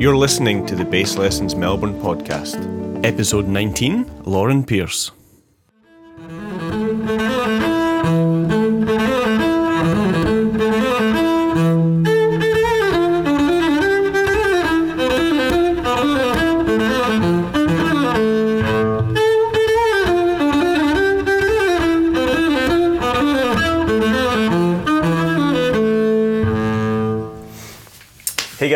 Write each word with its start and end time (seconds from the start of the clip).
You're 0.00 0.16
listening 0.16 0.64
to 0.64 0.74
the 0.74 0.84
Bass 0.86 1.18
Lessons 1.18 1.54
Melbourne 1.54 1.92
podcast, 2.00 2.56
episode 3.04 3.46
19 3.46 4.22
Lauren 4.24 4.64
Pierce. 4.64 5.10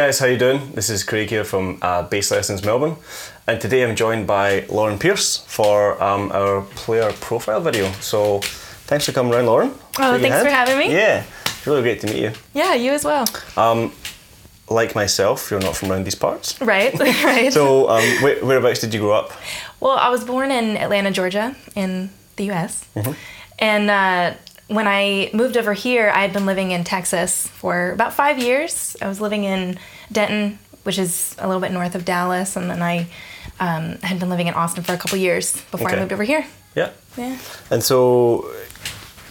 Guys, 0.05 0.19
how 0.19 0.27
you 0.27 0.37
doing? 0.37 0.61
This 0.75 0.91
is 0.91 1.03
Craig 1.03 1.31
here 1.31 1.45
from 1.45 1.79
uh, 1.81 2.03
Bass 2.03 2.31
Lessons 2.31 2.63
Melbourne, 2.63 2.97
and 3.47 3.59
today 3.59 3.83
I'm 3.83 3.97
joined 3.97 4.27
by 4.27 4.67
Lauren 4.69 4.99
Pierce 4.99 5.39
for 5.47 6.03
um, 6.03 6.31
our 6.31 6.61
player 6.61 7.11
profile 7.21 7.63
video. 7.63 7.91
So, 8.03 8.41
thanks 8.85 9.07
for 9.07 9.13
coming 9.13 9.33
around, 9.33 9.47
Lauren. 9.47 9.71
Oh, 9.99 10.19
thanks 10.19 10.43
for 10.43 10.51
having 10.51 10.77
me. 10.77 10.93
Yeah, 10.93 11.25
it's 11.47 11.67
really 11.67 11.81
great 11.81 12.03
to 12.03 12.07
meet 12.09 12.21
you. 12.23 12.33
Yeah, 12.53 12.75
you 12.75 12.93
as 12.93 13.03
well. 13.03 13.25
Like 14.69 14.95
myself, 14.95 15.51
you're 15.51 15.61
not 15.61 15.75
from 15.75 15.91
around 15.91 16.05
these 16.05 16.15
parts. 16.15 16.61
Right, 16.61 16.93
right. 17.25 17.51
So, 17.51 17.89
um, 17.89 18.05
where, 18.23 18.45
whereabouts 18.45 18.81
did 18.81 18.93
you 18.93 19.01
grow 19.01 19.13
up? 19.13 19.33
well, 19.81 19.97
I 19.97 20.11
was 20.11 20.23
born 20.23 20.51
in 20.51 20.77
Atlanta, 20.77 21.13
Georgia, 21.13 21.57
in 21.75 22.11
the 22.37 22.45
U.S. 22.53 22.87
Mm-hmm. 22.95 23.13
And 23.59 23.91
uh, 23.91 24.37
when 24.69 24.87
I 24.87 25.31
moved 25.33 25.57
over 25.57 25.73
here, 25.73 26.11
I 26.15 26.21
had 26.21 26.35
been 26.35 26.45
living 26.45 26.73
in 26.73 26.85
Texas 26.85 27.49
for 27.49 27.93
about 27.93 28.13
five 28.13 28.39
years. 28.39 28.99
I 29.01 29.09
was 29.09 29.19
living 29.19 29.45
in 29.45 29.79
Denton, 30.15 30.59
which 30.85 30.99
is 30.99 31.37
a 31.39 31.47
little 31.47 31.61
bit 31.61 31.73
north 31.73 31.95
of 31.95 32.05
Dallas, 32.05 32.57
and 32.57 32.71
then 32.71 32.81
I 32.83 33.07
um, 33.61 33.99
had 34.03 34.19
been 34.19 34.31
living 34.31 34.47
in 34.47 34.55
Austin 34.55 34.83
for 34.83 34.95
a 34.95 34.97
couple 34.97 35.19
years 35.19 35.61
before 35.71 35.89
Okay. 35.89 35.97
I 35.97 36.01
moved 36.01 36.13
over 36.13 36.25
here. 36.25 36.47
Yeah. 36.75 36.91
Yeah. 37.17 37.37
And 37.71 37.83
so, 37.83 38.51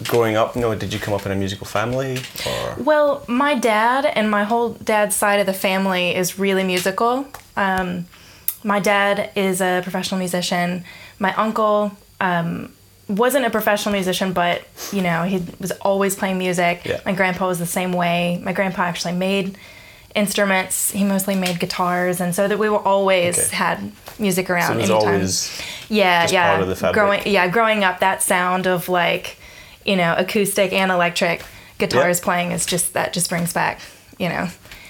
growing 0.06 0.36
up, 0.38 0.56
you 0.56 0.62
know, 0.62 0.74
did 0.76 0.94
you 0.94 1.00
come 1.00 1.14
up 1.14 1.26
in 1.26 1.32
a 1.32 1.36
musical 1.36 1.66
family 1.68 2.20
or? 2.48 2.76
Well, 2.78 3.24
my 3.28 3.56
dad 3.56 4.06
and 4.06 4.30
my 4.30 4.44
whole 4.44 4.70
dad's 4.84 5.16
side 5.16 5.40
of 5.40 5.46
the 5.46 5.54
family 5.54 6.16
is 6.16 6.38
really 6.40 6.64
musical. 6.64 7.26
Um, 7.58 8.06
my 8.64 8.80
dad 8.80 9.32
is 9.36 9.60
a 9.62 9.82
professional 9.84 10.20
musician. 10.20 10.86
My 11.20 11.34
uncle 11.36 11.92
um, 12.22 12.72
wasn't 13.10 13.46
a 13.46 13.50
professional 13.50 13.92
musician, 13.94 14.32
but 14.32 14.62
you 14.94 15.02
know 15.02 15.24
he 15.24 15.44
was 15.60 15.72
always 15.82 16.16
playing 16.16 16.38
music. 16.38 16.86
Yeah. 16.86 17.02
My 17.06 17.12
grandpa 17.14 17.48
was 17.48 17.60
the 17.60 17.66
same 17.66 17.92
way. 17.92 18.40
My 18.44 18.54
grandpa 18.54 18.84
actually 18.84 19.14
made 19.14 19.58
instruments. 20.16 20.92
He 20.92 21.04
mostly 21.04 21.36
made 21.36 21.60
guitars, 21.60 22.22
and 22.22 22.34
so 22.36 22.48
that 22.48 22.60
we 22.60 22.70
were 22.70 22.80
always 22.80 23.38
Okay. 23.38 23.56
had 23.56 23.92
music 24.20 24.50
around. 24.50 24.78
So 24.78 24.84
it 24.84 24.92
always 24.92 25.62
yeah, 25.90 26.28
yeah. 26.30 26.58
part 26.58 26.68
of 26.70 26.80
the. 26.80 26.92
Growing, 26.92 27.22
yeah, 27.26 27.48
growing 27.48 27.84
up, 27.84 28.00
that 28.00 28.22
sound 28.22 28.68
of 28.68 28.90
like, 28.90 29.38
you 29.86 29.96
know, 29.96 30.14
acoustic 30.18 30.72
and 30.74 30.92
electric 30.92 31.44
guitars 31.80 32.20
Yeah. 32.20 32.24
playing 32.24 32.52
is 32.52 32.66
just 32.66 32.94
that 32.94 33.14
just 33.14 33.30
brings 33.30 33.54
back, 33.54 33.80
you 34.18 34.30
know, 34.30 34.48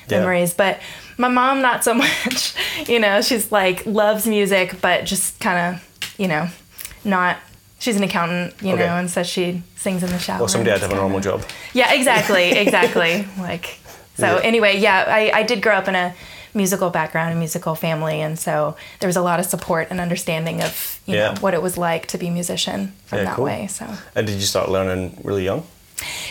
Yeah. 0.10 0.20
memories. 0.20 0.54
But 0.54 0.80
my 1.18 1.30
mom, 1.30 1.62
not 1.62 1.84
so 1.84 1.94
much. 2.04 2.54
you 2.88 3.00
know, 3.00 3.22
she's 3.22 3.52
like 3.52 3.86
loves 3.86 4.28
music, 4.28 4.82
but 4.82 5.06
just 5.06 5.40
kind 5.40 5.76
of, 5.76 6.14
you 6.18 6.28
know, 6.28 6.48
not. 7.04 7.38
She's 7.80 7.98
an 7.98 8.04
accountant, 8.04 8.54
you 8.62 8.74
Okay. 8.76 8.86
know, 8.86 8.96
and 8.96 9.12
so 9.12 9.24
she 9.24 9.62
sings 9.76 10.04
in 10.04 10.10
the 10.10 10.18
shower. 10.18 10.40
well, 10.40 10.48
somebody 10.48 10.70
had 10.72 10.82
and 10.82 10.90
to 10.90 10.96
have 10.96 10.98
a 10.98 11.02
normal 11.02 11.20
job. 11.20 11.44
yeah, 11.74 11.92
exactly, 11.94 12.52
exactly. 12.52 13.28
like, 13.40 13.78
so 14.18 14.26
Yeah. 14.38 14.42
anyway, 14.44 14.78
yeah, 14.78 15.06
I, 15.08 15.32
I 15.40 15.44
did 15.44 15.62
grow 15.62 15.76
up 15.76 15.88
in 15.88 15.96
a 15.96 16.14
musical 16.56 16.90
background, 16.92 17.34
a 17.34 17.36
musical 17.36 17.74
family, 17.76 18.22
and 18.22 18.38
so 18.38 18.76
there 19.00 19.08
was 19.08 19.16
a 19.18 19.22
lot 19.22 19.40
of 19.40 19.46
support 19.48 19.88
and 19.90 20.00
understanding 20.00 20.62
of 20.62 21.00
you 21.06 21.16
Yeah. 21.16 21.34
know 21.34 21.40
what 21.42 21.54
it 21.54 21.62
was 21.62 21.78
like 21.78 22.06
to 22.08 22.18
be 22.18 22.28
a 22.28 22.32
musician 22.32 22.94
from 23.06 23.20
Yeah, 23.20 23.26
that 23.26 23.36
cool. 23.36 23.46
way. 23.46 23.68
So 23.68 23.86
And 24.16 24.28
did 24.28 24.36
you 24.36 24.46
start 24.46 24.70
learning 24.70 25.20
really 25.24 25.44
young? 25.44 25.64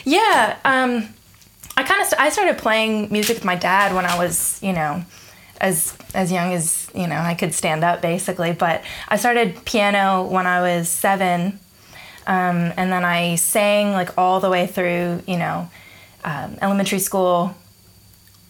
yeah, 0.05 0.57
um, 0.65 1.09
I 1.77 1.83
kind 1.83 2.01
of 2.03 2.07
st- 2.07 2.21
I 2.21 2.29
started 2.31 2.59
playing 2.59 3.09
music 3.11 3.37
with 3.37 3.45
my 3.45 3.57
dad 3.57 3.95
when 3.95 4.05
I 4.05 4.17
was 4.19 4.59
you 4.63 4.73
know 4.73 5.03
as 5.61 5.95
as 6.15 6.31
young 6.31 6.53
as 6.53 6.89
you 6.95 7.07
know 7.07 7.17
I 7.17 7.35
could 7.35 7.55
stand 7.55 7.83
up 7.85 8.01
basically. 8.03 8.53
But 8.53 8.83
I 9.09 9.17
started 9.17 9.65
piano 9.65 10.25
when 10.25 10.47
I 10.47 10.61
was 10.61 10.89
seven, 10.89 11.59
um, 12.27 12.73
and 12.77 12.93
then 12.93 13.05
I 13.05 13.37
sang 13.37 13.93
like 13.93 14.11
all 14.19 14.41
the 14.41 14.51
way 14.51 14.67
through 14.67 15.23
you 15.27 15.39
know 15.39 15.69
um, 16.25 16.59
elementary 16.61 16.99
school. 17.01 17.55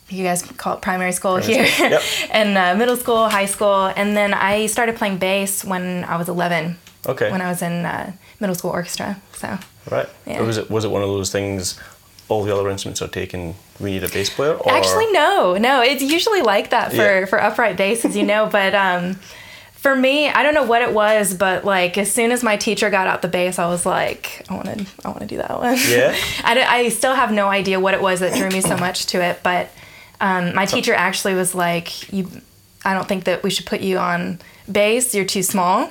You 0.09 0.25
guys 0.25 0.43
call 0.43 0.75
it 0.77 0.83
primary 0.83 1.13
school 1.13 1.39
Primary 1.39 1.65
here, 1.65 1.67
school, 1.67 1.91
yep. 1.91 2.03
and 2.31 2.59
uh, 2.59 2.75
middle 2.75 2.97
school, 2.97 3.29
high 3.29 3.47
school, 3.47 3.87
and 3.97 4.17
then 4.17 4.35
I 4.35 4.67
started 4.67 4.97
playing 4.97 5.19
bass 5.19 5.65
when 5.65 6.05
I 6.05 6.17
was 6.17 6.29
eleven. 6.29 6.77
Okay. 7.07 7.31
When 7.31 7.41
I 7.41 7.49
was 7.49 7.63
in 7.63 7.85
uh, 7.85 8.13
middle 8.41 8.55
school 8.55 8.71
orchestra, 8.71 9.21
so. 9.33 9.59
Right. 9.91 10.09
Yeah. 10.27 10.43
Was 10.43 10.59
it 10.59 10.71
was 10.71 10.85
it 10.85 10.91
one 10.91 11.03
of 11.03 11.09
those 11.09 11.33
things? 11.33 11.81
All 12.29 12.45
the 12.45 12.55
other 12.55 12.69
instruments 12.71 13.03
are 13.03 13.09
taken. 13.09 13.55
We 13.81 13.91
need 13.91 14.05
a 14.05 14.09
bass 14.09 14.31
player. 14.31 14.55
Or 14.55 14.73
Actually, 14.73 15.11
no, 15.13 15.57
no. 15.59 15.83
It's 15.83 16.03
usually 16.03 16.41
like 16.43 16.71
that 16.71 16.91
for 16.91 16.97
Yeah. 17.21 17.25
for 17.27 17.43
upright 17.43 17.77
bass, 17.77 18.05
as 18.05 18.17
you 18.17 18.23
know. 18.25 18.49
But 18.51 18.75
um, 18.75 19.19
for 19.73 19.97
me, 19.97 20.29
I 20.29 20.45
don't 20.45 20.55
know 20.55 20.63
what 20.63 20.81
it 20.83 20.93
was, 20.95 21.34
but 21.34 21.65
like 21.65 21.99
as 21.99 22.11
soon 22.13 22.31
as 22.31 22.43
my 22.45 22.57
teacher 22.57 22.89
got 22.91 23.09
out 23.09 23.21
the 23.23 23.29
bass, 23.29 23.59
I 23.59 23.67
was 23.67 23.84
like, 23.84 24.45
I 24.49 24.55
want 24.55 24.67
to, 24.67 24.87
I 25.05 25.09
want 25.09 25.21
to 25.21 25.27
do 25.27 25.39
that 25.39 25.59
one. 25.59 25.77
Yeah? 25.89 26.15
I, 26.45 26.63
I 26.63 26.89
still 26.91 27.15
have 27.15 27.33
no 27.33 27.49
idea 27.49 27.81
what 27.81 27.93
it 27.95 28.01
was 28.01 28.21
that 28.21 28.34
drew 28.37 28.49
me 28.51 28.61
so 28.61 28.77
much 28.77 29.07
to 29.07 29.21
it, 29.23 29.41
but 29.43 29.69
um, 30.22 30.55
my 30.55 30.65
teacher 30.66 30.94
actually 30.94 31.34
was 31.34 31.55
like, 31.55 32.10
you, 32.12 32.28
I 32.84 32.94
don't 32.94 33.06
think 33.09 33.25
that 33.25 33.43
we 33.43 33.50
should 33.50 33.66
put 33.66 33.81
you 33.83 33.99
on 33.99 34.38
bass. 34.71 35.15
You're 35.15 35.27
too 35.27 35.43
small. 35.43 35.91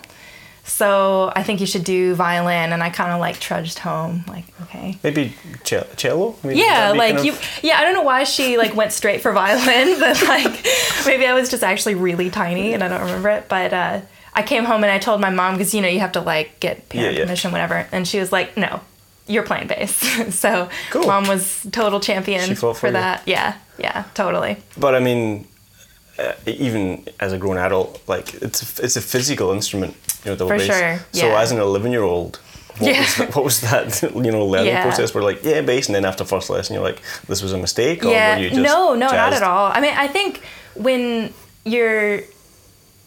So 0.63 1.33
I 1.35 1.41
think 1.43 1.59
you 1.59 1.65
should 1.65 1.83
do 1.83 2.13
violin, 2.15 2.71
and 2.71 2.83
I 2.83 2.89
kind 2.91 3.11
of 3.11 3.19
like 3.19 3.39
trudged 3.39 3.79
home, 3.79 4.23
like 4.27 4.45
okay. 4.63 4.97
maybe 5.03 5.33
ce- 5.63 5.95
cello. 5.97 6.35
Maybe 6.43 6.59
Yeah, 6.59 6.91
like 6.95 7.15
kind 7.15 7.25
you. 7.25 7.33
Yeah, 7.63 7.79
I 7.79 7.83
don't 7.83 7.93
know 7.95 8.03
why 8.03 8.23
she 8.25 8.57
like 8.57 8.75
went 8.75 8.91
straight 8.93 9.21
for 9.21 9.31
violin, 9.33 9.99
but 9.99 10.21
like 10.27 10.63
maybe 11.05 11.25
I 11.25 11.33
was 11.33 11.49
just 11.49 11.63
actually 11.63 11.95
really 11.95 12.29
tiny 12.29 12.73
and 12.73 12.83
I 12.83 12.87
don't 12.89 13.01
remember 13.01 13.29
it. 13.29 13.49
But 13.49 13.73
uh, 13.73 14.01
I 14.35 14.43
came 14.43 14.63
home 14.63 14.83
and 14.83 14.91
I 14.91 14.99
told 14.99 15.19
my 15.19 15.31
mom 15.31 15.55
because 15.55 15.73
you 15.73 15.81
know 15.81 15.87
you 15.89 15.99
have 15.99 16.11
to 16.13 16.21
like 16.21 16.59
get 16.59 16.87
parent 16.89 17.13
Yeah, 17.13 17.19
yeah. 17.19 17.25
permission, 17.25 17.51
whatever, 17.51 17.87
and 17.91 18.07
she 18.07 18.19
was 18.19 18.31
like, 18.31 18.55
"No, 18.55 18.81
you're 19.27 19.43
playing 19.43 19.67
bass." 19.67 19.95
so 20.39 20.69
Cool. 20.91 21.07
mom 21.07 21.27
was 21.27 21.65
total 21.71 21.99
champion 21.99 22.55
for 22.55 22.75
you. 22.85 22.93
that. 22.93 23.23
Yeah, 23.25 23.55
yeah, 23.81 24.03
totally. 24.13 24.57
But 24.77 24.95
I 24.95 24.99
mean, 24.99 25.47
uh, 26.19 26.33
even 26.45 27.05
as 27.19 27.33
a 27.33 27.37
grown 27.37 27.57
adult, 27.57 28.01
like 28.07 28.33
it's 28.35 28.61
a, 28.79 28.83
it's 28.85 28.95
a 28.97 29.01
physical 29.01 29.51
instrument. 29.51 29.95
You 30.23 30.31
know, 30.31 30.35
the 30.35 30.47
For 30.47 30.57
bass. 30.57 30.67
sure, 30.67 30.99
So 31.11 31.27
yeah. 31.27 31.41
as 31.41 31.51
an 31.51 31.59
eleven 31.59 31.91
year 31.91 32.03
old. 32.03 32.39
What, 32.77 32.89
Yeah. 32.91 32.99
was 33.01 33.15
that, 33.17 33.35
what 33.35 33.43
was 33.45 33.61
that, 33.61 34.01
you 34.25 34.31
know, 34.31 34.45
learning 34.45 34.67
Yeah. 34.73 34.83
process? 34.83 35.13
Where 35.13 35.23
like, 35.23 35.43
yeah, 35.43 35.61
bass, 35.61 35.87
and 35.87 35.95
then 35.95 36.05
after 36.05 36.23
first 36.23 36.49
lesson, 36.49 36.73
you're 36.75 36.83
like, 36.91 37.01
this 37.27 37.41
was 37.43 37.53
a 37.53 37.57
mistake, 37.57 38.05
or 38.05 38.11
yeah, 38.11 38.35
were 38.37 38.41
you 38.43 38.49
just 38.49 38.61
no, 38.61 38.93
no, 38.95 39.07
not 39.07 39.33
at 39.33 39.43
all. 39.43 39.71
I 39.75 39.79
mean, 39.81 39.93
I 39.95 40.07
think 40.07 40.41
when 40.75 41.33
you're 41.65 42.21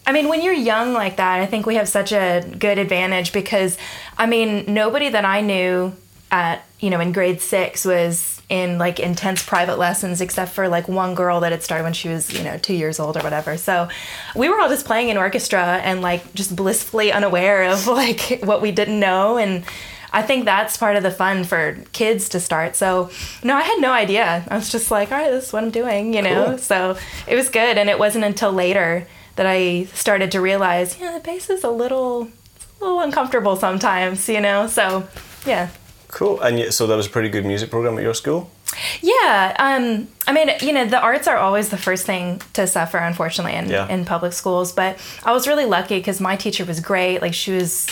I 0.07 0.11
mean, 0.11 0.27
when 0.29 0.41
you're 0.43 0.53
young 0.73 0.93
like 0.93 1.15
that, 1.17 1.39
I 1.41 1.47
think 1.47 1.65
we 1.65 1.75
have 1.75 1.89
such 1.89 2.11
a 2.11 2.43
good 2.59 2.77
advantage 2.77 3.33
because, 3.33 3.75
I 4.19 4.27
mean, 4.27 4.65
nobody 4.67 5.09
that 5.09 5.25
I 5.25 5.41
knew 5.41 5.93
at, 6.29 6.63
you 6.79 6.91
know, 6.91 6.99
in 6.99 7.11
grade 7.11 7.41
six 7.41 7.83
was 7.85 8.34
in 8.49 8.77
like 8.77 8.99
intense 8.99 9.43
private 9.43 9.77
lessons 9.79 10.21
except 10.21 10.51
for 10.51 10.67
like 10.67 10.87
one 10.87 11.15
girl 11.15 11.39
that 11.39 11.51
had 11.51 11.63
started 11.63 11.83
when 11.83 11.93
she 11.93 12.09
was, 12.09 12.31
you 12.31 12.43
know, 12.43 12.57
two 12.57 12.75
years 12.75 12.99
old 12.99 13.17
or 13.17 13.21
whatever. 13.21 13.57
So 13.57 13.89
we 14.35 14.49
were 14.49 14.59
all 14.59 14.69
just 14.69 14.85
playing 14.85 15.09
in 15.09 15.17
orchestra 15.17 15.79
and 15.83 16.01
like 16.01 16.33
just 16.33 16.55
blissfully 16.55 17.11
unaware 17.11 17.63
of 17.63 17.87
like 18.01 18.41
what 18.43 18.61
we 18.61 18.71
didn't 18.71 18.99
know. 18.99 19.37
And 19.37 19.63
I 20.13 20.21
think 20.21 20.45
that's 20.45 20.77
part 20.77 20.95
of 20.95 21.03
the 21.03 21.11
fun 21.11 21.43
for 21.43 21.77
kids 21.91 22.29
to 22.29 22.39
start. 22.39 22.75
So, 22.75 23.09
no, 23.43 23.55
I 23.55 23.63
had 23.63 23.81
no 23.81 23.91
idea. 23.91 24.45
I 24.47 24.55
was 24.55 24.71
just 24.71 24.89
like, 24.89 25.11
all 25.11 25.17
right, 25.17 25.31
this 25.31 25.47
is 25.47 25.53
what 25.53 25.63
I'm 25.63 25.71
doing, 25.71 26.13
you 26.13 26.21
know? 26.21 26.45
Cool. 26.45 26.57
So 26.59 26.97
it 27.27 27.35
was 27.35 27.49
good. 27.49 27.77
And 27.77 27.89
it 27.89 27.99
wasn't 27.99 28.23
until 28.23 28.53
later 28.53 29.07
that 29.35 29.45
I 29.45 29.85
started 29.85 30.31
to 30.31 30.39
realize, 30.39 30.97
yeah, 30.99 31.11
the 31.11 31.19
bass 31.19 31.49
is 31.49 31.65
a 31.65 31.69
little, 31.69 32.29
it's 32.55 32.67
a 32.79 32.83
little 32.83 33.01
uncomfortable 33.01 33.57
sometimes, 33.57 34.29
you 34.29 34.39
know? 34.39 34.67
So, 34.67 35.05
yeah. 35.45 35.69
Cool. 36.15 36.39
And 36.39 36.57
yet, 36.57 36.73
so 36.73 36.87
that 36.87 36.95
was 36.95 37.07
a 37.07 37.09
pretty 37.09 37.27
good 37.27 37.45
music 37.45 37.69
program 37.69 37.97
at 37.97 38.03
your 38.03 38.13
school. 38.13 38.49
Yeah, 39.01 39.53
um, 39.59 40.07
I 40.25 40.31
mean, 40.31 40.49
you 40.61 40.71
know, 40.71 40.85
the 40.85 40.97
arts 40.99 41.27
are 41.27 41.35
always 41.35 41.67
the 41.71 41.77
first 41.77 42.05
thing 42.05 42.41
to 42.53 42.67
suffer, 42.67 42.97
unfortunately, 42.97 43.53
in, 43.53 43.69
Yeah. 43.69 43.89
in 43.89 44.05
public 44.05 44.31
schools. 44.31 44.71
But 44.71 44.97
I 45.25 45.33
was 45.33 45.45
really 45.45 45.65
lucky 45.65 45.97
because 45.97 46.21
my 46.21 46.37
teacher 46.37 46.63
was 46.63 46.79
great. 46.79 47.21
Like, 47.21 47.33
she 47.33 47.51
was, 47.51 47.87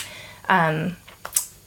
um, 0.48 0.96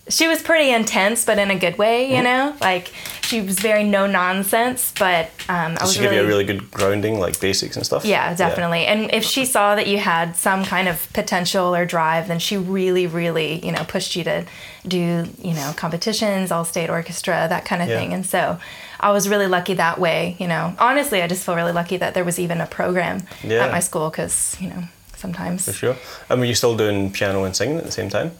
she 0.09 0.27
was 0.27 0.42
pretty 0.42 0.71
intense, 0.71 1.25
but 1.25 1.38
in 1.38 1.51
a 1.51 1.57
good 1.59 1.77
way, 1.77 2.15
you 2.15 2.21
know. 2.24 2.56
Like 2.62 2.92
she 3.24 3.42
was 3.42 3.59
very 3.59 3.83
no 3.83 4.07
nonsense, 4.07 4.94
but 4.98 5.25
um, 5.50 5.75
I 5.77 5.83
was 5.83 5.94
she 5.94 6.00
give 6.00 6.12
really 6.12 6.21
you 6.21 6.25
a 6.25 6.27
really 6.27 6.44
good 6.45 6.71
grounding, 6.71 7.19
like 7.19 7.39
basics 7.39 7.75
and 7.75 7.86
stuff? 7.86 8.06
yeah, 8.06 8.33
definitely. 8.33 8.86
And 8.86 9.13
if 9.13 9.24
she 9.24 9.44
saw 9.45 9.75
that 9.75 9.88
you 9.88 9.98
had 9.98 10.36
some 10.36 10.63
kind 10.63 10.88
of 10.88 11.12
potential 11.13 11.75
or 11.75 11.86
drive, 11.86 12.27
then 12.30 12.39
she 12.39 12.56
really, 12.57 13.06
really, 13.07 13.65
you 13.65 13.71
know, 13.71 13.83
pushed 13.83 14.15
you 14.15 14.24
to 14.24 14.45
do, 14.88 15.27
you 15.42 15.54
know, 15.54 15.74
competitions, 15.75 16.51
all 16.51 16.63
state 16.63 16.89
orchestra, 16.89 17.48
that 17.50 17.65
kind 17.65 17.81
of 17.81 17.89
Yeah. 17.89 18.00
thing. 18.00 18.13
And 18.13 18.25
so 18.25 18.59
I 19.00 19.12
was 19.12 19.27
really 19.27 19.48
lucky 19.48 19.74
that 19.75 20.00
way, 20.00 20.36
you 20.39 20.48
know. 20.48 20.74
Honestly, 20.80 21.21
I 21.21 21.27
just 21.27 21.44
feel 21.45 21.56
really 21.56 21.74
lucky 21.74 21.98
that 21.98 22.13
there 22.13 22.24
was 22.24 22.39
even 22.39 22.62
a 22.62 22.65
program 22.68 23.24
Yeah. 23.44 23.65
at 23.65 23.71
my 23.71 23.80
school 23.81 24.09
because, 24.09 24.56
you 24.62 24.69
know, 24.69 24.83
sometimes. 25.18 25.66
For 25.66 25.74
sure. 25.74 25.96
And 26.30 26.40
were 26.40 26.46
you 26.46 26.56
still 26.56 26.78
doing 26.78 27.12
piano 27.12 27.44
and 27.44 27.56
singing 27.56 27.78
at 27.78 27.86
the 27.86 27.92
same 27.92 28.10
time? 28.10 28.31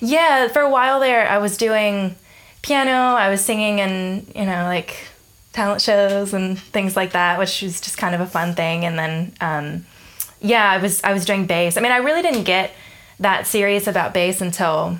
Yeah, 0.00 0.48
for 0.48 0.60
a 0.60 0.70
while 0.70 1.00
there, 1.00 1.28
I 1.28 1.38
was 1.38 1.56
doing 1.56 2.16
piano. 2.62 2.92
I 2.92 3.28
was 3.30 3.44
singing 3.44 3.78
in, 3.78 4.26
you 4.34 4.44
know, 4.44 4.64
like 4.64 4.96
talent 5.52 5.82
shows 5.82 6.32
and 6.32 6.58
things 6.58 6.96
like 6.96 7.12
that, 7.12 7.38
which 7.38 7.62
was 7.62 7.80
just 7.80 7.98
kind 7.98 8.14
of 8.14 8.20
a 8.20 8.26
fun 8.26 8.54
thing. 8.54 8.84
And 8.84 8.98
then, 8.98 9.34
um, 9.40 9.86
yeah, 10.40 10.70
I 10.70 10.78
was 10.78 11.02
I 11.04 11.12
was 11.12 11.24
doing 11.24 11.46
bass. 11.46 11.76
I 11.76 11.80
mean, 11.80 11.92
I 11.92 11.98
really 11.98 12.22
didn't 12.22 12.44
get 12.44 12.72
that 13.20 13.46
serious 13.46 13.86
about 13.86 14.12
bass 14.12 14.40
until 14.40 14.98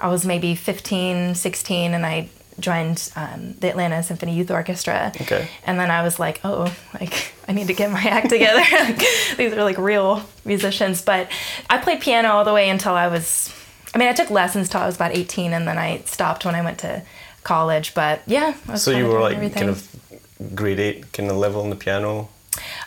I 0.00 0.08
was 0.08 0.24
maybe 0.24 0.54
15, 0.54 1.34
16, 1.34 1.94
and 1.94 2.06
I 2.06 2.28
joined 2.60 3.10
um, 3.16 3.54
the 3.60 3.68
Atlanta 3.68 4.02
Symphony 4.02 4.34
Youth 4.34 4.50
Orchestra. 4.50 5.12
Okay. 5.20 5.48
And 5.64 5.78
then 5.80 5.90
I 5.90 6.02
was 6.02 6.18
like, 6.18 6.40
oh, 6.44 6.74
like 6.94 7.32
I 7.48 7.52
need 7.52 7.66
to 7.68 7.74
get 7.74 7.90
my 7.90 8.02
act 8.02 8.30
together. 8.30 8.62
These 9.36 9.52
are 9.52 9.64
like 9.64 9.78
real 9.78 10.22
musicians. 10.44 11.02
But 11.02 11.30
I 11.68 11.78
played 11.78 12.00
piano 12.00 12.28
all 12.30 12.44
the 12.44 12.52
way 12.54 12.68
until 12.70 12.94
I 12.94 13.08
was, 13.08 13.52
I 13.94 13.98
mean, 13.98 14.08
I 14.08 14.12
took 14.12 14.30
lessons 14.30 14.68
till 14.68 14.80
I 14.80 14.86
was 14.86 14.96
about 14.96 15.16
18 15.16 15.52
and 15.52 15.66
then 15.66 15.78
I 15.78 16.02
stopped 16.06 16.44
when 16.44 16.54
I 16.54 16.62
went 16.62 16.78
to 16.80 17.02
college. 17.42 17.94
But 17.94 18.22
yeah. 18.26 18.54
I 18.68 18.72
was 18.72 18.82
So 18.82 18.90
you 18.92 19.06
were 19.06 19.20
like 19.20 19.36
everything. 19.36 19.58
kind 19.66 19.70
of 19.70 20.54
grade 20.54 20.78
eight 20.80 21.12
kind 21.12 21.30
of 21.30 21.36
level 21.36 21.62
on 21.62 21.70
the 21.70 21.76
piano. 21.76 22.28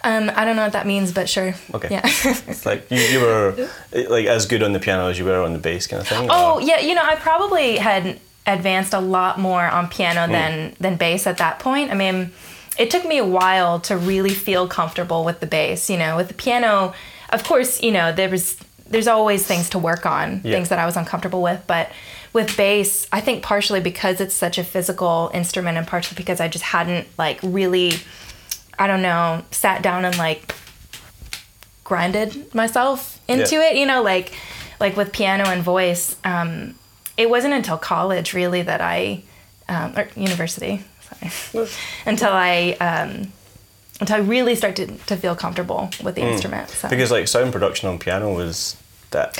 Um, 0.03 0.29
I 0.35 0.43
don't 0.43 0.55
know 0.57 0.63
what 0.63 0.73
that 0.73 0.85
means, 0.85 1.11
but 1.13 1.29
sure. 1.29 1.55
Okay. 1.73 1.87
Yeah. 1.89 2.01
It's 2.47 2.65
like 2.65 2.91
you, 2.91 2.99
you 2.99 3.19
were 3.21 3.69
like 4.09 4.25
as 4.25 4.45
good 4.45 4.61
on 4.61 4.73
the 4.73 4.79
piano 4.79 5.07
as 5.07 5.17
you 5.17 5.25
were 5.25 5.41
on 5.41 5.53
the 5.53 5.59
bass 5.59 5.87
kind 5.87 6.01
of 6.01 6.07
thing. 6.07 6.27
Oh 6.29 6.55
or- 6.55 6.61
yeah, 6.61 6.79
you 6.79 6.93
know, 6.95 7.03
I 7.03 7.15
probably 7.15 7.77
had 7.77 8.19
advanced 8.45 8.93
a 8.93 8.99
lot 8.99 9.39
more 9.39 9.63
on 9.63 9.87
piano 9.87 10.27
than 10.31 10.75
than 10.79 10.95
bass 10.97 11.25
at 11.27 11.37
that 11.37 11.59
point. 11.59 11.91
I 11.91 11.95
mean, 11.95 12.31
it 12.77 12.89
took 12.91 13.05
me 13.05 13.17
a 13.17 13.25
while 13.25 13.79
to 13.81 13.97
really 13.97 14.31
feel 14.33 14.67
comfortable 14.67 15.23
with 15.23 15.39
the 15.39 15.45
bass. 15.47 15.89
You 15.89 15.97
know, 15.97 16.17
with 16.17 16.27
the 16.27 16.33
piano, 16.33 16.93
of 17.29 17.43
course, 17.43 17.81
you 17.81 17.91
know 17.91 18.11
there 18.11 18.29
was 18.29 18.57
there's 18.89 19.07
always 19.07 19.45
things 19.45 19.69
to 19.69 19.79
work 19.79 20.05
on, 20.05 20.41
Yeah. 20.43 20.51
things 20.55 20.69
that 20.69 20.77
I 20.77 20.85
was 20.85 20.97
uncomfortable 20.97 21.41
with, 21.41 21.61
but 21.67 21.89
with 22.33 22.55
bass, 22.57 23.07
I 23.11 23.21
think 23.21 23.41
partially 23.43 23.79
because 23.79 24.19
it's 24.21 24.35
such 24.35 24.57
a 24.57 24.63
physical 24.63 25.31
instrument, 25.33 25.77
and 25.77 25.87
partially 25.87 26.15
because 26.15 26.39
I 26.41 26.47
just 26.47 26.63
hadn't 26.65 27.07
like 27.17 27.39
really, 27.43 27.93
I 28.77 28.87
don't 28.87 29.01
know, 29.01 29.43
sat 29.51 29.81
down 29.81 30.03
and 30.05 30.17
like 30.17 30.53
grinded 31.83 32.53
myself 32.55 33.19
into 33.27 33.55
Yeah. 33.55 33.69
it 33.71 33.77
you 33.77 33.85
know 33.85 34.01
like 34.01 34.31
like 34.79 34.95
with 34.97 35.11
piano 35.11 35.43
and 35.45 35.61
voice 35.63 36.15
um 36.23 36.75
it 37.17 37.29
wasn't 37.29 37.53
until 37.53 37.77
college 37.77 38.33
really 38.33 38.61
that 38.61 38.81
i 38.81 39.21
um, 39.69 39.93
or 39.97 40.07
university 40.15 40.83
sorry 41.01 41.67
until 42.05 42.31
i 42.33 42.71
um 42.79 43.31
until 44.01 44.15
i 44.15 44.19
really 44.19 44.55
started 44.55 44.99
to 45.07 45.15
feel 45.15 45.35
comfortable 45.35 45.89
with 46.03 46.15
the 46.15 46.21
instrument 46.21 46.69
so 46.69 46.87
Mm. 46.87 46.89
Because 46.89 47.11
like 47.11 47.27
sound 47.27 47.51
production 47.53 47.87
on 47.89 47.99
piano 47.99 48.33
was 48.33 48.75
that 49.11 49.37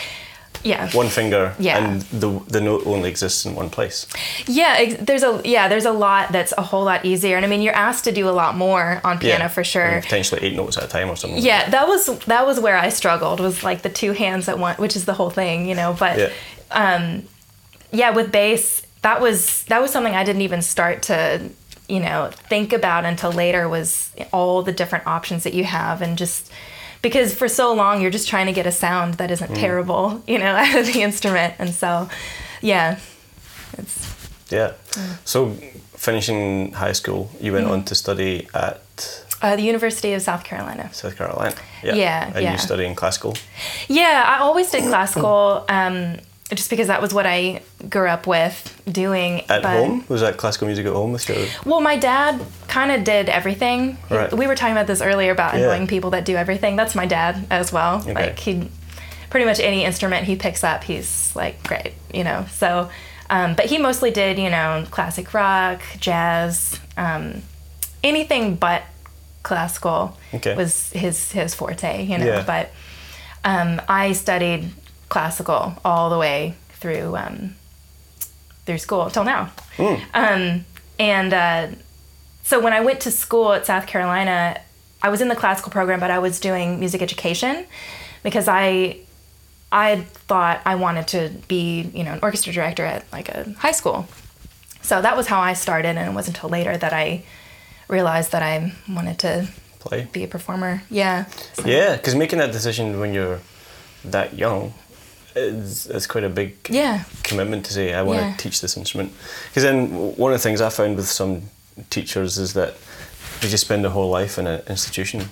yeah 0.63 0.89
one 0.93 1.09
finger 1.09 1.53
Yeah. 1.59 1.77
and 1.83 2.01
the 2.03 2.29
the 2.47 2.61
note 2.61 2.83
only 2.85 3.09
exists 3.09 3.45
in 3.45 3.53
one 3.55 3.69
place. 3.69 4.07
yeah 4.47 4.95
there's 5.01 5.23
a 5.23 5.41
yeah 5.43 5.67
there's 5.67 5.83
a 5.85 5.91
lot 5.91 6.31
that's 6.31 6.53
a 6.57 6.61
whole 6.61 6.85
lot 6.85 7.03
easier 7.03 7.35
and 7.35 7.43
i 7.45 7.49
mean 7.49 7.61
you're 7.61 7.73
asked 7.75 8.03
to 8.05 8.11
do 8.13 8.29
a 8.29 8.35
lot 8.41 8.55
more 8.55 9.01
on 9.03 9.17
piano 9.19 9.43
yeah, 9.45 9.47
for 9.49 9.63
sure 9.63 9.83
and 9.95 10.03
potentially 10.03 10.41
eight 10.41 10.55
notes 10.55 10.77
at 10.77 10.83
a 10.83 10.87
time 10.87 11.09
or 11.09 11.17
something. 11.17 11.43
Yeah, 11.43 11.69
that 11.71 11.87
was 11.87 12.05
that 12.27 12.45
was 12.45 12.59
where 12.61 12.77
I 12.77 12.89
struggled. 12.89 13.39
Was 13.41 13.61
like 13.63 13.81
the 13.81 13.89
two 13.89 14.13
hands 14.13 14.47
at 14.47 14.57
one, 14.59 14.75
which 14.77 14.95
is 14.95 15.03
the 15.05 15.13
whole 15.15 15.31
thing, 15.31 15.67
you 15.67 15.75
know. 15.75 15.93
But 15.99 16.17
Yeah. 16.19 16.29
um, 16.71 17.23
yeah, 17.93 18.09
with 18.09 18.31
bass, 18.31 18.85
that 19.01 19.21
was 19.21 19.63
that 19.65 19.81
was 19.81 19.91
something 19.91 20.15
I 20.15 20.23
didn't 20.23 20.41
even 20.41 20.61
start 20.61 21.03
to 21.03 21.49
you 21.87 21.99
know 21.99 22.31
think 22.49 22.73
about 22.73 23.05
until 23.05 23.31
later. 23.31 23.69
Was 23.69 24.11
all 24.33 24.63
the 24.63 24.71
different 24.71 25.07
options 25.07 25.43
that 25.43 25.53
you 25.53 25.63
have, 25.63 26.01
and 26.01 26.17
just 26.17 26.51
because 27.01 27.33
for 27.33 27.47
so 27.47 27.73
long 27.73 28.01
you're 28.01 28.11
just 28.11 28.27
trying 28.27 28.47
to 28.47 28.53
get 28.53 28.65
a 28.65 28.71
sound 28.71 29.15
that 29.15 29.29
isn't 29.31 29.55
terrible, 29.55 30.23
you 30.27 30.39
know, 30.39 30.55
out 30.55 30.75
of 30.75 30.85
the 30.87 31.01
instrument, 31.01 31.53
and 31.59 31.69
so 31.69 32.09
yeah, 32.61 32.99
it's 33.77 34.27
Yeah. 34.49 34.73
Mm. 34.91 35.17
So 35.25 35.57
finishing 35.95 36.73
high 36.73 36.93
school, 36.93 37.29
you 37.39 37.53
went 37.53 37.67
on 37.67 37.83
to 37.85 37.95
study 37.95 38.47
at 38.53 39.23
uh, 39.43 39.55
the 39.57 39.61
University 39.61 40.13
of 40.13 40.21
South 40.21 40.43
Carolina. 40.43 40.89
South 40.93 41.17
Carolina. 41.17 41.53
Yeah, 41.83 42.31
And 42.33 42.43
yeah. 42.43 42.53
you 42.53 42.57
studying 42.57 42.95
classical. 42.95 43.35
Yeah, 43.89 44.23
I 44.25 44.39
always 44.39 44.71
did 44.71 44.83
classical, 44.83 45.65
um, 45.69 46.17
just 46.53 46.69
because 46.69 46.87
that 46.87 47.01
was 47.01 47.13
what 47.13 47.25
I 47.25 47.61
grew 47.89 48.07
up 48.07 48.27
with 48.27 48.81
doing. 48.91 49.41
At 49.49 49.61
but- 49.63 49.77
home? 49.77 50.05
Was 50.07 50.21
that 50.21 50.37
classical 50.37 50.67
music 50.67 50.85
at 50.85 50.93
home 50.93 51.11
with 51.13 51.27
your 51.29 51.45
Well, 51.65 51.81
my 51.81 51.97
dad 51.97 52.41
kind 52.67 52.91
of 52.91 53.03
did 53.03 53.29
everything. 53.29 53.97
Right. 54.09 54.31
We 54.33 54.47
were 54.47 54.55
talking 54.55 54.73
about 54.75 54.87
this 54.87 55.01
earlier 55.01 55.31
about 55.31 55.53
Yeah. 55.53 55.61
annoying 55.61 55.87
people 55.87 56.11
that 56.11 56.25
do 56.25 56.35
everything. 56.35 56.75
That's 56.75 56.95
my 56.95 57.05
dad 57.05 57.45
as 57.49 57.71
well. 57.73 57.97
Okay. 58.01 58.13
Like 58.13 58.39
he, 58.39 58.69
pretty 59.29 59.45
much 59.45 59.59
any 59.59 59.83
instrument 59.85 60.25
he 60.25 60.35
picks 60.35 60.63
up, 60.63 60.83
he's 60.83 61.31
like 61.35 61.61
great, 61.63 61.93
you 62.13 62.23
know. 62.23 62.45
So, 62.51 62.89
um, 63.29 63.55
but 63.55 63.65
he 63.65 63.77
mostly 63.77 64.11
did, 64.11 64.37
you 64.37 64.49
know, 64.49 64.85
classic 64.91 65.33
rock, 65.33 65.81
jazz, 65.99 66.79
um, 66.97 67.41
anything 68.03 68.55
but 68.55 68.83
classical 69.43 70.17
Okay. 70.33 70.55
was 70.55 70.89
his 70.91 71.31
his 71.31 71.53
forte, 71.55 72.03
you 72.05 72.17
know. 72.17 72.25
Yeah. 72.25 72.43
But 72.45 72.71
um, 73.43 73.81
I 73.89 74.13
studied 74.13 74.69
classical 75.13 75.75
all 75.85 76.09
the 76.09 76.17
way 76.17 76.55
through 76.79 77.15
um, 77.15 77.55
through 78.65 78.79
school 78.79 79.09
till 79.11 79.23
now. 79.23 79.51
Hmm. 79.77 79.95
Um, 80.13 80.65
and 80.99 81.33
uh, 81.33 81.67
so 82.43 82.59
when 82.59 82.73
I 82.73 82.81
went 82.81 82.99
to 83.01 83.11
school 83.11 83.53
at 83.53 83.65
South 83.65 83.85
Carolina, 83.85 84.59
I 85.01 85.09
was 85.09 85.21
in 85.21 85.27
the 85.27 85.35
classical 85.35 85.71
program, 85.71 85.99
but 85.99 86.09
I 86.11 86.19
was 86.19 86.39
doing 86.39 86.79
music 86.79 87.01
education 87.01 87.65
because 88.23 88.47
I 88.47 88.97
I 89.71 90.01
thought 90.29 90.61
I 90.65 90.75
wanted 90.75 91.07
to 91.09 91.21
be 91.47 91.81
you 91.93 92.03
know 92.03 92.13
an 92.13 92.19
orchestra 92.23 92.51
director 92.51 92.83
at 92.85 93.05
like 93.11 93.29
a 93.29 93.53
high 93.59 93.71
school. 93.81 94.07
So 94.81 95.01
that 95.01 95.15
was 95.15 95.27
how 95.27 95.39
I 95.39 95.53
started, 95.53 95.95
and 95.97 96.09
it 96.09 96.13
wasn't 96.13 96.37
until 96.37 96.49
later 96.49 96.75
that 96.75 96.91
I 96.91 97.23
realized 97.87 98.31
that 98.31 98.41
I 98.43 98.73
wanted 98.89 99.17
to 99.19 99.47
play? 99.79 100.07
be 100.11 100.23
a 100.23 100.27
performer. 100.27 100.81
Yeah. 100.89 101.25
So- 101.53 101.65
Yeah, 101.65 101.95
because 101.97 102.15
making 102.15 102.39
that 102.39 102.51
decision 102.51 102.99
when 102.99 103.13
you're 103.13 103.39
that 104.05 104.33
young 104.33 104.73
is, 105.35 105.87
is 105.87 106.07
quite 106.07 106.23
a 106.23 106.29
big 106.29 106.55
Yeah. 106.69 107.03
commitment 107.23 107.65
to 107.65 107.73
say, 107.73 107.93
I 107.93 108.01
want 108.01 108.19
Yeah. 108.19 108.31
to 108.31 108.37
teach 108.37 108.61
this 108.61 108.77
instrument. 108.77 109.11
Because 109.49 109.63
then 109.63 110.15
one 110.17 110.31
of 110.33 110.39
the 110.39 110.43
things 110.43 110.61
I 110.61 110.69
found 110.69 110.95
with 110.95 111.07
some 111.09 111.43
teachers 111.89 112.37
is 112.37 112.53
that 112.53 112.75
they 113.41 113.49
just 113.49 113.65
spend 113.65 113.83
their 113.83 113.91
whole 113.91 114.09
life 114.09 114.37
in 114.37 114.47
an 114.47 114.61
institution. 114.67 115.29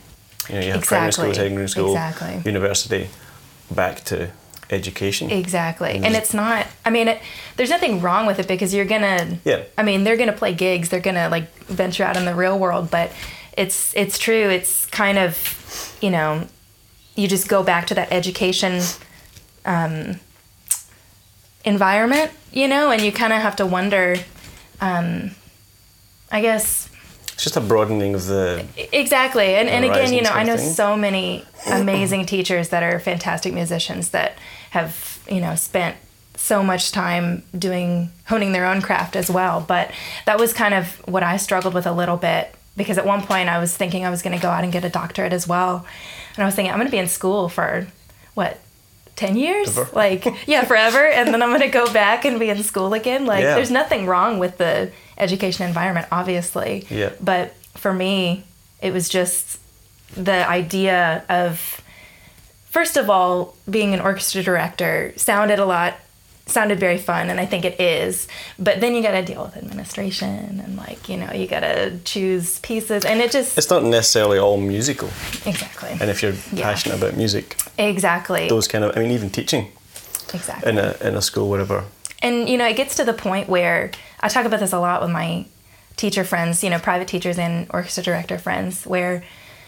You 0.49 0.55
know, 0.55 0.61
you 0.65 0.71
have 0.71 0.83
primary 0.83 1.13
school, 1.13 1.33
secondary 1.33 1.69
school, 1.69 1.91
Exactly. 1.91 2.41
university, 2.45 3.09
back 3.69 4.03
to 4.05 4.31
education. 4.71 5.29
Exactly. 5.29 5.91
And 6.03 6.15
it's 6.15 6.33
not, 6.33 6.65
I 6.85 6.89
mean, 6.89 7.07
it, 7.09 7.21
there's 7.57 7.69
nothing 7.69 8.01
wrong 8.01 8.25
with 8.25 8.39
it 8.39 8.47
because 8.47 8.73
you're 8.73 8.85
going 8.85 9.01
to, 9.01 9.37
Yeah. 9.43 9.63
I 9.77 9.83
mean, 9.83 10.03
they're 10.03 10.17
going 10.17 10.31
to 10.31 10.35
play 10.35 10.53
gigs, 10.53 10.89
they're 10.89 10.99
going 10.99 11.15
to 11.15 11.29
like 11.29 11.53
venture 11.65 12.03
out 12.03 12.17
in 12.17 12.25
the 12.25 12.33
real 12.33 12.57
world, 12.57 12.89
but 12.89 13.11
it's, 13.57 13.93
it's 13.95 14.17
true. 14.17 14.49
It's 14.49 14.85
kind 14.87 15.17
of, 15.17 15.95
you 16.01 16.09
know, 16.09 16.47
you 17.15 17.27
just 17.27 17.47
go 17.49 17.61
back 17.63 17.85
to 17.87 17.93
that 17.95 18.11
education 18.11 18.81
um, 19.65 20.19
environment, 21.65 22.31
you 22.51 22.67
know, 22.67 22.91
and 22.91 23.01
you 23.01 23.11
kind 23.11 23.33
of 23.33 23.41
have 23.41 23.55
to 23.57 23.65
wonder, 23.65 24.15
um, 24.79 25.31
I 26.31 26.41
guess, 26.41 26.89
It's 27.33 27.43
just 27.43 27.57
a 27.57 27.61
broadening 27.61 28.15
of 28.15 28.25
the. 28.25 28.65
Exactly. 28.91 29.55
And, 29.55 29.69
and 29.69 29.85
again, 29.85 30.13
you 30.13 30.21
know, 30.21 30.31
I 30.31 30.43
know 30.43 30.57
thing. 30.57 30.73
so 30.73 30.95
many 30.95 31.45
amazing 31.67 32.25
teachers 32.25 32.69
that 32.69 32.83
are 32.83 32.99
fantastic 32.99 33.53
musicians 33.53 34.09
that 34.09 34.37
have, 34.71 35.19
you 35.29 35.41
know, 35.41 35.55
spent 35.55 35.97
so 36.35 36.63
much 36.63 36.91
time 36.91 37.43
doing 37.57 38.09
honing 38.25 38.51
their 38.51 38.65
own 38.65 38.81
craft 38.81 39.15
as 39.15 39.29
well. 39.29 39.63
But 39.67 39.91
that 40.25 40.39
was 40.39 40.53
kind 40.53 40.73
of 40.73 40.87
what 41.07 41.23
I 41.23 41.37
struggled 41.37 41.73
with 41.73 41.85
a 41.85 41.91
little 41.91 42.17
bit 42.17 42.53
because 42.75 42.97
at 42.97 43.05
one 43.05 43.21
point 43.21 43.49
I 43.49 43.59
was 43.59 43.75
thinking 43.75 44.05
I 44.05 44.09
was 44.09 44.21
going 44.21 44.35
to 44.35 44.41
go 44.41 44.49
out 44.49 44.63
and 44.63 44.73
get 44.73 44.83
a 44.83 44.89
doctorate 44.89 45.33
as 45.33 45.47
well. 45.47 45.85
And 46.35 46.43
I 46.43 46.45
was 46.45 46.55
thinking 46.55 46.71
I'm 46.71 46.79
going 46.79 46.87
to 46.87 46.91
be 46.91 46.97
in 46.97 47.07
school 47.07 47.49
for 47.49 47.87
what 48.33 48.59
10 49.21 49.37
years? 49.37 49.77
Like, 49.93 50.25
yeah, 50.47 50.63
forever. 50.65 51.05
And 51.07 51.31
then 51.33 51.41
I'm 51.43 51.49
going 51.49 51.61
to 51.61 51.67
go 51.67 51.91
back 51.93 52.25
and 52.25 52.39
be 52.39 52.49
in 52.49 52.63
school 52.63 52.93
again. 52.93 53.25
Like, 53.25 53.43
Yeah. 53.43 53.55
there's 53.55 53.71
nothing 53.71 54.05
wrong 54.07 54.39
with 54.39 54.57
the 54.57 54.91
education 55.17 55.67
environment, 55.67 56.07
obviously. 56.11 56.85
Yeah. 56.89 57.11
But 57.21 57.53
for 57.75 57.93
me, 57.93 58.43
it 58.81 58.91
was 58.93 59.07
just 59.09 59.59
the 60.15 60.47
idea 60.47 61.23
of, 61.29 61.81
first 62.69 62.97
of 62.97 63.09
all, 63.09 63.55
being 63.69 63.93
an 63.93 63.99
orchestra 64.01 64.41
director 64.43 65.13
sounded 65.17 65.59
a 65.59 65.65
lot 65.65 65.93
sounded 66.51 66.79
very 66.79 66.97
fun 66.97 67.29
and 67.29 67.39
I 67.39 67.45
think 67.45 67.65
it 67.65 67.79
is. 67.79 68.27
But 68.59 68.79
then 68.81 68.95
you 68.95 69.01
got 69.01 69.11
to 69.11 69.23
deal 69.23 69.43
with 69.43 69.57
administration 69.57 70.59
and 70.63 70.75
like, 70.77 71.09
you 71.09 71.17
know, 71.17 71.31
you 71.33 71.47
got 71.47 71.61
to 71.61 71.97
choose 72.03 72.59
pieces 72.59 73.05
and 73.05 73.19
it 73.21 73.31
just 73.31 73.57
It's 73.57 73.69
not 73.69 73.83
necessarily 73.83 74.37
all 74.39 74.57
musical. 74.57 75.09
exactly. 75.45 75.91
And 75.99 76.09
if 76.09 76.21
you're 76.21 76.33
Yeah. 76.53 76.63
passionate 76.63 76.97
about 76.97 77.15
music, 77.17 77.55
Exactly. 77.77 78.47
those 78.49 78.67
kind 78.67 78.83
of, 78.83 78.95
I 78.95 78.99
mean, 79.01 79.11
even 79.11 79.29
teaching 79.29 79.71
exactly. 80.33 80.69
in 80.71 80.77
a, 80.77 80.95
in 81.01 81.15
a 81.15 81.21
school, 81.21 81.49
whatever. 81.49 81.83
and 82.21 82.47
you 82.47 82.57
know 82.57 82.67
it 82.67 82.75
gets 82.75 82.95
to 82.95 83.03
the 83.03 83.13
point 83.13 83.49
where 83.49 83.89
i 84.19 84.27
talk 84.29 84.45
about 84.45 84.59
this 84.59 84.71
a 84.73 84.79
lot 84.79 85.01
with 85.01 85.09
my 85.09 85.43
teacher 85.97 86.23
friends 86.23 86.63
you 86.63 86.69
know 86.69 86.77
private 86.79 87.07
teachers 87.07 87.37
and 87.39 87.65
orchestra 87.71 88.03
director 88.03 88.37
friends 88.37 88.85
where 88.85 89.23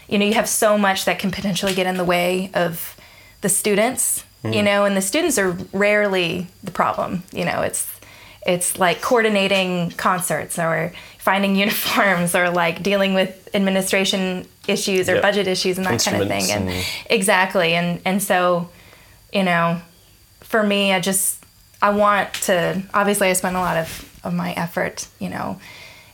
you 0.08 0.18
know 0.20 0.26
you 0.26 0.36
have 0.36 0.48
so 0.48 0.78
much 0.78 1.06
that 1.06 1.18
can 1.20 1.32
potentially 1.32 1.74
get 1.74 1.86
in 1.88 1.98
the 1.98 2.04
way 2.04 2.52
of 2.54 2.96
the 3.42 3.50
students 3.50 4.24
you 4.44 4.62
know 4.62 4.84
and 4.86 4.96
the 4.98 5.02
students 5.02 5.38
are 5.38 5.52
rarely 5.72 6.48
the 6.64 6.72
problem 6.72 7.24
you 7.32 7.46
know 7.46 7.62
it's 7.62 7.90
it's 8.46 8.78
like 8.78 9.02
coordinating 9.02 9.90
concerts 9.92 10.60
or 10.60 10.92
finding 11.18 11.56
uniforms 11.66 12.36
or 12.36 12.50
like 12.50 12.84
dealing 12.84 13.14
with 13.14 13.50
administration 13.54 14.46
issues 14.68 15.08
or 15.10 15.14
Yep. 15.16 15.22
budget 15.22 15.48
issues 15.48 15.78
and 15.78 15.86
that 15.86 16.04
kind 16.04 16.22
of 16.22 16.28
thing 16.28 16.52
and 16.52 16.64
Instruments 16.70 16.88
exactly 17.10 17.74
and 17.74 18.02
and 18.06 18.22
so 18.22 18.70
you 19.32 19.44
know 19.44 19.80
for 20.42 20.62
me 20.64 20.94
i 20.94 21.00
just 21.00 21.44
i 21.82 21.90
want 21.90 22.34
to 22.34 22.82
obviously 22.94 23.28
i 23.30 23.34
spend 23.34 23.56
a 23.56 23.60
lot 23.60 23.78
of, 23.78 24.20
of 24.24 24.34
my 24.34 24.52
effort 24.54 25.08
you 25.20 25.30
know 25.30 25.60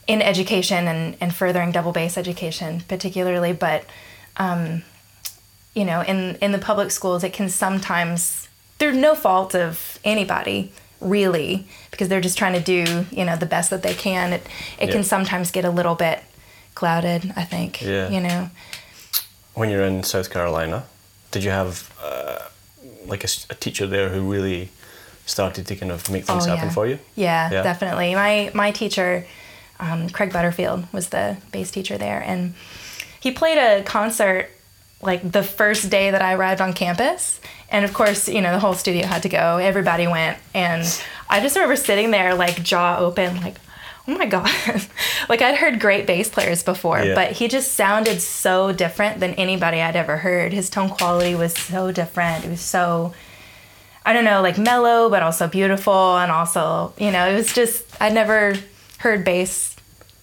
in 0.07 0.21
education 0.21 0.87
and, 0.87 1.15
and 1.21 1.33
furthering 1.33 1.71
double 1.71 1.91
bass 1.91 2.17
education 2.17 2.81
particularly 2.87 3.53
but 3.53 3.85
um, 4.37 4.83
you 5.73 5.85
know 5.85 6.01
in 6.01 6.35
in 6.41 6.51
the 6.51 6.57
public 6.57 6.91
schools 6.91 7.23
it 7.23 7.33
can 7.33 7.49
sometimes 7.49 8.47
through 8.79 8.93
no 8.93 9.15
fault 9.15 9.53
of 9.55 9.99
anybody 10.03 10.71
really 11.01 11.67
because 11.91 12.07
they're 12.09 12.21
just 12.21 12.37
trying 12.37 12.53
to 12.53 12.59
do 12.61 13.05
you 13.11 13.23
know 13.25 13.35
the 13.37 13.45
best 13.45 13.69
that 13.69 13.83
they 13.83 13.93
can 13.93 14.33
it 14.33 14.41
it 14.79 14.87
Yeah. 14.87 14.93
can 14.95 15.03
sometimes 15.03 15.51
get 15.51 15.65
a 15.65 15.69
little 15.69 15.95
bit 15.95 16.19
clouded 16.75 17.33
i 17.35 17.43
think 17.43 17.81
Yeah. 17.81 18.09
you 18.09 18.19
know 18.21 18.49
When 19.53 19.69
you're 19.69 19.83
in 19.87 20.03
South 20.03 20.29
Carolina, 20.29 20.83
did 21.31 21.43
you 21.43 21.51
have 21.51 21.73
uh, 22.01 22.39
like 23.11 23.23
a 23.25 23.55
teacher 23.55 23.85
there 23.87 24.09
who 24.09 24.21
really 24.33 24.69
started 25.25 25.67
to 25.67 25.75
kind 25.75 25.91
of 25.91 26.09
make 26.09 26.23
things 26.25 26.45
Oh, 26.45 26.49
happen 26.49 26.69
yeah. 26.69 26.73
for 26.77 26.87
you? 26.87 26.97
Yeah, 27.15 27.51
Yeah. 27.51 27.63
definitely. 27.63 28.15
My 28.15 28.51
my 28.53 28.71
teacher, 28.71 29.25
um, 29.79 30.09
Craig 30.09 30.31
Butterfield, 30.31 30.81
was 30.93 31.07
the 31.09 31.35
bass 31.51 31.71
teacher 31.71 31.97
there, 31.97 32.21
and 32.31 32.53
he 33.19 33.31
played 33.31 33.57
a 33.57 33.83
concert 33.83 34.45
like 35.01 35.29
the 35.31 35.43
first 35.43 35.89
day 35.89 36.11
that 36.11 36.21
I 36.21 36.33
arrived 36.33 36.61
on 36.61 36.73
campus. 36.73 37.39
And 37.71 37.85
of 37.85 37.93
course, 37.93 38.27
you 38.27 38.41
know, 38.41 38.51
the 38.51 38.59
whole 38.59 38.73
studio 38.73 39.05
had 39.05 39.23
to 39.23 39.29
go. 39.29 39.57
Everybody 39.57 40.07
went, 40.07 40.37
and 40.53 40.83
I 41.29 41.39
just 41.39 41.55
remember 41.55 41.75
sitting 41.75 42.11
there 42.11 42.33
like 42.35 42.61
jaw 42.63 42.97
open, 42.99 43.41
like. 43.41 43.55
Oh 44.07 44.17
my 44.17 44.25
god! 44.25 44.49
like 45.29 45.43
I'd 45.43 45.53
heard 45.57 45.79
great 45.79 46.07
bass 46.07 46.29
players 46.31 46.63
before, 46.63 46.99
Yeah. 46.99 47.13
but 47.13 47.33
he 47.33 47.47
just 47.47 47.73
sounded 47.73 48.21
so 48.21 48.71
different 48.71 49.19
than 49.19 49.35
anybody 49.35 49.81
I'd 49.81 49.95
ever 49.95 50.17
heard. 50.17 50.51
His 50.51 50.67
tone 50.67 50.89
quality 50.89 51.35
was 51.35 51.53
so 51.53 51.91
different. 51.91 52.43
It 52.43 52.49
was 52.49 52.59
so 52.61 53.13
I 54.03 54.13
don't 54.13 54.23
know, 54.25 54.41
like 54.41 54.57
mellow, 54.57 55.11
but 55.11 55.21
also 55.21 55.47
beautiful, 55.47 56.17
and 56.17 56.31
also, 56.31 56.91
you 56.97 57.11
know, 57.11 57.29
it 57.29 57.35
was 57.35 57.53
just 57.53 57.83
I'd 58.01 58.15
never 58.15 58.55
heard 58.97 59.23
bass 59.23 59.75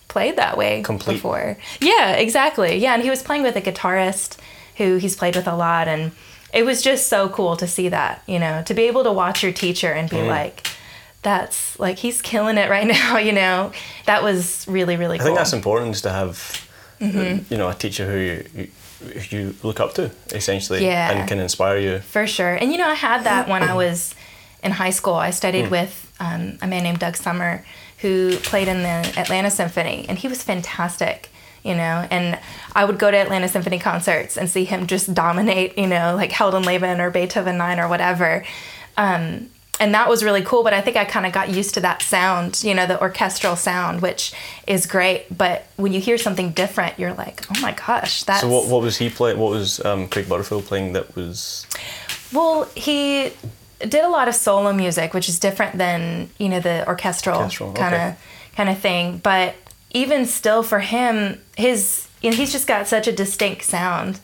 played 0.09 0.35
that 0.37 0.57
way 0.57 0.83
Complete. 0.83 1.15
before. 1.15 1.57
Yeah, 1.81 2.15
exactly. 2.15 2.79
Yeah, 2.79 2.95
and 2.95 3.05
he 3.05 3.11
was 3.11 3.23
playing 3.23 3.45
with 3.45 3.55
a 3.55 3.63
guitarist 3.63 4.37
who 4.77 4.97
he's 4.97 5.17
played 5.17 5.37
with 5.37 5.47
a 5.49 5.55
lot, 5.57 5.89
and 5.89 6.13
it 6.53 6.65
was 6.65 6.83
just 6.83 7.09
so 7.09 7.29
cool 7.29 7.57
to 7.57 7.67
see 7.67 7.89
that, 7.89 8.23
you 8.27 8.39
know, 8.39 8.63
to 8.67 8.75
be 8.75 8.83
able 8.85 9.05
to 9.05 9.13
watch 9.13 9.43
your 9.43 9.53
teacher 9.53 9.93
and 9.93 10.09
Mm. 10.09 10.11
be 10.11 10.23
like, 10.23 10.67
"That's 11.23 11.79
like 11.79 11.99
he's 11.99 12.23
killing 12.23 12.57
it 12.59 12.71
right 12.71 12.87
now," 12.99 13.19
you 13.19 13.33
know. 13.33 13.73
That 14.07 14.23
was 14.23 14.65
really 14.69 14.97
really 14.97 15.19
cool. 15.19 15.25
I 15.27 15.29
think 15.29 15.39
that's 15.39 15.53
important 15.53 15.95
is 15.97 16.03
to 16.03 16.11
have, 16.11 16.63
Mm-hmm. 17.01 17.19
uh, 17.19 17.39
you 17.51 17.59
know, 17.59 17.69
a 17.69 17.75
teacher 17.75 18.07
who 18.11 18.65
who 19.13 19.37
you 19.37 19.55
look 19.63 19.79
up 19.81 19.93
to, 19.95 20.11
essentially, 20.33 20.83
Yeah. 20.85 21.11
and 21.11 21.29
can 21.29 21.39
inspire 21.39 21.77
you. 21.79 21.99
For 21.99 22.27
sure. 22.27 22.55
And 22.55 22.73
you 22.73 22.79
know, 22.79 22.89
I 22.89 22.95
had 22.95 23.25
that 23.25 23.47
when 23.49 23.63
I 23.63 23.75
was 23.85 24.15
in 24.63 24.73
high 24.73 24.91
school. 24.91 25.15
I 25.15 25.31
studied 25.31 25.71
with 25.71 26.11
um, 26.19 26.59
a 26.63 26.67
man 26.67 26.83
named 26.83 26.99
Doug 27.01 27.17
Sommer 27.17 27.63
who 27.99 28.37
played 28.39 28.69
in 28.69 28.83
the 28.83 29.13
Atlanta 29.21 29.51
Symphony, 29.51 30.07
and 30.09 30.17
he 30.19 30.29
was 30.29 30.43
fantastic, 30.43 31.29
you 31.67 31.75
know. 31.75 32.07
And 32.11 32.39
I 32.75 32.85
would 32.85 32.99
go 32.99 33.11
to 33.11 33.17
Atlanta 33.17 33.49
Symphony 33.49 33.79
concerts 33.79 34.37
and 34.37 34.49
see 34.49 34.65
him 34.65 34.87
just 34.87 35.13
dominate, 35.13 35.77
you 35.77 35.87
know, 35.87 36.15
like 36.15 36.31
Heldenleben 36.31 37.01
or 37.01 37.11
Beethoven 37.11 37.57
9 37.57 37.81
or 37.81 37.89
whatever. 37.89 38.45
Um, 38.97 39.51
and 39.79 39.95
that 39.95 40.09
was 40.09 40.25
really 40.25 40.43
cool, 40.43 40.63
but 40.63 40.73
I 40.73 40.81
think 40.81 40.97
I 40.97 41.05
kind 41.05 41.27
of 41.27 41.33
got 41.33 41.51
used 41.51 41.75
to 41.75 41.81
that 41.81 42.01
sound, 42.01 42.63
you 42.65 42.75
know, 42.75 42.87
the 42.87 43.01
orchestral 43.01 43.57
sound, 43.57 44.01
which 44.01 44.33
is 44.67 44.87
great. 44.87 45.27
But 45.37 45.67
when 45.77 45.93
you 45.93 46.01
hear 46.01 46.17
something 46.17 46.53
different, 46.53 46.99
you're 46.99 47.13
like, 47.13 47.45
oh 47.51 47.61
my 47.61 47.73
gosh, 47.73 48.23
that's. 48.23 48.41
So 48.41 48.49
what, 48.49 48.69
what 48.69 48.83
was 48.83 48.97
he 48.97 49.11
playing? 49.11 49.39
What 49.39 49.51
was 49.51 49.85
um, 49.85 50.09
Craig 50.09 50.29
Butterfield 50.29 50.65
playing 50.65 50.95
that 50.95 51.15
was? 51.15 51.67
Well, 52.33 52.65
he 52.75 53.33
did 53.81 54.05
a 54.05 54.09
lot 54.09 54.29
of 54.29 54.35
solo 54.35 54.73
music, 54.73 55.13
which 55.13 55.29
is 55.29 55.39
different 55.39 55.77
than 55.77 56.31
you 56.39 56.49
know 56.49 56.61
the 56.61 56.87
orchestral 56.89 57.49
kind 57.75 57.95
of 57.95 58.19
kind 58.57 58.69
of 58.71 58.79
thing. 58.79 59.19
But 59.19 59.55
even 59.97 60.27
still, 60.27 60.63
for 60.63 60.81
him, 60.81 61.41
his 61.57 62.07
you 62.23 62.31
know, 62.31 62.37
he's 62.37 62.53
just 62.53 62.67
got 62.67 62.87
such 62.87 63.07
a 63.09 63.13
distinct 63.13 63.63
sound. 63.65 64.21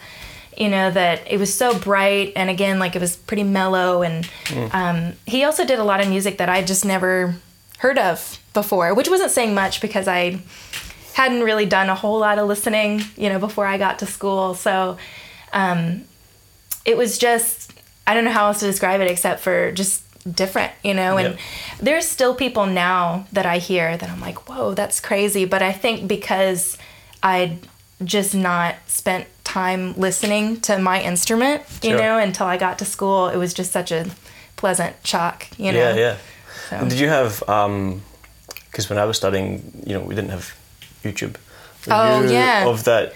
You 0.56 0.68
know 0.68 0.90
that 0.90 1.20
it 1.30 1.38
was 1.38 1.52
so 1.52 1.78
bright, 1.78 2.32
and 2.36 2.50
again, 2.50 2.78
like 2.78 2.94
it 2.94 3.00
was 3.00 3.16
pretty 3.16 3.42
mellow. 3.44 4.02
And 4.02 4.24
Mm. 4.46 4.74
um, 4.74 5.12
he 5.26 5.44
also 5.44 5.64
did 5.64 5.78
a 5.78 5.84
lot 5.84 6.00
of 6.02 6.08
music 6.08 6.38
that 6.38 6.48
I 6.48 6.62
just 6.62 6.84
never 6.84 7.34
heard 7.78 7.98
of 7.98 8.38
before, 8.54 8.92
which 8.94 9.08
wasn't 9.08 9.30
saying 9.30 9.54
much 9.54 9.80
because 9.80 10.06
I 10.08 10.40
hadn't 11.14 11.42
really 11.42 11.66
done 11.66 11.88
a 11.88 11.94
whole 11.94 12.18
lot 12.18 12.38
of 12.38 12.46
listening, 12.48 13.02
you 13.16 13.28
know, 13.30 13.38
before 13.38 13.66
I 13.66 13.78
got 13.78 13.98
to 14.00 14.06
school. 14.06 14.54
So 14.54 14.98
um, 15.52 16.04
it 16.84 16.96
was 16.96 17.18
just 17.18 17.72
I 18.06 18.14
don't 18.14 18.24
know 18.24 18.30
how 18.32 18.46
else 18.48 18.60
to 18.60 18.66
describe 18.66 19.00
it 19.00 19.10
except 19.10 19.40
for 19.40 19.72
just 19.72 20.02
different, 20.30 20.72
you 20.84 20.94
know. 20.94 21.16
And 21.16 21.34
Yeah. 21.34 21.40
there's 21.80 22.06
still 22.08 22.34
people 22.34 22.66
now 22.66 23.26
that 23.32 23.46
I 23.46 23.58
hear 23.58 23.96
that 23.96 24.08
I'm 24.10 24.20
like, 24.20 24.48
whoa, 24.48 24.74
that's 24.74 25.00
crazy. 25.00 25.44
But 25.44 25.62
I 25.62 25.72
think 25.72 26.06
because 26.08 26.78
I'd 27.22 27.58
just 28.04 28.34
not 28.34 28.74
spent 28.86 29.26
time 29.44 29.94
listening 29.96 30.60
to 30.62 30.78
my 30.78 31.00
instrument, 31.02 31.62
you 31.82 31.90
Sure. 31.90 31.98
know, 31.98 32.18
until 32.18 32.46
I 32.46 32.56
got 32.56 32.78
to 32.78 32.84
school, 32.84 33.28
it 33.28 33.36
was 33.36 33.52
just 33.54 33.72
such 33.72 33.90
a 33.92 34.06
pleasant 34.56 34.94
shock, 35.04 35.46
you 35.58 35.72
know. 35.72 35.78
Yeah, 35.78 35.94
yeah. 35.94 36.14
So- 36.70 36.76
And 36.76 36.90
did 36.90 36.98
you 37.00 37.08
have? 37.08 37.42
Um, 37.48 38.02
because 38.70 38.88
when 38.88 38.98
I 38.98 39.04
was 39.04 39.16
studying, 39.18 39.82
you 39.86 39.94
know, 39.94 40.00
we 40.00 40.14
didn't 40.14 40.30
have 40.30 40.54
YouTube. 41.04 41.34
Were 41.86 41.92
Oh, 41.92 42.22
yeah. 42.30 42.64
Of 42.66 42.84
that, 42.84 43.12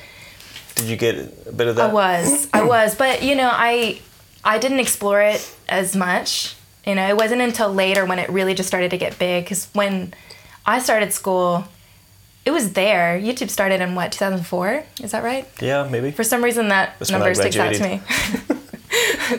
did 0.74 0.86
you 0.86 0.96
get 0.96 1.14
a 1.48 1.52
bit 1.52 1.68
of 1.68 1.76
that? 1.76 1.90
I 1.90 1.92
was, 1.92 2.48
I 2.52 2.62
was, 2.64 2.94
but 2.96 3.22
you 3.22 3.34
know, 3.36 3.48
I 3.50 4.00
I 4.44 4.58
didn't 4.58 4.80
explore 4.80 5.22
it 5.22 5.48
as 5.68 5.96
much. 5.96 6.54
You 6.86 6.94
know, 6.94 7.06
it 7.08 7.16
wasn't 7.16 7.42
until 7.42 7.72
later 7.72 8.04
when 8.04 8.18
it 8.18 8.30
really 8.30 8.54
just 8.54 8.68
started 8.68 8.90
to 8.92 8.96
get 8.98 9.18
big. 9.18 9.44
Because 9.44 9.68
when 9.72 10.14
I 10.64 10.78
started 10.78 11.12
school, 11.12 11.64
it 12.44 12.52
was 12.52 12.74
there. 12.74 13.18
YouTube 13.20 13.50
started 13.50 13.80
in 13.80 13.94
what 13.96 14.12
2004? 14.12 14.84
Is 15.02 15.10
that 15.10 15.24
right? 15.24 15.48
Yeah, 15.60 15.88
maybe. 15.90 16.12
For 16.12 16.22
some 16.22 16.44
reason, 16.44 16.68
that 16.68 16.94
That's 16.98 17.10
number 17.10 17.34
sticks 17.34 17.56
out 17.56 17.74
to 17.74 17.82
me. 17.82 18.00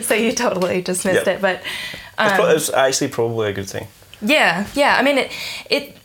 so 0.02 0.14
you 0.14 0.32
totally 0.32 0.82
just 0.82 1.04
missed 1.04 1.26
Yep. 1.26 1.36
it, 1.36 1.40
but 1.40 1.62
um, 2.18 2.32
pro- 2.32 2.48
it's 2.50 2.70
actually 2.70 3.08
probably 3.08 3.48
a 3.48 3.52
good 3.52 3.68
thing. 3.68 3.86
yeah, 4.20 4.66
yeah. 4.74 4.96
I 4.98 5.02
mean, 5.02 5.16
it 5.18 5.32
it 5.70 5.96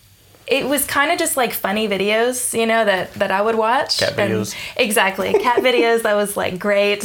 it 0.48 0.66
was 0.66 0.86
kind 0.86 1.12
of 1.12 1.18
just 1.20 1.36
like 1.36 1.52
funny 1.54 1.88
videos, 1.90 2.58
you 2.58 2.66
know, 2.66 2.86
that 2.86 3.14
that 3.16 3.32
I 3.32 3.42
would 3.42 3.56
watch. 3.56 4.00
Cat 4.00 4.18
And- 4.18 4.32
videos. 4.34 4.56
exactly, 4.78 5.34
cat 5.34 5.58
videos. 5.62 6.04
That 6.04 6.14
was 6.16 6.38
like 6.38 6.58
great. 6.58 7.04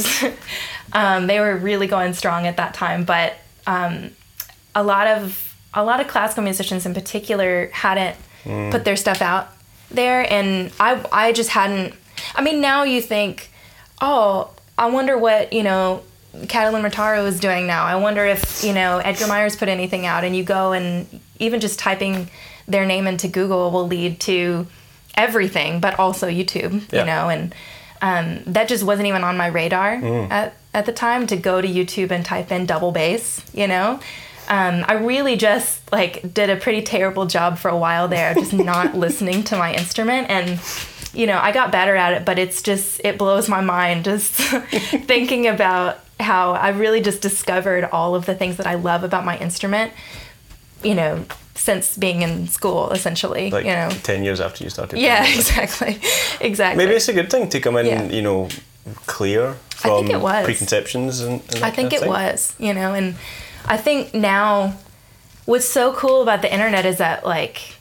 um, 0.93 1.27
they 1.27 1.39
were 1.41 1.57
really 1.57 1.87
going 1.87 2.13
strong 2.13 2.47
at 2.47 2.55
that 2.57 2.73
time, 2.73 3.03
but 3.03 3.33
um, 3.67 4.11
a 4.75 4.83
lot 4.83 5.07
of 5.07 5.55
a 5.73 5.83
lot 5.83 5.99
of 5.99 6.07
classical 6.07 6.43
musicians 6.43 6.85
in 6.85 6.93
particular 6.93 7.69
hadn't 7.73 8.15
Mm. 8.45 8.71
put 8.71 8.85
their 8.85 8.95
stuff 8.95 9.21
out 9.21 9.49
there, 9.91 10.25
and 10.31 10.71
I 10.79 11.03
I 11.11 11.31
just 11.33 11.49
hadn't. 11.49 11.93
I 12.35 12.41
mean, 12.41 12.61
now 12.61 12.83
you 12.83 13.01
think, 13.01 13.49
oh, 14.01 14.49
I 14.77 14.89
wonder 14.89 15.17
what 15.17 15.51
you 15.53 15.63
know. 15.63 16.01
Catalin 16.47 16.83
Rotaru 16.83 17.25
is 17.25 17.39
doing 17.39 17.65
now. 17.65 17.85
I 17.85 17.95
wonder 17.95 18.23
if 18.25 18.63
you 18.63 18.71
know 18.71 18.99
Edgar 18.99 19.25
Myers 19.27 19.55
put 19.55 19.67
anything 19.67 20.05
out, 20.05 20.23
and 20.23 20.35
you 20.37 20.43
go 20.43 20.71
and 20.73 21.07
even 21.39 21.59
just 21.59 21.79
typing 21.79 22.29
their 22.67 22.85
name 22.85 23.07
into 23.07 23.27
Google 23.27 23.71
will 23.71 23.87
lead 23.87 24.19
to 24.21 24.67
everything, 25.15 25.79
but 25.79 25.97
also 25.99 26.27
YouTube. 26.29 26.83
Yeah. 26.93 26.99
You 27.01 27.05
know, 27.05 27.29
and 27.29 27.55
um, 28.01 28.53
that 28.53 28.67
just 28.67 28.83
wasn't 28.83 29.07
even 29.07 29.23
on 29.23 29.37
my 29.37 29.47
radar 29.47 29.93
at 30.31 30.53
at 30.73 30.85
the 30.85 30.93
time 30.93 31.27
to 31.27 31.35
go 31.35 31.61
to 31.61 31.67
YouTube 31.67 32.11
and 32.11 32.23
type 32.23 32.51
in 32.51 32.65
double 32.65 32.91
bass. 32.91 33.41
You 33.53 33.67
know, 33.67 33.99
um, 34.49 34.83
I 34.87 34.93
really 34.93 35.37
just 35.37 35.91
like 35.91 36.33
did 36.33 36.49
a 36.49 36.55
pretty 36.55 36.81
terrible 36.81 37.25
job 37.25 37.57
for 37.57 37.69
a 37.69 37.77
while 37.77 38.07
there, 38.07 38.33
just 38.33 38.53
not 38.73 38.95
listening 38.95 39.43
to 39.45 39.57
my 39.57 39.73
instrument 39.73 40.29
and. 40.29 40.59
You 41.11 41.25
know, 41.25 41.39
I 41.39 41.51
got 41.51 41.71
better 41.71 41.95
at 41.95 42.13
it, 42.13 42.23
but 42.23 42.37
it's 42.37 42.61
just 42.61 43.01
it 43.03 43.17
blows 43.17 43.49
my 43.49 43.61
mind 43.61 44.05
just 44.05 44.31
thinking 45.07 45.47
about 45.47 45.97
how 46.19 46.51
I 46.51 46.69
really 46.69 47.01
just 47.01 47.19
discovered 47.19 47.85
all 47.85 48.13
of 48.13 48.27
the 48.27 48.35
things 48.35 48.57
that 48.57 48.67
I 48.67 48.75
love 48.75 49.03
about 49.03 49.25
my 49.25 49.35
instrument 49.39 49.91
you 50.83 50.95
know, 50.95 51.25
since 51.55 51.97
being 51.97 52.21
in 52.21 52.47
school, 52.47 52.91
essentially. 52.91 53.51
Like 53.51 53.65
you 53.65 53.71
know. 53.71 53.89
ten 54.03 54.23
years 54.23 54.39
after 54.39 54.63
you 54.63 54.69
started. 54.69 54.99
Yeah, 54.99 55.25
exactly, 55.27 55.99
exactly. 56.41 56.83
Maybe 56.85 56.95
it's 56.95 57.09
a 57.09 57.13
good 57.13 57.29
thing 57.29 57.49
to 57.49 57.59
come 57.59 57.75
in, 57.77 57.85
Yeah. 57.85 58.03
you 58.03 58.21
know, 58.21 58.47
clear 59.05 59.49
I 59.49 59.53
from 59.75 60.05
think 60.05 60.11
it 60.11 60.21
was. 60.21 60.45
preconceptions 60.45 61.21
and. 61.21 61.41
and 61.41 61.49
that 61.49 61.63
I 61.63 61.71
think 61.71 61.93
it 61.93 62.01
thing. 62.01 62.09
was, 62.09 62.53
you 62.59 62.73
know, 62.73 62.93
and 62.93 63.15
I 63.69 63.77
think 63.77 64.13
now 64.13 64.73
what's 65.45 65.65
so 65.67 65.93
cool 65.93 66.21
about 66.21 66.41
the 66.41 66.51
internet 66.51 66.85
is 66.85 66.97
that 66.97 67.25
like 67.25 67.77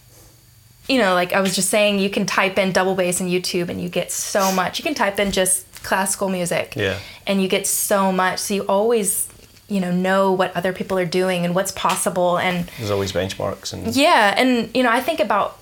you 0.88 0.96
know, 0.98 1.12
like 1.12 1.34
I 1.34 1.40
was 1.40 1.54
just 1.54 1.68
saying 1.68 1.98
you 1.98 2.08
can 2.08 2.24
type 2.24 2.56
in 2.58 2.72
double 2.72 2.94
bass 2.94 3.20
in 3.20 3.26
YouTube 3.28 3.68
and 3.68 3.80
you 3.80 3.90
get 3.90 4.10
so 4.10 4.50
much. 4.52 4.78
You 4.78 4.82
can 4.82 4.94
type 4.94 5.18
in 5.18 5.32
just 5.32 5.66
classical 5.82 6.28
music. 6.30 6.74
Yeah. 6.76 6.98
And 7.26 7.42
you 7.42 7.48
get 7.48 7.66
so 7.66 8.10
much. 8.10 8.38
So 8.38 8.54
you 8.54 8.62
always, 8.62 9.28
you 9.68 9.80
know, 9.80 9.92
know 9.92 10.32
what 10.32 10.56
other 10.56 10.72
people 10.72 10.98
are 10.98 11.04
doing 11.04 11.44
and 11.44 11.54
what's 11.54 11.72
possible 11.72 12.38
and 12.38 12.70
There's 12.78 12.90
always 12.90 13.12
benchmarks 13.12 13.74
and. 13.74 13.94
yeah, 13.94 14.34
and 14.36 14.74
you 14.74 14.82
know, 14.82 14.90
I 14.90 15.00
think 15.00 15.20
about 15.20 15.58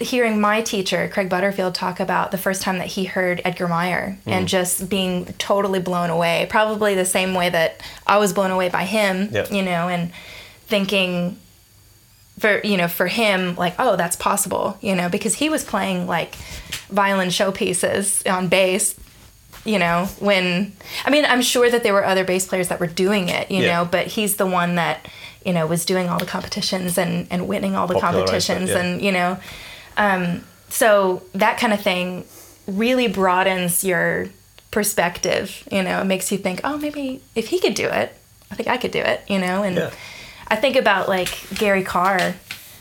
hearing 0.00 0.40
my 0.40 0.60
teacher, 0.62 1.08
Craig 1.12 1.28
Butterfield, 1.28 1.74
talk 1.74 2.00
about 2.00 2.30
the 2.32 2.38
first 2.38 2.60
time 2.62 2.78
that 2.78 2.88
he 2.88 3.04
heard 3.04 3.40
Edgar 3.44 3.68
Meyer 3.68 4.18
Mm. 4.26 4.32
and 4.32 4.48
just 4.48 4.88
being 4.88 5.26
totally 5.38 5.78
blown 5.80 6.10
away. 6.10 6.46
Probably 6.50 6.94
the 6.94 7.04
same 7.04 7.34
way 7.34 7.48
that 7.50 7.80
I 8.06 8.18
was 8.18 8.32
blown 8.32 8.50
away 8.50 8.68
by 8.68 8.84
him, 8.84 9.28
Yep. 9.30 9.52
you 9.52 9.62
know, 9.62 9.88
and 9.88 10.10
thinking 10.66 11.36
for 12.38 12.60
you 12.64 12.76
know 12.78 12.88
for 12.88 13.06
him 13.06 13.54
like 13.56 13.74
oh 13.78 13.94
that's 13.94 14.16
possible 14.16 14.76
you 14.80 14.96
know 14.96 15.08
because 15.10 15.34
he 15.34 15.50
was 15.50 15.62
playing 15.62 16.06
like 16.06 16.34
violin 16.88 17.28
showpieces 17.28 18.28
on 18.28 18.48
bass 18.48 18.96
you 19.66 19.78
know 19.78 20.06
when 20.18 20.72
i 21.04 21.10
mean 21.10 21.26
i'm 21.26 21.42
sure 21.42 21.70
that 21.70 21.82
there 21.82 21.92
were 21.92 22.04
other 22.04 22.24
bass 22.24 22.46
players 22.46 22.68
that 22.68 22.80
were 22.80 22.86
doing 22.86 23.28
it 23.28 23.50
you 23.50 23.62
Yeah. 23.62 23.82
know 23.82 23.84
but 23.88 24.06
he's 24.06 24.36
the 24.36 24.46
one 24.46 24.76
that 24.76 25.06
you 25.44 25.52
know 25.52 25.66
was 25.66 25.84
doing 25.84 26.08
all 26.08 26.18
the 26.18 26.24
competitions 26.26 26.96
and 26.96 27.26
and 27.30 27.46
winning 27.46 27.76
all 27.76 27.86
the 27.86 28.00
competitions 28.00 28.70
yeah. 28.70 28.78
and 28.78 29.02
you 29.02 29.12
know 29.12 29.38
um 29.96 30.44
so 30.68 31.22
that 31.34 31.58
kind 31.58 31.72
of 31.72 31.80
thing 31.80 32.24
really 32.66 33.08
broadens 33.08 33.84
your 33.84 34.28
perspective 34.70 35.66
you 35.70 35.82
know 35.82 36.00
it 36.00 36.04
makes 36.04 36.32
you 36.32 36.38
think 36.38 36.60
oh 36.64 36.78
maybe 36.78 37.20
if 37.34 37.48
he 37.48 37.60
could 37.60 37.74
do 37.74 37.86
it 37.86 38.16
i 38.50 38.54
think 38.54 38.68
i 38.68 38.76
could 38.76 38.90
do 38.90 38.98
it 39.00 39.20
you 39.28 39.38
know 39.38 39.62
and 39.62 39.76
Yeah. 39.76 39.90
I 40.48 40.56
think 40.56 40.76
about 40.76 41.08
like 41.08 41.30
Gary 41.54 41.82
Karr 41.82 42.34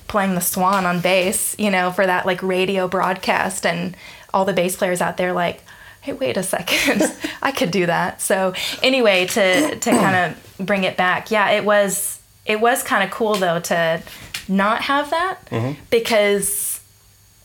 playing 0.09 0.35
the 0.35 0.41
Swan 0.41 0.85
on 0.85 0.99
bass, 0.99 1.55
you 1.57 1.71
know, 1.71 1.89
for 1.93 2.05
that 2.05 2.25
like 2.25 2.43
radio 2.43 2.85
broadcast, 2.89 3.65
and 3.65 3.95
all 4.33 4.43
the 4.43 4.51
bass 4.51 4.75
players 4.75 4.99
out 4.99 5.15
there 5.15 5.31
like, 5.31 5.61
hey, 6.01 6.11
wait 6.11 6.35
a 6.35 6.43
second, 6.43 7.01
I 7.41 7.53
could 7.53 7.71
do 7.71 7.85
that. 7.85 8.19
So 8.21 8.53
anyway, 8.83 9.25
to 9.27 9.75
to 9.79 9.89
kind 10.03 10.33
of 10.35 10.65
bring 10.67 10.83
it 10.83 10.97
back, 10.97 11.31
yeah, 11.31 11.51
it 11.51 11.63
was 11.63 12.19
it 12.45 12.59
was 12.59 12.83
kind 12.83 13.05
of 13.05 13.11
cool 13.11 13.35
though 13.35 13.61
to 13.61 14.01
not 14.49 14.81
have 14.81 15.11
that 15.11 15.37
because 15.89 16.70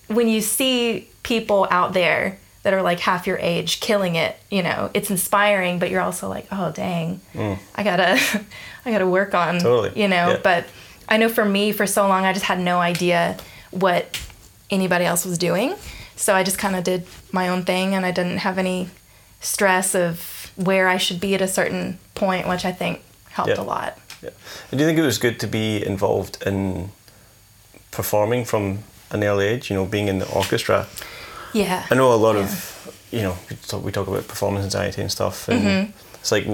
when 0.08 0.28
you 0.28 0.40
see 0.40 1.08
people 1.22 1.66
out 1.70 1.92
there 1.92 2.38
that 2.62 2.74
are 2.74 2.82
like 2.82 3.00
half 3.00 3.26
your 3.26 3.38
age 3.38 3.80
killing 3.80 4.16
it, 4.16 4.36
you 4.50 4.62
know, 4.62 4.90
it's 4.94 5.10
inspiring, 5.10 5.78
but 5.78 5.90
you're 5.90 6.00
also 6.00 6.28
like, 6.28 6.46
oh 6.50 6.72
dang, 6.72 7.20
mm. 7.34 7.58
I 7.74 7.82
gotta, 7.82 8.18
I 8.84 8.90
gotta 8.90 9.06
work 9.06 9.34
on, 9.34 9.58
Totally, 9.60 10.00
you 10.00 10.08
know. 10.08 10.30
yeah. 10.30 10.40
But 10.42 10.66
I 11.08 11.16
know 11.16 11.28
for 11.28 11.44
me, 11.44 11.72
for 11.72 11.86
so 11.86 12.06
long, 12.08 12.24
I 12.24 12.32
just 12.32 12.44
had 12.46 12.58
no 12.58 12.78
idea 12.78 13.36
what 13.70 14.20
anybody 14.70 15.04
else 15.04 15.24
was 15.24 15.38
doing, 15.38 15.74
so 16.16 16.34
I 16.34 16.42
just 16.42 16.58
kind 16.58 16.74
of 16.74 16.82
did 16.82 17.06
my 17.30 17.48
own 17.48 17.62
thing, 17.64 17.94
and 17.94 18.04
I 18.04 18.10
didn't 18.10 18.38
have 18.38 18.58
any 18.58 18.88
stress 19.40 19.94
of 19.94 20.50
where 20.56 20.88
I 20.88 20.96
should 20.96 21.20
be 21.20 21.34
at 21.34 21.40
a 21.42 21.46
certain 21.48 21.98
point, 22.14 22.48
which 22.48 22.64
I 22.64 22.72
think 22.72 23.00
helped 23.30 23.50
Yeah. 23.50 23.60
a 23.60 23.62
lot. 23.62 23.98
Yeah. 24.22 24.30
And 24.70 24.78
do 24.78 24.84
you 24.84 24.86
think 24.88 24.98
it 24.98 25.02
was 25.02 25.18
good 25.18 25.38
to 25.40 25.46
be 25.46 25.84
involved 25.86 26.42
in 26.44 26.90
performing 27.92 28.44
from 28.44 28.78
an 29.10 29.22
early 29.24 29.46
age? 29.46 29.70
You 29.70 29.76
know, 29.76 29.86
being 29.86 30.08
in 30.08 30.18
the 30.18 30.28
orchestra. 30.32 30.86
Yeah. 31.52 31.86
I 31.90 31.94
know 31.94 32.12
a 32.12 32.16
lot 32.16 32.36
of, 32.36 32.48
you 33.10 33.22
know, 33.22 33.36
we 33.48 33.56
talk, 33.56 33.84
we 33.84 33.92
talk 33.92 34.08
about 34.08 34.28
performance 34.28 34.64
anxiety 34.64 35.00
and 35.02 35.10
stuff, 35.10 35.48
and 35.48 35.60
Mm-hmm. 35.62 35.90
it's 36.20 36.32
like, 36.32 36.46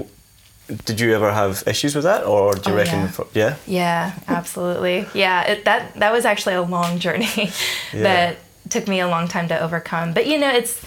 did 0.85 0.99
you 1.01 1.13
ever 1.13 1.31
have 1.31 1.63
issues 1.67 1.93
with 1.93 2.05
that, 2.05 2.23
or 2.25 2.53
do 2.55 2.69
you 2.69 2.75
Oh, 2.75 2.77
reckon? 2.77 2.99
yeah. 3.01 3.07
For, 3.07 3.27
yeah. 3.33 3.55
Yeah, 3.67 4.11
absolutely. 4.27 5.05
Yeah, 5.13 5.43
it, 5.51 5.65
that 5.65 5.95
that 5.95 6.11
was 6.13 6.23
actually 6.25 6.55
a 6.55 6.61
long 6.61 6.99
journey 6.99 7.51
that 7.93 8.37
took 8.69 8.87
me 8.87 9.01
a 9.01 9.07
long 9.09 9.27
time 9.27 9.47
to 9.49 9.59
overcome. 9.59 10.13
But 10.13 10.25
you 10.27 10.37
know, 10.37 10.49
it's 10.49 10.79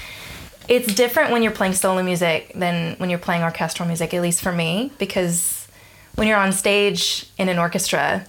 it's 0.68 0.94
different 0.94 1.31
when 1.31 1.42
you're 1.42 1.52
playing 1.52 1.74
solo 1.74 2.02
music 2.02 2.52
than 2.55 2.96
when 2.98 3.11
you're 3.11 3.18
playing 3.20 3.42
orchestral 3.42 3.87
music, 3.87 4.14
at 4.14 4.22
least 4.22 4.40
for 4.40 4.50
me, 4.52 4.90
because 4.98 5.68
when 6.14 6.26
you're 6.26 6.38
on 6.38 6.52
stage 6.52 7.26
in 7.37 7.48
an 7.50 7.59
orchestra, 7.59 8.24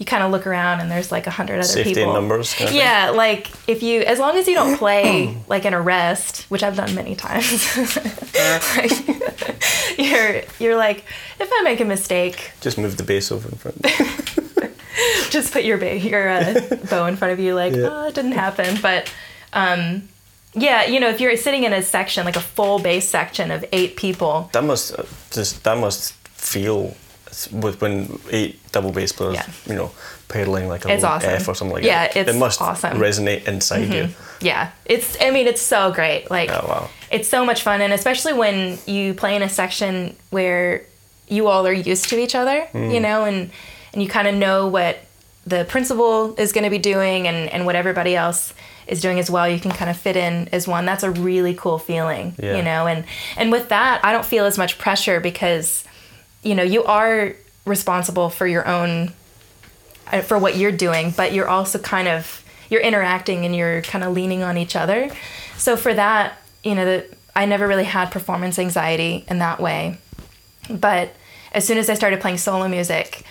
you 0.00 0.06
kind 0.06 0.22
of 0.24 0.30
look 0.32 0.46
around 0.46 0.80
and 0.80 0.90
there's 0.90 1.12
like 1.12 1.26
a 1.26 1.30
hundred 1.30 1.56
other 1.58 1.62
Safety 1.64 1.92
people. 1.94 2.14
numbers 2.14 2.54
kind 2.54 2.64
of 2.64 2.70
thing. 2.70 2.78
yeah, 2.80 3.10
like 3.10 3.50
if 3.68 3.82
you, 3.82 4.00
as 4.00 4.18
long 4.18 4.34
as 4.38 4.48
you 4.48 4.54
don't 4.54 4.78
play 4.78 5.36
like 5.46 5.66
an 5.66 5.74
arrest, 5.74 6.46
which 6.48 6.62
I've 6.62 6.74
done 6.74 6.94
many 6.94 7.14
times, 7.14 7.76
like, 8.76 9.98
you're 9.98 10.42
you're 10.58 10.76
like, 10.76 11.04
if 11.38 11.50
I 11.52 11.62
make 11.62 11.80
a 11.80 11.84
mistake, 11.84 12.52
Just 12.62 12.78
move 12.78 12.96
the 12.96 13.02
bass 13.04 13.30
over 13.30 13.48
in 13.48 13.56
front. 13.56 13.86
just 15.30 15.52
put 15.52 15.64
your 15.64 15.78
ba- 15.78 15.98
your 15.98 16.28
uh, 16.28 16.60
bow 16.90 17.06
in 17.06 17.16
front 17.16 17.32
of 17.32 17.38
you 17.38 17.54
like 17.54 17.74
Yeah. 17.74 17.88
oh 17.90 18.08
it 18.08 18.14
didn't 18.14 18.32
happen 18.32 18.76
but 18.82 19.10
um 19.52 20.08
yeah 20.52 20.84
you 20.84 20.98
know 20.98 21.08
if 21.08 21.20
you're 21.20 21.36
sitting 21.36 21.62
in 21.62 21.72
a 21.72 21.80
section 21.82 22.24
like 22.24 22.36
a 22.36 22.40
full 22.40 22.80
bass 22.80 23.08
section 23.08 23.50
of 23.50 23.64
eight 23.72 23.96
people 23.96 24.50
that 24.52 24.64
must 24.64 24.92
uh, 24.98 25.04
just 25.30 25.62
that 25.64 25.78
must 25.78 26.12
feel 26.28 26.94
with 27.52 27.80
when 27.80 28.18
eight 28.30 28.58
double 28.72 28.92
bass 28.92 29.12
players, 29.12 29.34
Yeah. 29.34 29.46
you 29.66 29.74
know, 29.74 29.90
pedaling 30.28 30.68
like 30.68 30.84
a 30.84 30.92
It's 30.92 31.04
awesome. 31.04 31.30
F 31.30 31.48
or 31.48 31.54
something 31.54 31.74
like 31.74 31.84
Yeah, 31.84 32.06
that. 32.08 32.16
it's 32.16 32.30
it 32.30 32.36
must 32.38 32.60
awesome. 32.60 32.98
resonate 32.98 33.46
inside 33.48 33.92
you. 33.92 34.08
yeah 34.40 34.70
it's 34.86 35.16
i 35.20 35.30
mean 35.30 35.46
it's 35.46 35.60
so 35.60 35.90
great 35.92 36.30
like 36.30 36.48
Oh 36.50 36.64
wow. 36.68 36.88
it's 37.10 37.28
so 37.28 37.44
much 37.44 37.62
fun 37.62 37.80
and 37.80 37.92
especially 37.92 38.32
when 38.32 38.78
you 38.86 39.12
play 39.14 39.34
in 39.36 39.42
a 39.42 39.48
section 39.48 40.14
where 40.30 40.82
you 41.28 41.46
all 41.48 41.66
are 41.66 41.72
used 41.72 42.08
to 42.10 42.18
each 42.18 42.34
other 42.34 42.66
Mm. 42.72 42.94
you 42.94 43.00
know 43.00 43.24
and 43.24 43.50
and 43.92 44.02
you 44.02 44.08
kind 44.08 44.28
of 44.28 44.34
know 44.34 44.68
what 44.68 44.98
the 45.46 45.64
principal 45.64 46.34
is 46.36 46.52
going 46.52 46.64
to 46.64 46.70
be 46.70 46.78
doing 46.78 47.26
and 47.26 47.50
and 47.50 47.66
what 47.66 47.74
everybody 47.74 48.14
else 48.14 48.54
is 48.86 49.00
doing 49.00 49.18
as 49.18 49.28
well 49.30 49.48
you 49.48 49.58
can 49.60 49.70
kind 49.72 49.90
of 49.90 49.96
fit 49.96 50.16
in 50.16 50.48
as 50.52 50.66
one 50.68 50.84
that's 50.86 51.02
a 51.02 51.10
really 51.10 51.54
cool 51.54 51.78
feeling 51.78 52.34
Yeah. 52.38 52.56
you 52.56 52.62
know 52.62 52.86
and 52.86 53.04
and 53.36 53.50
with 53.52 53.68
that 53.70 54.04
i 54.04 54.12
don't 54.12 54.24
feel 54.26 54.44
as 54.46 54.56
much 54.58 54.78
pressure 54.78 55.18
because 55.20 55.84
you 56.42 56.54
know 56.54 56.62
you 56.62 56.84
are 56.84 57.34
responsible 57.66 58.30
for 58.30 58.46
your 58.46 58.66
own 58.66 59.12
uh, 60.12 60.20
for 60.22 60.38
what 60.38 60.56
you're 60.56 60.72
doing 60.72 61.12
but 61.16 61.32
you're 61.32 61.48
also 61.48 61.78
kind 61.78 62.08
of 62.08 62.42
you're 62.70 62.80
interacting 62.80 63.44
and 63.44 63.54
you're 63.54 63.82
kind 63.82 64.02
of 64.04 64.12
leaning 64.12 64.42
on 64.42 64.56
each 64.56 64.74
other 64.76 65.10
so 65.56 65.76
for 65.76 65.92
that 65.94 66.38
you 66.64 66.74
know 66.74 66.84
that 66.84 67.06
i 67.36 67.44
never 67.44 67.66
really 67.68 67.84
had 67.84 68.10
performance 68.10 68.58
anxiety 68.58 69.24
in 69.28 69.38
that 69.38 69.60
way 69.60 69.98
but 70.68 71.10
as 71.52 71.66
soon 71.66 71.78
as 71.78 71.88
i 71.90 71.94
started 71.94 72.20
playing 72.20 72.38
solo 72.38 72.66
music 72.68 73.24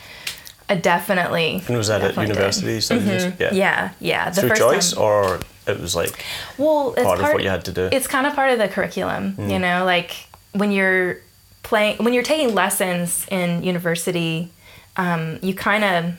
i 0.70 0.76
definitely 0.76 1.64
And 1.68 1.78
was 1.78 1.88
that 1.88 2.02
at 2.02 2.16
university? 2.16 2.68
music? 3.00 3.36
Yeah. 3.40 3.54
yeah 3.54 3.90
yeah 4.00 4.30
the 4.30 4.42
Through 4.42 4.50
first 4.50 4.62
choice, 4.62 4.92
time- 4.94 5.02
or 5.04 5.40
it 5.68 5.80
was 5.80 5.96
like 5.96 6.24
well 6.58 6.94
it's 6.96 7.04
part 7.04 7.20
of 7.20 7.26
what 7.34 7.44
you 7.44 7.50
had 7.50 7.66
to 7.66 7.72
do? 7.72 7.90
it's 7.92 8.08
kind 8.08 8.28
of 8.28 8.34
part 8.36 8.52
of 8.52 8.60
the 8.60 8.68
curriculum 8.68 9.34
Mm. 9.34 9.52
you 9.52 9.60
know 9.60 9.86
like 9.86 10.12
when 10.54 10.72
you're 10.72 11.18
playing 11.64 11.98
when 12.04 12.14
you're 12.14 12.24
taking 12.24 12.54
lessons 12.56 13.26
in 13.32 13.64
university 13.64 14.50
um, 14.98 15.40
you 15.42 15.54
kind 15.54 15.84
of 15.84 16.14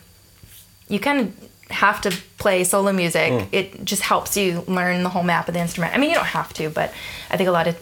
you 0.88 0.98
kind 0.98 1.20
of 1.20 1.50
have 1.70 2.00
to 2.00 2.10
play 2.38 2.64
solo 2.64 2.92
music 2.92 3.30
Mm. 3.32 3.46
it 3.52 3.84
just 3.84 4.02
helps 4.02 4.36
you 4.36 4.64
learn 4.66 5.02
the 5.02 5.08
whole 5.08 5.22
map 5.22 5.46
of 5.48 5.54
the 5.54 5.60
instrument 5.60 5.94
i 5.94 5.98
mean 5.98 6.10
you 6.10 6.16
don't 6.16 6.26
have 6.26 6.52
to 6.54 6.68
but 6.70 6.92
i 7.30 7.36
think 7.36 7.48
a 7.48 7.52
lot 7.52 7.68
of 7.68 7.76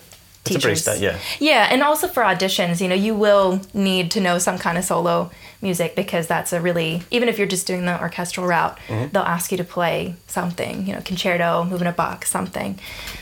teachers 0.44 0.87
yeah. 1.01 1.18
yeah 1.40 1.68
and 1.71 1.83
also 1.83 2.07
for 2.09 2.23
auditions 2.23 2.81
you 2.81 2.88
know 2.88 2.94
you 2.94 3.14
will 3.14 3.61
need 3.75 4.11
to 4.11 4.21
know 4.21 4.38
some 4.38 4.57
kind 4.59 4.77
of 4.79 4.85
solo 4.85 5.31
music 5.62 5.94
because 5.97 6.27
that's 6.27 6.53
a 6.53 6.61
really 6.61 7.03
even 7.11 7.29
if 7.29 7.38
you're 7.38 7.47
just 7.47 7.66
doing 7.66 7.85
the 7.87 8.01
orchestral 8.01 8.47
route 8.47 8.79
Mm-hmm. 8.88 9.09
they'll 9.12 9.23
ask 9.23 9.51
you 9.53 9.59
to 9.59 9.64
play 9.64 10.14
something 10.27 10.87
you 10.87 10.94
know 10.94 11.01
concerto 11.03 11.64
moving 11.64 11.88
a 11.88 11.92
box 11.92 12.31
something 12.31 12.79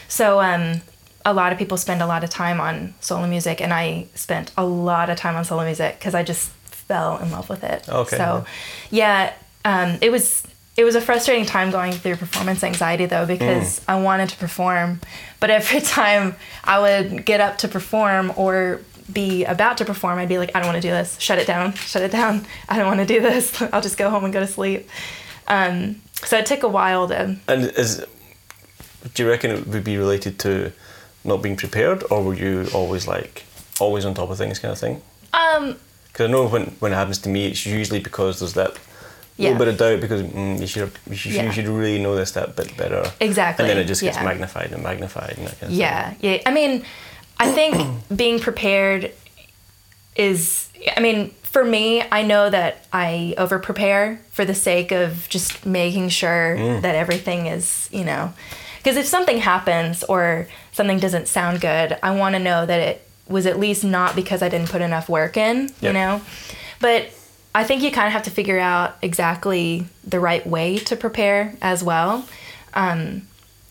so 0.09 0.41
um 0.41 0.81
a 1.27 1.35
lot 1.35 1.53
of 1.53 1.59
people 1.59 1.77
spend 1.77 2.01
a 2.01 2.07
lot 2.07 2.23
of 2.25 2.31
time 2.31 2.61
on 2.61 2.95
solo 3.01 3.27
music 3.27 3.61
and 3.61 3.73
i 3.75 4.07
spent 4.15 4.51
a 4.57 4.65
lot 4.65 5.11
of 5.11 5.17
time 5.19 5.35
on 5.37 5.45
solo 5.45 5.65
music 5.65 5.99
because 5.99 6.15
i 6.15 6.23
just 6.23 6.49
fell 6.89 7.19
in 7.19 7.31
love 7.31 7.49
with 7.51 7.63
it 7.65 7.87
Okay. 7.89 8.17
so 8.17 8.45
yeah 8.91 9.33
um, 9.65 9.99
it 10.01 10.11
was 10.13 10.47
it 10.77 10.85
was 10.85 10.95
a 10.95 11.01
frustrating 11.01 11.45
time 11.47 11.71
going 11.71 11.93
through 11.93 12.17
performance 12.17 12.63
anxiety 12.63 13.07
though 13.07 13.25
because 13.27 13.81
I 13.89 13.99
wanted 14.01 14.29
to 14.29 14.37
perform, 14.37 15.01
but 15.41 15.49
every 15.51 15.81
time 15.99 16.37
I 16.63 16.79
would 16.79 17.25
get 17.25 17.41
up 17.41 17.57
to 17.59 17.69
perform 17.69 18.31
or 18.37 18.81
be 19.11 19.45
about 19.47 19.79
to 19.79 19.85
perform, 19.87 20.19
I'd 20.19 20.29
be 20.29 20.37
like, 20.39 20.55
I 20.55 20.61
don't 20.61 20.69
want 20.69 20.77
to 20.83 20.87
do 20.87 20.93
this. 20.93 21.19
Shut 21.19 21.39
it 21.39 21.47
down. 21.47 21.73
Shut 21.73 22.03
it 22.03 22.13
down. 22.13 22.45
I 22.69 22.77
don't 22.77 22.87
want 22.87 23.01
to 23.01 23.07
do 23.07 23.21
this. 23.21 23.61
I'll 23.73 23.81
just 23.81 23.97
go 23.97 24.11
home 24.11 24.25
and 24.25 24.33
go 24.35 24.41
to 24.41 24.47
sleep. 24.47 24.87
Um, 25.49 26.03
so 26.25 26.37
it 26.37 26.45
took 26.47 26.63
a 26.63 26.69
while 26.69 27.09
to. 27.09 27.37
And 27.49 27.65
is 27.65 28.05
do 29.15 29.23
you 29.25 29.29
reckon 29.31 29.51
it 29.53 29.67
would 29.67 29.83
be 29.83 29.97
related 29.97 30.39
to 30.41 30.73
not 31.27 31.43
being 31.43 31.57
prepared, 31.57 32.05
or 32.11 32.23
were 32.23 32.35
you 32.35 32.67
always 32.75 33.07
like 33.07 33.45
always 33.81 34.05
on 34.05 34.15
top 34.15 34.31
of 34.31 34.39
things 34.39 34.59
kind 34.59 34.73
of 34.73 34.79
thing? 34.79 35.03
Um, 35.35 35.77
Because 36.13 36.29
I 36.29 36.33
know 36.33 36.47
when 36.49 36.65
when 36.81 36.93
it 36.93 36.97
happens 36.97 37.19
to 37.19 37.29
me, 37.29 37.47
it's 37.49 37.67
usually 37.67 38.01
because 38.01 38.39
there's 38.41 38.55
that 38.55 38.73
Yeah. 39.39 39.51
little 39.51 39.59
bit 39.67 39.69
of 39.75 39.79
doubt 39.79 40.01
because 40.01 40.23
mm, 40.23 40.59
you 40.61 40.67
should 40.67 40.91
you 41.11 41.17
should, 41.17 41.33
Yeah. 41.33 41.45
you 41.47 41.53
should 41.53 41.69
really 41.69 41.99
know 41.99 42.17
this 42.17 42.31
that 42.33 42.57
bit 42.57 42.77
better. 42.77 43.03
Exactly, 43.21 43.63
And 43.63 43.71
then 43.71 43.79
it 43.79 43.89
just 43.89 44.03
gets 44.03 44.17
yeah. 44.17 44.25
magnified 44.25 44.73
and 44.73 44.83
magnified 44.83 45.35
and 45.39 45.47
that 45.47 45.61
kind 45.61 45.73
of 45.73 45.79
Yeah, 45.79 46.15
yeah. 46.21 46.39
I 46.47 46.53
mean, 46.53 46.85
I 47.45 47.53
think 47.53 47.73
being 48.23 48.41
prepared 48.41 49.11
is. 50.17 50.69
I 50.97 51.01
mean, 51.01 51.31
for 51.43 51.65
me, 51.65 52.03
I 52.13 52.23
know 52.23 52.51
that 52.51 52.87
I 52.93 53.35
over 53.39 53.59
prepare 53.59 54.21
for 54.31 54.45
the 54.45 54.55
sake 54.55 54.93
of 54.93 55.27
just 55.29 55.65
making 55.67 56.11
sure 56.11 56.57
Mm. 56.59 56.81
that 56.83 56.95
everything 56.95 57.47
is, 57.47 57.89
you 57.93 58.05
know, 58.05 58.33
because 58.79 58.97
if 58.97 59.07
something 59.07 59.39
happens 59.39 60.05
or 60.05 60.47
something 60.77 60.99
doesn't 61.01 61.27
sound 61.27 61.61
good, 61.61 61.97
I 62.03 62.11
want 62.21 62.35
to 62.35 62.39
know 62.39 62.67
that 62.67 62.81
it 62.81 63.09
was 63.29 63.47
at 63.47 63.59
least 63.59 63.83
not 63.83 64.15
because 64.15 64.41
I 64.43 64.49
didn't 64.49 64.71
put 64.71 64.83
enough 64.83 65.09
work 65.09 65.37
in, 65.37 65.71
Yeah. 65.81 65.89
you 65.89 65.93
know. 65.95 66.21
But 66.81 67.11
I 67.55 67.65
think 67.65 67.83
you 67.83 67.91
kind 67.91 68.07
of 68.07 68.13
have 68.13 68.23
to 68.25 68.31
figure 68.31 68.59
out 68.59 68.97
exactly 69.03 69.87
the 70.07 70.21
right 70.21 70.47
way 70.47 70.77
to 70.79 70.95
prepare 70.97 71.55
as 71.63 71.83
well 71.83 72.25
Um, 72.75 73.23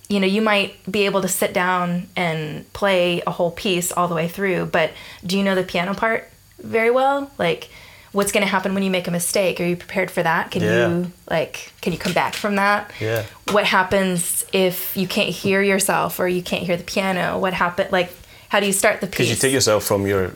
you 0.09 0.19
know, 0.19 0.25
you 0.27 0.41
might 0.41 0.71
be 0.91 1.05
able 1.05 1.21
to 1.21 1.27
sit 1.27 1.53
down 1.53 2.07
and 2.15 2.71
play 2.73 3.21
a 3.27 3.31
whole 3.31 3.51
piece 3.51 3.91
all 3.91 4.07
the 4.07 4.15
way 4.15 4.27
through, 4.27 4.65
but 4.67 4.91
do 5.25 5.37
you 5.37 5.43
know 5.43 5.53
the 5.55 5.63
piano 5.63 5.93
part 5.93 6.27
very 6.59 6.89
well? 6.89 7.29
Like, 7.37 7.69
what's 8.15 8.31
going 8.31 8.45
to 8.45 8.49
happen 8.49 8.73
when 8.73 8.81
you 8.81 8.89
make 8.89 9.07
a 9.07 9.11
mistake? 9.11 9.59
Are 9.59 9.65
you 9.65 9.75
prepared 9.75 10.09
for 10.09 10.23
that? 10.23 10.49
Can 10.51 10.61
Yeah. 10.63 10.87
you, 10.87 11.11
like, 11.29 11.73
can 11.81 11.91
you 11.93 11.99
come 11.99 12.13
back 12.13 12.33
from 12.33 12.55
that? 12.55 12.89
Yeah. 12.99 13.23
What 13.51 13.65
happens 13.65 14.45
if 14.53 14.95
you 14.95 15.07
can't 15.07 15.29
hear 15.29 15.61
yourself 15.61 16.17
or 16.19 16.27
you 16.27 16.41
can't 16.41 16.63
hear 16.63 16.77
the 16.77 16.83
piano? 16.83 17.37
What 17.37 17.53
happened? 17.53 17.91
Like, 17.91 18.09
how 18.49 18.59
do 18.61 18.65
you 18.67 18.73
start 18.73 19.01
the 19.01 19.07
piece? 19.07 19.17
Because 19.17 19.29
you 19.31 19.35
take 19.35 19.53
yourself 19.53 19.83
from 19.83 20.07
your 20.07 20.35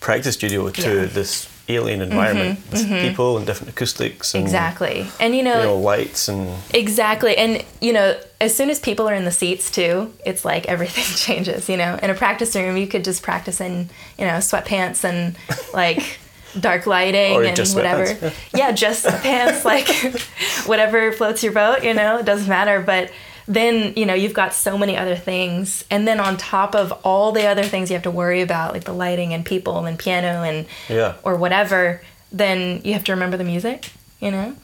practice 0.00 0.34
studio 0.34 0.70
to 0.70 0.80
Yeah. 0.80 0.88
Mm-hmm, 1.04 1.14
this 1.14 1.48
alien 1.68 2.00
environment 2.00 2.60
with 2.70 2.88
people 2.88 3.36
and 3.38 3.44
different 3.44 3.70
acoustics 3.70 4.34
and 4.34 4.44
exactly. 4.44 5.04
And, 5.18 5.34
you 5.34 5.42
know, 5.42 5.58
you 5.58 5.64
know 5.64 5.76
lights 5.78 6.28
and 6.28 6.48
Exactly. 6.72 7.36
And, 7.36 7.64
you 7.80 7.92
know, 7.92 8.14
as 8.40 8.54
soon 8.54 8.70
as 8.70 8.78
people 8.78 9.08
are 9.08 9.14
in 9.14 9.24
the 9.24 9.32
seats 9.32 9.68
too, 9.68 10.12
it's 10.24 10.44
like 10.44 10.66
everything 10.74 11.02
changes, 11.16 11.68
you 11.68 11.76
know. 11.76 11.98
In 12.00 12.08
a 12.10 12.14
practice 12.14 12.54
room, 12.54 12.76
you 12.76 12.86
could 12.86 13.02
just 13.02 13.24
practice 13.24 13.60
in, 13.60 13.88
you 14.16 14.24
know, 14.26 14.34
sweatpants 14.38 15.02
and 15.02 15.34
like 15.74 16.20
dark 16.58 16.86
lighting 16.86 17.36
and 17.46 17.58
whatever. 17.74 18.04
sweatpants. 18.06 18.34
yeah, 18.54 18.72
just 18.72 19.06
pants, 19.06 19.64
like 19.64 19.88
whatever 20.66 21.12
floats 21.12 21.42
your 21.42 21.52
boat, 21.52 21.82
you 21.84 21.94
know, 21.94 22.18
it 22.18 22.24
doesn't 22.26 22.48
matter. 22.48 22.80
But 22.80 23.10
then, 23.48 23.92
you 23.96 24.06
know, 24.06 24.14
you've 24.14 24.34
got 24.34 24.54
so 24.54 24.76
many 24.78 24.96
other 24.96 25.16
things. 25.16 25.84
And 25.90 26.06
then 26.08 26.18
on 26.20 26.36
top 26.36 26.74
of 26.74 26.92
all 27.04 27.32
the 27.32 27.46
other 27.46 27.62
things 27.62 27.90
you 27.90 27.94
have 27.94 28.02
to 28.04 28.10
worry 28.10 28.40
about, 28.42 28.72
like 28.72 28.84
the 28.84 28.92
lighting 28.94 29.32
and 29.34 29.44
people 29.44 29.84
and 29.86 29.98
piano 29.98 30.42
and 30.42 30.66
Yeah. 30.88 31.14
or 31.22 31.36
whatever, 31.36 32.00
then 32.32 32.80
you 32.84 32.92
have 32.94 33.04
to 33.04 33.12
remember 33.12 33.36
the 33.36 33.44
music, 33.44 33.90
you 34.20 34.30
know? 34.30 34.56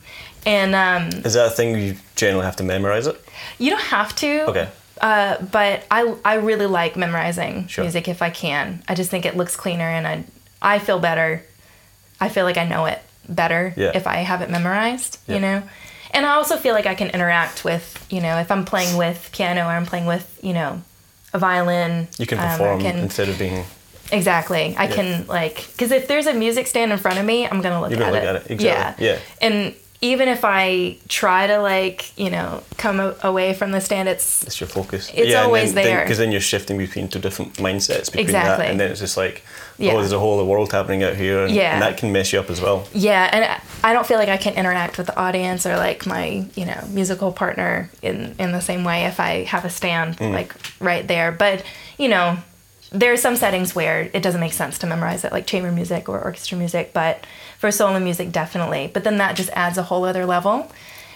And 0.45 0.75
um, 0.75 1.21
is 1.25 1.35
that 1.35 1.47
a 1.47 1.51
thing 1.51 1.79
you 1.79 1.97
generally 2.17 2.45
have 2.45 2.57
to 2.57 2.65
memorize 2.65 3.07
it? 3.07 3.21
you 3.59 3.71
don't 3.71 3.81
have 3.83 4.15
to. 4.17 4.47
Okay. 4.51 4.69
Uh, 5.01 5.41
but 5.53 5.85
I 5.91 6.15
I 6.25 6.35
really 6.35 6.67
like 6.67 6.97
memorizing 6.97 7.67
Sure. 7.69 7.85
music 7.85 8.09
if 8.09 8.23
I 8.23 8.31
can. 8.31 8.83
I 8.89 8.95
just 8.95 9.11
think 9.11 9.25
it 9.27 9.37
looks 9.37 9.55
cleaner 9.57 9.85
and 9.89 10.07
I 10.07 10.25
I 10.61 10.79
feel 10.81 10.99
better. 10.99 11.45
I 12.23 12.29
feel 12.29 12.45
like 12.45 12.57
I 12.57 12.67
know 12.67 12.85
it 12.87 13.01
better 13.29 13.75
Yeah. 13.77 13.91
if 13.95 14.07
I 14.07 14.17
have 14.31 14.41
it 14.43 14.51
memorized, 14.51 15.19
Yeah. 15.27 15.35
you 15.35 15.41
know? 15.41 15.63
And 16.13 16.25
I 16.27 16.35
also 16.35 16.57
feel 16.57 16.75
like 16.75 16.87
I 16.87 16.95
can 16.95 17.09
interact 17.11 17.65
with, 17.65 17.85
you 18.11 18.21
know, 18.21 18.39
if 18.39 18.51
I'm 18.51 18.65
playing 18.65 18.97
with 18.97 19.31
piano 19.33 19.63
or 19.63 19.73
I'm 19.73 19.87
playing 19.87 20.07
with, 20.07 20.27
you 20.43 20.53
know, 20.53 20.83
a 21.33 21.39
violin. 21.39 22.09
You 22.19 22.27
can 22.27 22.39
um, 22.39 22.49
perform 22.51 22.81
can- 22.81 22.99
instead 22.99 23.29
of 23.29 23.39
being 23.39 23.65
Exactly. 24.13 24.75
I 24.77 24.87
can 24.89 25.27
like 25.27 25.57
because 25.73 25.91
if 25.91 26.07
there's 26.07 26.27
a 26.27 26.35
music 26.35 26.67
stand 26.67 26.93
in 26.93 26.99
front 26.99 27.19
of 27.19 27.25
me, 27.25 27.47
I'm 27.49 27.63
gonna 27.63 27.81
look, 27.81 27.93
at 27.93 27.95
it. 27.95 27.99
You're 27.99 28.07
gonna 28.11 28.19
at, 28.19 28.25
look 28.35 28.35
it. 28.37 28.45
at 28.45 28.51
it, 28.51 28.55
exactly, 28.55 29.07
yeah. 29.07 29.19
And 29.41 29.75
even 30.03 30.29
if 30.29 30.45
I 30.45 30.97
try 31.09 31.47
to 31.47 31.59
like 31.59 32.13
you 32.19 32.29
know 32.29 32.63
come 32.77 33.01
a- 33.01 33.15
away 33.23 33.55
from 33.55 33.71
the 33.73 33.81
stand, 33.81 34.09
it's 34.09 34.43
it's 34.43 34.61
your 34.61 34.69
focus. 34.69 35.11
It's 35.15 35.35
always 35.35 35.73
there. 35.73 36.03
Because 36.03 36.19
then, 36.19 36.33
you're 36.33 36.41
shifting 36.41 36.77
between 36.77 37.09
two 37.09 37.21
different 37.21 37.55
mindsets 37.55 38.07
between 38.07 38.27
Exactly. 38.27 38.65
that, 38.67 38.71
and 38.71 38.79
then 38.81 38.91
it's 38.91 39.01
just 39.01 39.17
like, 39.17 39.43
Yeah. 39.79 39.93
oh, 39.93 39.99
there's 39.99 40.13
a 40.13 40.19
whole 40.19 40.35
other 40.39 40.45
world 40.45 40.73
happening 40.73 41.03
out 41.05 41.15
here, 41.17 41.45
and, 41.45 41.55
Yeah. 41.55 41.73
and 41.75 41.83
that 41.83 41.97
can 41.97 42.11
mess 42.13 42.33
you 42.33 42.41
up 42.41 42.51
as 42.51 42.61
well. 42.61 42.87
yeah, 42.93 43.31
and 43.33 43.45
I- 43.45 43.61
I 43.85 43.93
don't 43.95 44.07
feel 44.07 44.19
like 44.19 44.29
I 44.29 44.37
can 44.37 44.55
interact 44.55 44.99
with 44.99 45.07
the 45.07 45.17
audience 45.17 45.65
or 45.67 45.77
like 45.77 46.05
my 46.07 46.45
you 46.57 46.67
know 46.67 46.81
musical 46.91 47.33
partner 47.33 47.89
in 48.03 48.35
in 48.39 48.53
the 48.53 48.61
same 48.61 48.83
way 48.85 49.05
if 49.07 49.19
I 49.21 49.45
have 49.45 49.65
a 49.65 49.71
stand 49.71 50.19
Mm. 50.19 50.33
like 50.33 50.53
right 50.81 51.07
there. 51.09 51.33
But 51.33 51.63
you 51.97 52.09
know. 52.09 52.37
There 52.95 53.11
are 53.11 53.17
some 53.17 53.37
settings 53.37 53.75
where 53.75 54.11
it 54.13 54.23
doesn't 54.23 54.39
make 54.47 54.53
sense 54.53 54.77
to 54.81 54.87
memorize 54.87 55.25
it, 55.25 55.33
like 55.33 55.47
chamber 55.47 55.73
music 55.73 56.11
or 56.11 56.21
orchestra 56.21 56.59
music, 56.59 56.93
but 56.93 57.27
for 57.63 57.71
solo 57.71 58.01
music, 58.01 58.33
definitely. 58.33 58.91
But 58.93 59.05
then 59.05 59.19
that 59.19 59.37
just 59.37 59.51
adds 59.55 59.79
a 59.79 59.85
whole 59.85 60.05
other 60.05 60.27
level. 60.27 60.67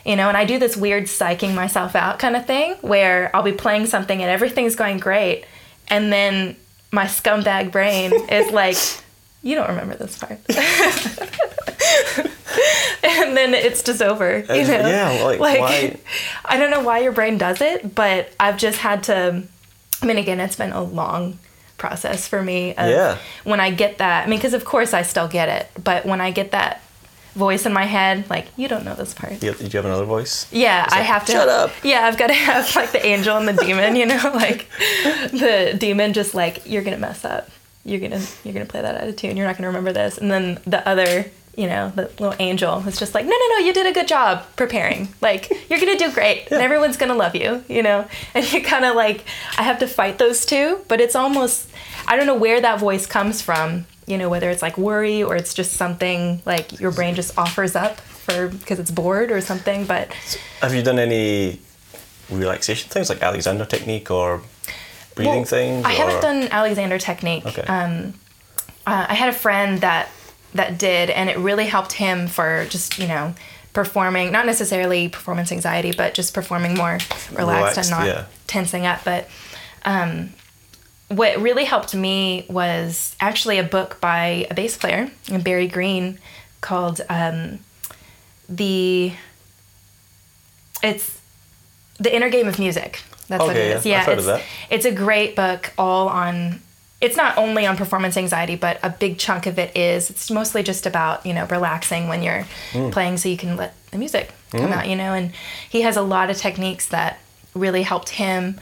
you 0.07 0.15
know 0.15 0.29
and 0.29 0.37
i 0.37 0.45
do 0.45 0.57
this 0.61 0.77
weird 0.77 1.05
psyching 1.07 1.53
myself 1.53 1.97
out 1.97 2.21
kind 2.21 2.37
of 2.37 2.47
thing 2.47 2.77
where 2.93 3.35
i'll 3.35 3.43
be 3.43 3.51
playing 3.65 3.87
something 3.87 4.23
and 4.23 4.31
everything's 4.31 4.77
going 4.77 4.99
great 4.99 5.45
and 5.89 6.13
then 6.13 6.55
my 6.93 7.07
scumbag 7.07 7.73
brain 7.73 8.13
is 8.39 8.53
like 8.53 8.77
you 9.43 9.57
don't 9.57 9.69
remember 9.69 9.97
this 9.97 10.17
part 10.23 10.39
and 13.03 13.37
then 13.37 13.53
it's 13.55 13.83
just 13.83 14.01
over 14.01 14.39
you 14.39 14.47
know 14.47 14.89
yeah, 14.89 15.25
like, 15.41 15.61
why- 15.61 15.97
i 16.45 16.57
don't 16.57 16.71
know 16.71 16.83
why 16.83 16.99
your 17.01 17.13
brain 17.13 17.37
does 17.37 17.61
it 17.61 17.93
but 17.95 18.33
i've 18.39 18.57
just 18.57 18.79
had 18.79 19.03
to 19.03 19.43
i 20.03 20.07
mean 20.07 20.19
again 20.19 20.39
it's 20.41 20.57
been 20.57 20.73
a 20.73 20.83
long 20.83 21.37
process 21.79 22.27
for 22.27 22.43
me 22.43 22.75
Yeah. 22.77 23.19
when 23.45 23.61
i 23.61 23.71
get 23.71 23.99
that 23.99 24.27
i 24.27 24.31
mean 24.31 24.39
because 24.39 24.55
of 24.55 24.65
course 24.65 24.95
i 24.95 25.03
still 25.03 25.29
get 25.29 25.49
it 25.49 25.71
but 25.83 26.07
when 26.07 26.21
i 26.21 26.31
get 26.31 26.51
that 26.53 26.83
voice 27.35 27.67
in 27.67 27.73
my 27.75 27.85
head 27.85 28.25
like 28.31 28.47
you 28.57 28.67
don't 28.67 28.83
know 28.85 28.95
this 28.95 29.13
part 29.13 29.39
Do 29.41 29.49
you, 29.49 29.53
did 29.53 29.73
you 29.75 29.77
have 29.77 29.85
another 29.85 30.07
voice? 30.07 30.47
yeah, 30.51 30.87
I 30.91 30.99
like, 31.01 31.07
have 31.07 31.27
to. 31.27 31.33
"Shut 31.33 31.49
up." 31.51 31.71
Yeah, 31.83 32.07
I've 32.07 32.17
got 32.17 32.29
to 32.29 32.33
have 32.49 32.75
like 32.75 32.93
the 32.93 33.05
angel 33.05 33.37
and 33.37 33.47
the 33.47 33.53
demon. 33.63 33.95
You 33.95 34.07
know, 34.07 34.17
like 34.35 34.67
the 35.33 35.77
demon 35.79 36.15
just 36.15 36.35
like 36.35 36.63
you're 36.67 36.81
gonna 36.83 36.97
mess 36.97 37.27
up. 37.27 37.51
You're 37.85 38.01
gonna 38.01 38.23
you're 38.43 38.55
gonna 38.55 38.65
play 38.65 38.81
that 38.81 38.95
out 38.95 39.07
of 39.07 39.17
tune. 39.17 39.37
You're 39.37 39.47
not 39.47 39.57
gonna 39.59 39.69
remember 39.69 39.93
this. 39.93 40.17
And 40.17 40.31
then 40.31 40.59
the 40.67 40.81
other, 40.89 41.27
you 41.57 41.67
know, 41.67 41.91
the 41.97 42.03
little 42.19 42.35
angel 42.39 42.87
is 42.87 42.99
just 42.99 43.15
like, 43.15 43.25
no, 43.25 43.31
no, 43.31 43.49
no, 43.55 43.59
you 43.59 43.73
did 43.73 43.87
a 43.87 43.93
good 43.93 44.07
job 44.07 44.45
preparing. 44.57 45.09
Like 45.21 45.51
you're 45.71 45.81
gonna 45.81 45.97
do 45.97 46.13
great, 46.13 46.49
and 46.51 46.61
everyone's 46.61 46.97
gonna 46.97 47.15
love 47.15 47.35
you. 47.35 47.65
You 47.69 47.83
know, 47.83 48.07
and 48.35 48.53
you 48.53 48.63
kind 48.63 48.85
of 48.85 48.95
like 48.95 49.25
I 49.59 49.63
have 49.63 49.79
to 49.81 49.87
fight 49.87 50.19
those 50.19 50.45
two, 50.47 50.81
but 50.89 51.01
it's 51.01 51.15
almost 51.17 51.69
I 52.07 52.17
don't 52.17 52.27
know 52.27 52.37
where 52.37 52.61
that 52.61 52.79
voice 52.79 53.07
comes 53.07 53.41
from. 53.43 53.87
You 54.07 54.19
know, 54.19 54.29
whether 54.29 54.51
it's 54.51 54.63
like 54.63 54.79
worry 54.79 55.23
or 55.23 55.35
it's 55.35 55.53
just 55.55 55.73
something 55.73 56.41
like 56.47 56.79
your 56.79 56.93
brain 56.93 57.15
just 57.17 57.37
offers 57.37 57.75
up 57.75 57.99
for 58.01 58.49
because 58.49 58.79
it's 58.79 58.91
bored 58.91 59.33
or 59.33 59.41
something. 59.41 59.85
But 59.87 60.13
Have 60.61 60.75
you 60.75 60.83
done 60.83 60.99
any 60.99 61.61
relaxation 62.31 62.91
things 62.91 63.09
like 63.09 63.23
Alexander 63.23 63.65
technique 63.65 64.11
or 64.11 64.43
breathing 65.15 65.35
Well, 65.37 65.45
things? 65.45 65.85
I 65.87 65.93
haven't 65.93 66.21
done 66.21 66.49
Alexander 66.53 66.99
technique. 66.99 67.47
Okay. 67.47 67.63
Um, 67.63 68.15
uh, 68.87 69.07
I 69.09 69.15
had 69.15 69.29
a 69.29 69.33
friend 69.33 69.81
that 69.81 70.09
that 70.57 70.79
did, 70.79 71.11
and 71.11 71.31
it 71.31 71.39
really 71.39 71.67
helped 71.67 71.93
him 71.93 72.29
for 72.29 72.67
just 72.69 72.99
you 72.99 73.09
know 73.09 73.35
performing, 73.73 74.33
not 74.33 74.47
necessarily 74.47 75.09
performance 75.09 75.53
anxiety, 75.53 75.93
but 75.93 76.15
just 76.15 76.33
performing 76.33 76.75
more 76.75 76.99
relaxed, 77.31 77.39
Relaxed, 77.39 77.79
and 77.79 77.91
not 77.91 78.07
yeah. 78.07 78.25
tensing 78.47 78.87
up. 78.87 79.05
But 79.05 79.29
um, 79.85 80.31
what 81.09 81.39
really 81.39 81.65
helped 81.65 81.95
me 81.95 82.47
was 82.49 83.15
actually 83.21 83.59
a 83.59 83.63
book 83.63 84.01
by 84.01 84.47
a 84.51 84.55
bass 84.55 84.77
player, 84.79 85.11
Barry 85.43 85.69
Green, 85.69 86.19
called 86.61 87.03
um, 87.09 87.61
the. 88.49 89.13
It's 90.83 91.21
the 91.99 92.15
inner 92.15 92.29
game 92.29 92.49
of 92.49 92.59
music. 92.59 93.03
That's 93.29 93.43
what 93.43 93.57
it 93.57 93.77
is. 93.77 93.87
yeah, 93.87 94.05
Yeah, 94.09 94.37
it's, 94.37 94.45
it's 94.71 94.85
a 94.85 94.93
great 94.93 95.37
book, 95.37 95.73
all 95.77 96.09
on. 96.09 96.61
It's 97.01 97.17
not 97.17 97.37
only 97.37 97.67
on 97.67 97.77
performance 97.77 98.17
anxiety, 98.17 98.57
but 98.57 98.79
a 98.83 98.89
big 98.91 99.19
chunk 99.19 99.47
of 99.47 99.59
it 99.59 99.77
is. 99.77 100.09
It's 100.09 100.31
mostly 100.31 100.63
just 100.63 100.87
about 100.87 101.27
you 101.27 101.35
know 101.35 101.47
relaxing 101.47 102.09
when 102.09 102.23
you're 102.23 102.47
Hmm. 102.73 102.91
playing, 102.91 103.19
so 103.19 103.29
you 103.29 103.37
can 103.37 103.57
let 103.57 103.75
the 103.91 103.99
music 103.99 104.31
come 104.51 104.73
out. 104.73 104.89
You 104.89 104.97
know, 104.97 105.13
and 105.13 105.33
he 105.69 105.83
has 105.83 105.97
a 105.97 106.03
lot 106.03 106.31
of 106.31 106.37
techniques 106.39 106.87
that 106.89 107.19
really 107.55 107.83
helped 107.83 108.11
him, 108.11 108.59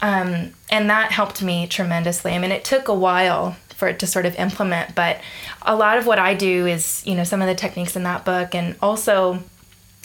um, 0.00 0.52
and 0.70 0.88
that 0.90 1.12
helped 1.12 1.42
me 1.42 1.66
tremendously. 1.66 2.32
I 2.32 2.38
mean, 2.38 2.52
it 2.52 2.64
took 2.64 2.88
a 2.88 2.94
while 2.94 3.56
for 3.76 3.86
it 3.88 3.98
to 4.00 4.06
sort 4.06 4.26
of 4.26 4.34
implement, 4.36 4.94
but 4.94 5.18
a 5.62 5.76
lot 5.76 5.98
of 5.98 6.06
what 6.06 6.18
I 6.18 6.34
do 6.34 6.66
is 6.66 7.02
you 7.06 7.14
know 7.14 7.24
some 7.24 7.42
of 7.42 7.48
the 7.48 7.54
techniques 7.54 7.96
in 7.96 8.02
that 8.04 8.24
book, 8.24 8.54
and 8.54 8.76
also 8.80 9.42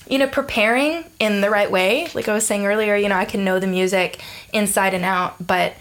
you 0.06 0.18
know, 0.18 0.28
preparing 0.28 1.06
in 1.18 1.40
the 1.40 1.50
right 1.50 1.72
way. 1.72 2.10
Like 2.14 2.28
I 2.28 2.34
was 2.34 2.46
saying 2.46 2.66
earlier, 2.66 2.98
you 2.98 3.08
know, 3.08 3.16
I 3.16 3.24
can 3.24 3.46
know 3.46 3.58
the 3.62 3.68
music 3.68 4.20
inside 4.52 4.94
and 4.94 5.06
out, 5.06 5.48
but 5.48 5.76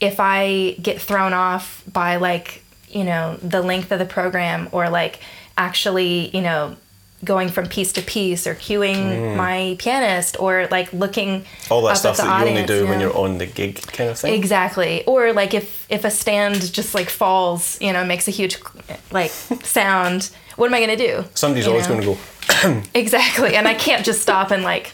if 0.00 0.20
I 0.20 0.76
get 0.80 1.00
thrown 1.00 1.32
off 1.32 1.82
by 1.92 2.16
like, 2.16 2.62
you 2.88 3.04
know, 3.04 3.36
the 3.42 3.62
length 3.62 3.90
of 3.92 3.98
the 3.98 4.04
program 4.06 4.68
or 4.72 4.88
like 4.88 5.20
actually, 5.56 6.28
you 6.34 6.40
know, 6.40 6.76
going 7.24 7.48
from 7.48 7.66
piece 7.66 7.92
to 7.94 8.02
piece 8.02 8.46
or 8.46 8.54
cueing 8.54 9.36
my 9.36 9.74
pianist 9.80 10.38
or 10.38 10.68
like 10.70 10.92
looking 10.92 11.40
Mm. 11.40 11.70
All 11.70 11.82
that 11.82 11.98
stuff 11.98 12.20
at 12.20 12.22
the 12.22 12.28
that 12.28 12.42
you 12.44 12.50
only 12.50 12.64
do 12.64 12.78
you 12.78 12.86
when 12.86 13.00
you're 13.00 13.16
on 13.16 13.38
the 13.38 13.46
gig 13.46 13.82
kind 13.88 14.08
of 14.08 14.18
thing. 14.18 14.34
Exactly. 14.34 15.04
Or 15.04 15.32
like 15.32 15.52
if 15.52 15.84
if 15.90 16.04
a 16.04 16.10
stand 16.10 16.72
just 16.72 16.94
like 16.94 17.10
falls, 17.10 17.76
you 17.80 17.92
know, 17.92 18.04
makes 18.04 18.28
a 18.28 18.30
huge 18.30 18.58
like 19.10 19.30
sound, 19.64 20.30
what 20.56 20.66
am 20.66 20.74
I 20.74 20.78
going 20.84 20.96
to 20.96 21.06
do? 21.06 21.24
Somebody's 21.34 21.66
You 21.66 21.72
always 21.72 21.88
going 21.88 22.00
to 22.02 22.06
go, 22.06 22.82
Exactly. 22.94 23.56
And 23.56 23.66
I 23.66 23.74
can't 23.74 24.04
just 24.04 24.22
stop 24.22 24.52
and 24.52 24.62
like 24.62 24.92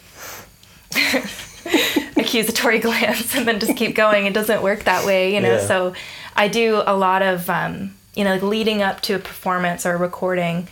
accusatory 2.16 2.78
glance 2.78 3.34
and 3.34 3.46
then 3.46 3.60
just 3.60 3.76
keep 3.76 3.94
going. 3.94 4.26
It 4.26 4.34
doesn't 4.34 4.62
work 4.62 4.84
that 4.84 5.04
way, 5.04 5.34
you 5.34 5.40
know. 5.40 5.56
Yeah. 5.56 5.66
So 5.66 5.94
I 6.36 6.48
do 6.48 6.82
a 6.86 6.96
lot 6.96 7.22
of 7.22 7.48
um, 7.50 7.94
you 8.14 8.24
know, 8.24 8.32
like 8.32 8.42
leading 8.42 8.82
up 8.82 9.00
to 9.02 9.14
a 9.14 9.18
performance 9.18 9.84
or 9.86 9.92
a 9.92 9.96
recording. 9.98 10.68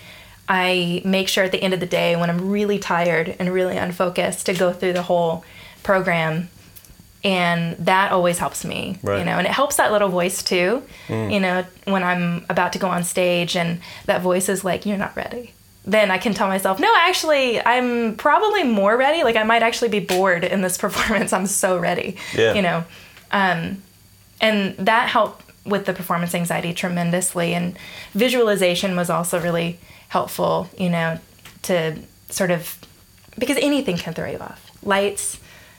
I 0.48 1.02
make 1.04 1.28
sure 1.28 1.44
at 1.44 1.52
the 1.52 1.62
end 1.62 1.72
of 1.74 1.80
the 1.80 1.86
day 1.86 2.16
when 2.16 2.28
I'm 2.28 2.50
really 2.50 2.78
tired 2.78 3.34
and 3.38 3.52
really 3.52 3.76
unfocused 3.76 4.46
to 4.46 4.54
go 4.54 4.72
through 4.72 4.92
the 4.92 5.02
whole 5.02 5.44
program 5.82 6.48
and 7.24 7.76
that 7.76 8.10
always 8.10 8.38
helps 8.38 8.64
me 8.64 8.98
you 9.18 9.24
know 9.24 9.32
and 9.38 9.46
it 9.46 9.52
helps 9.52 9.76
that 9.76 9.92
little 9.92 10.08
voice 10.08 10.42
too 10.42 10.82
you 11.30 11.38
know 11.38 11.64
when 11.84 12.02
i'm 12.02 12.44
about 12.48 12.72
to 12.72 12.80
go 12.80 12.88
on 12.88 13.04
stage 13.04 13.56
and 13.56 13.80
that 14.06 14.20
voice 14.20 14.48
is 14.48 14.64
like 14.64 14.84
you're 14.84 14.96
not 14.98 15.14
ready 15.16 15.52
then 15.84 16.10
i 16.10 16.18
can 16.18 16.32
tell 16.32 16.46
myself 16.48 16.78
no 16.78 16.92
actually 16.98 17.60
i'm 17.64 18.14
probably 18.16 18.62
more 18.62 18.96
ready. 18.96 19.24
Like 19.24 19.36
i 19.36 19.42
might 19.42 19.62
actually 19.62 19.88
be 19.88 20.00
bored 20.00 20.44
in 20.44 20.60
this 20.62 20.78
performance. 20.84 21.32
I'm 21.32 21.46
so 21.46 21.78
ready 21.78 22.16
Yeah. 22.34 22.54
you 22.54 22.62
know? 22.62 22.84
Um, 23.30 23.82
and 24.40 24.76
that 24.76 25.08
helped 25.08 25.44
with 25.64 25.86
the 25.86 25.92
performance 25.92 26.34
anxiety 26.34 26.74
tremendously. 26.74 27.54
And 27.54 27.76
visualization 28.14 28.96
was 28.96 29.08
also 29.10 29.40
really 29.40 29.78
helpful 30.08 30.68
you 30.78 30.90
know 30.90 31.18
to 31.62 31.96
sort 32.28 32.50
of 32.50 32.78
because 33.38 33.56
anything 33.56 33.96
can 33.96 34.12
throw 34.14 34.30
you 34.30 34.38
off. 34.38 34.70
Lights 34.82 35.38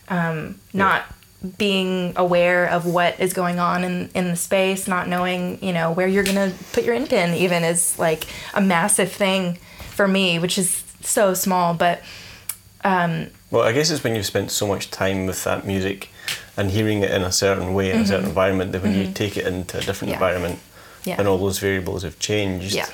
um, 0.10 0.60
not 0.74 1.06
being 1.58 2.14
aware 2.16 2.66
of 2.70 2.86
what 2.86 3.20
is 3.20 3.34
going 3.34 3.60
on 3.60 3.84
in, 3.84 4.10
in 4.16 4.30
the 4.30 4.36
space 4.36 4.88
not 4.88 5.08
knowing 5.10 5.62
you 5.64 5.74
know 5.74 5.92
where 5.92 6.08
you're 6.08 6.24
gonna 6.24 6.54
put 6.72 6.86
your 6.86 6.96
end 6.96 7.10
pin 7.10 7.34
even 7.36 7.64
is 7.66 8.00
like 8.00 8.24
a 8.54 8.62
massive 8.62 9.12
thing 9.12 9.58
for 9.94 10.08
me 10.08 10.40
which 10.40 10.58
is 10.58 10.84
so 11.02 11.34
small 11.34 11.74
but 11.74 12.02
Well, 12.84 13.64
I 13.64 13.72
guess 13.72 13.92
it's 13.92 14.04
when 14.04 14.16
you've 14.16 14.26
spent 14.26 14.52
so 14.52 14.68
much 14.68 14.90
time 14.92 15.26
with 15.26 15.44
that 15.44 15.66
music 15.66 16.10
and 16.58 16.72
hearing 16.72 17.04
it 17.04 17.12
in 17.12 17.22
a 17.22 17.32
certain 17.32 17.74
way 17.74 17.92
in 17.92 18.02
a 18.02 18.06
certain 18.06 18.28
environment 18.30 18.72
that 18.72 18.82
when 18.84 18.94
you 18.96 19.12
take 19.14 19.38
it 19.38 19.46
into 19.48 19.78
a 19.78 19.82
different 19.82 20.14
Mm-hmm. 20.14 20.22
Yeah. 20.22 20.28
environment 20.30 20.60
Yeah. 21.06 21.16
and 21.20 21.28
all 21.28 21.38
those 21.38 21.60
variables 21.60 22.04
have 22.04 22.18
changed. 22.20 22.74
Yeah. 22.76 22.88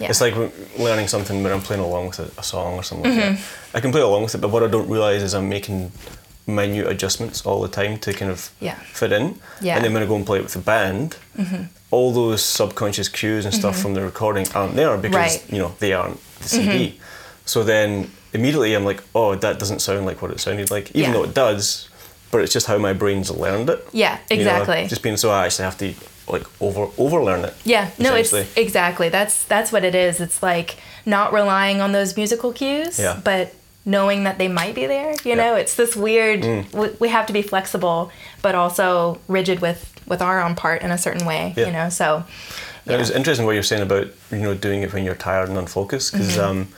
Yeah. 0.00 0.10
It's 0.10 0.20
like 0.20 0.34
learning 0.78 1.08
something 1.08 1.42
when 1.42 1.52
I'm 1.52 1.60
playing 1.60 1.82
along 1.82 2.06
with 2.08 2.18
a, 2.20 2.40
a 2.40 2.42
song 2.42 2.74
or 2.78 2.82
something 2.84 3.10
Mm-hmm. 3.12 3.34
that. 3.34 3.76
I 3.76 3.80
can 3.80 3.90
play 3.92 4.00
along 4.02 4.22
with 4.24 4.34
it, 4.34 4.40
but 4.40 4.50
what 4.50 4.62
I 4.62 4.68
don't 4.68 4.88
realise 4.88 5.22
is 5.22 5.34
I'm 5.34 5.48
making 5.48 5.90
minute 6.48 6.86
adjustments 6.88 7.44
all 7.46 7.60
the 7.60 7.68
time 7.68 7.98
to 7.98 8.12
kind 8.12 8.30
of 8.30 8.50
Yeah. 8.60 8.74
fit 8.92 9.12
in. 9.12 9.22
Yeah. 9.22 9.32
Mm-hmm. 9.32 9.76
And 9.76 9.84
then 9.84 9.92
when 9.94 10.02
I 10.02 10.06
go 10.06 10.16
and 10.16 10.26
play 10.26 10.38
it 10.38 10.42
with 10.42 10.54
the 10.54 10.58
band, 10.60 11.16
all 11.90 12.12
those 12.12 12.42
subconscious 12.44 13.08
cues 13.08 13.44
and 13.44 13.54
stuff 13.54 13.78
from 13.78 13.94
the 13.94 14.02
recording 14.02 14.46
aren't 14.54 14.74
there 14.74 14.96
because, 14.96 15.14
Right. 15.16 15.30
Mm-hmm. 15.42 15.54
you 15.54 15.62
know, 15.62 15.74
they 15.78 15.92
aren't 15.92 16.18
the 16.40 16.48
CD. 16.48 17.00
So 17.44 17.62
then 17.62 18.10
immediately 18.32 18.74
I'm 18.74 18.84
like, 18.84 19.02
oh, 19.14 19.34
that 19.36 19.58
doesn't 19.58 19.80
sound 19.80 20.06
like 20.06 20.20
what 20.22 20.30
it 20.30 20.40
sounded 20.40 20.70
like, 20.70 20.90
even 20.94 21.10
Yeah. 21.10 21.12
though 21.12 21.24
it 21.24 21.34
does, 21.34 21.88
but 22.30 22.40
it's 22.42 22.52
just 22.52 22.66
how 22.66 22.78
my 22.78 22.92
brain's 22.92 23.30
learned 23.30 23.70
it. 23.70 23.86
Yeah, 23.92 24.18
You 24.30 24.36
know, 24.36 24.42
exactly. 24.56 24.86
just 24.88 25.02
being 25.02 25.16
so 25.16 25.30
I 25.30 25.46
actually 25.46 25.64
have 25.64 25.78
to 25.78 25.94
like 26.28 26.44
over 26.60 26.88
overlearn 26.98 27.42
it. 27.44 27.54
Yeah, 27.64 27.88
no, 27.98 28.14
it's 28.14 28.34
exactly 28.54 29.08
that's 29.08 29.44
that's 29.44 29.72
what 29.72 29.82
it 29.82 29.94
is. 29.94 30.20
It's 30.20 30.42
like 30.42 30.76
not 31.06 31.32
relying 31.32 31.80
on 31.80 31.92
those 31.92 32.16
musical 32.18 32.52
cues, 32.52 32.98
Yeah. 32.98 33.18
but 33.24 33.54
knowing 33.94 34.24
that 34.24 34.36
they 34.38 34.48
might 34.48 34.74
be 34.74 34.86
there. 34.86 35.12
You 35.24 35.30
Yeah. 35.30 35.34
Mm. 35.34 35.42
know, 35.42 35.54
it's 35.62 35.74
this 35.74 35.96
weird. 35.96 36.44
We, 36.72 36.86
we 37.00 37.08
have 37.08 37.26
to 37.26 37.32
be 37.32 37.42
flexible, 37.42 38.10
but 38.42 38.54
also 38.54 39.18
rigid 39.28 39.58
with 39.60 39.80
with 40.06 40.20
our 40.22 40.38
own 40.44 40.54
part 40.54 40.82
in 40.82 40.90
a 40.90 40.98
certain 40.98 41.26
way. 41.26 41.42
Yeah. 41.56 41.66
You 41.66 41.72
know, 41.72 41.88
so 41.90 42.06
And 42.86 42.94
It 42.94 42.98
was 42.98 43.10
interesting 43.10 43.44
what 43.46 43.54
you're 43.56 43.70
saying 43.72 43.82
about 43.90 44.06
you 44.30 44.42
know 44.46 44.54
doing 44.54 44.82
it 44.84 44.92
when 44.92 45.04
you're 45.06 45.22
tired 45.28 45.48
and 45.48 45.58
unfocused 45.58 46.12
because 46.12 46.36
Mm-hmm. 46.36 46.50
um, 46.50 46.68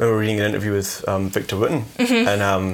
I 0.00 0.04
remember 0.04 0.20
reading 0.20 0.40
an 0.40 0.46
interview 0.50 0.72
with 0.72 0.90
um, 1.08 1.28
Victor 1.36 1.56
Wooten 1.60 1.82
Mm-hmm. 1.98 2.28
and 2.28 2.40
um, 2.52 2.64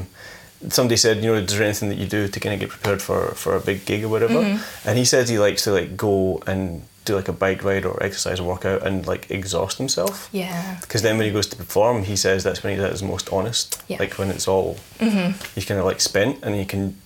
somebody 0.76 0.96
said 0.96 1.14
you 1.22 1.28
know 1.30 1.38
is 1.42 1.50
there 1.52 1.62
anything 1.62 1.88
that 1.92 1.98
you 2.02 2.06
do 2.06 2.28
to 2.28 2.38
kind 2.40 2.54
of 2.54 2.60
get 2.60 2.70
prepared 2.76 3.00
for 3.06 3.20
for 3.42 3.52
a 3.56 3.60
big 3.60 3.78
gig 3.88 4.02
or 4.04 4.08
whatever 4.14 4.40
Mm-hmm. 4.40 4.88
and 4.88 4.98
he 4.98 5.04
says 5.04 5.28
he 5.28 5.38
likes 5.38 5.62
to 5.64 5.70
like 5.78 5.90
go 5.96 6.42
and 6.46 6.82
do 7.04 7.14
like 7.16 7.28
a 7.28 7.32
bike 7.32 7.62
ride 7.64 7.84
or 7.84 8.02
exercise 8.02 8.40
or 8.40 8.44
workout 8.48 8.82
and 8.86 9.06
like 9.06 9.30
exhaust 9.30 9.78
himself 9.78 10.28
yeah, 10.32 10.78
because 10.80 11.02
then 11.02 11.16
when 11.18 11.26
he 11.26 11.32
goes 11.32 11.46
to 11.46 11.56
perform 11.56 12.02
he 12.04 12.16
says 12.16 12.42
that's 12.44 12.62
when 12.62 12.74
he's 12.74 12.82
at 12.82 12.90
his 12.92 13.02
most 13.02 13.30
honest 13.32 13.82
Yeah. 13.88 13.98
like 13.98 14.14
when 14.18 14.30
it's 14.30 14.48
all 14.48 14.76
Mhm. 15.00 15.34
he's 15.54 15.66
kind 15.66 15.78
of 15.80 15.86
like 15.86 16.00
spent 16.00 16.38
and 16.42 16.54
he 16.54 16.64
can 16.64 16.96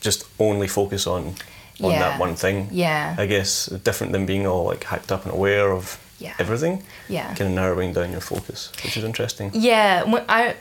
just 0.00 0.24
only 0.38 0.68
focus 0.68 1.06
on 1.06 1.34
on 1.80 1.90
Yeah. 1.92 1.98
that 2.00 2.20
one 2.20 2.34
thing 2.36 2.68
Yeah. 2.70 3.14
I 3.18 3.26
guess 3.26 3.66
different 3.84 4.12
than 4.12 4.26
being 4.26 4.46
all 4.46 4.64
like 4.64 4.84
hacked 4.84 5.10
up 5.12 5.24
and 5.24 5.32
aware 5.34 5.72
of 5.72 5.98
Yeah. 6.20 6.34
everything. 6.38 6.82
Yeah. 7.08 7.26
Kind 7.34 7.42
of 7.50 7.54
narrowing 7.62 7.92
down 7.92 8.10
your 8.10 8.20
focus, 8.20 8.70
which 8.84 8.96
is 8.96 9.04
interesting. 9.04 9.50
Yeah, 9.54 10.02
when 10.04 10.22
I 10.28 10.54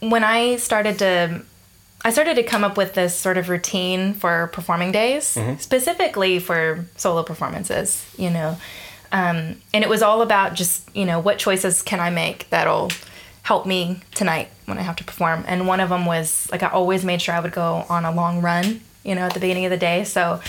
when 0.00 0.24
I 0.24 0.56
started 0.56 0.98
to 0.98 1.42
I 2.06 2.10
started 2.10 2.34
to 2.34 2.42
come 2.42 2.64
up 2.64 2.76
with 2.76 2.92
this 2.92 3.16
sort 3.16 3.38
of 3.38 3.48
routine 3.48 4.12
for 4.12 4.48
performing 4.52 4.92
days, 4.92 5.38
specifically 5.58 6.38
for 6.38 6.84
solo 6.96 7.22
performances, 7.22 8.04
you 8.18 8.28
know. 8.30 8.58
Um, 9.10 9.56
and 9.72 9.82
it 9.82 9.88
was 9.88 10.02
all 10.02 10.20
about 10.22 10.54
just, 10.54 10.94
you 10.94 11.04
know, 11.06 11.18
what 11.18 11.38
choices 11.38 11.82
can 11.82 12.00
I 12.00 12.10
make 12.10 12.50
that'll 12.50 12.90
help 13.42 13.64
me 13.66 14.00
tonight 14.14 14.48
when 14.66 14.76
I 14.78 14.82
have 14.82 14.96
to 14.96 15.04
perform. 15.04 15.44
And 15.46 15.66
one 15.66 15.80
of 15.80 15.88
them 15.88 16.04
was 16.04 16.48
like 16.50 16.62
I 16.62 16.68
always 16.68 17.04
made 17.04 17.22
sure 17.22 17.34
I 17.34 17.40
would 17.40 17.52
go 17.52 17.84
on 17.88 18.04
a 18.04 18.12
long 18.12 18.42
run, 18.42 18.80
you 19.04 19.14
know, 19.14 19.22
at 19.22 19.34
the 19.34 19.40
beginning 19.40 19.64
of 19.66 19.70
the 19.70 19.76
day. 19.76 20.04
So 20.04 20.40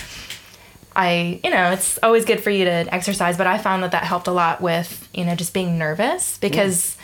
I, 0.94 1.40
you 1.44 1.50
know, 1.50 1.72
it's 1.72 1.98
always 2.02 2.24
good 2.24 2.42
for 2.42 2.50
you 2.50 2.64
to 2.64 2.94
exercise, 2.94 3.36
but 3.36 3.46
I 3.46 3.58
found 3.58 3.82
that 3.82 3.92
that 3.92 4.04
helped 4.04 4.28
a 4.28 4.32
lot 4.32 4.60
with, 4.62 5.08
you 5.14 5.24
know, 5.24 5.34
just 5.34 5.52
being 5.52 5.78
nervous 5.78 6.38
because 6.38 6.95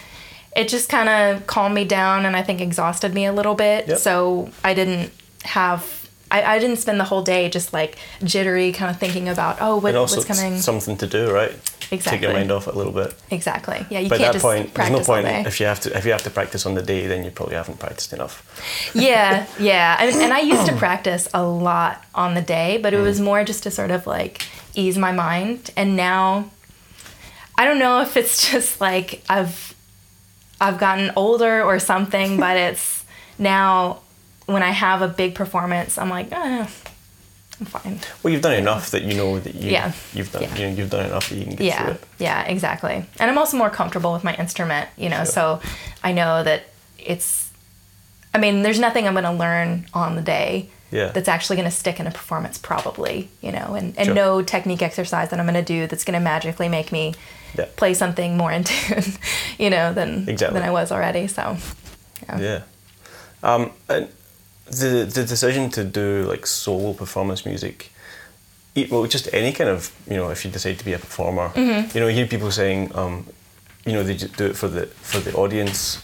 it 0.55 0.69
just 0.69 0.89
kind 0.89 1.09
of 1.09 1.47
calmed 1.47 1.75
me 1.75 1.85
down 1.85 2.27
and 2.27 2.37
I 2.37 2.43
think 2.43 2.61
exhausted 2.61 3.15
me 3.15 3.25
a 3.27 3.33
little 3.33 3.55
bit. 3.55 3.89
Yep. 3.89 3.99
So 3.99 4.51
I 4.63 4.75
didn't 4.75 5.11
have, 5.45 6.09
I, 6.31 6.43
I 6.43 6.59
didn't 6.59 6.77
spend 6.77 7.01
the 7.01 7.05
whole 7.05 7.23
day 7.23 7.49
just 7.49 7.73
like 7.73 7.97
jittery, 8.23 8.73
kind 8.73 8.91
of 8.91 8.99
thinking 9.01 9.29
about, 9.29 9.59
oh, 9.61 9.77
what, 9.79 9.95
what's 9.95 10.25
coming. 10.25 10.59
something 10.61 10.97
to 10.99 11.07
do, 11.07 11.31
right? 11.33 11.53
Exactly. 11.91 12.19
Take 12.19 12.23
your 12.23 12.33
mind 12.33 12.51
off 12.51 12.69
it 12.69 12.75
a 12.75 12.77
little 12.79 12.93
bit. 12.93 13.15
exactly. 13.31 13.85
Yeah, 13.91 13.99
you 13.99 14.09
But 14.09 14.15
at 14.21 14.33
can't 14.33 14.33
that 14.33 14.33
just 14.35 14.43
point, 14.45 14.75
there's 14.75 14.91
no 14.91 15.01
point 15.01 15.27
if 15.47 15.61
you 15.61 15.67
have 15.67 15.81
to 15.81 15.95
if 15.97 16.07
you 16.07 16.13
have 16.13 16.23
to 16.23 16.31
practice 16.31 16.65
on 16.65 16.73
the 16.75 16.81
day, 16.81 17.07
then 17.07 17.23
you 17.23 17.31
probably 17.31 17.55
haven't 17.55 17.79
practiced 17.81 18.15
enough. 18.15 18.43
yeah, 18.95 19.47
yeah. 19.59 19.99
And, 20.01 20.17
and 20.23 20.33
I 20.33 20.41
used 20.41 20.65
to 20.67 20.75
practice 20.77 21.29
a 21.35 21.43
lot 21.45 22.03
on 22.15 22.33
the 22.35 22.41
day, 22.41 22.79
but 22.79 22.95
it 22.95 23.01
Mm. 23.01 23.03
was 23.03 23.21
more 23.21 23.45
just 23.45 23.63
to 23.65 23.71
sort 23.71 23.91
of 23.91 24.07
like 24.07 24.43
ease 24.75 24.97
my 24.97 25.13
mind. 25.13 25.71
And 25.77 25.95
now, 25.97 26.49
I 27.59 27.65
don't 27.67 27.79
know 27.79 28.01
if 28.01 28.17
it's 28.17 28.51
just 28.53 28.81
like 28.81 29.23
I've 29.29 29.75
I've 30.63 30.79
gotten 30.79 31.11
older 31.17 31.63
or 31.63 31.79
something, 31.79 32.39
but 32.39 32.57
it's 32.69 33.05
now 33.39 34.01
when 34.47 34.63
I 34.63 34.71
have 34.71 35.03
a 35.03 35.09
big 35.09 35.35
performance, 35.35 35.99
I'm 35.99 36.09
like, 36.09 36.31
eh, 36.33 36.67
I'm 37.61 37.67
fine. 37.67 37.99
Well, 38.23 38.33
you've 38.33 38.43
done 38.43 38.55
enough 38.55 38.91
that 38.93 39.03
you 39.03 39.15
know 39.15 39.39
that 39.39 39.55
you 39.55 39.71
Yeah. 39.71 39.93
you've 40.15 40.31
done 40.33 40.43
Yeah. 40.43 40.55
you 40.57 40.67
know, 40.69 40.73
you've 40.75 40.91
done 40.91 41.07
enough 41.07 41.29
that 41.29 41.37
you 41.37 41.45
can 41.45 41.55
get 41.57 41.77
through 41.79 41.93
it. 41.95 42.05
yeah, 42.19 42.43
exactly. 42.45 43.05
And 43.21 43.31
I'm 43.31 43.39
also 43.39 43.57
more 43.57 43.71
comfortable 43.71 44.13
with 44.13 44.25
my 44.25 44.35
instrument, 44.35 44.89
you 44.97 45.09
know, 45.09 45.25
Sure. 45.25 45.27
so 45.27 45.61
I 46.03 46.13
know 46.13 46.43
that 46.43 46.65
it's. 46.99 47.51
I 48.35 48.39
mean, 48.39 48.63
there's 48.63 48.79
nothing 48.81 49.07
I'm 49.07 49.13
going 49.15 49.25
to 49.25 49.33
learn 49.33 49.87
on 49.93 50.17
the 50.17 50.23
day 50.23 50.71
Yeah. 50.93 51.09
that's 51.15 51.29
actually 51.29 51.57
going 51.57 51.71
to 51.71 51.77
stick 51.77 51.99
in 52.01 52.07
a 52.07 52.11
performance, 52.11 52.59
probably, 52.59 53.29
you 53.41 53.51
know, 53.51 53.75
and, 53.75 53.97
and 53.99 54.07
Sure. 54.07 54.15
no 54.15 54.43
technique 54.43 54.83
exercise 54.83 55.31
that 55.31 55.41
I'm 55.41 55.47
going 55.47 55.65
to 55.65 55.73
do 55.75 55.87
that's 55.89 56.05
going 56.05 56.19
to 56.21 56.25
magically 56.25 56.69
make 56.69 56.93
me 56.93 57.15
Yeah. 57.59 57.67
play 57.77 57.95
something 57.95 58.37
more 58.37 58.53
in 58.53 58.65
tune, 58.71 59.03
you 59.59 59.71
know, 59.71 59.93
than 59.95 60.29
Exactly. 60.29 60.61
than 60.61 60.69
I 60.69 60.73
was 60.73 60.93
already. 60.93 61.27
So, 61.29 61.57
Yeah. 62.39 62.61
Um, 63.43 63.71
and 63.89 64.09
the 64.67 65.05
the 65.17 65.25
decision 65.25 65.71
to 65.71 65.83
do 65.85 66.25
like 66.33 66.47
solo 66.47 66.93
performance 66.93 67.45
music, 67.47 67.91
well, 68.91 69.07
just 69.07 69.29
any 69.33 69.53
kind 69.53 69.71
of 69.71 69.91
you 70.11 70.17
know, 70.17 70.31
if 70.31 70.45
you 70.45 70.51
decide 70.53 70.79
to 70.79 70.85
be 70.85 70.93
a 70.95 70.99
performer, 70.99 71.49
Mm-hmm. 71.55 71.97
you 71.97 72.01
know, 72.01 72.09
you 72.09 72.17
hear 72.17 72.27
people 72.27 72.51
saying, 72.51 72.91
um, 72.95 73.27
you 73.87 73.93
know, 73.95 74.03
they 74.05 74.17
do 74.17 74.47
it 74.51 74.57
for 74.57 74.69
the 74.69 74.87
for 75.03 75.21
the 75.21 75.33
audience. 75.35 75.99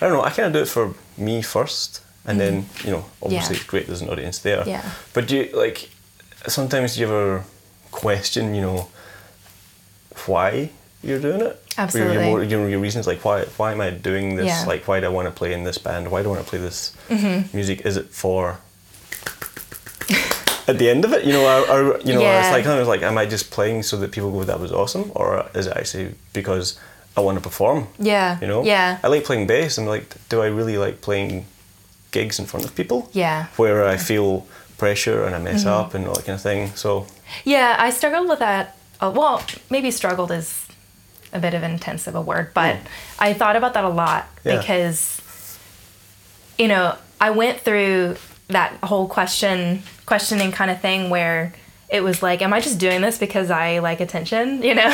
I 0.00 0.06
don't 0.08 0.12
know. 0.12 0.22
I 0.28 0.30
kind 0.30 0.46
of 0.46 0.52
do 0.52 0.60
it 0.60 0.68
for 0.68 0.94
me 1.16 1.42
first, 1.42 2.00
and 2.26 2.40
then 2.40 2.66
you 2.84 2.90
know, 2.90 3.04
obviously 3.22 3.28
Mm-hmm. 3.28 3.52
Yeah. 3.54 3.60
it's 3.60 3.64
great 3.64 3.86
there's 3.86 4.02
an 4.02 4.08
audience 4.10 4.38
there. 4.40 4.62
Yeah. 4.66 4.82
But 5.12 5.28
do 5.28 5.36
you 5.36 5.50
like 5.56 5.88
sometimes 6.46 6.94
do 6.94 7.00
you 7.00 7.06
ever 7.06 7.44
question, 7.90 8.54
you 8.54 8.62
know, 8.62 8.88
why 10.26 10.70
you're 11.02 11.20
doing 11.20 11.40
it? 11.40 11.42
Your- 11.42 11.56
Absolutely. 11.76 12.28
Your, 12.30 12.42
you 12.44 12.56
know, 12.56 12.66
your 12.66 12.80
reasons 12.80 13.06
like 13.06 13.24
why 13.24 13.44
why 13.58 13.72
am 13.72 13.80
I 13.80 13.90
doing 13.90 14.36
this? 14.36 14.46
Yeah. 14.46 14.64
Like 14.66 14.86
why 14.88 15.00
do 15.00 15.06
I 15.06 15.10
want 15.10 15.26
to 15.28 15.32
play 15.32 15.52
in 15.52 15.64
this 15.64 15.78
band? 15.78 16.10
Why 16.10 16.22
do 16.22 16.28
I 16.28 16.32
want 16.34 16.44
to 16.44 16.50
play 16.50 16.58
this 16.60 16.92
Mm-hmm. 17.08 17.56
music? 17.56 17.84
Is 17.84 17.96
it 17.96 18.06
for 18.10 18.58
at 20.68 20.78
the 20.78 20.88
end 20.88 21.04
of 21.04 21.12
it? 21.12 21.24
You 21.24 21.32
know, 21.32 21.44
or, 21.44 21.70
or 21.94 22.00
you 22.00 22.14
know, 22.14 22.20
Yeah. 22.20 22.40
it's 22.46 22.52
like 22.52 22.64
kind 22.64 22.80
of 22.80 22.88
like 22.88 23.02
am 23.02 23.18
I 23.18 23.26
just 23.26 23.50
playing 23.50 23.82
so 23.82 23.96
that 23.98 24.12
people 24.12 24.30
go 24.30 24.44
that 24.44 24.60
was 24.60 24.72
awesome, 24.72 25.10
or 25.14 25.46
is 25.54 25.66
it 25.66 25.76
actually 25.76 26.14
because 26.32 26.78
I 27.16 27.20
want 27.20 27.36
to 27.38 27.42
perform. 27.42 27.86
Yeah. 27.98 28.38
You 28.40 28.46
know. 28.48 28.64
Yeah. 28.64 28.98
I 29.02 29.08
like 29.08 29.24
playing 29.24 29.46
bass, 29.46 29.78
and 29.78 29.86
like, 29.86 30.14
do 30.28 30.42
I 30.42 30.46
really 30.46 30.78
like 30.78 31.00
playing 31.00 31.46
gigs 32.14 32.38
in 32.38 32.46
front 32.46 32.64
of 32.64 32.74
people? 32.74 32.98
Yeah. 33.12 33.46
Where 33.56 33.84
I 33.94 33.96
feel 33.98 34.46
pressure 34.78 35.24
and 35.26 35.34
I 35.34 35.38
mess 35.38 35.64
Mm-hmm. 35.64 35.68
up 35.86 35.94
and 35.94 36.06
all 36.08 36.14
that 36.14 36.24
kind 36.24 36.36
of 36.36 36.42
thing. 36.42 36.72
So 36.74 37.06
Yeah, 37.44 37.76
I 37.78 37.90
struggled 37.90 38.28
with 38.28 38.38
that. 38.38 38.76
Uh, 39.00 39.12
well, 39.14 39.42
maybe 39.70 39.90
struggled 39.90 40.30
is 40.30 40.66
a 41.32 41.38
bit 41.38 41.52
of 41.54 41.62
intense 41.62 42.06
of 42.06 42.14
a 42.14 42.20
word, 42.20 42.46
but 42.54 42.76
I 43.18 43.32
thought 43.34 43.56
about 43.56 43.74
that 43.74 43.84
a 43.84 43.88
lot 43.88 44.22
Yeah. 44.44 44.58
because, 44.58 44.98
you 46.58 46.68
know, 46.68 46.96
I 47.20 47.30
went 47.30 47.60
through 47.60 48.16
that 48.48 48.72
whole 48.84 49.08
question, 49.08 49.82
questioning 50.06 50.52
kind 50.52 50.70
of 50.70 50.80
thing 50.80 51.10
where 51.10 51.52
it 51.88 52.02
was 52.02 52.22
like, 52.22 52.42
am 52.42 52.52
I 52.52 52.60
just 52.60 52.78
doing 52.78 53.00
this 53.02 53.18
because 53.18 53.50
I 53.50 53.78
like 53.80 54.00
attention? 54.00 54.62
You 54.66 54.74
know, 54.74 54.90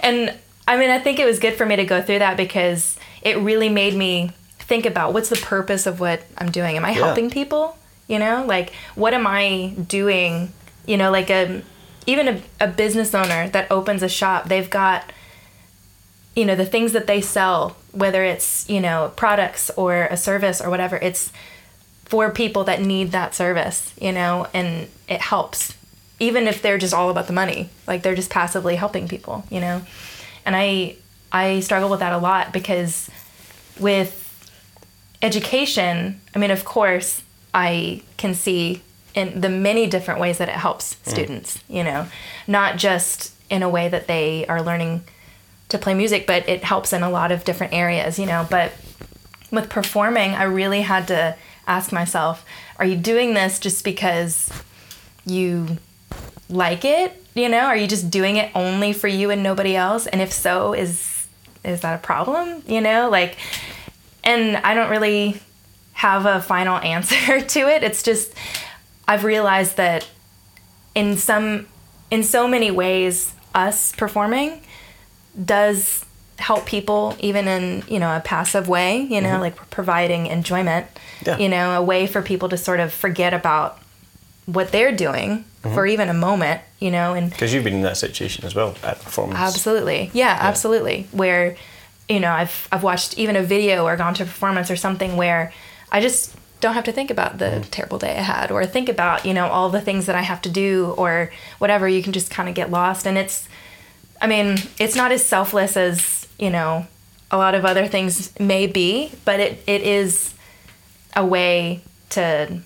and 0.00 0.34
I 0.66 0.76
mean, 0.76 0.90
I 0.90 0.98
think 0.98 1.18
it 1.18 1.26
was 1.26 1.38
good 1.38 1.54
for 1.54 1.66
me 1.66 1.76
to 1.76 1.84
go 1.84 2.00
through 2.02 2.20
that 2.20 2.36
because 2.36 2.96
it 3.22 3.36
really 3.38 3.68
made 3.68 3.94
me 3.94 4.30
think 4.66 4.86
about 4.86 5.12
what's 5.12 5.28
the 5.28 5.36
purpose 5.36 5.86
of 5.86 6.00
what 6.00 6.22
I'm 6.38 6.50
doing. 6.50 6.76
Am 6.76 6.84
I 6.84 6.90
Yeah. 6.90 7.04
helping 7.06 7.30
people? 7.30 7.76
You 8.08 8.18
know, 8.18 8.44
like 8.46 8.72
what 8.94 9.14
am 9.14 9.26
I 9.26 9.74
doing? 9.88 10.52
You 10.86 10.96
know, 10.96 11.10
like 11.10 11.30
a 11.30 11.62
even 12.06 12.28
a, 12.28 12.42
a 12.60 12.68
business 12.68 13.14
owner 13.14 13.48
that 13.50 13.70
opens 13.70 14.02
a 14.02 14.08
shop, 14.08 14.48
they've 14.48 14.68
got 14.68 15.10
you 16.36 16.44
know 16.44 16.54
the 16.56 16.66
things 16.66 16.92
that 16.92 17.06
they 17.06 17.20
sell, 17.20 17.76
whether 17.92 18.24
it's 18.24 18.68
you 18.68 18.80
know 18.80 19.12
products 19.16 19.70
or 19.76 20.04
a 20.10 20.16
service 20.16 20.60
or 20.60 20.68
whatever. 20.70 20.96
It's 20.96 21.32
for 22.04 22.30
people 22.30 22.64
that 22.64 22.80
need 22.82 23.12
that 23.12 23.34
service, 23.34 23.94
you 24.00 24.12
know, 24.12 24.46
and 24.52 24.88
it 25.08 25.20
helps. 25.20 25.74
Even 26.20 26.46
if 26.46 26.60
they're 26.62 26.78
just 26.78 26.92
all 26.94 27.08
about 27.10 27.26
the 27.26 27.32
money, 27.32 27.70
like 27.86 28.02
they're 28.02 28.14
just 28.14 28.30
passively 28.30 28.76
helping 28.76 29.08
people, 29.08 29.44
you 29.50 29.60
know. 29.60 29.82
And 30.44 30.54
I 30.54 30.96
I 31.32 31.60
struggle 31.60 31.88
with 31.88 32.00
that 32.00 32.12
a 32.12 32.18
lot 32.18 32.52
because 32.52 33.08
with 33.80 34.20
education, 35.24 36.20
I 36.34 36.38
mean, 36.38 36.50
of 36.50 36.64
course, 36.64 37.22
I 37.54 38.02
can 38.18 38.34
see 38.34 38.82
in 39.14 39.40
the 39.40 39.48
many 39.48 39.86
different 39.86 40.20
ways 40.20 40.38
that 40.38 40.48
it 40.48 40.54
helps 40.54 40.94
mm. 40.94 41.10
students, 41.10 41.58
you 41.68 41.82
know, 41.82 42.06
not 42.46 42.76
just 42.76 43.32
in 43.48 43.62
a 43.62 43.68
way 43.68 43.88
that 43.88 44.06
they 44.06 44.46
are 44.46 44.62
learning 44.62 45.02
to 45.70 45.78
play 45.78 45.94
music, 45.94 46.26
but 46.26 46.46
it 46.48 46.62
helps 46.62 46.92
in 46.92 47.02
a 47.02 47.10
lot 47.10 47.32
of 47.32 47.44
different 47.44 47.72
areas, 47.72 48.18
you 48.18 48.26
know. 48.26 48.46
But 48.50 48.72
with 49.50 49.70
performing, 49.70 50.32
I 50.32 50.44
really 50.44 50.82
had 50.82 51.08
to 51.08 51.36
ask 51.66 51.90
myself, 51.90 52.44
are 52.78 52.84
you 52.84 52.96
doing 52.96 53.32
this 53.32 53.58
just 53.58 53.82
because 53.82 54.50
you 55.24 55.78
like 56.50 56.84
it? 56.84 57.22
You 57.34 57.48
know, 57.48 57.60
are 57.60 57.76
you 57.76 57.86
just 57.86 58.10
doing 58.10 58.36
it 58.36 58.50
only 58.54 58.92
for 58.92 59.08
you 59.08 59.30
and 59.30 59.42
nobody 59.42 59.74
else? 59.74 60.06
And 60.06 60.20
if 60.20 60.32
so, 60.32 60.74
is 60.74 61.26
is 61.64 61.80
that 61.80 61.94
a 61.94 62.02
problem? 62.02 62.62
You 62.66 62.82
know, 62.82 63.08
like 63.08 63.38
and 64.24 64.56
I 64.56 64.74
don't 64.74 64.90
really 64.90 65.40
have 65.92 66.26
a 66.26 66.40
final 66.40 66.76
answer 66.94 67.40
to 67.40 67.60
it. 67.60 67.82
It's 67.82 68.02
just 68.02 68.34
I've 69.06 69.24
realized 69.24 69.76
that 69.76 70.08
in 70.94 71.16
some 71.16 71.68
in 72.10 72.22
so 72.22 72.48
many 72.48 72.70
ways 72.70 73.34
us 73.54 73.92
performing 73.92 74.60
does 75.42 76.04
help 76.38 76.66
people 76.66 77.16
even 77.20 77.46
in, 77.46 77.82
you 77.88 77.98
know, 77.98 78.14
a 78.14 78.20
passive 78.20 78.68
way, 78.68 79.00
you 79.02 79.20
know, 79.20 79.30
mm-hmm. 79.30 79.40
like 79.40 79.70
providing 79.70 80.26
enjoyment. 80.26 80.86
Yeah. 81.24 81.38
You 81.38 81.48
know, 81.48 81.78
a 81.78 81.82
way 81.82 82.06
for 82.06 82.22
people 82.22 82.48
to 82.50 82.56
sort 82.56 82.80
of 82.80 82.92
forget 82.92 83.32
about 83.32 83.80
what 84.46 84.72
they're 84.72 84.94
doing 84.94 85.44
mm-hmm. 85.62 85.74
for 85.74 85.86
even 85.86 86.08
a 86.08 86.14
moment, 86.14 86.60
you 86.78 86.90
know, 86.90 87.14
and 87.14 87.30
because 87.30 87.54
you've 87.54 87.64
been 87.64 87.74
in 87.74 87.82
that 87.82 87.96
situation 87.96 88.44
as 88.44 88.54
well 88.54 88.74
at 88.82 89.00
performance. 89.00 89.38
Absolutely. 89.38 90.10
Yeah, 90.12 90.36
absolutely. 90.38 91.06
Where, 91.12 91.56
you 92.08 92.20
know, 92.20 92.32
I've 92.32 92.68
I've 92.70 92.82
watched 92.82 93.18
even 93.18 93.36
a 93.36 93.42
video 93.42 93.84
or 93.84 93.96
gone 93.96 94.14
to 94.14 94.22
a 94.22 94.26
performance 94.26 94.70
or 94.70 94.76
something 94.76 95.16
where 95.16 95.52
I 95.90 96.00
just 96.00 96.34
don't 96.60 96.74
have 96.74 96.84
to 96.84 96.92
think 96.92 97.10
about 97.10 97.38
the 97.38 97.66
terrible 97.70 97.98
day 97.98 98.16
I 98.16 98.22
had 98.22 98.50
or 98.50 98.64
think 98.66 98.88
about, 98.88 99.26
you 99.26 99.34
know, 99.34 99.46
all 99.46 99.68
the 99.70 99.80
things 99.80 100.06
that 100.06 100.16
I 100.16 100.22
have 100.22 100.40
to 100.42 100.48
do 100.48 100.94
or 100.96 101.30
whatever. 101.58 101.88
You 101.88 102.02
can 102.02 102.12
just 102.12 102.30
kind 102.30 102.48
of 102.48 102.54
get 102.54 102.70
lost 102.70 103.06
and 103.06 103.18
it's 103.18 103.48
I 104.20 104.26
mean, 104.26 104.58
it's 104.78 104.96
not 104.96 105.12
as 105.12 105.24
selfless 105.24 105.76
as, 105.76 106.26
you 106.38 106.48
know, 106.48 106.86
a 107.30 107.36
lot 107.36 107.54
of 107.54 107.64
other 107.64 107.86
things 107.86 108.38
may 108.38 108.66
be, 108.66 109.12
but 109.24 109.40
it, 109.40 109.62
it 109.66 109.82
is 109.82 110.34
a 111.16 111.24
way 111.24 111.82
to 112.10 112.60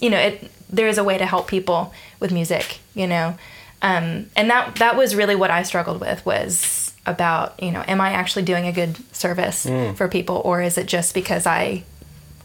you 0.00 0.10
know, 0.10 0.18
it 0.18 0.50
there 0.70 0.88
is 0.88 0.98
a 0.98 1.04
way 1.04 1.18
to 1.18 1.26
help 1.26 1.46
people 1.46 1.92
with 2.20 2.32
music, 2.32 2.80
you 2.94 3.06
know. 3.06 3.36
Um, 3.80 4.30
and 4.34 4.50
that 4.50 4.76
that 4.76 4.96
was 4.96 5.14
really 5.14 5.36
what 5.36 5.50
I 5.50 5.62
struggled 5.62 6.00
with 6.00 6.24
was 6.26 6.83
about, 7.06 7.60
you 7.62 7.70
know, 7.70 7.82
am 7.86 8.00
I 8.00 8.12
actually 8.12 8.44
doing 8.44 8.66
a 8.66 8.72
good 8.72 8.96
service 9.14 9.66
Mm. 9.66 9.94
for 9.96 10.08
people 10.08 10.40
or 10.44 10.62
is 10.62 10.78
it 10.78 10.86
just 10.86 11.12
because 11.14 11.46
I 11.46 11.82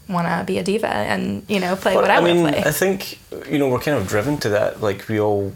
want 0.08 0.26
to 0.26 0.44
be 0.44 0.58
a 0.58 0.62
diva 0.62 0.88
and, 0.92 1.44
you 1.48 1.60
know, 1.60 1.76
play 1.76 1.94
Well, 1.94 2.02
what 2.02 2.10
I, 2.10 2.20
mean, 2.20 2.42
want 2.42 2.56
to 2.56 2.62
play? 2.62 2.70
I 2.70 2.72
think 2.72 3.18
you 3.50 3.58
know 3.58 3.68
we're 3.68 3.78
kind 3.80 3.96
of 3.96 4.06
driven 4.08 4.36
to 4.38 4.48
that. 4.50 4.80
Like 4.82 5.08
we 5.08 5.18
all, 5.20 5.52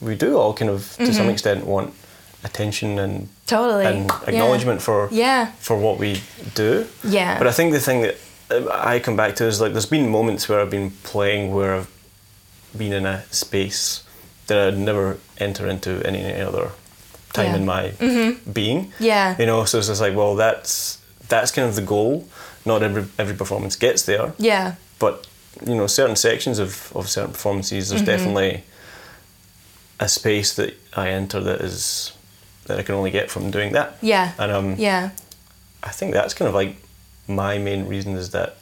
we 0.00 0.14
do 0.14 0.36
all 0.38 0.54
kind 0.54 0.70
of 0.70 0.94
to 0.96 1.12
some 1.12 1.28
extent 1.28 1.66
want 1.66 1.92
attention 2.44 2.98
and 2.98 3.28
totally. 3.46 3.84
and 3.84 4.06
Yeah. 4.08 4.20
acknowledgement 4.28 4.80
for 4.80 5.08
Yeah. 5.10 5.48
for 5.60 5.76
what 5.76 5.98
we 5.98 6.22
do. 6.54 6.86
Yeah. 7.04 7.36
But 7.38 7.46
I 7.46 7.52
think 7.52 7.72
the 7.72 7.80
thing 7.80 8.00
that 8.02 8.16
uh, 8.50 8.70
I 8.72 8.98
come 9.00 9.16
back 9.16 9.36
to 9.36 9.44
is 9.44 9.60
like 9.60 9.72
there's 9.72 9.84
been 9.90 10.08
moments 10.08 10.48
where 10.48 10.60
I've 10.60 10.70
been 10.70 10.92
playing 11.02 11.52
where 11.54 11.74
I've 11.76 11.88
been 12.76 12.92
in 12.92 13.04
a 13.04 13.22
space 13.30 14.02
that 14.46 14.58
I'd 14.68 14.78
never 14.78 15.18
enter 15.38 15.66
into 15.68 16.00
any 16.06 16.40
other 16.40 16.70
time 17.32 17.46
Yeah. 17.46 17.56
in 17.56 17.64
my 17.66 17.92
being. 18.52 18.92
Yeah. 18.98 19.36
You 19.38 19.46
know, 19.46 19.64
so 19.64 19.78
it's 19.78 19.88
just 19.88 20.00
like, 20.00 20.14
well, 20.16 20.34
that's 20.36 20.98
that's 21.28 21.50
kind 21.52 21.68
of 21.68 21.74
the 21.76 21.82
goal. 21.82 22.26
Not 22.64 22.82
every 22.82 23.04
every 23.18 23.34
performance 23.36 23.76
gets 23.76 24.02
there, 24.02 24.32
Yeah. 24.38 24.74
but 24.98 25.26
you 25.66 25.74
know, 25.74 25.86
certain 25.86 26.16
sections 26.16 26.58
of, 26.58 26.92
of 26.94 27.08
certain 27.08 27.32
performances, 27.32 27.88
there's 27.88 28.02
Mm-hmm. 28.02 28.10
definitely 28.10 28.64
a 29.98 30.08
space 30.08 30.54
that 30.54 30.74
I 30.96 31.10
enter 31.10 31.40
that 31.40 31.60
is 31.60 32.12
that 32.66 32.78
I 32.78 32.82
can 32.82 32.94
only 32.94 33.10
get 33.10 33.30
from 33.30 33.50
doing 33.50 33.72
that. 33.72 33.96
Yeah. 34.00 34.32
And 34.38 34.52
um, 34.52 34.74
Yeah. 34.78 35.10
I 35.82 35.90
think 35.90 36.12
that's 36.14 36.34
kind 36.34 36.48
of 36.48 36.54
like 36.54 36.76
my 37.26 37.58
main 37.58 37.86
reason 37.88 38.16
is 38.16 38.30
that 38.30 38.56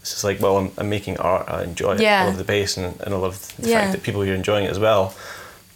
it's 0.00 0.10
just 0.10 0.24
like, 0.24 0.40
well, 0.40 0.56
I'm, 0.58 0.70
I'm 0.78 0.88
making 0.88 1.18
art, 1.18 1.48
I 1.48 1.62
enjoy 1.64 1.94
it, 1.94 2.00
Yeah. 2.00 2.22
I 2.22 2.26
love 2.26 2.38
the 2.38 2.44
bass, 2.44 2.76
and, 2.76 3.00
and 3.00 3.14
I 3.14 3.16
love 3.18 3.54
the 3.58 3.68
Yeah. 3.70 3.80
fact 3.80 3.92
that 3.92 4.02
people 4.02 4.22
are 4.22 4.34
enjoying 4.34 4.64
it 4.64 4.70
as 4.70 4.78
well. 4.78 5.14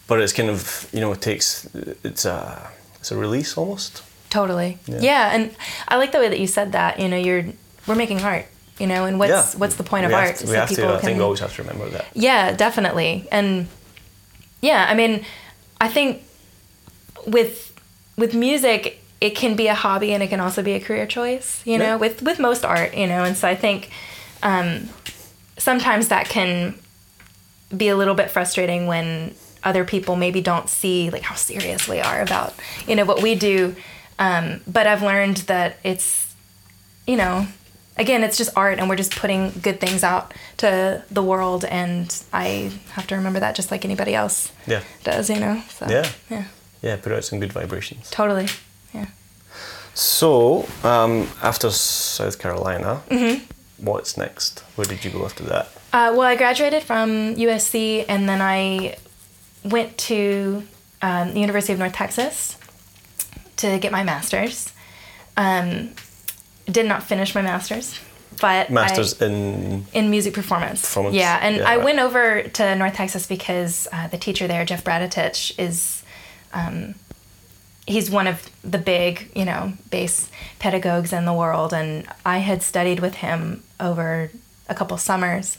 But 0.08 0.20
it's 0.20 0.32
kind 0.32 0.48
of, 0.48 0.88
you 0.92 1.00
know, 1.00 1.12
it 1.12 1.20
takes, 1.20 1.68
it's 2.04 2.24
a, 2.24 2.70
it's 3.00 3.10
a 3.10 3.16
release 3.16 3.56
almost. 3.58 4.02
Totally. 4.30 4.78
Yeah. 4.86 4.98
Yeah. 5.00 5.34
and 5.34 5.54
I 5.88 5.96
like 5.96 6.12
the 6.12 6.18
way 6.18 6.28
that 6.28 6.38
you 6.38 6.46
said 6.46 6.72
that. 6.72 7.00
You 7.00 7.08
know, 7.08 7.16
you're 7.16 7.44
we're 7.86 7.94
making 7.94 8.20
art. 8.22 8.46
You 8.78 8.86
know, 8.86 9.06
and 9.06 9.18
what's 9.18 9.30
yeah. 9.54 9.58
what's 9.58 9.76
the 9.76 9.84
point 9.84 10.04
of 10.04 10.12
art? 10.12 10.36
To, 10.36 10.46
we 10.46 10.54
have 10.54 10.68
people 10.68 10.84
to, 10.84 10.90
I 10.90 10.98
think 10.98 11.08
can- 11.10 11.16
we 11.18 11.22
always 11.24 11.40
have 11.40 11.54
to 11.56 11.62
remember 11.62 11.88
that. 11.90 12.06
Yeah, 12.14 12.52
definitely. 12.54 13.26
And 13.32 13.68
yeah, 14.60 14.86
I 14.90 14.94
mean, 14.94 15.24
I 15.80 15.88
think 15.88 16.22
with 17.26 17.72
with 18.18 18.34
music, 18.34 19.00
it 19.20 19.30
can 19.30 19.56
be 19.56 19.68
a 19.68 19.74
hobby 19.74 20.12
and 20.12 20.22
it 20.22 20.28
can 20.28 20.40
also 20.40 20.62
be 20.62 20.72
a 20.72 20.80
career 20.80 21.06
choice. 21.06 21.62
You 21.64 21.78
know, 21.78 21.84
Yeah. 21.84 21.96
with 21.96 22.20
with 22.22 22.38
most 22.38 22.64
art, 22.64 22.94
you 22.94 23.06
know, 23.06 23.24
and 23.24 23.34
so 23.36 23.48
I 23.48 23.54
think 23.54 23.90
um, 24.42 24.90
sometimes 25.56 26.08
that 26.08 26.28
can 26.28 26.74
be 27.74 27.88
a 27.88 27.96
little 27.96 28.14
bit 28.14 28.30
frustrating 28.30 28.86
when 28.86 29.34
other 29.68 29.84
people 29.84 30.14
maybe 30.16 30.40
don't 30.40 30.68
see 30.68 31.10
like 31.10 31.22
how 31.30 31.34
serious 31.50 31.82
we 31.92 31.98
are 32.08 32.20
about 32.28 32.50
you 32.88 32.94
know 32.96 33.04
what 33.10 33.20
we 33.26 33.34
do. 33.34 33.74
Um, 34.18 34.60
but 34.76 34.84
I've 34.86 35.02
learned 35.12 35.38
that 35.52 35.70
it's 35.90 36.34
you 37.06 37.16
know 37.16 37.46
again 37.98 38.20
it's 38.26 38.38
just 38.42 38.50
art 38.56 38.78
and 38.78 38.88
we're 38.88 38.96
just 39.04 39.14
putting 39.22 39.42
good 39.66 39.78
things 39.84 40.02
out 40.12 40.32
to 40.62 40.68
the 41.10 41.22
world 41.22 41.64
and 41.64 42.06
i 42.44 42.46
have 42.96 43.06
to 43.06 43.14
remember 43.16 43.40
that 43.40 43.54
just 43.56 43.70
like 43.70 43.84
anybody 43.86 44.14
else 44.14 44.52
Yeah. 44.66 44.82
does 45.04 45.30
you 45.30 45.38
know 45.44 45.62
so 45.78 45.86
Yeah. 45.88 46.06
yeah 46.30 46.44
Yeah, 46.82 46.96
put 46.96 47.12
out 47.12 47.24
some 47.24 47.40
good 47.40 47.52
vibrations. 47.60 48.10
totally 48.10 48.48
yeah 48.92 49.06
So, 49.94 50.66
um, 50.84 51.28
after 51.42 51.70
South 51.70 52.38
Carolina, 52.38 53.00
Mm-hmm. 53.08 53.44
what's 53.88 54.16
next? 54.16 54.60
Where 54.76 54.86
did 54.86 55.04
you 55.04 55.10
go 55.10 55.24
after 55.24 55.44
that? 55.44 55.66
uh, 55.92 56.10
well 56.16 56.28
i 56.32 56.36
graduated 56.36 56.82
from 56.82 57.08
usc 57.36 57.74
and 58.08 58.28
then 58.28 58.40
i 58.42 58.96
went 59.70 59.96
to 59.98 60.62
um, 61.02 61.34
the 61.34 61.40
university 61.40 61.72
of 61.72 61.78
north 61.78 61.92
texas 61.92 62.56
to 63.56 63.78
get 63.78 63.92
my 63.92 64.02
master's 64.04 64.72
um, 65.36 65.90
did 66.66 66.86
not 66.86 67.02
finish 67.02 67.34
my 67.34 67.42
master's 67.42 67.98
but 68.40 68.68
I- 68.68 68.72
Masters 68.72 69.20
in. 69.22 69.86
in 69.94 70.10
music 70.10 70.34
performance. 70.34 70.82
Performance, 70.82 71.16
Yeah, 71.16 71.38
and 71.40 71.56
yeah, 71.56 71.70
I 71.70 71.76
right. 71.76 71.84
went 71.86 71.98
over 72.00 72.42
to 72.42 72.74
North 72.76 72.92
Texas 72.92 73.26
because 73.26 73.88
uh, 73.90 74.08
the 74.08 74.18
teacher 74.18 74.46
there, 74.46 74.62
Jeff 74.66 74.84
Bradetich, 74.84 75.58
is 75.58 76.02
um, 76.52 76.96
he's 77.86 78.10
one 78.10 78.26
of 78.26 78.50
the 78.62 78.76
big, 78.76 79.30
you 79.34 79.46
know, 79.46 79.72
bass 79.90 80.28
pedagogues 80.58 81.14
in 81.14 81.24
the 81.24 81.32
world, 81.32 81.72
and 81.72 82.06
I 82.26 82.38
had 82.38 82.62
studied 82.62 83.00
with 83.00 83.14
him 83.16 83.62
over 83.80 84.30
a 84.68 84.74
couple 84.74 84.98
summers. 84.98 85.56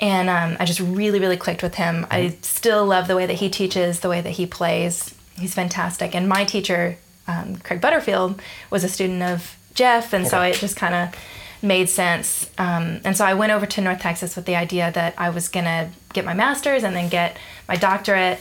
And 0.00 0.28
um, 0.28 0.56
I 0.58 0.64
just 0.64 0.80
really, 0.80 1.20
really 1.20 1.36
clicked 1.36 1.62
with 1.62 1.76
him. 1.76 2.06
I 2.10 2.36
still 2.42 2.84
love 2.84 3.06
the 3.06 3.16
way 3.16 3.26
that 3.26 3.34
he 3.34 3.48
teaches, 3.48 4.00
the 4.00 4.08
way 4.08 4.20
that 4.20 4.30
he 4.30 4.46
plays. 4.46 5.14
He's 5.38 5.54
fantastic. 5.54 6.14
And 6.14 6.28
my 6.28 6.44
teacher 6.44 6.96
um, 7.26 7.56
Craig 7.56 7.80
Butterfield 7.80 8.40
was 8.70 8.84
a 8.84 8.88
student 8.88 9.22
of 9.22 9.56
Jeff, 9.74 10.12
and 10.12 10.26
so 10.26 10.40
it 10.42 10.56
just 10.56 10.76
kind 10.76 10.94
of 10.94 11.14
made 11.62 11.88
sense. 11.88 12.50
Um, 12.58 13.00
and 13.04 13.16
so 13.16 13.24
I 13.24 13.34
went 13.34 13.52
over 13.52 13.66
to 13.66 13.80
North 13.80 14.00
Texas 14.00 14.36
with 14.36 14.44
the 14.44 14.56
idea 14.56 14.92
that 14.92 15.14
I 15.16 15.30
was 15.30 15.48
gonna 15.48 15.90
get 16.12 16.24
my 16.24 16.34
master's 16.34 16.84
and 16.84 16.94
then 16.94 17.08
get 17.08 17.36
my 17.66 17.76
doctorate 17.76 18.38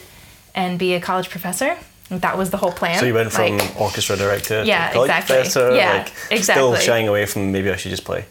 and 0.54 0.78
be 0.78 0.94
a 0.94 1.02
college 1.02 1.30
professor. 1.30 1.78
That 2.20 2.38
was 2.38 2.50
the 2.50 2.58
whole 2.58 2.72
plan. 2.72 3.00
So 3.00 3.06
you 3.06 3.14
went 3.14 3.32
from 3.32 3.58
Like- 3.58 3.80
orchestra 3.82 4.16
director 4.18 4.64
Yeah, 4.64 4.90
to 4.92 5.02
exactly. 5.02 5.36
professor, 5.36 5.76
Yeah, 5.76 6.08
like 6.32 6.44
still 6.44 6.76
shying 6.76 7.08
away 7.08 7.26
from 7.26 7.52
maybe 7.52 7.72
I 7.72 7.76
should 7.76 7.92
just 7.92 8.06
play. 8.06 8.26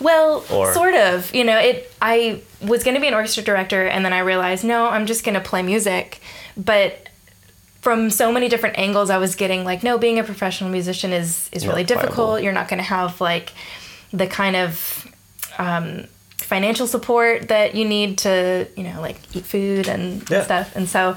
Well, 0.00 0.44
Or- 0.50 0.72
sort 0.74 0.94
of. 0.94 1.34
You 1.34 1.44
know, 1.44 1.58
it. 1.58 1.92
I 2.00 2.40
was 2.62 2.82
going 2.84 2.94
to 2.94 3.00
be 3.00 3.08
an 3.08 3.14
orchestra 3.14 3.42
director, 3.42 3.86
and 3.86 4.04
then 4.04 4.12
I 4.12 4.20
realized, 4.20 4.64
no, 4.64 4.88
I'm 4.88 5.06
just 5.06 5.24
going 5.24 5.34
to 5.34 5.40
play 5.40 5.62
music. 5.62 6.20
But 6.56 7.08
from 7.82 8.10
so 8.10 8.32
many 8.32 8.48
different 8.48 8.78
angles, 8.78 9.10
I 9.10 9.18
was 9.18 9.34
getting 9.36 9.64
like, 9.64 9.82
no, 9.82 9.98
being 9.98 10.18
a 10.18 10.24
professional 10.24 10.70
musician 10.70 11.12
is 11.12 11.48
is 11.52 11.66
really 11.66 11.84
difficult. 11.84 12.16
viable. 12.16 12.40
You're 12.40 12.52
not 12.52 12.68
going 12.68 12.78
to 12.78 12.84
have 12.88 13.20
like 13.20 13.52
the 14.12 14.26
kind 14.26 14.56
of 14.56 15.06
um, 15.58 16.06
financial 16.38 16.86
support 16.86 17.48
that 17.48 17.74
you 17.74 17.84
need 17.84 18.18
to, 18.18 18.66
you 18.76 18.84
know, 18.84 19.00
like 19.00 19.16
eat 19.34 19.44
food 19.44 19.86
and 19.88 20.28
Yeah. 20.30 20.44
stuff. 20.44 20.74
And 20.76 20.88
so. 20.88 21.14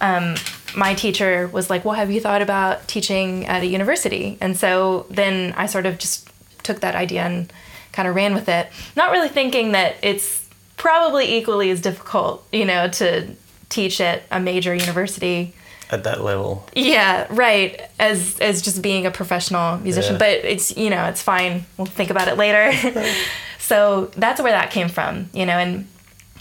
Um, 0.00 0.34
my 0.76 0.94
teacher 0.94 1.48
was 1.52 1.70
like, 1.70 1.84
"Well, 1.84 1.94
have 1.94 2.10
you 2.10 2.20
thought 2.20 2.42
about 2.42 2.86
teaching 2.88 3.46
at 3.46 3.62
a 3.62 3.66
university?" 3.66 4.36
And 4.40 4.56
so 4.56 5.06
then 5.10 5.54
I 5.56 5.66
sort 5.66 5.86
of 5.86 5.98
just 5.98 6.28
took 6.62 6.80
that 6.80 6.94
idea 6.94 7.22
and 7.22 7.52
kind 7.92 8.08
of 8.08 8.14
ran 8.14 8.34
with 8.34 8.48
it, 8.48 8.68
not 8.96 9.10
really 9.12 9.28
thinking 9.28 9.72
that 9.72 9.96
it's 10.02 10.48
probably 10.76 11.36
equally 11.36 11.70
as 11.70 11.80
difficult, 11.80 12.44
you 12.52 12.64
know, 12.64 12.88
to 12.88 13.28
teach 13.68 14.00
at 14.00 14.22
a 14.30 14.40
major 14.40 14.74
university. 14.74 15.54
At 15.90 16.02
that 16.04 16.22
level, 16.22 16.66
Yeah, 16.74 17.26
right. 17.30 17.80
As 17.98 18.38
as 18.40 18.62
just 18.62 18.82
being 18.82 19.06
a 19.06 19.10
professional 19.10 19.78
musician, 19.78 20.14
Yeah. 20.14 20.18
but 20.18 20.28
it's 20.44 20.76
you 20.76 20.90
know 20.90 21.04
it's 21.04 21.22
fine. 21.22 21.66
We'll 21.76 21.86
think 21.86 22.10
about 22.10 22.26
it 22.28 22.36
later. 22.36 22.72
so 23.58 24.10
that's 24.16 24.40
where 24.40 24.52
that 24.52 24.70
came 24.70 24.88
from, 24.88 25.28
you 25.32 25.46
know. 25.46 25.58
And 25.58 25.86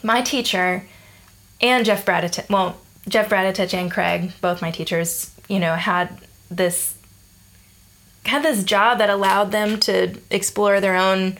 my 0.01 0.21
teacher 0.21 0.85
and 1.61 1.85
Jeff 1.85 2.05
Bradetich, 2.05 2.49
well, 2.49 2.77
Jeff 3.07 3.29
Bradetich 3.29 3.73
and 3.73 3.91
Craig, 3.91 4.31
both 4.41 4.61
my 4.61 4.71
teachers, 4.71 5.31
you 5.47 5.59
know, 5.59 5.75
had 5.75 6.17
this 6.49 6.95
had 8.25 8.41
this 8.43 8.63
job 8.63 8.99
that 8.99 9.09
allowed 9.09 9.51
them 9.51 9.79
to 9.81 10.17
explore 10.29 10.79
their 10.79 10.95
own 10.95 11.37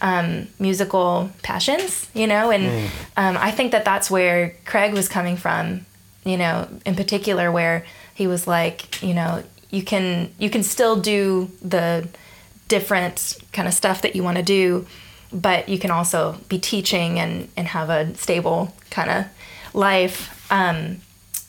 um, 0.00 0.46
musical 0.58 1.30
passions, 1.42 2.06
you 2.14 2.26
know, 2.26 2.50
and 2.50 2.90
um, 3.16 3.36
I 3.38 3.50
think 3.50 3.72
that 3.72 3.84
that's 3.84 4.10
where 4.10 4.54
Craig 4.64 4.92
was 4.92 5.08
coming 5.08 5.36
from, 5.36 5.86
you 6.24 6.36
know, 6.36 6.68
in 6.84 6.94
particular, 6.94 7.50
where 7.50 7.84
he 8.14 8.26
was 8.26 8.46
like, 8.46 9.02
you 9.02 9.14
know, 9.14 9.42
you 9.70 9.82
can 9.82 10.32
you 10.38 10.50
can 10.50 10.62
still 10.62 10.96
do 11.00 11.50
the 11.62 12.08
different 12.68 13.38
kind 13.52 13.66
of 13.66 13.74
stuff 13.74 14.02
that 14.02 14.14
you 14.14 14.22
want 14.22 14.36
to 14.36 14.42
do, 14.42 14.86
but 15.32 15.68
you 15.68 15.78
can 15.78 15.90
also 15.90 16.38
be 16.48 16.58
teaching 16.58 17.18
and 17.18 17.48
and 17.56 17.68
have 17.68 17.90
a 17.90 18.14
stable 18.14 18.74
kind 18.90 19.10
of 19.10 19.24
life. 19.74 20.34
Um, 20.50 21.00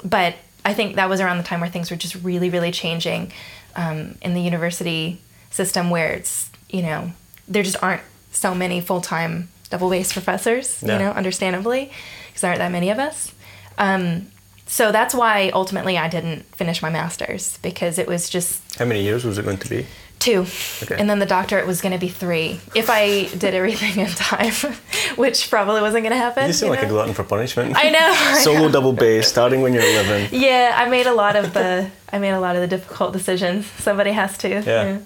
but 0.04 0.36
I 0.66 0.74
think 0.74 0.96
that 0.96 1.10
was 1.10 1.22
around 1.22 1.38
the 1.38 1.44
time 1.44 1.62
where 1.62 1.70
things 1.70 1.90
were 1.92 1.98
just 1.98 2.16
really, 2.16 2.50
really 2.50 2.72
changing 2.72 3.32
um, 3.76 4.16
in 4.22 4.34
the 4.34 4.42
university 4.42 5.22
system, 5.52 5.90
where 5.90 6.12
it's 6.14 6.50
you 6.70 6.82
know 6.82 7.12
there 7.48 7.64
just 7.64 7.82
aren't 7.82 8.02
so 8.32 8.54
many 8.54 8.82
full 8.82 9.02
time 9.02 9.50
double 9.70 9.90
bass 9.90 10.12
professors, 10.14 10.82
Yeah. 10.84 10.94
you 10.94 11.00
know, 11.06 11.12
understandably, 11.12 11.92
because 12.28 12.42
there 12.42 12.50
aren't 12.52 12.60
that 12.60 12.72
many 12.72 12.90
of 12.90 13.00
us. 13.00 13.34
Um, 13.78 14.28
so 14.66 14.92
that's 14.92 15.16
why 15.16 15.50
ultimately 15.54 15.98
I 15.98 16.08
didn't 16.10 16.44
finish 16.56 16.82
my 16.82 16.90
master's 16.90 17.58
because 17.60 17.98
it 17.98 18.08
was 18.08 18.30
just 18.30 18.76
how 18.78 18.86
many 18.86 19.02
years 19.04 19.24
was 19.26 19.38
it 19.38 19.46
going 19.46 19.58
to 19.58 19.70
be? 19.70 19.86
Two. 20.20 20.46
Okay. 20.84 20.96
And 21.00 21.10
then 21.10 21.20
the 21.20 21.26
doctorate 21.26 21.66
was 21.66 21.82
going 21.82 21.94
to 21.94 21.98
be 21.98 22.10
three 22.10 22.60
if 22.76 22.90
I 22.90 23.26
did 23.38 23.54
everything 23.56 24.00
in 24.00 24.10
time, 24.10 24.54
which 25.16 25.50
probably 25.50 25.82
wasn't 25.82 26.04
going 26.04 26.12
to 26.12 26.18
happen. 26.18 26.48
You 26.48 26.54
seem 26.54 26.68
you 26.68 26.76
like 26.76 26.84
a 26.84 26.88
glutton 26.90 27.14
for 27.14 27.24
punishment. 27.24 27.76
I 27.78 27.90
know. 27.90 28.00
I 28.02 28.40
Solo 28.44 28.60
know. 28.68 28.72
double 28.72 28.94
bass, 28.94 29.28
starting 29.28 29.62
when 29.62 29.74
you're 29.74 29.84
11. 29.84 30.30
Yeah, 30.32 30.74
I 30.76 30.90
made 30.90 31.08
a 31.08 31.14
lot 31.14 31.36
of 31.36 31.54
the 31.54 31.90
I 32.12 32.20
made 32.20 32.32
a 32.32 32.40
lot 32.40 32.56
of 32.56 32.62
the 32.62 32.68
difficult 32.68 33.14
decisions. 33.14 33.66
Somebody 33.66 34.12
has 34.12 34.38
to. 34.40 34.50
Yeah. 34.50 35.00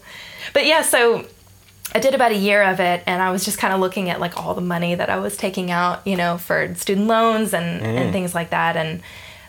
But 0.53 0.65
yeah, 0.65 0.81
so 0.81 1.25
I 1.95 1.99
did 1.99 2.15
about 2.15 2.31
a 2.31 2.35
year 2.37 2.63
of 2.63 2.79
it 2.79 3.03
and 3.05 3.21
I 3.21 3.29
was 3.31 3.45
just 3.45 3.57
kind 3.59 3.73
of 3.73 3.79
looking 3.79 4.09
at 4.09 4.19
like 4.19 4.35
all 4.37 4.53
the 4.55 4.61
money 4.61 4.95
that 4.95 5.09
I 5.09 5.17
was 5.19 5.37
taking 5.37 5.69
out, 5.69 6.05
you 6.07 6.15
know, 6.15 6.37
for 6.37 6.73
student 6.75 7.07
loans 7.07 7.53
and, 7.53 7.81
Mm. 7.81 7.85
and 7.85 8.11
things 8.13 8.33
like 8.33 8.49
that 8.49 8.75
and 8.75 9.01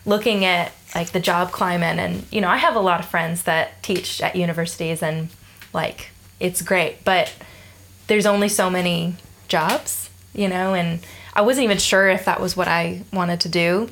looking 0.04 0.44
at 0.44 0.72
like 0.94 1.12
the 1.12 1.20
job 1.20 1.50
climate 1.52 1.98
and 1.98 2.26
you 2.30 2.40
know, 2.42 2.48
I 2.48 2.58
have 2.58 2.76
a 2.76 2.80
lot 2.80 3.00
of 3.00 3.06
friends 3.06 3.44
that 3.44 3.82
teach 3.82 4.20
at 4.20 4.36
universities 4.36 5.02
and 5.02 5.28
like 5.74 6.08
it's 6.40 6.62
great, 6.62 7.04
but 7.04 7.32
there's 8.06 8.26
only 8.26 8.48
so 8.48 8.70
many 8.70 9.16
jobs, 9.48 10.08
you 10.32 10.48
know, 10.48 10.74
and 10.74 11.00
I 11.34 11.42
wasn't 11.42 11.64
even 11.64 11.78
sure 11.78 12.08
if 12.08 12.24
that 12.24 12.40
was 12.40 12.56
what 12.56 12.68
I 12.68 13.02
wanted 13.12 13.40
to 13.40 13.48
do. 13.48 13.88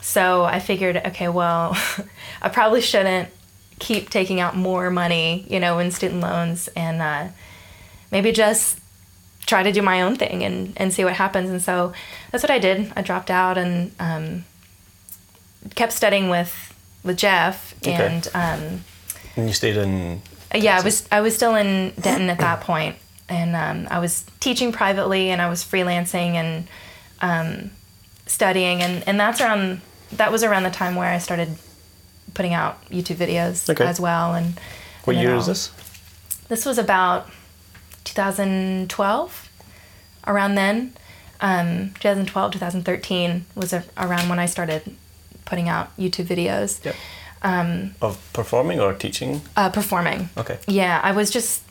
So 0.00 0.44
I 0.44 0.58
figured, 0.60 0.96
okay, 0.96 1.28
well, 1.28 1.76
I 2.42 2.48
probably 2.48 2.80
shouldn't 2.80 3.28
keep 3.78 4.10
taking 4.10 4.40
out 4.40 4.56
more 4.56 4.90
money, 4.90 5.46
you 5.48 5.58
know, 5.60 5.78
in 5.78 5.90
student 5.90 6.20
loans 6.20 6.68
and 6.76 7.00
uh, 7.02 7.28
maybe 8.10 8.32
just 8.32 8.78
try 9.46 9.62
to 9.62 9.72
do 9.72 9.82
my 9.82 10.02
own 10.02 10.16
thing 10.16 10.42
and, 10.44 10.72
and 10.76 10.92
see 10.92 11.04
what 11.04 11.14
happens. 11.14 11.50
And 11.50 11.60
so 11.62 11.92
that's 12.30 12.42
what 12.44 12.50
I 12.50 12.58
did. 12.58 12.92
I 12.96 13.02
dropped 13.02 13.30
out 13.30 13.58
and 13.58 13.92
um, 13.98 14.44
kept 15.74 15.92
studying 15.92 16.28
with 16.28 16.68
with 17.04 17.16
Jeff 17.16 17.74
Okay. 17.84 17.94
and 17.94 18.28
um, 18.34 18.84
And 19.36 19.48
you 19.48 19.52
stayed 19.52 19.76
in. 19.76 20.22
Yeah, 20.54 20.78
I 20.78 20.82
was 20.82 21.08
I 21.10 21.20
was 21.20 21.34
still 21.34 21.54
in 21.54 21.92
Denton 22.00 22.28
at 22.30 22.38
that 22.38 22.60
point, 22.60 22.96
and 23.28 23.54
um, 23.56 23.88
I 23.90 23.98
was 23.98 24.24
teaching 24.40 24.72
privately, 24.72 25.30
and 25.30 25.40
I 25.40 25.48
was 25.48 25.62
freelancing 25.64 26.34
and 26.34 26.68
um, 27.20 27.70
studying, 28.26 28.82
and, 28.82 29.02
and 29.06 29.18
that's 29.18 29.40
around 29.40 29.80
that 30.12 30.30
was 30.30 30.42
around 30.42 30.64
the 30.64 30.70
time 30.70 30.94
where 30.94 31.08
I 31.12 31.18
started 31.18 31.56
putting 32.34 32.52
out 32.54 32.84
YouTube 32.90 33.16
videos 33.16 33.68
Okay. 33.68 33.84
as 33.84 34.00
well. 34.00 34.34
And 34.34 34.58
What 35.04 35.16
and 35.16 35.22
year 35.22 35.34
is 35.36 35.46
this? 35.46 35.70
This 36.48 36.66
was 36.66 36.78
about 36.78 37.28
2012, 38.04 39.48
around 40.26 40.54
then. 40.54 40.92
Um, 41.40 41.92
2012, 42.00 42.52
2013 42.52 43.46
was 43.56 43.72
a, 43.72 43.84
around 43.96 44.28
when 44.28 44.38
I 44.38 44.46
started 44.46 44.82
putting 45.44 45.68
out 45.68 45.96
YouTube 45.96 46.26
videos. 46.26 46.84
Yep. 46.84 46.94
Of 47.42 48.18
performing 48.32 48.80
or 48.80 48.94
teaching? 48.94 49.40
Uh, 49.56 49.70
performing. 49.70 50.28
Okay. 50.36 50.58
Yeah, 50.66 51.00
I 51.02 51.12
was 51.12 51.30
just 51.30 51.62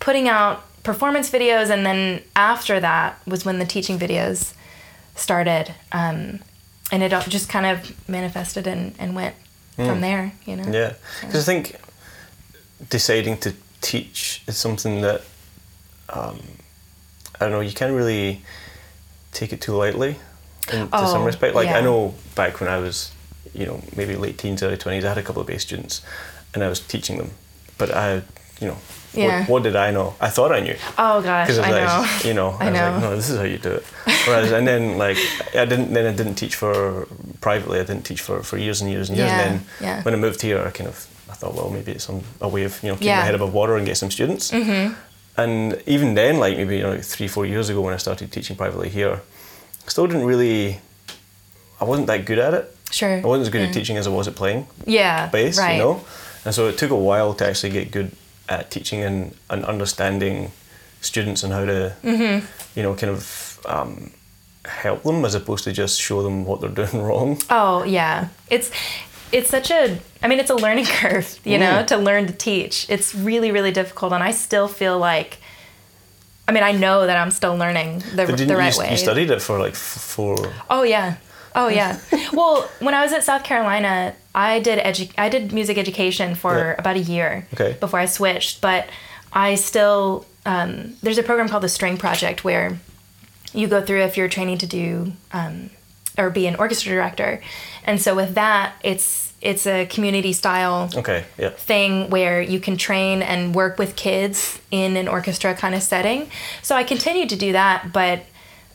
putting 0.00 0.28
out 0.28 0.64
performance 0.82 1.30
videos, 1.30 1.70
and 1.70 1.84
then 1.84 2.22
after 2.36 2.80
that 2.80 3.20
was 3.26 3.44
when 3.44 3.58
the 3.58 3.66
teaching 3.66 3.98
videos 3.98 4.54
started, 5.14 5.74
um, 5.92 6.40
and 6.92 7.02
it 7.02 7.10
just 7.28 7.48
kind 7.48 7.66
of 7.66 8.08
manifested 8.08 8.66
and, 8.66 8.94
and 8.98 9.14
went 9.14 9.34
from 9.76 10.00
there. 10.00 10.32
You 10.46 10.56
know. 10.56 10.70
Yeah, 10.70 10.94
because 11.20 11.48
I 11.48 11.52
think 11.52 11.76
deciding 12.90 13.38
to 13.38 13.54
teach 13.80 14.42
is 14.46 14.56
something 14.56 15.00
that 15.02 15.22
um, 16.08 16.40
I 17.40 17.44
don't 17.44 17.50
know. 17.52 17.60
You 17.60 17.72
can't 17.72 17.92
really 17.92 18.42
take 19.32 19.52
it 19.52 19.60
too 19.60 19.74
lightly, 19.74 20.16
in, 20.72 20.88
to 20.90 21.06
some 21.06 21.22
Oh, 21.22 21.24
respect. 21.26 21.54
Like 21.54 21.68
I 21.68 21.80
know 21.80 22.14
back 22.34 22.60
when 22.60 22.68
I 22.68 22.78
was, 22.78 23.12
you 23.54 23.66
know, 23.66 23.80
maybe 23.96 24.16
late 24.16 24.38
teens, 24.38 24.62
early 24.62 24.76
twenties, 24.76 25.04
I 25.04 25.08
had 25.08 25.18
a 25.18 25.22
couple 25.22 25.40
of 25.42 25.46
bass 25.48 25.62
students, 25.62 26.02
and 26.54 26.62
I 26.64 26.68
was 26.68 26.80
teaching 26.80 27.18
them, 27.18 27.30
but 27.78 27.94
I, 27.94 28.22
you 28.60 28.68
know. 28.68 28.76
Yeah. 29.14 29.40
What, 29.40 29.48
what 29.48 29.62
did 29.62 29.74
I 29.74 29.90
know? 29.90 30.14
I 30.20 30.28
thought 30.28 30.52
I 30.52 30.60
knew. 30.60 30.76
Oh 30.98 31.22
gosh, 31.22 31.48
I 31.58 31.62
I 31.62 31.70
know. 31.70 32.28
you 32.28 32.34
know, 32.34 32.50
I, 32.60 32.66
I 32.68 32.70
was 32.70 32.78
know. 32.78 32.90
like, 32.92 33.00
no, 33.02 33.16
this 33.16 33.30
is 33.30 33.38
how 33.38 33.44
you 33.44 33.56
do 33.58 33.72
it. 33.72 33.84
Whereas, 34.26 34.52
and 34.52 34.66
then 34.66 34.98
like, 34.98 35.16
I 35.54 35.64
didn't, 35.64 35.94
then 35.94 36.04
I 36.06 36.14
didn't 36.14 36.34
teach 36.34 36.54
for 36.54 37.08
privately. 37.40 37.80
I 37.80 37.84
didn't 37.84 38.04
teach 38.04 38.20
for, 38.20 38.42
for 38.42 38.58
years 38.58 38.82
and 38.82 38.90
years 38.90 39.08
and 39.08 39.16
years. 39.16 39.30
Yeah, 39.30 39.40
And 39.40 39.60
then 39.60 39.66
yeah. 39.80 40.02
when 40.02 40.12
I 40.12 40.18
moved 40.18 40.42
here, 40.42 40.60
I 40.60 40.70
kind 40.70 40.88
of, 40.88 41.06
I 41.30 41.34
thought, 41.34 41.54
well, 41.54 41.70
maybe 41.70 41.92
it's 41.92 42.04
some 42.04 42.20
a 42.42 42.48
way 42.48 42.64
of 42.64 42.80
you 42.82 42.90
know 42.90 42.96
keeping 42.96 43.16
my 43.16 43.22
head 43.24 43.34
above 43.34 43.54
water 43.54 43.76
and 43.78 43.86
get 43.86 43.96
some 43.96 44.10
students. 44.10 44.50
Mm-hmm. 44.50 44.92
And 45.38 45.82
even 45.86 46.14
then, 46.14 46.38
like 46.38 46.56
maybe 46.58 46.76
you 46.76 46.82
know, 46.82 47.00
three, 47.00 47.28
four 47.28 47.46
years 47.46 47.70
ago 47.70 47.80
when 47.80 47.94
I 47.94 47.98
started 47.98 48.30
teaching 48.30 48.56
privately 48.56 48.90
here, 48.90 49.22
I 49.86 49.88
still 49.88 50.06
didn't 50.06 50.26
really. 50.26 50.80
I 51.80 51.84
wasn't 51.84 52.08
that 52.08 52.26
good 52.26 52.38
at 52.38 52.52
it. 52.54 52.76
Sure. 52.90 53.16
I 53.18 53.20
wasn't 53.20 53.42
as 53.46 53.50
good 53.50 53.62
at 53.68 53.72
teaching 53.74 53.96
as 53.96 54.06
I 54.06 54.10
was 54.10 54.28
at 54.28 54.34
playing 54.34 54.66
Yeah. 54.86 55.28
bass, 55.28 55.58
right. 55.58 55.72
you 55.76 55.78
know. 55.82 56.04
And 56.44 56.54
so 56.54 56.68
it 56.68 56.78
took 56.78 56.90
a 56.90 56.96
while 56.96 57.34
to 57.34 57.46
actually 57.46 57.70
get 57.70 57.90
good 57.90 58.12
at 58.48 58.70
teaching 58.70 59.02
and, 59.02 59.34
and 59.50 59.64
understanding 59.64 60.52
students 61.00 61.42
and 61.42 61.52
how 61.52 61.64
to, 61.64 61.94
Mm-hmm. 62.02 62.46
you 62.76 62.82
know, 62.82 62.94
kind 62.94 63.10
of 63.12 63.58
um, 63.66 64.10
help 64.64 65.02
them 65.02 65.24
as 65.24 65.34
opposed 65.34 65.64
to 65.64 65.72
just 65.72 66.00
show 66.00 66.22
them 66.22 66.44
what 66.44 66.60
they're 66.60 66.70
doing 66.86 67.02
wrong. 67.02 67.38
Oh 67.50 67.84
yeah, 67.84 68.28
it's 68.50 68.70
it's 69.30 69.50
such 69.50 69.70
a. 69.70 69.98
I 70.22 70.28
mean, 70.28 70.38
it's 70.40 70.50
a 70.50 70.54
learning 70.54 70.86
curve, 71.00 71.38
you 71.44 71.58
know, 71.58 71.82
Mm. 71.82 71.86
to 71.88 71.96
learn 71.98 72.26
to 72.26 72.32
teach. 72.32 72.86
It's 72.88 73.14
really 73.14 73.50
really 73.52 73.72
difficult, 73.72 74.12
and 74.12 74.22
I 74.22 74.32
still 74.32 74.68
feel 74.68 74.98
like. 74.98 75.38
I 76.48 76.52
mean, 76.52 76.62
I 76.64 76.72
know 76.72 77.04
that 77.06 77.18
I'm 77.18 77.30
still 77.30 77.54
learning 77.56 77.98
the, 78.14 78.24
the 78.24 78.56
right 78.56 78.72
you, 78.74 78.80
way. 78.80 78.90
you 78.92 78.96
studied 78.96 79.30
it 79.30 79.42
for 79.42 79.58
like 79.58 79.72
f- 79.72 80.00
four? 80.14 80.34
Oh 80.70 80.82
yeah, 80.82 81.16
Oh 81.54 81.68
yeah. 81.68 81.98
well, 82.32 82.68
when 82.80 82.94
I 82.94 83.02
was 83.02 83.12
at 83.12 83.24
South 83.24 83.44
Carolina, 83.44 84.14
I 84.34 84.60
did 84.60 84.78
edu- 84.78 85.12
I 85.18 85.28
did 85.28 85.52
music 85.52 85.78
education 85.78 86.34
for 86.34 86.56
Yeah. 86.56 86.74
about 86.78 86.96
a 86.96 87.00
year 87.00 87.46
Okay. 87.54 87.76
before 87.80 87.98
I 88.00 88.06
switched. 88.06 88.60
But 88.60 88.88
I 89.32 89.54
still 89.56 90.26
um, 90.46 90.94
there's 91.02 91.18
a 91.18 91.22
program 91.22 91.48
called 91.48 91.62
the 91.62 91.68
String 91.68 91.96
Project 91.98 92.44
where 92.44 92.78
you 93.52 93.66
go 93.66 93.82
through 93.82 94.02
if 94.02 94.16
you're 94.16 94.28
training 94.28 94.58
to 94.58 94.66
do 94.66 95.12
um, 95.32 95.70
or 96.16 96.30
be 96.30 96.46
an 96.46 96.54
orchestra 96.56 96.92
director, 96.92 97.40
and 97.84 98.00
so 98.00 98.14
with 98.14 98.34
that, 98.34 98.74
it's 98.82 99.26
it's 99.40 99.66
a 99.68 99.86
community 99.86 100.32
style 100.32 100.90
Okay. 100.96 101.24
Yeah. 101.38 101.50
thing 101.50 102.10
where 102.10 102.42
you 102.42 102.58
can 102.58 102.76
train 102.76 103.22
and 103.22 103.54
work 103.54 103.78
with 103.78 103.94
kids 103.94 104.58
in 104.72 104.96
an 104.96 105.06
orchestra 105.06 105.54
kind 105.54 105.76
of 105.76 105.82
setting. 105.82 106.28
So 106.62 106.74
I 106.74 106.82
continued 106.82 107.28
to 107.28 107.36
do 107.36 107.52
that, 107.52 107.92
but 107.92 108.22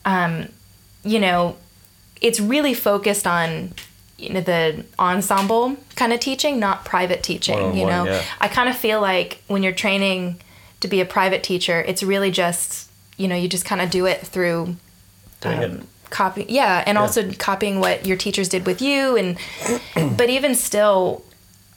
um, 0.06 0.48
you 1.04 1.18
know, 1.20 1.56
it's 2.24 2.40
really 2.40 2.74
focused 2.74 3.26
on 3.26 3.72
you 4.18 4.30
know 4.34 4.40
the 4.40 4.84
ensemble 4.98 5.76
kind 5.96 6.12
of 6.12 6.20
teaching, 6.20 6.58
not 6.58 6.84
private 6.84 7.22
teaching. 7.22 7.76
you 7.76 7.84
know, 7.86 8.04
yeah. 8.06 8.22
I 8.40 8.48
kind 8.48 8.68
of 8.68 8.76
feel 8.76 9.00
like 9.00 9.42
when 9.48 9.62
you're 9.62 9.72
training 9.86 10.40
to 10.80 10.88
be 10.88 11.00
a 11.00 11.04
private 11.04 11.42
teacher, 11.42 11.80
it's 11.90 12.02
really 12.02 12.30
just 12.30 12.88
you 13.16 13.28
know 13.28 13.36
you 13.36 13.48
just 13.48 13.64
kind 13.64 13.80
of 13.80 13.90
do 13.90 14.06
it 14.06 14.20
through 14.26 14.76
Doing 15.40 15.62
it. 15.62 15.70
um, 15.70 15.86
copy 16.10 16.46
yeah 16.48 16.82
and 16.86 16.96
also 16.96 17.30
copying 17.32 17.80
what 17.80 18.06
your 18.06 18.16
teachers 18.16 18.48
did 18.48 18.64
with 18.66 18.80
you 18.80 19.16
and 19.16 19.36
but 20.16 20.30
even 20.30 20.54
still 20.54 21.24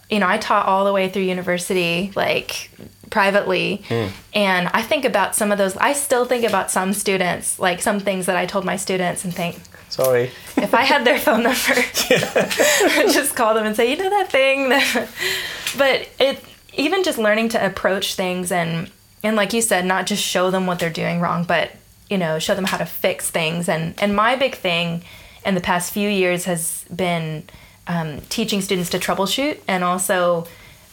you 0.10 0.20
know 0.20 0.28
i 0.28 0.38
taught 0.38 0.66
all 0.68 0.86
the 0.86 0.94
way 0.94 1.10
through 1.10 1.24
university 1.24 2.12
like 2.16 2.70
privately 3.10 3.84
Hmm. 3.90 4.08
and 4.34 4.68
i 4.74 4.82
think 4.84 5.06
about 5.06 5.36
some 5.36 5.52
of 5.52 5.58
those 5.58 5.76
i 5.78 5.94
still 5.94 6.26
think 6.26 6.44
about 6.44 6.70
some 6.72 6.94
students 6.94 7.58
like 7.60 7.82
some 7.82 8.00
things 8.00 8.26
that 8.28 8.36
i 8.38 8.46
told 8.46 8.64
my 8.66 8.78
students 8.78 9.24
and 9.26 9.34
think 9.34 9.56
Sorry. 9.98 10.32
if 10.58 10.74
i 10.74 10.84
had 10.84 11.06
their 11.06 11.20
phone 11.20 11.44
number 11.44 11.58
I'd 11.68 13.10
just 13.12 13.36
call 13.36 13.54
them 13.56 13.66
and 13.66 13.76
say 13.76 13.90
you 13.92 13.98
know 13.98 14.10
that 14.10 14.32
thing 14.32 14.70
but 15.78 16.08
it 16.20 16.44
even 16.76 17.04
just 17.04 17.18
learning 17.18 17.50
to 17.50 17.66
approach 17.66 18.16
things 18.16 18.52
and 18.52 18.90
and 19.24 19.36
like 19.36 19.54
you 19.54 19.62
said 19.62 19.86
not 19.86 20.06
just 20.06 20.24
show 20.24 20.52
them 20.52 20.68
what 20.68 20.80
they're 20.80 20.90
doing 20.92 21.20
wrong 21.20 21.44
but 21.44 21.72
you 22.10 22.18
know 22.18 22.38
show 22.40 22.54
them 22.56 22.66
how 22.66 22.78
to 22.78 22.86
fix 22.86 23.30
things 23.30 23.68
and 23.68 23.94
and 24.02 24.16
my 24.16 24.36
big 24.36 24.56
thing 24.56 25.04
in 25.46 25.56
the 25.56 25.62
past 25.62 25.92
few 25.92 26.10
years 26.10 26.46
has 26.46 26.86
been 26.96 27.44
um, 27.88 28.20
teaching 28.30 28.62
students 28.62 28.90
to 28.90 29.00
troubleshoot 29.00 29.60
and 29.68 29.84
also 29.84 30.46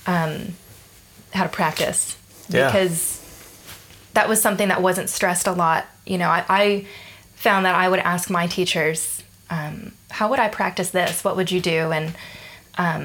um, 0.07 0.55
how 1.33 1.43
to 1.43 1.49
practice 1.51 2.17
Yeah. 2.49 2.67
because 2.69 3.21
that 4.15 4.29
was 4.29 4.41
something 4.41 4.69
that 4.69 4.81
wasn't 4.81 5.11
stressed 5.11 5.47
a 5.47 5.53
lot 5.53 5.87
you 6.07 6.19
know 6.19 6.29
i, 6.29 6.45
I 6.49 6.87
found 7.47 7.65
that 7.67 7.75
i 7.75 7.87
would 7.89 8.01
ask 8.01 8.25
my 8.31 8.47
teachers 8.47 9.23
um, 9.51 9.93
how 10.11 10.27
would 10.31 10.39
i 10.41 10.49
practice 10.49 10.91
this 10.91 11.23
what 11.25 11.37
would 11.37 11.51
you 11.55 11.61
do 11.61 11.81
and 11.93 12.07
um, 12.79 13.05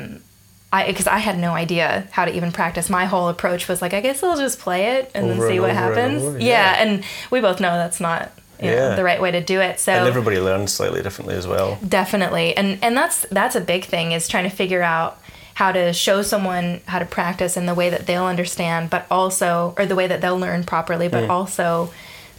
I 0.71 0.85
because 0.87 1.07
I 1.07 1.17
had 1.17 1.37
no 1.37 1.51
idea 1.53 2.07
how 2.11 2.25
to 2.25 2.35
even 2.35 2.51
practice. 2.51 2.89
My 2.91 3.05
whole 3.05 3.27
approach 3.27 3.67
was 3.67 3.81
like, 3.81 3.93
I 3.95 4.01
guess 4.01 4.21
I'll 4.23 4.37
just 4.37 4.59
play 4.59 4.81
it 4.97 5.09
and 5.15 5.25
Over 5.25 5.33
then 5.41 5.49
see 5.49 5.53
and 5.57 5.61
what 5.63 5.71
over 5.71 5.79
and 5.79 5.95
happens. 5.95 6.23
over, 6.23 6.39
yeah. 6.39 6.45
yeah. 6.47 6.81
and 6.83 7.03
we 7.31 7.39
both 7.41 7.59
know 7.59 7.73
that's 7.83 7.99
not 7.99 8.31
you 8.61 8.67
know, 8.69 8.75
Yeah. 8.89 8.95
the 8.95 9.03
right 9.03 9.19
way 9.19 9.31
to 9.31 9.41
do 9.41 9.59
it. 9.61 9.79
So 9.79 9.91
And 9.91 10.07
everybody 10.07 10.39
learns 10.39 10.71
slightly 10.71 11.01
differently 11.01 11.35
as 11.35 11.47
well. 11.47 11.79
definitely, 11.87 12.55
and 12.55 12.77
and 12.83 12.95
that's 12.95 13.25
that's 13.31 13.55
a 13.55 13.61
big 13.61 13.85
thing 13.85 14.11
is 14.11 14.27
trying 14.27 14.47
to 14.49 14.55
figure 14.55 14.83
out 14.83 15.19
how 15.55 15.71
to 15.71 15.91
show 15.91 16.21
someone 16.21 16.81
how 16.85 16.99
to 16.99 17.05
practice 17.05 17.57
in 17.57 17.65
the 17.65 17.73
way 17.75 17.89
that 17.89 18.05
they'll 18.05 18.25
understand, 18.25 18.89
but 18.91 19.07
also 19.09 19.73
or 19.77 19.85
the 19.87 19.95
way 19.95 20.05
that 20.07 20.21
they'll 20.21 20.37
learn 20.39 20.63
properly, 20.63 21.07
but 21.09 21.23
Mm. 21.23 21.29
also 21.29 21.91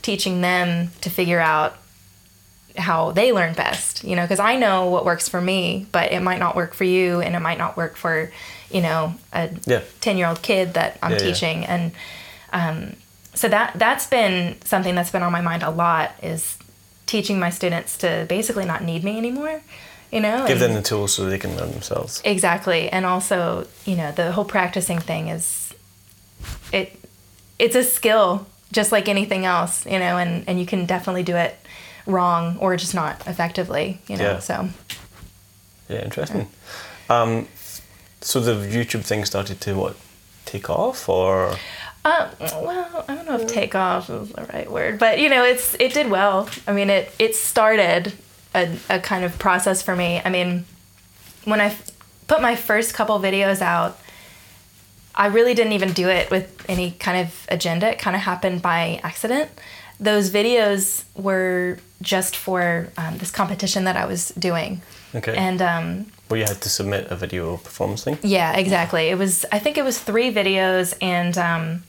teaching 0.02 0.40
them 0.40 0.90
to 1.00 1.10
figure 1.10 1.40
out 1.40 1.76
how 2.80 3.12
they 3.12 3.32
learn 3.32 3.52
best 3.54 4.02
you 4.04 4.16
know 4.16 4.22
because 4.22 4.40
i 4.40 4.56
know 4.56 4.86
what 4.90 5.04
works 5.04 5.28
for 5.28 5.40
me 5.40 5.86
but 5.92 6.10
it 6.12 6.20
might 6.20 6.38
not 6.40 6.56
work 6.56 6.74
for 6.74 6.84
you 6.84 7.20
and 7.20 7.34
it 7.36 7.40
might 7.40 7.58
not 7.58 7.76
work 7.76 7.96
for 7.96 8.30
you 8.70 8.80
know 8.80 9.14
a 9.32 9.48
Yeah. 9.66 9.82
10 10.00 10.16
year 10.18 10.26
old 10.28 10.42
kid 10.42 10.74
that 10.74 10.98
i'm 11.02 11.12
Yeah, 11.12 11.18
yeah. 11.18 11.24
teaching 11.24 11.64
and 11.66 11.92
um, 12.52 12.96
so 13.34 13.48
that 13.48 13.72
that's 13.76 14.06
been 14.06 14.56
something 14.64 14.94
that's 14.94 15.10
been 15.10 15.22
on 15.22 15.32
my 15.32 15.40
mind 15.40 15.62
a 15.62 15.70
lot 15.70 16.12
is 16.22 16.56
teaching 17.06 17.38
my 17.38 17.50
students 17.50 17.98
to 17.98 18.26
basically 18.28 18.64
not 18.64 18.82
need 18.82 19.04
me 19.04 19.16
anymore 19.18 19.60
you 20.12 20.20
know 20.20 20.46
Give 20.46 20.60
and- 20.60 20.74
them 20.74 20.74
the 20.74 20.82
tools 20.82 21.12
so 21.14 21.26
they 21.26 21.38
can 21.38 21.56
learn 21.56 21.70
themselves. 21.70 22.20
exactly 22.24 22.88
and 22.90 23.06
also 23.06 23.66
you 23.84 23.96
know 23.96 24.10
the 24.12 24.32
whole 24.32 24.44
practicing 24.44 24.98
thing 25.00 25.28
is 25.28 25.72
it 26.72 26.96
it's 27.58 27.76
a 27.76 27.84
skill 27.84 28.46
just 28.72 28.92
like 28.92 29.08
anything 29.08 29.44
else 29.44 29.84
you 29.86 29.98
know 29.98 30.16
and 30.16 30.44
and 30.48 30.58
you 30.60 30.66
can 30.66 30.86
definitely 30.86 31.22
do 31.22 31.36
it 31.36 31.56
wrong 32.06 32.56
or 32.58 32.76
just 32.76 32.94
not 32.94 33.26
effectively 33.26 33.98
you 34.08 34.16
know 34.16 34.24
Yeah. 34.24 34.38
so 34.40 34.68
Yeah, 35.88 36.04
interesting. 36.04 36.48
Um, 37.08 37.48
so 38.20 38.38
the 38.40 38.52
YouTube 38.66 39.04
thing 39.04 39.24
started 39.24 39.60
to 39.62 39.74
what 39.74 39.96
take 40.44 40.70
off, 40.70 41.08
or 41.08 41.56
uh, 42.04 42.28
well 42.40 43.04
i 43.08 43.14
don't 43.14 43.26
know 43.26 43.38
if 43.38 43.46
take 43.46 43.74
off 43.74 44.08
is 44.08 44.30
the 44.30 44.44
right 44.54 44.70
word 44.70 44.98
but 44.98 45.18
you 45.18 45.28
know 45.28 45.44
it's 45.44 45.76
it 45.78 45.92
did 45.92 46.08
well 46.10 46.48
i 46.66 46.72
mean 46.72 46.88
it 46.88 47.12
it 47.18 47.36
started 47.36 48.12
a, 48.54 48.74
a 48.88 48.98
kind 48.98 49.22
of 49.24 49.38
process 49.38 49.82
for 49.82 49.94
me 49.94 50.20
i 50.24 50.30
mean 50.30 50.64
when 51.44 51.60
i 51.60 51.66
f- 51.66 51.90
put 52.26 52.40
my 52.40 52.56
first 52.56 52.94
couple 52.94 53.18
videos 53.20 53.60
out 53.60 53.98
I 55.14 55.26
really 55.26 55.54
didn't 55.54 55.72
even 55.72 55.92
do 55.92 56.08
it 56.08 56.30
with 56.30 56.64
any 56.68 56.92
kind 56.92 57.26
of 57.26 57.46
agenda. 57.50 57.90
It 57.90 57.98
kind 57.98 58.14
of 58.16 58.22
happened 58.22 58.62
by 58.62 59.00
accident. 59.02 59.50
Those 60.00 60.30
videos 60.30 61.04
were 61.14 61.78
just 62.02 62.34
for 62.34 62.88
um, 62.96 63.18
this 63.18 63.30
competition 63.30 63.84
that 63.84 63.96
I 63.96 64.06
was 64.06 64.30
doing. 64.38 64.80
okay, 65.14 65.36
And 65.36 65.60
um, 65.60 66.06
where 66.28 66.40
you 66.40 66.46
had 66.46 66.60
to 66.62 66.68
submit 66.70 67.08
a 67.10 67.16
video 67.16 67.58
performance 67.58 68.04
thing. 68.04 68.18
yeah, 68.22 68.56
exactly. 68.56 69.08
It 69.08 69.18
was, 69.18 69.44
I 69.52 69.58
think 69.58 69.76
it 69.76 69.84
was 69.84 69.98
three 69.98 70.32
videos, 70.32 70.94
and 71.02 71.36
um, 71.36 71.82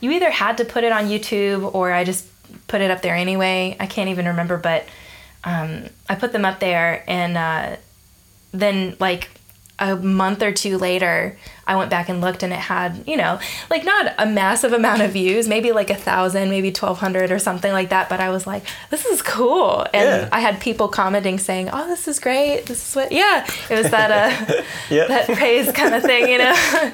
you 0.00 0.10
either 0.12 0.30
had 0.30 0.56
to 0.58 0.64
put 0.64 0.84
it 0.84 0.92
on 0.92 1.06
YouTube 1.06 1.74
or 1.74 1.92
I 1.92 2.04
just 2.04 2.26
put 2.68 2.80
it 2.80 2.90
up 2.90 3.02
there 3.02 3.14
anyway. 3.16 3.76
I 3.80 3.86
can't 3.86 4.08
even 4.10 4.26
remember, 4.26 4.56
but 4.56 4.84
um, 5.44 5.84
I 6.08 6.14
put 6.14 6.32
them 6.32 6.44
up 6.44 6.60
there, 6.60 7.02
and 7.08 7.36
uh, 7.36 7.76
then 8.52 8.96
like 9.00 9.30
a 9.80 9.94
month 9.96 10.42
or 10.42 10.50
two 10.52 10.76
later, 10.78 11.36
I 11.66 11.76
went 11.76 11.88
back 11.90 12.08
and 12.08 12.20
looked, 12.20 12.42
and 12.42 12.52
it 12.52 12.58
had 12.58 13.04
you 13.06 13.16
know 13.16 13.38
like 13.70 13.84
not 13.84 14.12
a 14.18 14.26
massive 14.26 14.72
amount 14.72 15.02
of 15.02 15.12
views, 15.12 15.46
maybe 15.48 15.72
like 15.72 15.90
a 15.90 15.94
thousand, 15.94 16.50
maybe 16.50 16.72
twelve 16.72 16.98
hundred 16.98 17.30
or 17.30 17.38
something 17.38 17.72
like 17.72 17.90
that. 17.90 18.08
But 18.08 18.20
I 18.20 18.30
was 18.30 18.46
like, 18.46 18.64
this 18.90 19.04
is 19.06 19.22
cool, 19.22 19.82
and 19.94 20.22
Yeah. 20.22 20.28
I 20.32 20.40
had 20.40 20.60
people 20.60 20.88
commenting 20.88 21.38
saying, 21.38 21.70
"Oh, 21.72 21.86
this 21.86 22.08
is 22.08 22.18
great. 22.18 22.66
This 22.66 22.88
is 22.88 22.96
what." 22.96 23.12
Yeah, 23.12 23.46
it 23.70 23.74
was 23.76 23.90
that 23.90 24.10
uh, 24.10 24.62
Yeah. 24.90 25.06
that 25.06 25.26
praise 25.26 25.70
kind 25.72 25.94
of 25.94 26.02
thing, 26.02 26.28
you 26.28 26.38
know. 26.38 26.54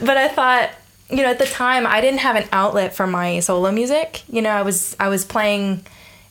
but 0.00 0.16
I 0.16 0.28
thought, 0.28 0.70
you 1.10 1.18
know, 1.18 1.30
at 1.30 1.38
the 1.38 1.46
time 1.46 1.86
I 1.86 2.00
didn't 2.00 2.20
have 2.20 2.36
an 2.36 2.48
outlet 2.52 2.94
for 2.94 3.06
my 3.06 3.40
solo 3.40 3.70
music. 3.72 4.22
You 4.28 4.42
know, 4.42 4.50
I 4.50 4.62
was 4.62 4.96
I 5.00 5.08
was 5.08 5.24
playing 5.24 5.84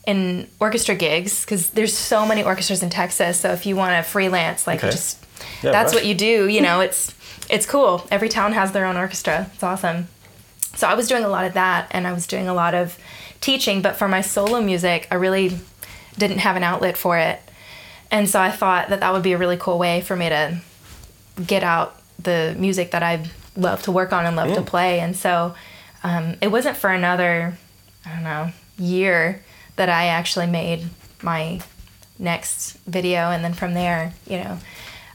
in 0.06 0.48
orchestra 0.60 0.94
gigs 0.94 1.44
because 1.44 1.70
there's 1.70 1.96
so 1.96 2.26
many 2.26 2.42
orchestras 2.42 2.82
in 2.82 2.90
Texas. 2.90 3.38
So 3.40 3.50
if 3.52 3.66
you 3.66 3.76
want 3.76 3.96
to 4.04 4.10
freelance, 4.10 4.66
like 4.66 4.80
Okay. 4.82 4.90
just 4.90 5.18
Yeah, 5.62 5.70
that's 5.72 5.92
right. 5.92 6.00
what 6.00 6.06
you 6.06 6.14
do. 6.14 6.48
You 6.48 6.60
know, 6.60 6.80
it's 6.80 7.14
it's 7.48 7.66
cool. 7.66 8.06
Every 8.10 8.28
town 8.28 8.52
has 8.52 8.72
their 8.72 8.84
own 8.86 8.96
orchestra. 8.96 9.50
It's 9.54 9.62
awesome. 9.62 10.08
So 10.74 10.88
I 10.88 10.94
was 10.94 11.06
doing 11.08 11.22
a 11.24 11.28
lot 11.28 11.44
of 11.44 11.52
that, 11.54 11.88
and 11.90 12.06
I 12.06 12.12
was 12.12 12.26
doing 12.26 12.48
a 12.48 12.54
lot 12.54 12.74
of 12.74 12.98
teaching. 13.40 13.82
But 13.82 13.96
for 13.96 14.08
my 14.08 14.22
solo 14.22 14.60
music, 14.60 15.06
I 15.10 15.16
really 15.16 15.58
didn't 16.18 16.38
have 16.38 16.56
an 16.56 16.62
outlet 16.62 16.96
for 16.96 17.18
it. 17.18 17.40
And 18.10 18.28
so 18.28 18.40
I 18.40 18.50
thought 18.50 18.88
that 18.88 19.00
that 19.00 19.12
would 19.12 19.22
be 19.22 19.32
a 19.32 19.38
really 19.38 19.56
cool 19.56 19.78
way 19.78 20.00
for 20.00 20.16
me 20.16 20.28
to 20.28 20.58
get 21.46 21.62
out 21.62 21.96
the 22.18 22.54
music 22.58 22.90
that 22.90 23.02
I 23.02 23.24
love 23.56 23.82
to 23.82 23.92
work 23.92 24.12
on 24.12 24.26
and 24.26 24.36
love 24.36 24.54
to 24.54 24.62
play. 24.62 25.00
And 25.00 25.16
so 25.16 25.54
um, 26.04 26.36
it 26.42 26.48
wasn't 26.48 26.76
for 26.76 26.90
another, 26.90 27.56
I 28.04 28.10
don't 28.14 28.24
know, 28.24 28.50
year 28.78 29.42
that 29.76 29.88
I 29.88 30.06
actually 30.06 30.46
made 30.46 30.84
my 31.22 31.60
next 32.18 32.76
video. 32.86 33.30
And 33.30 33.44
then 33.44 33.54
from 33.54 33.74
there, 33.74 34.12
you 34.26 34.38
know, 34.38 34.58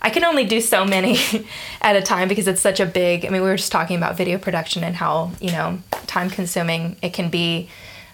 I 0.01 0.09
can 0.09 0.23
only 0.23 0.45
do 0.45 0.61
so 0.61 0.85
many 0.85 1.17
at 1.81 1.95
a 1.95 2.01
time 2.01 2.27
because 2.27 2.47
it's 2.47 2.61
such 2.61 2.79
a 2.79 2.85
big. 2.85 3.25
I 3.25 3.29
mean, 3.29 3.41
we 3.41 3.47
were 3.47 3.57
just 3.57 3.71
talking 3.71 3.97
about 3.97 4.15
video 4.17 4.37
production 4.37 4.83
and 4.83 4.95
how 4.95 5.31
you 5.41 5.51
know 5.51 5.79
time 6.05 6.29
consuming 6.29 6.95
it 7.01 7.13
can 7.13 7.29
be, 7.29 7.69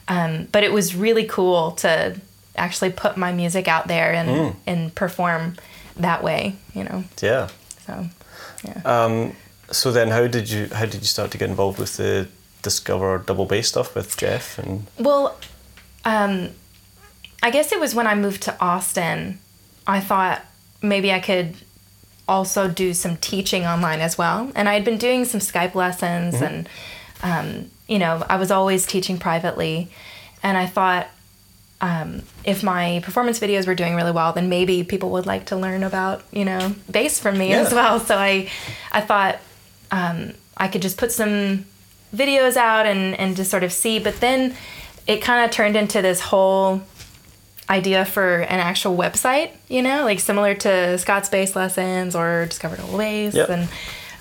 um, 0.08 0.48
but 0.52 0.64
it 0.64 0.72
was 0.72 0.96
really 0.96 1.26
cool 1.26 1.72
to 1.72 2.20
actually 2.56 2.92
put 2.92 3.18
my 3.18 3.32
music 3.34 3.68
out 3.68 3.88
there 3.88 4.14
and 4.14 4.56
and 4.66 4.96
perform 4.96 5.56
that 5.98 6.24
way. 6.24 6.56
You 6.74 6.86
know, 6.86 7.04
Yeah. 7.22 7.50
so 7.86 8.08
yeah. 8.64 8.82
Um, 8.86 9.36
so 9.72 9.92
then, 9.92 10.10
how 10.10 10.28
did 10.28 10.50
you 10.50 10.70
how 10.74 10.86
did 10.86 11.02
you 11.02 11.08
start 11.08 11.32
to 11.32 11.38
get 11.38 11.50
involved 11.50 11.80
with 11.80 11.98
the 11.98 12.28
Discover 12.62 13.24
double 13.26 13.46
bass 13.46 13.68
stuff 13.68 13.94
with 13.94 14.16
Jeff 14.16 14.58
and 14.58 14.88
Well, 14.98 15.36
um, 16.06 16.50
I 17.42 17.52
guess 17.52 17.72
it 17.72 17.80
was 17.80 17.94
when 17.96 18.08
I 18.08 18.16
moved 18.16 18.44
to 18.44 18.58
Austin. 18.60 19.40
I 19.86 20.00
thought 20.00 20.42
maybe 20.82 21.12
I 21.12 21.20
could 21.20 21.56
also 22.28 22.70
do 22.70 22.94
some 22.94 23.18
teaching 23.18 23.66
online 23.66 24.00
as 24.00 24.18
well. 24.18 24.52
And 24.56 24.70
I 24.70 24.74
had 24.74 24.86
been 24.86 24.98
doing 24.98 25.26
some 25.26 25.40
Skype 25.42 25.76
lessons, 25.76 26.42
and 26.42 26.70
um, 27.22 27.70
you 27.88 28.00
know, 28.00 28.24
I 28.30 28.38
was 28.38 28.52
always 28.52 28.86
teaching 28.86 29.18
privately. 29.18 29.90
And 30.42 30.58
I 30.58 30.66
thought 30.68 31.08
um, 31.82 32.22
if 32.46 32.64
my 32.64 33.02
performance 33.04 33.40
videos 33.40 33.68
were 33.68 33.76
doing 33.76 33.96
really 33.96 34.12
well, 34.12 34.32
then 34.34 34.48
maybe 34.48 34.84
people 34.86 35.10
would 35.12 35.26
like 35.26 35.46
to 35.48 35.56
learn 35.58 35.84
about 35.84 36.24
you 36.32 36.46
know 36.46 36.74
bass 36.90 37.20
from 37.20 37.38
me 37.38 37.50
Yeah. 37.50 37.62
as 37.62 37.74
well. 37.74 38.00
So 38.00 38.18
I 38.18 38.50
I 38.92 39.02
thought 39.02 39.40
um, 39.92 40.34
I 40.56 40.68
could 40.70 40.82
just 40.82 40.98
put 40.98 41.12
some 41.12 41.66
videos 42.16 42.56
out 42.56 42.86
and 42.86 43.16
and 43.20 43.36
just 43.36 43.52
sort 43.52 43.64
of 43.64 43.74
see. 43.74 44.00
But 44.00 44.22
then 44.22 44.56
it 45.08 45.22
kind 45.22 45.46
of 45.46 45.52
turned 45.52 45.76
into 45.76 46.02
this 46.02 46.20
whole 46.20 46.82
idea 47.70 48.06
for 48.06 48.40
an 48.40 48.60
actual 48.60 48.96
website, 48.96 49.52
you 49.68 49.82
know, 49.82 50.04
like 50.04 50.20
similar 50.20 50.54
to 50.54 50.98
Scott's 50.98 51.30
Bass 51.30 51.56
Lessons 51.56 52.16
or 52.16 52.46
Discover 52.46 52.78
Double 52.78 52.98
Bass. 52.98 53.34
Yep. 53.34 53.50
And 53.50 53.70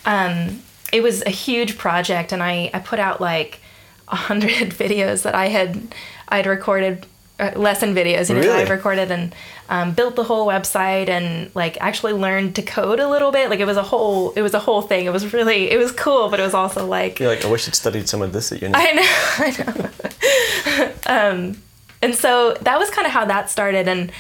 um, 0.05 0.63
it 0.93 1.03
was 1.03 1.23
a 1.23 1.31
huge 1.31 1.79
project, 1.79 2.33
and 2.33 2.43
I, 2.43 2.71
I 2.73 2.79
put 2.79 2.99
out 2.99 3.21
like 3.21 3.61
a 4.09 4.17
hundred 4.17 4.51
videos 4.71 5.23
that 5.23 5.35
I 5.35 5.49
had 5.49 5.95
I'd 6.29 6.47
recorded. 6.47 7.07
Uh, 7.41 7.51
lesson 7.57 7.95
videos, 7.95 8.29
you 8.29 8.35
know, 8.35 8.43
Really? 8.43 8.63
I've 8.63 8.71
recorded 8.71 9.11
and 9.11 9.35
um, 9.69 9.93
built 9.95 10.17
the 10.17 10.23
whole 10.23 10.47
website 10.47 11.09
and 11.09 11.51
like 11.55 11.79
actually 11.81 12.13
learned 12.13 12.55
to 12.57 12.63
code 12.63 13.01
a 13.01 13.09
little 13.09 13.33
bit. 13.33 13.49
Like 13.49 13.59
it 13.59 13.65
was 13.65 13.79
a 13.79 13.83
whole, 13.83 14.33
it 14.33 14.43
was 14.43 14.53
a 14.55 14.59
whole 14.61 14.83
thing. 14.83 15.07
It 15.07 15.13
was 15.13 15.33
really, 15.33 15.71
it 15.71 15.79
was 15.79 15.93
cool, 15.93 16.29
but 16.29 16.39
it 16.39 16.43
was 16.43 16.55
also 16.55 16.87
like, 16.87 17.19
You're 17.19 17.31
like, 17.31 17.45
I 17.45 17.51
wish 17.51 17.67
I'd 17.67 17.75
studied 17.75 18.09
some 18.09 18.21
of 18.23 18.33
this 18.33 18.53
at 18.53 18.61
uni. 18.61 18.75
I 18.77 18.93
know, 18.93 19.03
I 19.39 20.91
know. 20.93 20.93
um, 21.07 21.57
and 22.03 22.15
so 22.15 22.55
that 22.61 22.79
was 22.79 22.91
kind 22.91 23.07
of 23.07 23.13
how 23.13 23.25
that 23.25 23.49
started. 23.49 23.89
And 23.89 24.13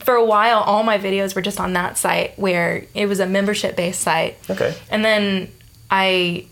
for 0.00 0.14
a 0.14 0.24
while, 0.24 0.58
all 0.58 0.82
my 0.82 0.98
videos 0.98 1.34
were 1.34 1.42
just 1.42 1.60
on 1.60 1.72
that 1.74 1.96
site 1.96 2.36
where 2.38 2.84
it 2.94 3.06
was 3.06 3.20
a 3.20 3.26
membership 3.26 3.76
based 3.76 4.00
site. 4.00 4.36
Okay. 4.50 4.74
And 4.90 5.04
then 5.04 5.52
I 5.90 6.46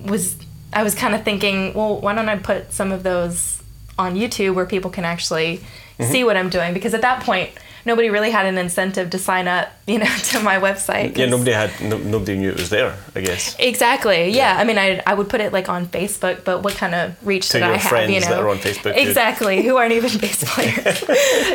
was, 0.00 0.36
I 0.72 0.82
was 0.82 0.94
kind 0.94 1.14
of 1.14 1.24
thinking, 1.24 1.74
well, 1.74 2.00
why 2.00 2.14
don't 2.14 2.28
I 2.28 2.36
put 2.38 2.72
some 2.72 2.90
of 2.90 3.02
those 3.02 3.61
on 4.02 4.14
YouTube 4.14 4.54
where 4.54 4.66
people 4.66 4.90
can 4.90 5.04
actually 5.04 5.60
Mm-hmm. 5.98 6.10
see 6.10 6.24
what 6.24 6.38
I'm 6.38 6.48
doing? 6.48 6.72
Because 6.72 6.94
at 6.94 7.02
that 7.02 7.22
point, 7.22 7.50
nobody 7.84 8.08
really 8.08 8.30
had 8.30 8.46
an 8.46 8.56
incentive 8.56 9.10
to 9.10 9.18
sign 9.18 9.46
up, 9.46 9.68
you 9.86 9.98
know, 9.98 10.06
to 10.30 10.40
my 10.40 10.56
website. 10.58 11.16
Yeah, 11.18 11.26
nobody 11.26 11.52
had, 11.52 11.70
no, 11.82 11.98
nobody 11.98 12.38
knew 12.38 12.48
it 12.48 12.56
was 12.56 12.70
there. 12.70 12.96
I 13.14 13.20
guess. 13.20 13.54
Exactly. 13.58 14.30
Yeah. 14.30 14.56
I 14.58 14.64
mean, 14.64 14.78
I 14.78 15.02
I 15.06 15.12
would 15.12 15.28
put 15.28 15.42
it 15.42 15.52
like 15.52 15.68
on 15.68 15.86
Facebook, 15.86 16.44
but 16.44 16.62
what 16.64 16.74
kind 16.76 16.94
of 16.94 17.14
reach 17.26 17.50
To 17.50 17.58
did 17.58 17.64
I 17.64 17.76
have? 17.76 18.08
you 18.10 18.20
know, 18.20 18.26
that 18.28 18.40
are 18.40 18.48
on 18.48 18.56
Facebook, 18.56 18.96
Exactly. 18.96 19.62
Who 19.62 19.76
aren't 19.76 19.92
even 19.92 20.18
bass 20.22 20.42
players. 20.54 21.04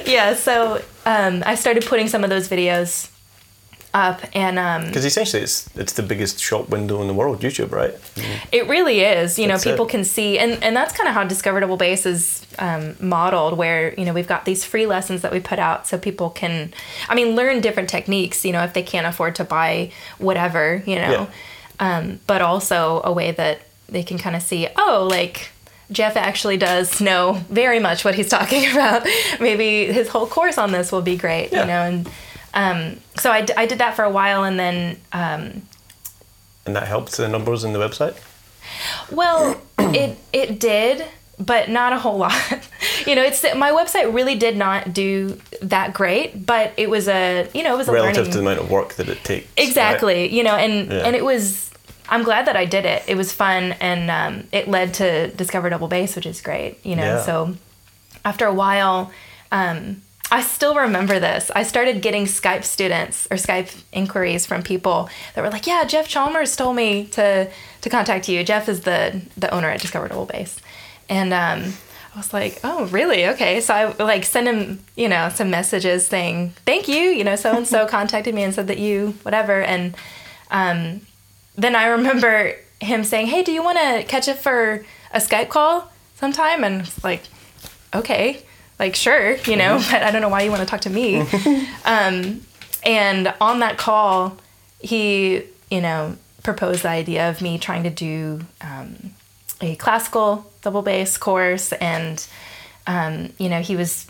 yeah. 0.07 0.35
So 0.35 0.81
um, 1.07 1.41
I 1.45 1.55
started 1.55 1.83
putting 1.87 2.07
some 2.07 2.23
of 2.23 2.29
those 2.29 2.47
videos 2.47 3.09
up, 3.97 4.19
and 4.33 4.57
um, 4.59 4.85
Because 4.85 5.05
essentially, 5.05 5.41
it's 5.43 5.69
it's 5.75 5.93
the 5.93 6.03
biggest 6.03 6.39
shop 6.39 6.69
window 6.69 7.01
in 7.01 7.07
the 7.07 7.13
world, 7.13 7.41
YouTube, 7.41 7.71
right? 7.71 7.93
it 8.51 8.67
really 8.67 9.01
is. 9.01 9.39
You 9.39 9.47
know, 9.47 9.57
people 9.57 9.85
it. 9.87 9.91
can 9.95 10.03
see, 10.03 10.37
and 10.39 10.51
and 10.63 10.75
that's 10.75 10.93
kind 10.97 11.07
of 11.09 11.13
how 11.15 11.23
Discover 11.23 11.59
Double 11.61 11.77
Bass 11.77 12.05
is 12.05 12.45
um, 12.59 12.95
modeled. 12.99 13.57
Where 13.57 13.93
you 13.99 14.05
know 14.05 14.13
we've 14.13 14.27
got 14.27 14.45
these 14.45 14.63
free 14.63 14.85
lessons 14.85 15.21
that 15.23 15.31
we 15.31 15.39
put 15.39 15.59
out, 15.59 15.87
so 15.87 15.97
people 15.97 16.29
can, 16.29 16.73
I 17.09 17.15
mean, 17.15 17.35
learn 17.35 17.61
different 17.61 17.89
techniques. 17.89 18.45
You 18.45 18.51
know, 18.53 18.63
if 18.63 18.73
they 18.73 18.83
can't 18.83 19.07
afford 19.07 19.35
to 19.35 19.43
buy 19.43 19.91
whatever, 20.19 20.83
you 20.85 20.95
know, 20.95 21.27
um, 21.79 22.19
but 22.27 22.41
also 22.41 23.01
a 23.03 23.11
way 23.11 23.31
that 23.31 23.61
they 23.89 24.03
can 24.03 24.17
kind 24.17 24.35
of 24.35 24.41
see, 24.41 24.67
oh, 24.77 25.07
like. 25.09 25.49
Jeff 25.89 26.17
actually 26.17 26.57
does 26.57 26.99
know 26.99 27.39
very 27.49 27.79
much 27.79 28.03
what 28.03 28.13
he's 28.13 28.27
talking 28.27 28.69
about. 28.73 29.07
Maybe 29.39 29.85
his 29.85 30.09
whole 30.09 30.27
course 30.27 30.57
on 30.57 30.73
this 30.73 30.91
will 30.91 31.01
be 31.01 31.15
great, 31.15 31.47
Yeah. 31.53 31.61
you 31.61 31.67
know. 31.67 31.81
And 31.89 32.09
um, 32.57 32.97
so 33.17 33.31
I, 33.31 33.41
d- 33.41 33.53
I 33.55 33.65
did 33.65 33.77
that 33.79 33.95
for 33.95 34.03
a 34.03 34.09
while, 34.09 34.43
and 34.43 34.57
then 34.59 34.97
um, 35.13 35.61
And 36.65 36.75
that 36.75 36.87
helped 36.87 37.15
the 37.17 37.27
numbers 37.29 37.63
in 37.63 37.71
the 37.73 37.79
website. 37.79 38.15
Well, 39.11 39.61
it 39.79 40.17
it 40.33 40.59
did, 40.59 41.05
but 41.39 41.69
not 41.69 41.93
a 41.93 41.99
whole 41.99 42.17
lot. 42.25 42.33
you 43.05 43.15
know, 43.15 43.23
it's 43.23 43.43
my 43.55 43.71
website 43.71 44.13
really 44.13 44.35
did 44.35 44.57
not 44.57 44.93
do 44.93 45.39
that 45.61 45.93
great, 45.93 46.45
but 46.45 46.73
it 46.77 46.89
was 46.89 47.07
a 47.07 47.47
you 47.53 47.63
know 47.63 47.73
it 47.75 47.77
was 47.77 47.87
a 47.87 47.91
Relative 47.93 48.17
learning 48.17 48.31
to 48.31 48.37
the 48.37 48.43
amount 48.43 48.59
of 48.59 48.69
work 48.71 48.95
that 48.95 49.07
it 49.09 49.23
takes. 49.23 49.47
exactly. 49.55 50.33
You 50.35 50.43
know, 50.43 50.55
and 50.55 50.91
Yeah. 50.91 51.05
and 51.05 51.15
it 51.15 51.23
was. 51.23 51.65
I'm 52.09 52.23
glad 52.23 52.47
that 52.47 52.55
I 52.55 52.63
did 52.65 52.85
it. 52.85 53.03
It 53.07 53.17
was 53.17 53.33
fun, 53.33 53.73
and 53.81 54.09
um, 54.09 54.47
it 54.53 54.69
led 54.69 54.93
to 54.95 55.27
Discover 55.35 55.69
Double 55.71 55.89
Bass, 55.89 56.15
which 56.15 56.25
is 56.25 56.39
great. 56.41 56.79
You 56.85 56.95
know, 56.95 57.03
Yeah. 57.03 57.21
so 57.21 57.55
after 58.23 58.45
a 58.45 58.53
while, 58.53 59.11
um, 59.51 60.01
I 60.29 60.41
still 60.41 60.75
remember 60.75 61.19
this. 61.19 61.49
I 61.55 61.63
started 61.63 62.01
getting 62.01 62.25
Skype 62.25 62.63
students 62.65 63.27
or 63.31 63.37
Skype 63.37 63.83
inquiries 63.93 64.45
from 64.45 64.61
people 64.61 65.09
that 65.33 65.41
were 65.41 65.49
like, 65.49 65.67
"Yeah, 65.67 65.85
Jeff 65.85 66.07
Chalmers 66.07 66.55
told 66.55 66.75
me 66.75 67.05
to 67.11 67.49
to 67.81 67.89
contact 67.89 68.27
you. 68.27 68.43
Jeff 68.43 68.67
is 68.67 68.81
the 68.81 69.21
the 69.37 69.53
owner 69.53 69.69
at 69.69 69.79
Discover 69.79 70.09
Double 70.09 70.25
Bass," 70.25 70.59
and 71.07 71.33
um, 71.33 71.73
I 72.13 72.17
was 72.17 72.33
like, 72.33 72.59
"Oh, 72.63 72.87
really? 72.87 73.27
Okay." 73.27 73.61
So 73.61 73.73
I 73.73 74.03
like 74.03 74.25
send 74.25 74.47
him, 74.47 74.83
you 74.95 75.07
know, 75.07 75.29
some 75.29 75.49
messages 75.49 76.07
saying, 76.07 76.53
"Thank 76.65 76.89
you," 76.89 77.01
you 77.01 77.23
know, 77.23 77.37
so 77.37 77.55
and 77.55 77.67
so 77.67 77.85
contacted 77.85 78.35
me 78.35 78.43
and 78.43 78.53
said 78.53 78.67
that 78.67 78.79
you 78.79 79.13
whatever, 79.23 79.61
and 79.61 79.95
um, 80.51 81.01
then 81.55 81.75
I 81.75 81.87
remember 81.87 82.53
him 82.81 83.05
saying, 83.05 83.27
"Hey, 83.27 83.43
do 83.43 83.53
you 83.53 83.63
want 83.63 83.77
to 83.77 84.03
catch 84.03 84.27
up 84.27 84.39
for 84.39 84.85
a 85.13 85.19
Skype 85.19 85.47
call 85.47 85.89
sometime?" 86.15 86.65
And 86.65 86.81
it's 86.81 87.01
like, 87.01 87.23
"Okay, 87.93 88.43
like 88.79 88.95
sure, 88.95 89.35
you 89.47 89.55
know, 89.55 89.77
but 89.91 90.03
I 90.03 90.11
don't 90.11 90.21
know 90.21 90.29
why 90.29 90.41
you 90.43 90.49
want 90.51 90.61
to 90.61 90.67
talk 90.67 90.81
to 90.81 90.89
me." 90.89 91.21
um, 91.85 92.41
and 92.83 93.33
on 93.41 93.59
that 93.59 93.77
call, 93.77 94.37
he, 94.79 95.43
you 95.69 95.81
know, 95.81 96.15
proposed 96.43 96.83
the 96.83 96.89
idea 96.89 97.29
of 97.29 97.41
me 97.41 97.57
trying 97.57 97.83
to 97.83 97.89
do 97.89 98.41
um, 98.61 99.11
a 99.61 99.75
classical 99.75 100.51
double 100.61 100.81
bass 100.81 101.17
course, 101.17 101.73
and 101.73 102.25
um, 102.85 103.33
you 103.37 103.49
know, 103.49 103.61
he 103.61 103.75
was 103.75 104.07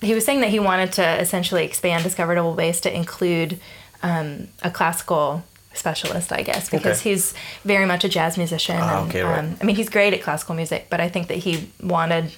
he 0.00 0.14
was 0.14 0.24
saying 0.24 0.40
that 0.40 0.50
he 0.50 0.60
wanted 0.60 0.92
to 0.92 1.20
essentially 1.20 1.64
expand 1.64 2.04
Discover 2.04 2.34
Double 2.36 2.54
Bass 2.54 2.80
to 2.82 2.94
include 2.94 3.58
um, 4.02 4.48
a 4.62 4.70
classical 4.70 5.42
specialist, 5.74 6.32
I 6.32 6.42
guess, 6.42 6.68
because 6.70 7.00
Okay. 7.00 7.10
he's 7.10 7.34
very 7.64 7.84
much 7.86 8.04
a 8.04 8.08
jazz 8.08 8.36
musician. 8.36 8.76
Ah, 8.80 9.00
and, 9.02 9.08
okay, 9.08 9.22
right. 9.22 9.38
um, 9.40 9.56
I 9.60 9.64
mean, 9.64 9.76
he's 9.76 9.88
great 9.88 10.12
at 10.14 10.22
classical 10.22 10.54
music, 10.54 10.86
but 10.90 11.00
I 11.00 11.08
think 11.08 11.28
that 11.28 11.38
he 11.38 11.70
wanted 11.82 12.32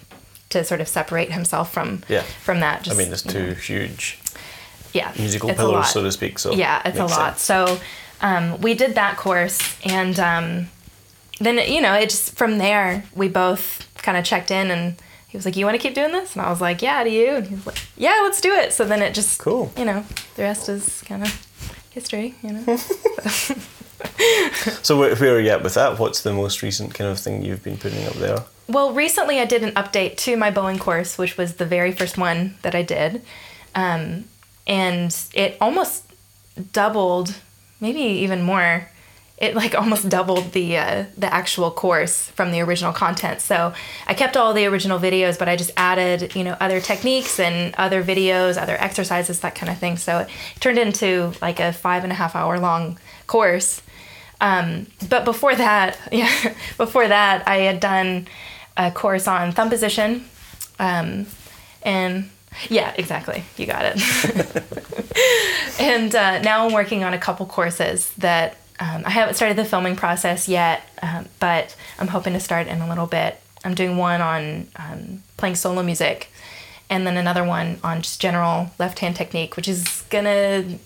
to 0.51 0.65
sort 0.65 0.81
of 0.81 0.89
separate 0.89 1.33
himself 1.33 1.73
from 1.73 2.03
Yeah. 2.09 2.23
from 2.45 2.61
that. 2.61 2.89
I 2.91 2.95
mean, 2.95 3.09
there's 3.09 3.23
two 3.23 3.49
know, 3.49 3.55
huge 3.55 4.19
yeah, 4.93 5.13
musical 5.19 5.55
pillars, 5.55 5.89
so 5.89 6.03
to 6.03 6.11
speak. 6.13 6.39
So 6.39 6.53
Yeah, 6.53 6.83
it's 6.85 6.99
a 6.99 7.05
lot. 7.07 7.39
sense. 7.39 7.43
So 7.43 7.81
um, 8.21 8.61
we 8.61 8.75
did 8.75 8.95
that 8.97 9.17
course, 9.17 9.59
and 9.85 10.19
um, 10.19 10.69
then 11.39 11.57
you 11.73 11.81
know, 11.81 11.95
it 11.95 12.11
just 12.11 12.37
from 12.37 12.59
there 12.59 13.05
we 13.15 13.29
both 13.29 13.87
kind 14.03 14.19
of 14.19 14.25
checked 14.25 14.51
in, 14.51 14.71
and 14.71 14.97
he 15.29 15.37
was 15.39 15.45
like, 15.47 15.57
"You 15.57 15.65
want 15.65 15.77
to 15.81 15.83
keep 15.83 15.95
doing 15.95 16.13
this?" 16.13 16.35
And 16.35 16.43
I 16.45 16.51
was 16.51 16.61
like, 16.61 16.83
"Yeah." 16.83 17.05
Do 17.05 17.11
you? 17.11 17.37
And 17.37 17.47
he 17.47 17.55
was 17.55 17.67
like, 17.67 17.79
"Yeah, 17.97 18.19
let's 18.25 18.41
do 18.41 18.53
it." 18.53 18.73
So 18.73 18.85
then 18.85 19.01
it 19.03 19.15
just 19.15 19.39
Cool. 19.39 19.71
You 19.77 19.85
know, 19.85 20.05
the 20.37 20.43
rest 20.43 20.69
is 20.69 21.03
kind 21.07 21.23
of 21.23 21.47
history. 21.91 22.35
You 22.43 22.53
know. 22.55 22.79
So 24.83 24.99
where, 24.99 25.15
where 25.17 25.35
are 25.37 25.41
you 25.41 25.51
at 25.51 25.63
with 25.63 25.75
that? 25.75 25.99
What's 25.99 26.23
the 26.23 26.33
most 26.33 26.63
recent 26.63 26.95
kind 26.95 27.11
of 27.11 27.19
thing 27.19 27.43
you've 27.45 27.63
been 27.63 27.77
putting 27.77 28.07
up 28.07 28.15
there? 28.15 28.39
Well, 28.71 28.93
recently 28.93 29.41
I 29.41 29.47
did 29.47 29.65
an 29.65 29.73
update 29.73 30.17
to 30.19 30.37
my 30.37 30.53
bowing 30.53 30.79
course, 30.79 31.19
which 31.19 31.37
was 31.37 31.55
the 31.55 31.67
very 31.67 31.91
first 31.91 32.17
one 32.17 32.55
that 32.63 32.77
I 32.77 32.83
did. 32.83 33.23
Um, 33.75 34.27
and 34.65 35.17
it 35.35 35.57
almost 35.61 36.05
doubled, 36.73 37.35
maybe 37.81 38.01
even 38.01 38.43
more. 38.43 38.89
It 39.39 39.57
like 39.57 39.75
almost 39.79 40.09
doubled 40.09 40.53
the 40.53 40.77
uh, 40.77 41.05
the 41.19 41.33
actual 41.35 41.73
course 41.73 42.29
from 42.29 42.53
the 42.53 42.61
original 42.61 42.93
content. 42.93 43.41
So 43.41 43.75
I 44.07 44.15
kept 44.15 44.37
all 44.37 44.53
the 44.53 44.67
original 44.67 45.01
videos, 45.01 45.37
but 45.37 45.49
I 45.49 45.57
just 45.57 45.73
added 45.77 46.37
you 46.37 46.45
know 46.45 46.57
other 46.61 46.81
techniques 46.81 47.41
and 47.41 47.75
other 47.75 48.05
videos, 48.05 48.57
other 48.57 48.77
exercises, 48.77 49.41
that 49.41 49.57
kind 49.57 49.73
of 49.73 49.79
thing. 49.79 49.97
So 49.97 50.21
it 50.21 50.29
turned 50.61 50.79
into 50.79 51.33
like 51.43 51.59
a 51.59 51.73
five 51.73 52.05
and 52.05 52.13
a 52.13 52.17
half 52.17 52.37
hour 52.37 52.61
long 52.61 53.01
course. 53.27 53.83
Um, 54.41 54.87
but 55.09 55.25
before 55.25 55.57
that, 55.57 55.99
yeah, 56.13 56.55
before 56.77 57.09
that, 57.09 57.49
I 57.49 57.59
had 57.59 57.81
done 57.81 58.29
a 58.77 58.91
course 58.91 59.27
on 59.27 59.53
thumb 59.53 59.69
position, 59.69 60.25
um, 60.79 61.27
and 61.83 62.31
yeah, 62.69 62.93
exactly, 62.97 63.45
you 63.57 63.67
got 63.67 63.83
it. 63.85 64.61
and 65.81 66.15
uh, 66.15 66.41
now 66.41 66.67
I'm 66.67 66.73
working 66.73 67.05
on 67.05 67.15
a 67.15 67.19
couple 67.19 67.47
courses 67.47 68.11
that 68.19 68.57
um, 68.81 69.03
I 69.05 69.11
haven't 69.11 69.35
started 69.35 69.57
the 69.57 69.65
filming 69.65 69.97
process 69.97 70.49
yet, 70.49 70.83
um, 71.03 71.29
but 71.39 71.77
I'm 71.99 72.09
hoping 72.09 72.33
to 72.33 72.41
start 72.41 72.67
in 72.67 72.81
a 72.81 72.89
little 72.89 73.07
bit. 73.07 73.41
I'm 73.65 73.75
doing 73.75 73.97
one 73.97 74.21
on 74.21 74.69
um, 74.77 75.23
playing 75.37 75.55
solo 75.55 75.83
music, 75.83 76.31
and 76.89 77.07
then 77.07 77.17
another 77.17 77.45
one 77.45 77.79
on 77.85 78.03
just 78.03 78.21
general 78.21 78.71
left 78.79 78.99
hand 78.99 79.17
technique, 79.17 79.57
which 79.57 79.69
is 79.69 80.05
gonna 80.11 80.79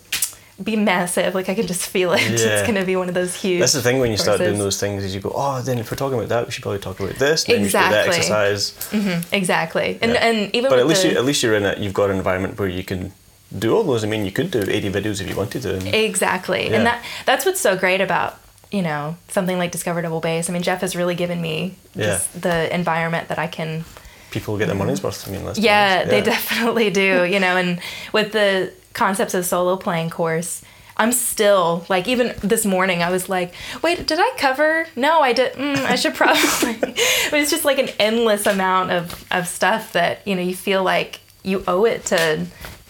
be 0.63 0.75
massive. 0.75 1.35
Like 1.35 1.49
I 1.49 1.55
can 1.55 1.67
just 1.67 1.85
feel 1.87 2.13
it. 2.13 2.21
Yeah. 2.45 2.59
It's 2.59 2.67
gonna 2.67 2.85
be 2.85 2.95
one 2.95 3.09
of 3.09 3.13
those 3.13 3.35
huge. 3.35 3.59
That's 3.59 3.73
the 3.73 3.81
thing 3.81 3.99
when 3.99 4.11
you 4.11 4.17
start 4.17 4.39
doing 4.39 4.57
those 4.57 4.79
things 4.79 5.03
is 5.03 5.13
you 5.13 5.21
go, 5.21 5.31
oh, 5.35 5.61
then 5.61 5.79
if 5.79 5.91
we're 5.91 5.97
talking 5.97 6.17
about 6.17 6.29
that, 6.29 6.45
we 6.45 6.51
should 6.51 6.63
probably 6.63 6.79
talk 6.79 6.99
about 6.99 7.15
this. 7.15 7.43
And 7.45 7.55
then 7.55 7.65
Exactly. 7.65 7.97
you 7.97 8.13
should 8.13 8.21
do 8.21 8.29
that 8.29 8.51
exercise. 8.51 8.89
Mm-hmm. 8.91 9.35
Exactly, 9.35 9.99
and 10.01 10.11
Yeah. 10.13 10.25
and 10.27 10.55
even 10.55 10.69
But 10.69 10.79
at 10.79 10.87
least 10.87 11.01
the, 11.03 11.11
you, 11.11 11.17
at 11.17 11.25
least 11.25 11.43
you're 11.43 11.55
in 11.55 11.63
it. 11.65 11.77
You've 11.79 11.93
got 11.93 12.09
an 12.09 12.17
environment 12.17 12.57
where 12.59 12.69
you 12.69 12.83
can 12.83 13.11
do 13.57 13.75
all 13.75 13.83
those. 13.83 14.03
I 14.03 14.07
mean, 14.07 14.25
you 14.25 14.31
could 14.31 14.49
do 14.51 14.61
80 14.61 14.91
videos 14.91 15.21
if 15.21 15.29
you 15.29 15.35
wanted 15.35 15.61
to. 15.63 15.75
and- 15.75 15.93
Exactly. 15.93 16.69
Yeah. 16.69 16.75
And 16.77 16.85
that 16.85 17.03
that's 17.25 17.45
what's 17.45 17.59
so 17.61 17.75
great 17.77 18.01
about, 18.01 18.39
you 18.71 18.81
know, 18.81 19.17
something 19.27 19.57
like 19.57 19.71
Discover 19.71 20.01
Double 20.01 20.19
Bass. 20.21 20.49
I 20.49 20.53
mean, 20.53 20.63
Jeff 20.63 20.81
has 20.81 20.95
really 20.95 21.15
given 21.15 21.41
me 21.41 21.75
Yeah. 21.95 22.05
just 22.05 22.41
the 22.41 22.73
environment 22.73 23.27
that 23.27 23.39
I 23.39 23.47
can 23.47 23.83
people 24.31 24.57
get 24.57 24.67
their 24.67 24.75
money's 24.75 25.01
worth. 25.01 25.27
I 25.27 25.31
mean, 25.31 25.45
be 25.53 25.61
Yeah, 25.61 26.03
they 26.05 26.21
definitely 26.21 26.89
do. 26.89 27.23
You 27.25 27.39
know, 27.39 27.55
and 27.57 27.79
with 28.13 28.31
the 28.31 28.71
concepts 28.95 29.35
of 29.35 29.45
solo 29.45 29.75
playing 29.77 30.09
course, 30.09 30.63
I'm 30.97 31.11
still 31.11 31.85
like 31.89 32.07
even 32.07 32.33
this 32.41 32.65
morning 32.65 33.03
I 33.03 33.11
was 33.11 33.27
like, 33.29 33.53
wait, 33.83 34.07
did 34.07 34.17
I 34.19 34.31
cover? 34.37 34.87
No, 34.95 35.19
I 35.21 35.33
did. 35.33 35.53
Mm, 35.53 35.77
I 35.77 35.95
should 35.95 36.15
probably. 36.21 36.73
but 36.79 37.39
it's 37.39 37.51
just 37.51 37.65
like 37.65 37.77
an 37.77 37.89
endless 37.99 38.45
amount 38.47 38.91
of 38.91 39.25
of 39.31 39.47
stuff 39.47 39.93
that 39.93 40.25
you 40.27 40.35
know 40.35 40.41
you 40.41 40.55
feel 40.55 40.81
like 40.83 41.19
you 41.43 41.63
owe 41.67 41.85
it 41.85 42.05
to 42.05 42.45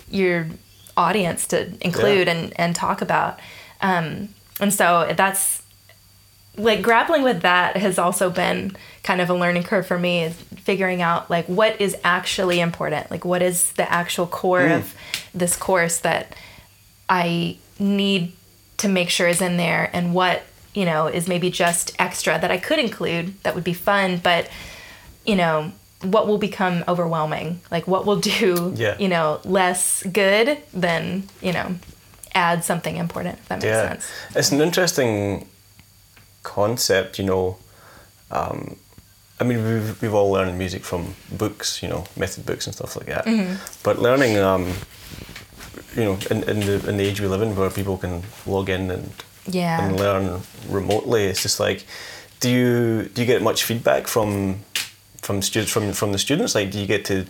your 0.09 0.47
audience 0.95 1.47
to 1.47 1.73
include 1.81 2.27
Yeah. 2.27 2.33
and 2.35 2.53
and 2.59 2.75
talk 2.75 3.01
about. 3.01 3.39
Um, 3.81 4.29
and 4.61 4.73
so 4.73 5.11
that's 5.17 5.61
like 6.57 6.81
grappling 6.81 7.23
with 7.23 7.41
that 7.41 7.77
has 7.77 7.99
also 7.99 8.29
been 8.29 8.75
kind 9.03 9.21
of 9.21 9.29
a 9.29 9.33
learning 9.33 9.63
curve 9.63 9.85
for 9.85 9.99
me 9.99 10.23
is 10.23 10.33
figuring 10.33 11.01
out 11.01 11.29
like 11.29 11.45
what 11.47 11.79
is 11.79 11.95
actually 12.03 12.59
important. 12.59 13.11
Like 13.11 13.25
what 13.25 13.41
is 13.41 13.71
the 13.73 13.91
actual 13.91 14.27
core 14.27 14.61
mm. 14.61 14.77
of 14.77 14.95
this 15.33 15.55
course 15.55 15.99
that 15.99 16.33
i 17.07 17.55
need 17.77 18.31
to 18.77 18.87
make 18.87 19.09
sure 19.09 19.27
is 19.27 19.41
in 19.41 19.57
there 19.57 19.89
and 19.93 20.13
what 20.13 20.41
you 20.73 20.85
know 20.85 21.05
is 21.05 21.27
maybe 21.27 21.51
just 21.51 21.93
extra 21.99 22.39
that 22.39 22.49
i 22.49 22.57
could 22.57 22.79
include 22.79 23.39
that 23.43 23.53
would 23.53 23.63
be 23.63 23.73
fun 23.73 24.17
but 24.17 24.49
you 25.23 25.35
know 25.35 25.71
what 26.01 26.27
will 26.27 26.37
become 26.37 26.83
overwhelming? 26.87 27.61
Like 27.71 27.87
what 27.87 28.05
will 28.05 28.15
do 28.35 28.73
Yeah. 28.75 28.97
you 28.97 29.07
know 29.07 29.39
less 29.43 30.03
good 30.03 30.57
than 30.73 31.23
you 31.41 31.53
know 31.53 31.75
add 32.33 32.63
something 32.63 32.97
important? 32.97 33.39
If 33.39 33.47
that 33.47 33.55
makes 33.55 33.65
Yeah, 33.65 33.89
sense. 33.89 34.11
It's 34.35 34.51
an 34.51 34.61
interesting 34.61 35.47
concept. 36.45 37.19
You 37.19 37.25
know, 37.25 37.57
um, 38.31 38.77
I 39.39 39.43
mean, 39.43 39.59
we've 39.63 40.01
we've 40.01 40.13
all 40.13 40.31
learned 40.31 40.57
music 40.57 40.83
from 40.85 41.15
books. 41.31 41.81
You 41.83 41.89
know, 41.89 42.05
method 42.15 42.45
books 42.45 42.67
and 42.67 42.75
stuff 42.75 42.95
like 42.95 43.07
that. 43.07 43.25
Mm-hmm. 43.25 43.55
But 43.83 43.99
learning, 43.99 44.37
um, 44.37 44.73
you 45.95 46.03
know, 46.05 46.17
in, 46.31 46.43
in 46.43 46.59
the 46.61 46.89
in 46.89 46.97
the 46.97 47.03
age 47.03 47.19
we 47.19 47.27
live 47.27 47.41
in, 47.41 47.55
where 47.55 47.69
people 47.69 47.97
can 47.97 48.23
log 48.45 48.69
in 48.69 48.91
and 48.91 49.11
yeah 49.47 49.83
and 49.83 49.99
learn 49.99 50.41
remotely, 50.69 51.25
it's 51.25 51.41
just 51.41 51.59
like, 51.59 51.85
do 52.39 52.49
you 52.49 53.09
do 53.13 53.21
you 53.21 53.27
get 53.27 53.41
much 53.41 53.63
feedback 53.63 54.07
from 54.07 54.59
from 55.21 55.41
students 55.41 55.71
from 55.71 55.93
from 55.93 56.11
the 56.11 56.19
students? 56.19 56.55
Like, 56.55 56.71
do 56.71 56.79
you 56.79 56.87
get 56.87 57.05
to 57.05 57.25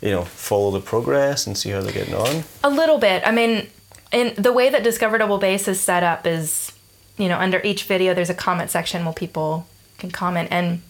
you 0.00 0.10
know 0.10 0.24
follow 0.24 0.70
the 0.70 0.80
progress 0.80 1.46
and 1.46 1.56
see 1.56 1.70
how 1.70 1.80
they're 1.80 1.92
getting 1.92 2.14
on? 2.14 2.44
A 2.62 2.70
little 2.70 2.98
bit. 2.98 3.22
I 3.26 3.32
mean, 3.32 3.68
in 4.12 4.34
the 4.40 4.52
way 4.52 4.70
that 4.70 4.82
Discover 4.82 5.18
Double 5.18 5.38
Bass 5.38 5.68
is 5.68 5.80
set 5.80 6.02
up 6.02 6.26
is, 6.26 6.72
you 7.18 7.28
know, 7.28 7.38
under 7.38 7.60
each 7.62 7.84
video 7.84 8.14
there's 8.14 8.30
a 8.30 8.34
comment 8.34 8.70
section 8.70 9.04
where 9.04 9.14
people 9.14 9.66
can 9.98 10.10
comment 10.10 10.48
and 10.50 10.80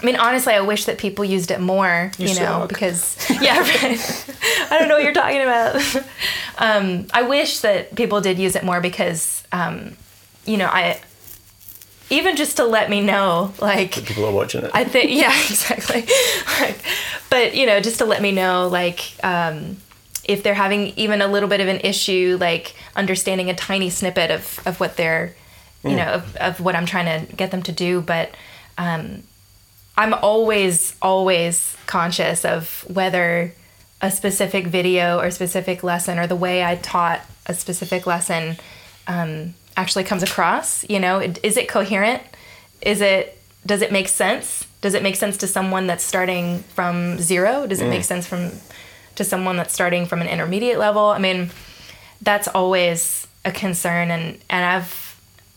I 0.00 0.06
mean, 0.06 0.16
honestly, 0.16 0.54
I 0.54 0.62
wish 0.62 0.86
that 0.86 0.96
people 0.96 1.26
used 1.26 1.50
it 1.50 1.60
more, 1.60 2.10
You 2.16 2.28
you, 2.28 2.40
know, 2.40 2.66
because 2.66 3.18
yeah, 3.28 3.58
right. 3.82 4.26
I 4.70 4.78
don't 4.78 4.88
know 4.88 4.94
what 4.94 5.02
you're 5.02 5.12
talking 5.12 5.42
about. 5.42 5.76
um, 6.58 7.06
I 7.12 7.22
wish 7.22 7.60
that 7.60 7.94
people 7.96 8.22
did 8.22 8.38
use 8.38 8.56
it 8.56 8.64
more 8.64 8.80
because, 8.80 9.44
um, 9.52 9.96
you 10.46 10.56
know, 10.56 10.68
I 10.68 11.00
even 12.08 12.36
just 12.36 12.56
to 12.56 12.64
let 12.64 12.90
me 12.90 13.00
know, 13.02 13.52
like, 13.60 13.92
People 13.92 14.24
are 14.24 14.32
watching 14.32 14.64
it. 14.64 14.70
I 14.74 14.84
think 14.84 15.10
yeah, 15.20 15.38
exactly. 15.48 16.06
like, 16.60 16.78
but 17.28 17.54
you 17.54 17.66
know, 17.66 17.80
just 17.80 17.98
to 17.98 18.04
let 18.04 18.22
me 18.22 18.32
know, 18.32 18.68
like, 18.68 19.12
um, 19.22 19.76
if 20.24 20.42
they're 20.42 20.54
having 20.54 20.88
even 20.96 21.20
a 21.22 21.28
little 21.28 21.48
bit 21.48 21.60
of 21.60 21.68
an 21.68 21.80
issue, 21.80 22.36
like 22.40 22.74
understanding 22.96 23.50
a 23.50 23.54
tiny 23.54 23.90
snippet 23.90 24.30
of 24.30 24.60
of 24.66 24.80
what 24.80 24.96
they're, 24.96 25.34
you 25.82 25.96
know, 25.96 26.04
of, 26.04 26.36
of 26.36 26.60
what 26.60 26.74
I'm 26.74 26.86
trying 26.86 27.26
to 27.26 27.34
get 27.34 27.50
them 27.50 27.62
to 27.62 27.72
do. 27.72 28.00
But 28.00 28.34
um, 28.78 29.22
I'm 29.96 30.14
always 30.14 30.96
always 31.02 31.76
conscious 31.86 32.44
of 32.44 32.84
whether 32.88 33.54
a 34.00 34.10
specific 34.10 34.66
video 34.66 35.18
or 35.18 35.30
specific 35.30 35.82
lesson 35.82 36.18
or 36.18 36.26
the 36.26 36.36
way 36.36 36.64
I 36.64 36.76
taught 36.76 37.20
a 37.46 37.54
specific 37.54 38.06
lesson 38.06 38.56
um, 39.06 39.54
actually 39.76 40.04
comes 40.04 40.22
across. 40.22 40.88
You 40.88 41.00
know, 41.00 41.20
is 41.20 41.56
it 41.56 41.68
coherent? 41.68 42.22
Is 42.80 43.00
it 43.00 43.38
does 43.66 43.82
it 43.82 43.92
make 43.92 44.08
sense? 44.08 44.66
Does 44.80 44.94
it 44.94 45.02
make 45.02 45.16
sense 45.16 45.36
to 45.38 45.46
someone 45.46 45.86
that's 45.86 46.04
starting 46.04 46.60
from 46.74 47.18
zero? 47.18 47.66
Does 47.66 47.80
it 47.80 47.88
make 47.88 48.04
sense 48.04 48.26
from 48.26 48.52
to 49.16 49.24
someone 49.24 49.56
that's 49.56 49.74
starting 49.74 50.06
from 50.06 50.22
an 50.22 50.28
intermediate 50.28 50.78
level? 50.78 51.04
I 51.04 51.18
mean, 51.18 51.50
that's 52.22 52.48
always 52.48 53.26
a 53.44 53.52
concern, 53.52 54.10
and 54.10 54.38
and 54.48 54.64
I've 54.64 55.09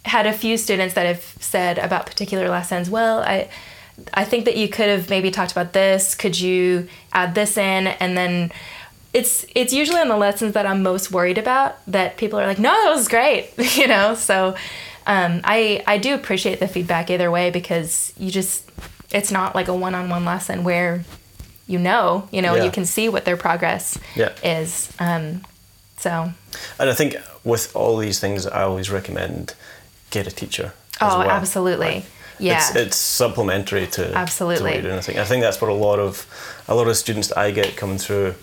had 0.06 0.26
a 0.28 0.34
few 0.34 0.58
students 0.58 0.94
that 0.96 1.06
have 1.06 1.24
said 1.40 1.78
about 1.78 2.06
particular 2.06 2.50
lessons. 2.50 2.90
Well, 2.90 3.20
I 3.20 3.50
I 4.14 4.26
think 4.26 4.46
that 4.46 4.58
you 4.58 4.68
could 4.68 4.90
have 4.90 5.10
maybe 5.10 5.30
talked 5.32 5.52
about 5.52 5.74
this. 5.74 6.16
Could 6.16 6.40
you 6.40 6.88
add 7.14 7.36
this 7.36 7.58
in? 7.58 7.88
And 7.88 8.18
then 8.18 8.52
it's 9.14 9.46
it's 9.56 9.72
usually 9.72 10.00
on 10.02 10.08
the 10.08 10.18
lessons 10.18 10.54
that 10.56 10.66
I'm 10.66 10.82
most 10.84 11.12
worried 11.12 11.38
about 11.38 11.76
that 11.88 12.18
people 12.18 12.40
are 12.40 12.48
like, 12.48 12.60
no, 12.60 12.72
that 12.72 12.90
was 12.96 13.08
great, 13.08 13.52
you 13.78 13.88
know. 13.88 14.16
So 14.16 14.56
um, 15.06 15.42
I 15.44 15.84
I 15.86 15.98
do 16.00 16.16
appreciate 16.16 16.60
the 16.60 16.68
feedback 16.68 17.10
either 17.10 17.30
way 17.30 17.50
because 17.52 18.12
you 18.18 18.32
just 18.32 18.70
it's 19.12 19.32
not 19.32 19.54
like 19.54 19.68
a 19.68 19.76
one-on-one 19.76 20.26
lesson 20.26 20.64
where 20.64 21.06
you 21.68 21.78
know 21.78 22.28
you 22.32 22.42
know 22.42 22.56
Yeah. 22.56 22.64
you 22.66 22.72
can 22.72 22.86
see 22.86 23.08
what 23.10 23.24
their 23.26 23.38
progress 23.38 23.98
Yeah. 24.16 24.32
is. 24.44 24.92
Um, 25.00 25.44
so 25.98 26.32
And 26.80 26.90
I 26.90 26.94
think 26.96 27.16
with 27.44 27.74
all 27.76 27.98
these 27.98 28.20
things, 28.20 28.48
I 28.48 28.64
always 28.64 28.90
recommend 28.90 29.54
get 30.14 30.28
a 30.28 30.32
teacher. 30.42 30.68
oh, 31.02 31.20
well. 31.20 31.30
absolutely, 31.40 31.96
yeah. 32.40 32.58
It's, 32.58 32.76
it's 32.76 32.98
supplementary 32.98 33.86
to 33.88 34.04
to 34.10 34.16
Absolutely. 34.18 34.64
what 34.64 34.74
you're 34.74 34.82
doing. 34.90 34.98
I 34.98 35.02
think 35.08 35.18
I 35.20 35.26
think 35.26 35.42
that's 35.46 35.60
what 35.62 35.70
a 35.72 35.80
lot 35.88 36.00
of 36.00 36.26
a 36.68 36.74
lot 36.76 36.88
of 36.88 36.96
students 36.98 37.28
that 37.30 37.38
I 37.48 37.52
get 37.52 37.76
coming 37.82 38.00
through. 38.00 38.34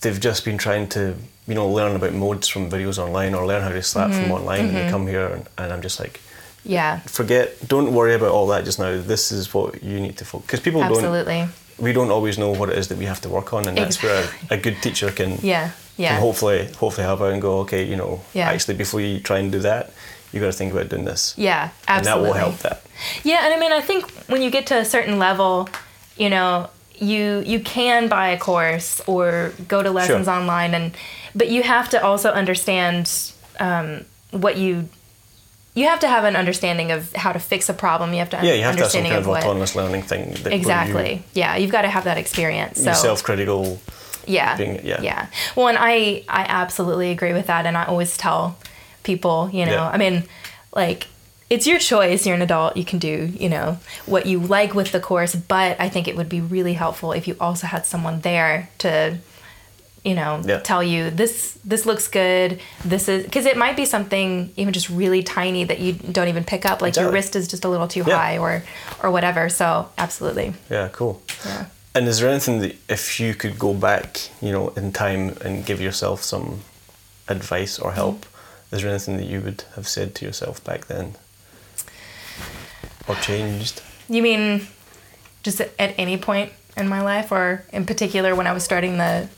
They've 0.00 0.20
just 0.20 0.44
been 0.44 0.58
trying 0.58 0.88
to 0.90 1.00
you 1.48 1.54
know 1.54 1.68
learn 1.68 1.96
about 1.96 2.12
modes 2.12 2.48
from 2.48 2.70
videos 2.70 2.98
online 2.98 3.34
or 3.34 3.46
learn 3.46 3.62
how 3.62 3.70
to 3.70 3.82
slap 3.82 4.10
Mm-hmm. 4.10 4.22
from 4.22 4.32
online, 4.32 4.64
and 4.68 4.76
they 4.76 4.90
come 4.90 5.06
here 5.06 5.26
and, 5.34 5.44
and 5.58 5.72
I'm 5.72 5.82
just 5.82 5.98
like, 6.00 6.20
yeah, 6.64 7.00
forget, 7.06 7.46
don't 7.68 7.92
worry 7.92 8.14
about 8.14 8.30
all 8.32 8.46
that 8.48 8.64
just 8.64 8.78
now. 8.78 9.00
This 9.00 9.32
is 9.32 9.54
what 9.54 9.82
you 9.82 10.00
need 10.00 10.16
to 10.18 10.24
focus 10.24 10.46
because 10.46 10.60
people 10.60 10.80
don't. 10.80 10.92
absolutely. 10.92 11.48
We 11.78 11.92
don't 11.92 12.10
always 12.10 12.36
know 12.38 12.52
what 12.58 12.68
it 12.70 12.78
is 12.78 12.86
that 12.88 12.98
we 12.98 13.04
have 13.06 13.20
to 13.20 13.28
work 13.28 13.52
on, 13.52 13.68
and 13.68 13.76
that's 13.76 14.02
where 14.02 14.24
a, 14.50 14.54
a 14.54 14.56
good 14.56 14.76
teacher 14.82 15.10
can 15.12 15.38
Yeah, 15.42 15.70
yeah. 15.98 16.18
hopefully 16.20 16.68
hopefully 16.80 17.04
help 17.06 17.20
out 17.20 17.32
and 17.32 17.42
go, 17.42 17.60
okay, 17.60 17.84
you 17.84 17.96
know, 17.96 18.20
Yeah. 18.34 18.48
actually 18.52 18.76
before 18.78 19.00
you 19.02 19.20
try 19.20 19.38
and 19.38 19.52
do 19.52 19.58
that, 19.60 19.90
you 20.32 20.40
got 20.40 20.46
to 20.46 20.52
think 20.52 20.72
about 20.72 20.88
doing 20.88 21.04
this. 21.04 21.34
Yeah, 21.36 21.70
absolutely. 21.88 21.96
And 21.96 22.06
that 22.06 22.18
will 22.28 22.34
help 22.34 22.58
that. 22.60 22.82
Yeah, 23.24 23.44
and 23.44 23.54
I 23.54 23.58
mean, 23.58 23.72
I 23.72 23.80
think 23.80 24.10
when 24.28 24.42
you 24.42 24.50
get 24.50 24.66
to 24.68 24.78
a 24.78 24.84
certain 24.84 25.18
level, 25.18 25.68
you 26.16 26.30
know, 26.30 26.68
you 26.98 27.42
you 27.46 27.60
can 27.60 28.08
buy 28.08 28.28
a 28.28 28.38
course 28.38 29.00
or 29.06 29.52
go 29.68 29.82
to 29.82 29.90
lessons 29.90 30.26
Sure. 30.26 30.34
online, 30.34 30.74
and 30.74 30.92
but 31.34 31.48
you 31.50 31.62
have 31.62 31.88
to 31.90 32.02
also 32.02 32.30
understand 32.30 33.10
um, 33.60 34.04
what 34.30 34.56
you 34.56 34.88
you 35.74 35.86
have 35.88 36.00
to 36.00 36.08
have 36.08 36.24
an 36.24 36.36
understanding 36.36 36.90
of 36.90 37.12
how 37.12 37.32
to 37.32 37.38
fix 37.38 37.68
a 37.68 37.74
problem. 37.74 38.12
You 38.14 38.20
have 38.20 38.30
to 38.30 38.36
Yeah, 38.42 38.54
you 38.54 38.62
have 38.64 38.76
to 38.76 38.82
have 38.84 38.90
some 38.92 39.02
kind 39.02 39.16
of 39.16 39.26
what 39.26 39.42
autonomous 39.42 39.76
learning 39.76 40.02
thing. 40.02 40.34
Exactly. 40.46 41.22
yeah, 41.34 41.56
you've 41.56 41.70
got 41.70 41.82
to 41.82 41.88
have 41.90 42.04
that 42.04 42.16
experience. 42.16 42.78
You, 42.78 42.84
So 42.84 42.92
self-critical. 42.94 43.78
yeah, 44.26 44.56
being- 44.56 44.80
yeah. 44.82 45.02
yeah. 45.02 45.26
Well, 45.54 45.68
and 45.68 45.76
I 45.78 46.24
I 46.30 46.46
absolutely 46.48 47.10
agree 47.10 47.34
with 47.34 47.46
that, 47.48 47.66
and 47.66 47.76
I 47.76 47.84
always 47.84 48.16
tell 48.16 48.56
people, 49.06 49.48
you 49.52 49.64
know, 49.64 49.72
Yeah. 49.72 49.88
I 49.94 49.96
mean, 49.96 50.24
like 50.74 51.06
it's 51.48 51.66
your 51.66 51.78
choice. 51.78 52.26
You're 52.26 52.34
an 52.34 52.42
adult. 52.42 52.76
You 52.76 52.84
can 52.84 52.98
do, 52.98 53.16
you 53.42 53.48
know, 53.48 53.78
what 54.04 54.26
you 54.26 54.38
like 54.40 54.74
with 54.74 54.90
the 54.92 55.00
course, 55.00 55.34
but 55.34 55.80
I 55.80 55.88
think 55.88 56.08
it 56.08 56.16
would 56.18 56.28
be 56.28 56.40
really 56.56 56.74
helpful 56.74 57.12
if 57.12 57.26
you 57.28 57.36
also 57.40 57.66
had 57.68 57.86
someone 57.86 58.20
there 58.20 58.68
to 58.78 58.90
you 60.04 60.14
know 60.14 60.40
Yeah. 60.44 60.60
tell 60.70 60.82
you 60.92 61.10
this 61.10 61.58
this 61.64 61.84
looks 61.84 62.06
good 62.06 62.60
this 62.84 63.08
is 63.08 63.24
because 63.24 63.44
it 63.52 63.56
might 63.56 63.76
be 63.82 63.84
something 63.84 64.52
even 64.60 64.72
just 64.72 64.88
really 65.02 65.22
tiny 65.24 65.64
that 65.70 65.78
you 65.80 65.94
don't 66.16 66.28
even 66.28 66.44
pick 66.44 66.64
up 66.70 66.80
like 66.80 66.94
your 67.00 67.10
wrist 67.10 67.34
is 67.34 67.48
just 67.48 67.64
a 67.64 67.68
little 67.74 67.88
too 67.88 68.04
Yeah. 68.06 68.16
high 68.16 68.38
or 68.38 68.62
or 69.02 69.10
whatever 69.10 69.48
so 69.48 69.66
absolutely 69.98 70.48
Yeah, 70.70 70.88
cool. 70.98 71.14
yeah 71.44 71.64
And 71.96 72.06
is 72.08 72.16
there 72.20 72.30
anything 72.30 72.56
that 72.62 72.72
if 72.88 73.18
you 73.22 73.34
could 73.40 73.56
go 73.58 73.72
back, 73.88 74.08
you 74.44 74.52
know, 74.54 74.64
in 74.80 74.92
time 74.92 75.22
and 75.44 75.66
give 75.68 75.80
yourself 75.86 76.22
some 76.22 76.46
advice 77.36 77.74
or 77.84 77.90
help. 78.02 78.18
Is 78.72 78.82
there 78.82 78.90
anything 78.90 79.16
that 79.18 79.26
you 79.26 79.40
would 79.40 79.64
have 79.74 79.86
said 79.88 80.14
to 80.16 80.24
yourself 80.24 80.62
back 80.64 80.86
then? 80.86 81.14
Or 83.08 83.14
changed? 83.16 83.82
You 84.08 84.22
mean 84.22 84.66
just 85.42 85.60
at 85.60 85.94
any 85.98 86.16
point 86.16 86.52
in 86.76 86.88
my 86.88 87.00
life, 87.02 87.30
or 87.30 87.64
in 87.72 87.86
particular 87.86 88.34
when 88.34 88.46
I 88.46 88.52
was 88.52 88.64
starting 88.64 88.98
the 88.98 89.28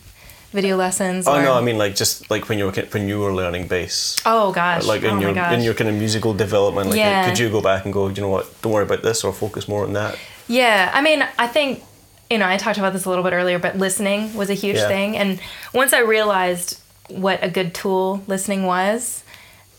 video 0.52 0.76
lessons? 0.76 1.26
Oh 1.28 1.36
or- 1.38 1.42
no, 1.42 1.54
I 1.54 1.60
mean 1.60 1.76
like 1.76 1.94
just 1.94 2.30
like 2.30 2.48
when 2.48 2.58
you 2.58 2.66
were 2.66 2.72
when 2.72 3.08
you 3.08 3.18
were 3.20 3.32
learning 3.32 3.68
bass. 3.68 4.16
Oh 4.24 4.52
gosh! 4.52 4.84
Like 4.86 5.02
in 5.02 5.10
oh 5.16 5.20
your 5.20 5.30
in 5.52 5.60
your 5.60 5.74
kind 5.74 5.90
of 5.90 5.96
musical 5.96 6.32
development, 6.34 6.90
like 6.90 6.98
Yeah. 6.98 7.28
could 7.28 7.38
you 7.38 7.50
go 7.50 7.60
back 7.60 7.84
and 7.84 7.92
go, 7.92 8.08
you 8.08 8.22
know 8.22 8.28
what, 8.30 8.46
don't 8.62 8.72
worry 8.72 8.84
about 8.84 9.02
this 9.02 9.22
or 9.24 9.32
focus 9.32 9.68
more 9.68 9.84
on 9.84 9.92
that? 9.92 10.18
Yeah, 10.48 10.90
I 10.94 11.02
mean, 11.02 11.22
I 11.38 11.46
think 11.46 11.82
you 12.30 12.38
know 12.38 12.48
I 12.48 12.56
talked 12.56 12.78
about 12.78 12.94
this 12.94 13.04
a 13.04 13.08
little 13.10 13.24
bit 13.24 13.34
earlier, 13.34 13.58
but 13.58 13.76
listening 13.76 14.34
was 14.34 14.48
a 14.48 14.54
huge 14.54 14.76
Yeah. 14.76 14.88
thing, 14.88 15.16
and 15.16 15.40
once 15.74 15.92
I 15.92 16.00
realized 16.00 16.80
what 17.08 17.42
a 17.42 17.48
good 17.48 17.74
tool 17.74 18.22
listening 18.26 18.64
was, 18.64 19.22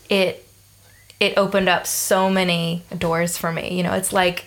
it 0.08 0.46
it 1.18 1.34
opened 1.36 1.68
up 1.68 1.86
so 1.86 2.30
many 2.30 2.82
doors 2.96 3.36
for 3.36 3.52
me. 3.52 3.76
You 3.76 3.82
know, 3.82 3.92
it's 3.92 4.12
like 4.12 4.46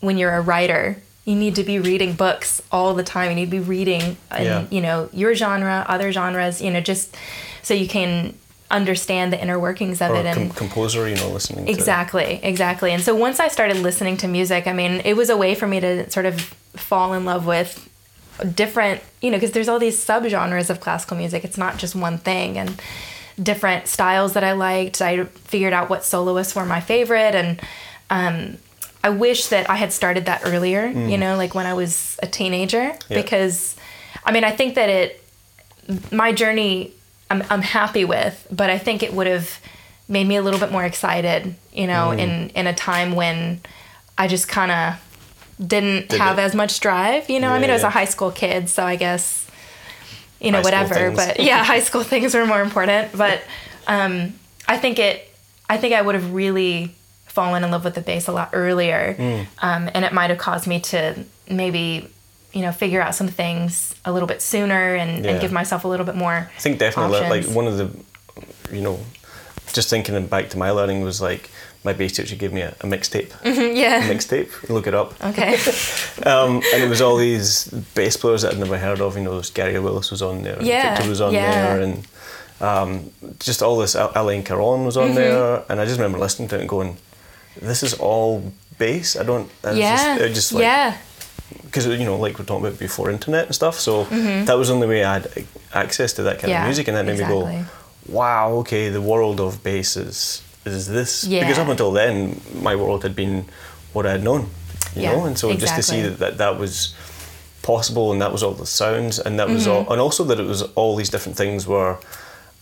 when 0.00 0.18
you're 0.18 0.34
a 0.34 0.40
writer 0.40 0.98
you 1.26 1.34
need 1.34 1.56
to 1.56 1.64
be 1.64 1.80
reading 1.80 2.12
books 2.12 2.62
all 2.70 2.94
the 2.94 3.02
time. 3.02 3.30
You 3.30 3.34
need 3.34 3.46
to 3.46 3.50
be 3.50 3.58
reading, 3.58 4.16
and 4.30 4.44
Yeah. 4.44 4.64
you 4.70 4.80
know, 4.80 5.08
your 5.12 5.34
genre, 5.34 5.84
other 5.88 6.12
genres. 6.12 6.62
You 6.62 6.70
know, 6.70 6.80
just 6.80 7.16
so 7.62 7.74
you 7.74 7.88
can 7.88 8.34
understand 8.70 9.32
the 9.32 9.40
inner 9.42 9.58
workings 9.58 10.00
of 10.00 10.12
Or 10.12 10.16
it 10.16 10.26
and 10.26 10.50
com- 10.50 10.68
composer, 10.68 11.08
you 11.08 11.16
know, 11.16 11.28
listening 11.28 11.66
to 11.66 11.70
Exactly, 11.70 12.40
exactly. 12.42 12.92
And 12.92 13.02
so 13.02 13.14
once 13.14 13.40
I 13.40 13.48
started 13.48 13.76
listening 13.78 14.16
to 14.18 14.28
music, 14.28 14.66
I 14.68 14.72
mean, 14.72 15.02
it 15.04 15.16
was 15.16 15.28
a 15.28 15.36
way 15.36 15.54
for 15.56 15.66
me 15.66 15.80
to 15.80 16.08
sort 16.10 16.26
of 16.26 16.40
fall 16.74 17.12
in 17.12 17.24
love 17.24 17.44
with 17.44 17.88
different, 18.54 19.02
you 19.20 19.30
know, 19.30 19.36
because 19.36 19.52
there's 19.52 19.68
all 19.68 19.78
these 19.78 20.02
subgenres 20.04 20.70
of 20.70 20.80
classical 20.80 21.16
music. 21.16 21.44
It's 21.44 21.58
not 21.58 21.78
just 21.78 21.94
one 21.94 22.18
thing 22.18 22.58
and 22.58 22.80
different 23.42 23.86
styles 23.86 24.32
that 24.34 24.44
I 24.44 24.52
liked. 24.52 25.00
I 25.02 25.24
figured 25.24 25.72
out 25.72 25.88
what 25.90 26.04
soloists 26.04 26.54
were 26.54 26.64
my 26.66 26.80
favorite 26.80 27.34
and 27.34 27.60
um 28.10 28.58
I 29.04 29.10
wish 29.10 29.46
that 29.48 29.70
I 29.70 29.76
had 29.76 29.92
started 29.92 30.24
that 30.26 30.40
earlier, 30.44 30.86
you 30.86 31.16
know, 31.16 31.36
like 31.36 31.54
when 31.54 31.64
I 31.66 31.74
was 31.74 32.18
a 32.22 32.26
teenager 32.26 32.96
Yeah. 33.08 33.22
because 33.22 33.76
I 34.24 34.32
mean, 34.32 34.42
I 34.44 34.50
think 34.50 34.74
that 34.74 34.88
it 34.88 35.22
my 36.10 36.32
journey 36.32 36.92
I'm, 37.30 37.42
I'm 37.50 37.62
happy 37.62 38.04
with, 38.04 38.46
but 38.50 38.70
I 38.70 38.78
think 38.78 39.02
it 39.02 39.12
would 39.12 39.26
have 39.26 39.60
made 40.08 40.26
me 40.26 40.36
a 40.36 40.42
little 40.42 40.60
bit 40.60 40.70
more 40.72 40.84
excited, 40.84 41.54
you 41.72 41.86
know, 41.86 42.10
Mm. 42.14 42.18
in, 42.18 42.48
in 42.50 42.66
a 42.68 42.74
time 42.74 43.14
when 43.16 43.60
I 44.16 44.28
just 44.28 44.48
kind 44.48 44.70
of 44.70 44.94
didn't 45.64 46.08
Did 46.10 46.20
have 46.20 46.38
it. 46.38 46.42
as 46.42 46.54
much 46.54 46.80
drive, 46.80 47.30
you 47.30 47.40
know. 47.40 47.50
I 47.50 47.58
mean, 47.58 47.70
I 47.70 47.74
was 47.74 47.82
a 47.82 47.90
high 47.90 48.04
school 48.04 48.30
kid, 48.30 48.68
so 48.68 48.84
I 48.84 48.96
guess, 48.96 49.46
you 50.40 50.50
know, 50.50 50.60
whatever. 50.60 51.10
But 51.10 51.40
yeah, 51.40 51.64
high 51.64 51.80
school 51.80 52.02
things 52.12 52.34
were 52.34 52.46
more 52.46 52.60
important. 52.60 53.16
But 53.16 53.42
um, 53.86 54.34
I 54.68 54.76
think 54.78 54.98
it, 54.98 55.28
I 55.68 55.76
think 55.78 55.94
I 55.94 56.02
would 56.02 56.14
have 56.14 56.32
really 56.34 56.94
fallen 57.26 57.64
in 57.64 57.70
love 57.70 57.84
with 57.84 57.94
the 57.94 58.00
bass 58.00 58.28
a 58.28 58.32
lot 58.32 58.50
earlier. 58.52 59.14
Mm. 59.18 59.46
Um, 59.62 59.90
and 59.94 60.04
it 60.04 60.12
might 60.12 60.30
have 60.30 60.38
caused 60.38 60.66
me 60.66 60.80
to 60.80 61.24
maybe, 61.50 62.08
you 62.52 62.62
know, 62.62 62.72
figure 62.72 63.00
out 63.00 63.14
some 63.14 63.28
things 63.28 63.94
a 64.04 64.12
little 64.12 64.26
bit 64.26 64.40
sooner 64.42 64.94
and, 64.94 65.24
Yeah. 65.24 65.32
and 65.32 65.40
give 65.40 65.52
myself 65.52 65.84
a 65.84 65.88
little 65.88 66.06
bit 66.06 66.16
more. 66.16 66.50
I 66.54 66.60
think 66.60 66.78
definitely 66.78 67.20
li- 67.20 67.28
like 67.28 67.46
one 67.46 67.66
of 67.66 67.76
the, 67.78 67.90
you 68.74 68.80
know, 68.82 69.00
just 69.72 69.90
thinking 69.90 70.26
back 70.26 70.50
to 70.50 70.58
my 70.58 70.70
learning 70.70 71.02
was 71.02 71.20
like 71.20 71.50
my 71.88 71.92
bass 72.00 72.12
teacher 72.16 72.36
gave 72.36 72.52
me 72.52 72.62
a, 72.62 72.70
a 72.84 72.86
mixtape. 72.94 73.30
yeah. 73.82 74.02
Mixtape, 74.12 74.50
look 74.76 74.86
it 74.90 74.94
up. 74.94 75.08
Okay. 75.30 75.52
Um, 76.32 76.52
and 76.72 76.82
it 76.82 76.88
was 76.88 77.00
all 77.04 77.16
these 77.28 77.50
bass 77.94 78.16
players 78.16 78.40
that 78.42 78.52
I'd 78.52 78.58
never 78.58 78.78
heard 78.86 79.00
of. 79.00 79.16
You 79.16 79.22
know, 79.26 79.40
Gary 79.54 79.78
Willis 79.78 80.10
was 80.10 80.22
on 80.22 80.42
there, 80.42 80.56
and 80.58 80.66
Yeah, 80.66 80.94
Victor 80.94 81.08
was 81.10 81.20
on 81.20 81.32
yeah. 81.34 81.52
there, 81.52 81.80
and 81.86 81.94
um, 82.68 82.88
just 83.48 83.62
all 83.62 83.76
this. 83.78 83.94
Al- 83.94 84.12
Alain 84.20 84.42
Caron 84.42 84.84
was 84.88 84.96
Mm-hmm. 84.96 85.08
on 85.10 85.14
there, 85.14 85.62
and 85.68 85.76
I 85.80 85.84
just 85.84 85.98
remember 85.98 86.18
listening 86.18 86.48
to 86.48 86.56
it 86.56 86.60
and 86.62 86.68
going, 86.68 86.96
"This 87.70 87.82
is 87.82 87.92
all 88.08 88.42
bass." 88.78 89.14
I 89.20 89.24
don't. 89.24 89.48
I 89.62 89.72
yeah. 89.72 90.16
Just, 90.18 90.34
just 90.34 90.52
like, 90.54 90.62
yeah. 90.62 90.96
because 91.66 91.86
you 91.86 92.04
know, 92.10 92.16
like 92.24 92.38
we're 92.38 92.46
talking 92.46 92.66
about 92.66 92.78
before 92.78 93.10
internet 93.10 93.44
and 93.46 93.54
stuff. 93.54 93.76
So 93.78 94.04
that 94.48 94.56
was 94.58 94.68
the 94.68 94.74
only 94.74 94.88
way 94.88 95.04
I 95.04 95.12
had 95.20 95.26
access 95.74 96.14
to 96.14 96.22
that 96.24 96.38
kind 96.40 96.44
Mm-hmm. 96.44 96.50
Yeah, 96.50 96.62
of 96.62 96.68
music, 96.70 96.88
and 96.88 96.96
that 96.96 97.04
made 97.06 97.18
me 97.20 97.26
go, 97.28 97.40
"Wow, 98.08 98.52
okay, 98.62 98.88
the 98.88 99.02
world 99.02 99.38
of 99.40 99.62
bass 99.62 99.96
is 99.96 100.42
is 100.74 100.86
this." 100.88 101.24
Yeah. 101.24 101.40
Because 101.40 101.58
up 101.58 101.68
until 101.68 101.92
then, 101.92 102.40
my 102.62 102.74
world 102.76 103.02
had 103.02 103.14
been 103.14 103.44
what 103.92 104.06
I 104.06 104.12
had 104.12 104.22
known, 104.22 104.48
you 104.94 105.02
Yeah, 105.02 105.12
know, 105.12 105.24
and 105.26 105.38
so 105.38 105.52
just 105.54 105.74
to 105.76 105.82
see 105.82 106.02
that, 106.02 106.18
that 106.18 106.38
that 106.38 106.58
was 106.58 106.94
possible, 107.62 108.12
and 108.12 108.20
that 108.20 108.32
was 108.32 108.42
all 108.42 108.52
the 108.54 108.66
sounds, 108.66 109.18
and 109.18 109.38
that 109.38 109.48
was 109.48 109.66
Mm-hmm. 109.66 109.86
all, 109.88 109.92
and 109.92 110.00
also 110.00 110.24
that 110.24 110.38
it 110.38 110.46
was 110.46 110.62
all 110.74 110.96
these 110.96 111.10
different 111.10 111.36
things 111.36 111.66
were 111.66 111.96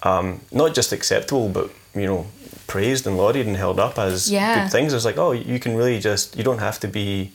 um, 0.02 0.40
not 0.52 0.74
just 0.74 0.92
acceptable, 0.92 1.48
but 1.48 1.70
you 1.94 2.06
know, 2.06 2.26
praised 2.66 3.06
and 3.06 3.16
lauded 3.16 3.46
and 3.46 3.56
held 3.56 3.78
up 3.78 3.98
as 3.98 4.30
Yeah. 4.30 4.54
good 4.62 4.70
things. 4.72 4.92
It's 4.92 5.04
like, 5.04 5.18
oh, 5.18 5.32
you 5.32 5.58
can 5.58 5.76
really 5.76 5.98
just 6.00 6.36
you 6.36 6.44
don't 6.44 6.58
have 6.60 6.78
to 6.80 6.88
be 6.88 7.30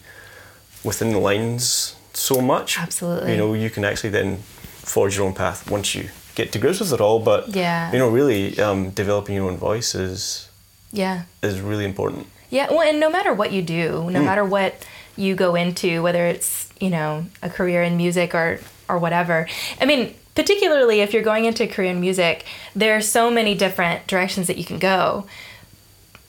within 0.83 1.11
the 1.11 1.19
lines 1.19 1.95
so 2.13 2.41
much. 2.41 2.77
Absolutely. 2.79 3.31
You 3.31 3.37
know, 3.37 3.53
you 3.53 3.69
can 3.69 3.83
actually 3.85 4.09
then 4.11 4.37
forge 4.83 5.15
your 5.17 5.25
own 5.27 5.33
path 5.33 5.69
once 5.69 5.93
you 5.95 6.09
get 6.35 6.51
to 6.51 6.59
grips 6.59 6.79
with 6.79 6.91
it 6.93 7.01
all. 7.01 7.19
But 7.19 7.55
Yeah. 7.55 7.91
you 7.91 7.99
know, 7.99 8.09
really 8.09 8.59
um, 8.59 8.89
developing 8.91 9.35
your 9.35 9.45
own 9.49 9.57
voice 9.57 9.93
is 9.95 10.48
Yeah. 10.91 11.23
is 11.41 11.61
really 11.61 11.85
important. 11.85 12.27
Yeah, 12.49 12.69
well, 12.69 12.81
and 12.81 12.99
no 12.99 13.09
matter 13.09 13.33
what 13.33 13.51
you 13.51 13.61
do, 13.61 14.09
no 14.09 14.19
hmm. 14.19 14.25
matter 14.25 14.43
what 14.43 14.85
you 15.15 15.35
go 15.35 15.55
into, 15.55 16.01
whether 16.01 16.25
it's 16.25 16.69
you 16.79 16.89
know 16.89 17.25
a 17.41 17.49
career 17.49 17.83
in 17.83 17.97
music 17.97 18.33
or 18.33 18.59
or 18.87 18.97
whatever. 18.97 19.47
I 19.79 19.85
mean, 19.85 20.15
particularly 20.35 21.01
if 21.01 21.13
you're 21.13 21.23
going 21.23 21.45
into 21.45 21.63
a 21.63 21.67
career 21.67 21.91
in 21.91 22.01
music, 22.01 22.45
there 22.75 22.95
are 22.95 23.01
so 23.01 23.29
many 23.29 23.53
different 23.53 24.07
directions 24.07 24.47
that 24.47 24.57
you 24.57 24.65
can 24.65 24.79
go. 24.79 25.27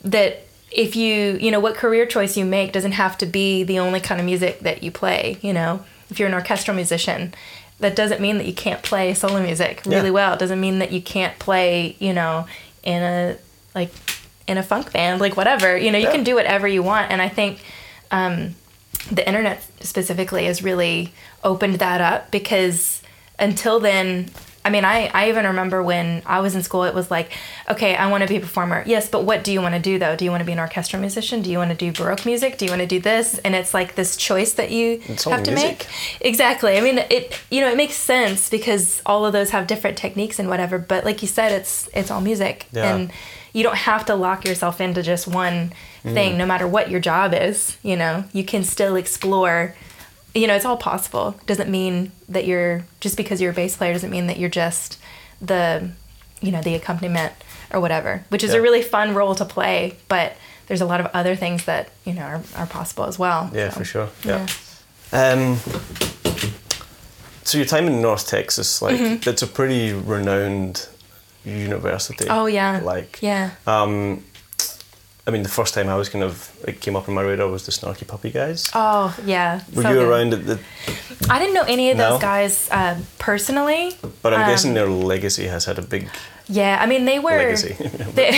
That 0.05 0.47
if 0.71 0.95
you 0.95 1.39
you 1.41 1.51
know 1.51 1.61
what 1.61 1.75
career 1.75 2.05
choice 2.05 2.37
you 2.37 2.45
make 2.45 2.73
doesn't 2.73 2.93
have 2.93 3.17
to 3.19 3.27
be 3.27 3.65
the 3.65 3.79
only 3.79 4.01
kind 4.01 4.21
of 4.21 4.27
music 4.27 4.61
that 4.61 4.83
you 4.83 4.91
play. 4.91 5.39
You 5.41 5.55
know, 5.55 5.85
if 6.11 6.19
you're 6.19 6.29
an 6.29 6.35
orchestral 6.35 6.75
musician. 6.75 7.35
That 7.79 7.97
doesn't 7.97 8.21
mean 8.21 8.37
that 8.37 8.47
you 8.47 8.53
can't 8.53 8.83
play 8.83 9.15
solo 9.15 9.43
music 9.43 9.81
really 9.87 10.09
Yeah. 10.09 10.11
well. 10.11 10.35
It 10.35 10.39
doesn't 10.39 10.61
mean 10.61 10.81
that 10.81 10.93
you 10.93 11.01
can't 11.01 11.39
play, 11.39 11.97
you 11.99 12.13
know, 12.13 12.45
in 12.83 13.03
a 13.03 13.37
like 13.75 13.91
in 14.51 14.59
a 14.59 14.63
funk 14.65 14.93
band, 14.93 15.21
like 15.21 15.37
whatever. 15.37 15.77
You 15.77 15.91
know, 15.93 15.99
you 15.99 16.07
Yeah. 16.07 16.13
can 16.13 16.25
do 16.25 16.35
whatever 16.35 16.67
you 16.67 16.83
want. 16.83 17.13
And 17.13 17.23
I 17.23 17.29
think 17.29 17.61
um, 18.11 18.57
the 19.11 19.27
internet 19.27 19.63
specifically 19.81 20.45
has 20.47 20.63
really 20.63 21.13
opened 21.45 21.77
that 21.77 22.01
up 22.01 22.31
because 22.33 23.01
until 23.39 23.79
then, 23.79 24.29
I 24.63 24.69
mean, 24.69 24.85
I, 24.85 25.07
I 25.15 25.31
even 25.31 25.47
remember 25.47 25.83
when 25.83 26.23
I 26.27 26.41
was 26.41 26.55
in 26.55 26.63
school, 26.63 26.85
it 26.85 26.95
was 26.95 27.11
like, 27.11 27.31
okay, 27.71 27.97
I 27.97 28.11
want 28.11 28.23
to 28.25 28.29
be 28.29 28.37
a 28.37 28.41
performer. 28.41 28.83
Yes, 28.87 29.09
but 29.09 29.25
what 29.25 29.43
do 29.43 29.53
you 29.55 29.63
want 29.63 29.75
to 29.75 29.81
do 29.81 29.99
though? 29.99 30.17
Do 30.17 30.25
you 30.27 30.31
want 30.31 30.43
to 30.43 30.45
be 30.45 30.53
an 30.53 30.59
orchestral 30.59 31.01
musician? 31.01 31.41
Do 31.41 31.51
you 31.51 31.57
want 31.57 31.71
to 31.71 31.77
do 31.77 31.93
Baroque 31.93 32.27
music? 32.27 32.59
Do 32.59 32.67
you 32.67 32.71
want 32.71 32.83
to 32.83 32.87
do 32.87 33.01
this? 33.01 33.39
And 33.39 33.55
it's 33.55 33.73
like 33.73 33.95
this 33.95 34.17
choice 34.17 34.53
that 34.55 34.71
you 34.71 35.01
have 35.07 35.43
to 35.45 35.51
music. 35.51 35.55
make. 35.63 35.87
Exactly. 36.21 36.77
I 36.77 36.83
mean, 36.83 36.99
it 36.99 37.41
you 37.51 37.63
know 37.63 37.71
it 37.71 37.77
makes 37.79 37.95
sense 37.95 38.51
because 38.51 39.01
all 39.07 39.25
of 39.25 39.33
those 39.33 39.49
have 39.51 39.67
different 39.67 39.97
techniques 39.97 40.39
and 40.39 40.49
whatever. 40.49 40.79
But 40.79 41.05
like 41.07 41.23
you 41.23 41.29
said, 41.29 41.53
it's 41.53 41.89
it's 41.95 42.11
all 42.11 42.21
music, 42.21 42.67
Yeah. 42.73 42.95
and 42.95 43.11
you 43.55 43.63
don't 43.63 43.77
have 43.77 44.05
to 44.07 44.15
lock 44.15 44.45
yourself 44.45 44.81
into 44.81 45.03
just 45.03 45.27
one 45.27 45.73
Mm. 46.05 46.15
thing, 46.15 46.39
no 46.39 46.47
matter 46.47 46.67
what 46.67 46.91
your 46.91 46.99
job 47.01 47.35
is. 47.35 47.77
You 47.83 47.95
know, 47.97 48.25
you 48.33 48.43
can 48.45 48.65
still 48.65 48.97
explore. 48.97 49.75
You 50.35 50.47
know, 50.47 50.55
it's 50.55 50.65
all 50.65 50.77
possible. 50.77 51.39
Doesn't 51.47 51.71
mean 51.71 52.13
that 52.29 52.47
you're 52.47 52.85
just 53.01 53.17
because 53.17 53.41
you're 53.41 53.51
a 53.51 53.55
bass 53.55 53.77
player 53.77 53.93
doesn't 53.93 54.11
mean 54.11 54.27
that 54.29 54.39
you're 54.39 54.49
just 54.49 54.99
the 55.41 55.91
you 56.41 56.53
know 56.53 56.63
the 56.63 56.75
accompaniment 56.75 57.33
or 57.73 57.81
whatever, 57.81 58.25
which 58.29 58.45
is 58.45 58.55
a 58.55 58.61
really 58.61 58.83
fun 58.83 59.15
role 59.15 59.35
to 59.35 59.45
play. 59.45 59.97
But 60.09 60.37
there's 60.67 60.81
a 60.81 60.87
lot 60.87 61.01
of 61.01 61.07
other 61.13 61.35
things 61.35 61.65
that 61.65 61.91
you 62.05 62.13
know 62.13 62.23
are, 62.23 62.43
are 62.57 62.67
possible 62.67 63.05
as 63.05 63.19
well. 63.19 63.51
Yeah, 63.53 63.71
so, 63.71 63.79
for 63.79 63.85
sure. 63.85 64.09
Yeah. 64.25 64.47
Um, 65.13 65.57
so 67.43 67.59
your 67.59 67.67
time 67.67 67.89
in 67.89 68.01
North 68.01 68.29
Texas, 68.29 68.81
like 68.81 69.27
it's 69.27 69.43
a 69.43 69.47
pretty 69.47 69.93
renowned 69.93 70.89
university. 71.45 72.25
Mm-hmm. 72.27 72.39
Oh 72.39 72.47
yeah. 72.47 72.81
Like 72.83 73.21
yeah. 73.21 73.53
Um, 73.67 74.23
I 75.31 75.33
mean, 75.33 75.45
the 75.45 75.49
first 75.61 75.75
time 75.75 75.89
I 75.89 75.95
was 75.95 76.09
kind 76.09 76.25
of 76.25 76.51
it 76.67 76.81
came 76.81 76.97
up 76.97 77.09
on 77.09 77.15
my 77.15 77.23
radar 77.23 77.49
was 77.49 77.65
the 77.67 77.73
Snarky 77.73 78.05
Puppy 78.07 78.31
guys. 78.31 78.69
Oh 78.75 79.17
yeah. 79.25 79.61
Were 79.75 79.83
so 79.83 79.89
you 79.91 79.95
good. 79.95 80.09
around 80.09 80.35
at 80.35 80.45
the? 80.47 80.59
I 81.31 81.39
didn't 81.39 81.55
know 81.55 81.65
any 81.69 81.91
of 81.93 81.97
No? 81.99 82.11
those 82.11 82.21
guys 82.21 82.69
uh, 82.73 82.99
personally. 83.19 83.93
But 84.23 84.35
I'm 84.35 84.41
Um, 84.43 84.49
guessing 84.51 84.75
their 84.75 84.89
legacy 84.89 85.47
has 85.47 85.67
had 85.67 85.79
a 85.79 85.83
big 85.83 86.09
Yeah, 86.49 86.79
I 86.83 86.87
mean 86.87 87.05
they 87.05 87.21
were. 87.21 87.39
legacy. 87.39 87.77
They, 88.19 88.29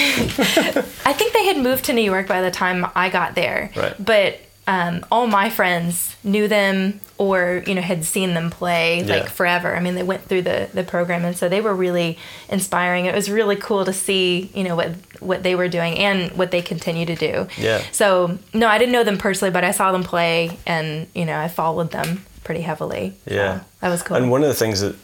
I 1.10 1.12
think 1.14 1.32
they 1.32 1.46
had 1.46 1.56
moved 1.56 1.84
to 1.86 1.92
New 1.92 2.02
York 2.12 2.26
by 2.28 2.42
the 2.42 2.50
time 2.50 2.86
I 2.94 3.08
got 3.08 3.34
there. 3.34 3.70
Right. 3.74 3.94
But 3.98 4.38
um, 4.66 5.04
all 5.10 5.26
my 5.26 5.50
friends 5.50 6.14
knew 6.22 6.46
them 6.46 7.00
or 7.18 7.62
you 7.66 7.74
know 7.74 7.82
had 7.82 8.04
seen 8.04 8.34
them 8.34 8.50
play 8.50 9.02
Yeah. 9.02 9.16
like 9.16 9.28
forever. 9.28 9.74
I 9.74 9.80
mean 9.80 9.94
they 9.96 10.04
went 10.04 10.22
through 10.28 10.42
the 10.42 10.68
the 10.74 10.84
program 10.84 11.24
and 11.24 11.36
so 11.36 11.48
they 11.48 11.60
were 11.60 11.74
really 11.74 12.18
inspiring. 12.48 13.06
It 13.06 13.14
was 13.14 13.28
really 13.30 13.56
cool 13.56 13.84
to 13.84 13.92
see 13.92 14.50
you 14.54 14.62
know 14.64 14.76
what 14.76 14.90
what 15.22 15.42
they 15.42 15.54
were 15.54 15.68
doing 15.68 15.98
and 15.98 16.30
what 16.32 16.50
they 16.50 16.62
continue 16.62 17.06
to 17.06 17.14
do. 17.14 17.46
Yeah. 17.58 17.82
So 17.92 18.38
no, 18.52 18.66
I 18.68 18.78
didn't 18.78 18.92
know 18.92 19.04
them 19.04 19.18
personally, 19.18 19.52
but 19.52 19.64
I 19.64 19.70
saw 19.70 19.92
them 19.92 20.02
play 20.02 20.58
and 20.66 21.06
you 21.14 21.24
know 21.24 21.38
I 21.38 21.48
followed 21.48 21.90
them 21.92 22.24
pretty 22.44 22.62
heavily. 22.62 23.14
So 23.28 23.34
Yeah. 23.34 23.60
that 23.80 23.88
was 23.88 24.02
cool. 24.02 24.16
And 24.16 24.30
one 24.30 24.42
of 24.42 24.48
the 24.48 24.54
things 24.54 24.80
that, 24.80 24.96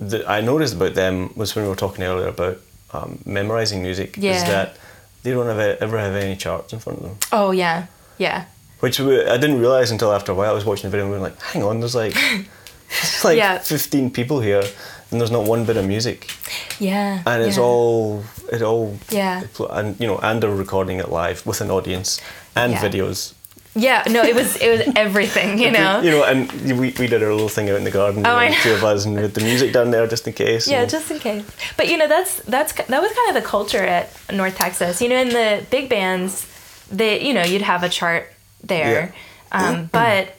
that 0.00 0.28
I 0.28 0.40
noticed 0.40 0.74
about 0.74 0.94
them 0.94 1.32
was 1.36 1.54
when 1.54 1.64
we 1.64 1.68
were 1.68 1.76
talking 1.76 2.04
earlier 2.04 2.28
about 2.28 2.58
um, 2.92 3.18
memorizing 3.26 3.82
music 3.82 4.16
is 4.18 4.42
that 4.44 4.76
they 5.22 5.32
don't 5.32 5.46
have, 5.46 5.58
ever 5.58 5.98
have 5.98 6.14
any 6.14 6.36
charts 6.36 6.72
in 6.72 6.78
front 6.78 6.98
of 7.00 7.04
them. 7.04 7.16
oh 7.32 7.50
yeah, 7.50 7.86
yeah. 8.18 8.44
Which 8.80 9.00
we, 9.00 9.24
I 9.26 9.36
didn't 9.38 9.58
realize 9.58 9.90
until 9.90 10.12
after 10.12 10.30
a 10.32 10.34
while. 10.34 10.50
I 10.50 10.54
was 10.54 10.64
watching 10.64 10.84
the 10.84 10.90
video 10.90 11.06
and 11.06 11.12
we 11.12 11.18
were 11.18 11.24
like, 11.24 11.40
hang 11.40 11.62
on, 11.64 11.80
there's 11.80 11.94
like, 11.96 12.14
there's 12.14 13.24
like 13.24 13.36
Yeah. 13.38 13.58
15 13.58 14.10
people 14.10 14.40
here 14.40 14.62
and 15.10 15.20
there's 15.20 15.30
not 15.30 15.44
one 15.44 15.64
bit 15.64 15.76
of 15.76 15.86
music. 15.86 16.30
Yeah. 16.78 17.22
And 17.26 17.42
it's 17.42 17.56
yeah. 17.56 17.62
all, 17.62 18.24
it 18.52 18.62
all, 18.62 18.98
Yeah. 19.10 19.42
and 19.70 19.98
you 20.00 20.06
know, 20.06 20.18
and 20.18 20.42
they're 20.42 20.50
recording 20.50 20.98
it 20.98 21.08
live 21.10 21.44
with 21.46 21.60
an 21.60 21.70
audience 21.70 22.20
and 22.54 22.72
Yeah. 22.72 22.80
videos. 22.82 23.32
Yeah, 23.78 24.04
no, 24.08 24.22
it 24.22 24.34
was 24.34 24.56
it 24.56 24.70
was 24.70 24.94
everything, 24.96 25.58
you 25.64 25.70
know. 25.70 26.00
You 26.00 26.10
know, 26.10 26.24
and 26.24 26.50
we, 26.80 26.94
we 26.98 27.06
did 27.06 27.22
our 27.22 27.30
little 27.30 27.50
thing 27.50 27.68
out 27.68 27.76
in 27.76 27.84
the 27.84 27.90
garden, 27.90 28.24
you 28.24 28.30
Oh, 28.30 28.38
know, 28.40 28.48
the 28.48 28.56
two 28.62 28.72
of 28.72 28.82
us, 28.84 29.04
and 29.04 29.14
with 29.16 29.34
the 29.34 29.42
music 29.42 29.74
down 29.74 29.90
there 29.90 30.06
just 30.06 30.26
in 30.26 30.32
case. 30.32 30.66
Yeah, 30.66 30.86
just 30.86 31.10
in 31.10 31.18
case. 31.18 31.44
But 31.76 31.88
you 31.90 31.98
know, 31.98 32.08
that's 32.08 32.36
that's 32.48 32.72
that 32.72 33.02
was 33.02 33.12
kind 33.12 33.28
of 33.36 33.42
the 33.42 33.46
culture 33.46 33.84
at 33.84 34.08
North 34.32 34.56
Texas. 34.56 35.02
You 35.02 35.10
know, 35.10 35.20
in 35.20 35.28
the 35.28 35.62
big 35.70 35.90
bands, 35.90 36.46
they 36.90 37.20
you 37.26 37.34
know 37.34 37.42
you'd 37.44 37.60
have 37.62 37.82
a 37.82 37.90
chart 37.90 38.32
there, 38.64 39.12
um, 39.52 39.90
but 39.92 40.34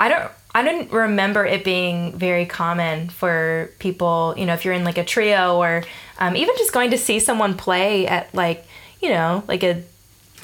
I 0.00 0.08
don't 0.08 0.32
I 0.56 0.62
didn't 0.62 0.90
remember 0.90 1.44
it 1.44 1.64
being 1.64 2.12
very 2.18 2.46
common 2.46 3.10
for 3.10 3.70
people, 3.78 4.34
you 4.38 4.46
know, 4.46 4.54
if 4.54 4.64
you're 4.64 4.72
in 4.74 4.84
like 4.84 4.96
a 4.96 5.04
trio 5.04 5.58
or 5.58 5.84
um, 6.18 6.34
even 6.34 6.54
just 6.56 6.72
going 6.72 6.90
to 6.92 6.98
see 6.98 7.20
someone 7.20 7.56
play 7.56 8.06
at 8.06 8.34
like, 8.34 8.64
you 9.02 9.10
know, 9.10 9.44
like 9.48 9.62
a 9.62 9.82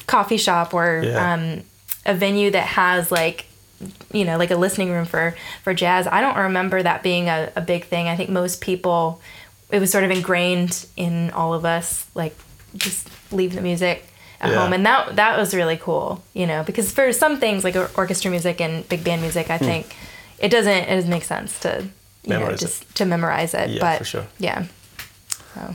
coffee 0.06 0.36
shop 0.36 0.74
or 0.74 1.00
Yeah. 1.02 1.32
um, 1.34 1.62
a 2.04 2.14
venue 2.14 2.50
that 2.50 2.66
has 2.66 3.10
like, 3.10 3.46
you 4.12 4.24
know, 4.26 4.36
like 4.36 4.50
a 4.50 4.56
listening 4.56 4.90
room 4.90 5.06
for 5.06 5.34
for 5.64 5.72
jazz. 5.72 6.06
I 6.06 6.20
don't 6.20 6.36
remember 6.36 6.82
that 6.82 7.02
being 7.02 7.28
a, 7.28 7.50
a 7.56 7.62
big 7.62 7.86
thing. 7.86 8.06
I 8.08 8.14
think 8.16 8.28
most 8.28 8.60
people, 8.60 9.20
it 9.70 9.78
was 9.80 9.90
sort 9.90 10.04
of 10.04 10.10
ingrained 10.10 10.86
in 10.96 11.30
all 11.30 11.54
of 11.54 11.64
us, 11.64 12.04
like 12.14 12.36
just 12.76 13.08
leave 13.32 13.54
the 13.54 13.62
music 13.62 14.06
at 14.43 14.51
Yeah. 14.51 14.59
home, 14.59 14.72
and 14.72 14.84
that 14.84 15.16
that 15.16 15.38
was 15.38 15.55
really 15.55 15.76
cool, 15.76 16.22
you 16.34 16.47
know, 16.47 16.62
because 16.64 16.90
for 16.93 17.12
some 17.12 17.38
things 17.38 17.64
like 17.64 17.76
orchestra 17.97 18.30
music 18.30 18.61
and 18.61 18.86
big 18.88 19.03
band 19.05 19.22
music, 19.22 19.49
I 19.51 19.59
think 19.59 19.86
it 20.38 20.49
doesn't 20.51 20.72
it 20.90 20.95
doesn't 20.97 21.11
make 21.11 21.24
sense 21.24 21.59
to 21.61 21.68
you 22.24 22.30
know 22.30 22.36
Hmm. 22.36 22.43
Memorize 22.43 22.62
it. 22.62 22.95
to 22.95 23.05
memorize 23.05 23.55
it. 23.55 23.68
Yeah, 23.70 23.80
but 23.80 23.99
for 23.99 24.05
sure. 24.05 24.26
Yeah. 24.38 24.64
So 25.55 25.74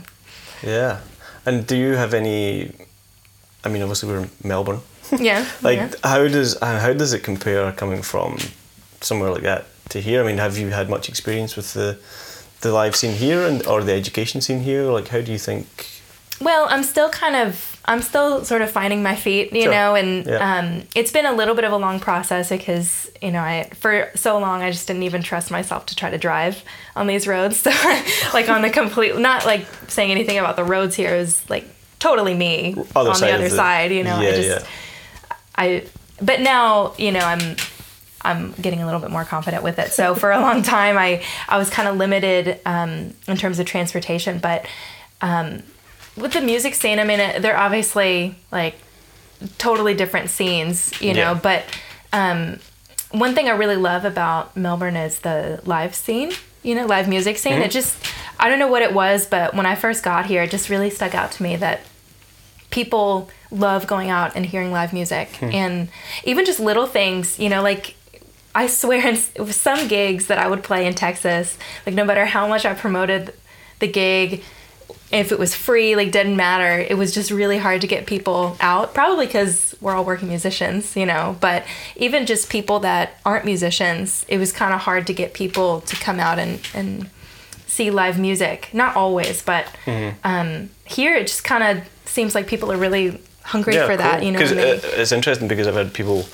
Yeah. 0.62 0.98
And 1.46 1.66
do 1.66 1.76
you 1.76 1.96
have 1.96 2.12
any? 2.14 2.70
I 3.64 3.68
mean, 3.68 3.82
obviously 3.82 4.08
we're 4.08 4.22
in 4.24 4.30
Melbourne. 4.44 4.80
yeah. 5.18 5.44
Like, 5.62 5.78
yeah. 5.78 5.90
how 6.04 6.28
does 6.28 6.56
uh, 6.62 6.78
how 6.80 6.92
does 6.92 7.12
it 7.12 7.22
compare 7.24 7.72
coming 7.72 8.02
from 8.02 8.36
somewhere 9.00 9.30
like 9.32 9.42
that 9.44 9.64
to 9.90 10.00
here? 10.00 10.22
I 10.22 10.26
mean, 10.26 10.38
have 10.38 10.58
you 10.58 10.70
had 10.70 10.88
much 10.88 11.08
experience 11.08 11.56
with 11.56 11.72
the 11.74 11.96
the 12.60 12.70
live 12.72 12.94
scene 12.96 13.14
here 13.14 13.46
and 13.48 13.66
or 13.66 13.82
the 13.84 13.92
education 13.94 14.40
scene 14.40 14.60
here? 14.60 14.82
Like, 14.96 15.08
how 15.08 15.20
do 15.22 15.32
you 15.32 15.38
think? 15.38 15.66
Well, 16.40 16.66
I'm 16.70 16.82
still 16.84 17.08
kind 17.10 17.36
of 17.36 17.74
I'm 17.84 18.02
still 18.02 18.44
sort 18.44 18.60
of 18.60 18.70
finding 18.70 19.02
my 19.02 19.16
feet, 19.16 19.52
you 19.52 19.62
Sure. 19.62 19.72
know, 19.72 19.94
and 19.94 20.26
Yeah. 20.26 20.58
um, 20.58 20.82
it's 20.94 21.10
been 21.10 21.24
a 21.24 21.32
little 21.32 21.54
bit 21.54 21.64
of 21.64 21.72
a 21.72 21.76
long 21.76 21.98
process 22.00 22.50
because 22.50 23.10
you 23.22 23.30
know 23.32 23.40
I 23.40 23.70
for 23.80 24.10
so 24.14 24.38
long 24.38 24.62
I 24.62 24.70
just 24.70 24.86
didn't 24.86 25.02
even 25.04 25.22
trust 25.22 25.50
myself 25.50 25.86
to 25.86 25.96
try 25.96 26.10
to 26.10 26.18
drive 26.18 26.62
on 26.94 27.06
these 27.06 27.26
roads. 27.26 27.56
So 27.62 27.70
like 28.34 28.48
on 28.48 28.62
the 28.62 28.70
complete, 28.70 29.16
not 29.18 29.46
like 29.46 29.66
saying 29.88 30.10
anything 30.10 30.38
about 30.38 30.56
the 30.56 30.64
roads 30.64 30.94
here 30.96 31.14
is 31.14 31.42
like 31.48 31.64
totally 31.98 32.34
me 32.34 32.74
Other 32.94 33.10
on 33.10 33.20
the 33.20 33.32
other 33.32 33.48
the- 33.48 33.56
side, 33.56 33.90
you 33.90 34.04
know. 34.04 34.20
Yeah, 34.20 34.28
I 34.28 34.32
just 34.32 34.48
yeah. 34.48 34.66
I 35.56 35.84
but 36.22 36.40
now 36.40 36.94
you 36.98 37.10
know 37.10 37.20
I'm 37.20 37.56
I'm 38.22 38.52
getting 38.60 38.82
a 38.82 38.84
little 38.84 39.00
bit 39.00 39.10
more 39.10 39.24
confident 39.24 39.62
with 39.62 39.78
it. 39.78 39.92
So 39.92 40.14
for 40.22 40.30
a 40.30 40.40
long 40.40 40.62
time 40.62 40.98
I 40.98 41.22
I 41.48 41.56
was 41.58 41.70
kind 41.70 41.88
of 41.88 41.96
limited 41.96 42.60
um, 42.66 43.14
in 43.26 43.36
terms 43.36 43.58
of 43.58 43.66
transportation, 43.66 44.38
but 44.38 44.66
um, 45.20 45.62
with 46.20 46.32
the 46.32 46.40
music 46.40 46.74
scene, 46.74 46.98
I 46.98 47.04
mean 47.04 47.18
they're 47.40 47.56
obviously 47.58 48.36
like 48.50 48.74
totally 49.58 49.94
different 49.94 50.30
scenes, 50.30 51.00
you 51.00 51.14
know. 51.14 51.32
Yeah. 51.32 51.40
But 51.42 51.64
um, 52.12 52.58
one 53.10 53.34
thing 53.34 53.48
I 53.48 53.52
really 53.52 53.76
love 53.76 54.04
about 54.04 54.56
Melbourne 54.56 54.96
is 54.96 55.20
the 55.20 55.60
live 55.64 55.94
scene. 55.94 56.32
You 56.62 56.74
know, 56.74 56.86
live 56.86 57.08
music 57.08 57.38
scene. 57.38 57.54
Mm-hmm. 57.54 57.62
It 57.62 57.70
just 57.70 57.96
I 58.38 58.48
don't 58.48 58.58
know 58.58 58.68
what 58.68 58.82
it 58.82 58.92
was, 58.92 59.26
but 59.26 59.54
when 59.54 59.64
I 59.66 59.74
first 59.74 60.02
got 60.02 60.26
here, 60.26 60.42
it 60.42 60.50
just 60.50 60.68
really 60.68 60.90
stuck 60.90 61.14
out 61.14 61.32
to 61.32 61.42
me 61.42 61.56
that 61.56 61.80
people 62.70 63.30
love 63.50 63.86
going 63.86 64.10
out 64.10 64.36
and 64.36 64.44
hearing 64.44 64.70
live 64.70 64.92
music 64.92 65.28
Hmm. 65.36 65.50
and 65.52 65.88
even 66.24 66.44
just 66.44 66.60
little 66.60 66.86
things 66.86 67.38
you 67.38 67.48
know 67.48 67.62
like 67.62 67.94
i 68.54 68.66
swear 68.66 69.08
in 69.08 69.16
some 69.52 69.88
gigs 69.88 70.26
that 70.26 70.36
i 70.36 70.46
would 70.46 70.62
play 70.62 70.86
in 70.86 70.92
texas 70.92 71.56
like 71.86 71.94
no 71.94 72.04
matter 72.04 72.26
how 72.26 72.46
much 72.46 72.66
i 72.66 72.74
promoted 72.74 73.32
the 73.78 73.86
gig 73.88 74.42
if 75.10 75.32
it 75.32 75.38
was 75.38 75.54
free 75.54 75.96
like 75.96 76.10
didn't 76.12 76.36
matter 76.36 76.78
it 76.80 76.96
was 76.98 77.14
just 77.14 77.30
really 77.30 77.58
hard 77.58 77.80
to 77.80 77.86
get 77.86 78.06
people 78.06 78.56
out 78.60 78.92
probably 78.92 79.26
because 79.26 79.74
we're 79.80 79.94
all 79.94 80.04
working 80.04 80.28
musicians 80.28 80.94
you 80.96 81.06
know 81.06 81.36
but 81.40 81.64
even 81.96 82.26
just 82.26 82.50
people 82.50 82.78
that 82.80 83.12
aren't 83.24 83.44
musicians 83.44 84.24
it 84.28 84.36
was 84.38 84.52
kind 84.52 84.74
of 84.74 84.80
hard 84.80 85.06
to 85.06 85.14
get 85.14 85.32
people 85.32 85.80
to 85.82 85.96
come 85.96 86.20
out 86.20 86.38
and 86.38 86.60
and 86.74 87.08
see 87.66 87.90
live 87.90 88.18
music. 88.18 88.70
Not 88.72 88.96
always, 88.96 89.40
but 89.42 89.66
Mm-hmm. 89.86 90.16
um, 90.24 90.70
here 90.84 91.14
it 91.14 91.26
just 91.28 91.44
kind 91.44 91.62
of 91.62 91.88
seems 92.06 92.34
like 92.34 92.46
people 92.48 92.72
are 92.72 92.76
really 92.78 93.20
hungry 93.42 93.74
for 93.74 93.96
that. 93.96 94.24
You 94.24 94.32
know, 94.32 94.38
because 94.38 94.54
they- 94.54 95.00
it's 95.00 95.12
interesting 95.12 95.46
because 95.48 95.66
I've 95.68 95.74
had 95.76 95.92
people. 95.94 96.26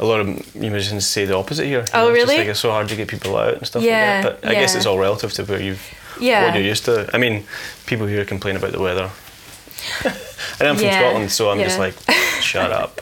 A 0.00 0.04
lot 0.04 0.18
of 0.20 0.54
musicians 0.56 1.06
say 1.06 1.26
the 1.26 1.36
opposite 1.36 1.66
here. 1.66 1.84
Oh, 1.92 2.08
know, 2.08 2.08
it's 2.08 2.18
just 2.18 2.28
really? 2.28 2.38
like 2.40 2.48
it's 2.48 2.60
so 2.60 2.70
hard 2.70 2.88
to 2.88 2.96
get 2.96 3.06
people 3.08 3.36
out 3.36 3.54
and 3.58 3.66
stuff 3.66 3.82
Yeah, 3.82 4.22
like 4.24 4.24
that. 4.24 4.40
But 4.40 4.50
I 4.50 4.54
guess 4.54 4.74
it's 4.74 4.86
all 4.86 4.98
relative 4.98 5.32
to 5.34 5.44
where 5.44 5.60
you've 5.60 5.82
Yeah. 6.20 6.46
what 6.46 6.54
you're 6.54 6.64
used 6.64 6.84
to. 6.86 7.08
I 7.14 7.18
mean, 7.18 7.44
people 7.86 8.06
here 8.06 8.24
complain 8.24 8.56
about 8.56 8.72
the 8.72 8.80
weather. 8.80 9.10
and 10.04 10.68
I'm 10.68 10.76
from 10.76 10.84
Yeah, 10.84 10.98
Scotland, 11.00 11.30
so 11.30 11.50
I'm 11.50 11.58
just 11.58 11.78
like, 11.78 11.94
shut 12.40 12.70
up. 12.72 13.00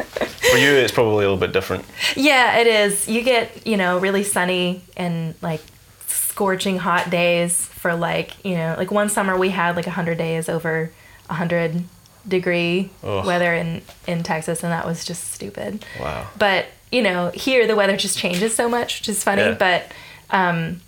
For 0.51 0.57
you, 0.57 0.71
it's 0.75 0.93
probably 0.93 1.25
a 1.25 1.29
little 1.31 1.37
bit 1.37 1.53
different. 1.53 1.85
yeah, 2.17 2.59
it 2.59 2.67
is. 2.67 3.09
You 3.09 3.23
get 3.23 3.67
you 3.67 3.77
know 3.77 3.99
really 3.99 4.23
sunny 4.25 4.83
and 4.97 5.35
like 5.43 5.61
scorching 6.07 6.79
hot 6.79 7.11
days 7.11 7.67
for 7.67 7.95
like 7.95 8.43
you 8.45 8.55
know 8.55 8.75
like 8.79 8.91
one 8.91 9.09
summer 9.09 9.37
we 9.37 9.51
had 9.51 9.77
like 9.77 9.87
hundred 9.87 10.19
days 10.19 10.49
over 10.49 10.91
hundred 11.29 11.85
degree 12.27 12.91
Ugh. 13.03 13.27
weather 13.27 13.53
in 13.55 13.83
in 14.07 14.23
Texas, 14.23 14.63
and 14.63 14.73
that 14.73 14.87
was 14.87 15.05
just 15.05 15.33
stupid. 15.33 15.85
Wow. 16.01 16.29
but 16.39 16.67
you 16.93 17.03
know 17.03 17.31
here 17.35 17.67
the 17.67 17.77
weather 17.77 17.97
just 17.97 18.17
changes 18.19 18.55
so 18.55 18.69
much 18.69 19.01
which 19.01 19.09
is 19.11 19.23
funny 19.23 19.43
Yeah. 19.43 19.53
but 19.59 19.93
um 20.31 20.81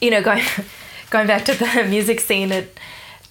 you 0.00 0.10
know 0.10 0.22
going 0.22 0.42
going 1.10 1.26
back 1.26 1.44
to 1.44 1.54
the 1.54 1.84
music 1.88 2.20
scene 2.20 2.52
it 2.52 2.78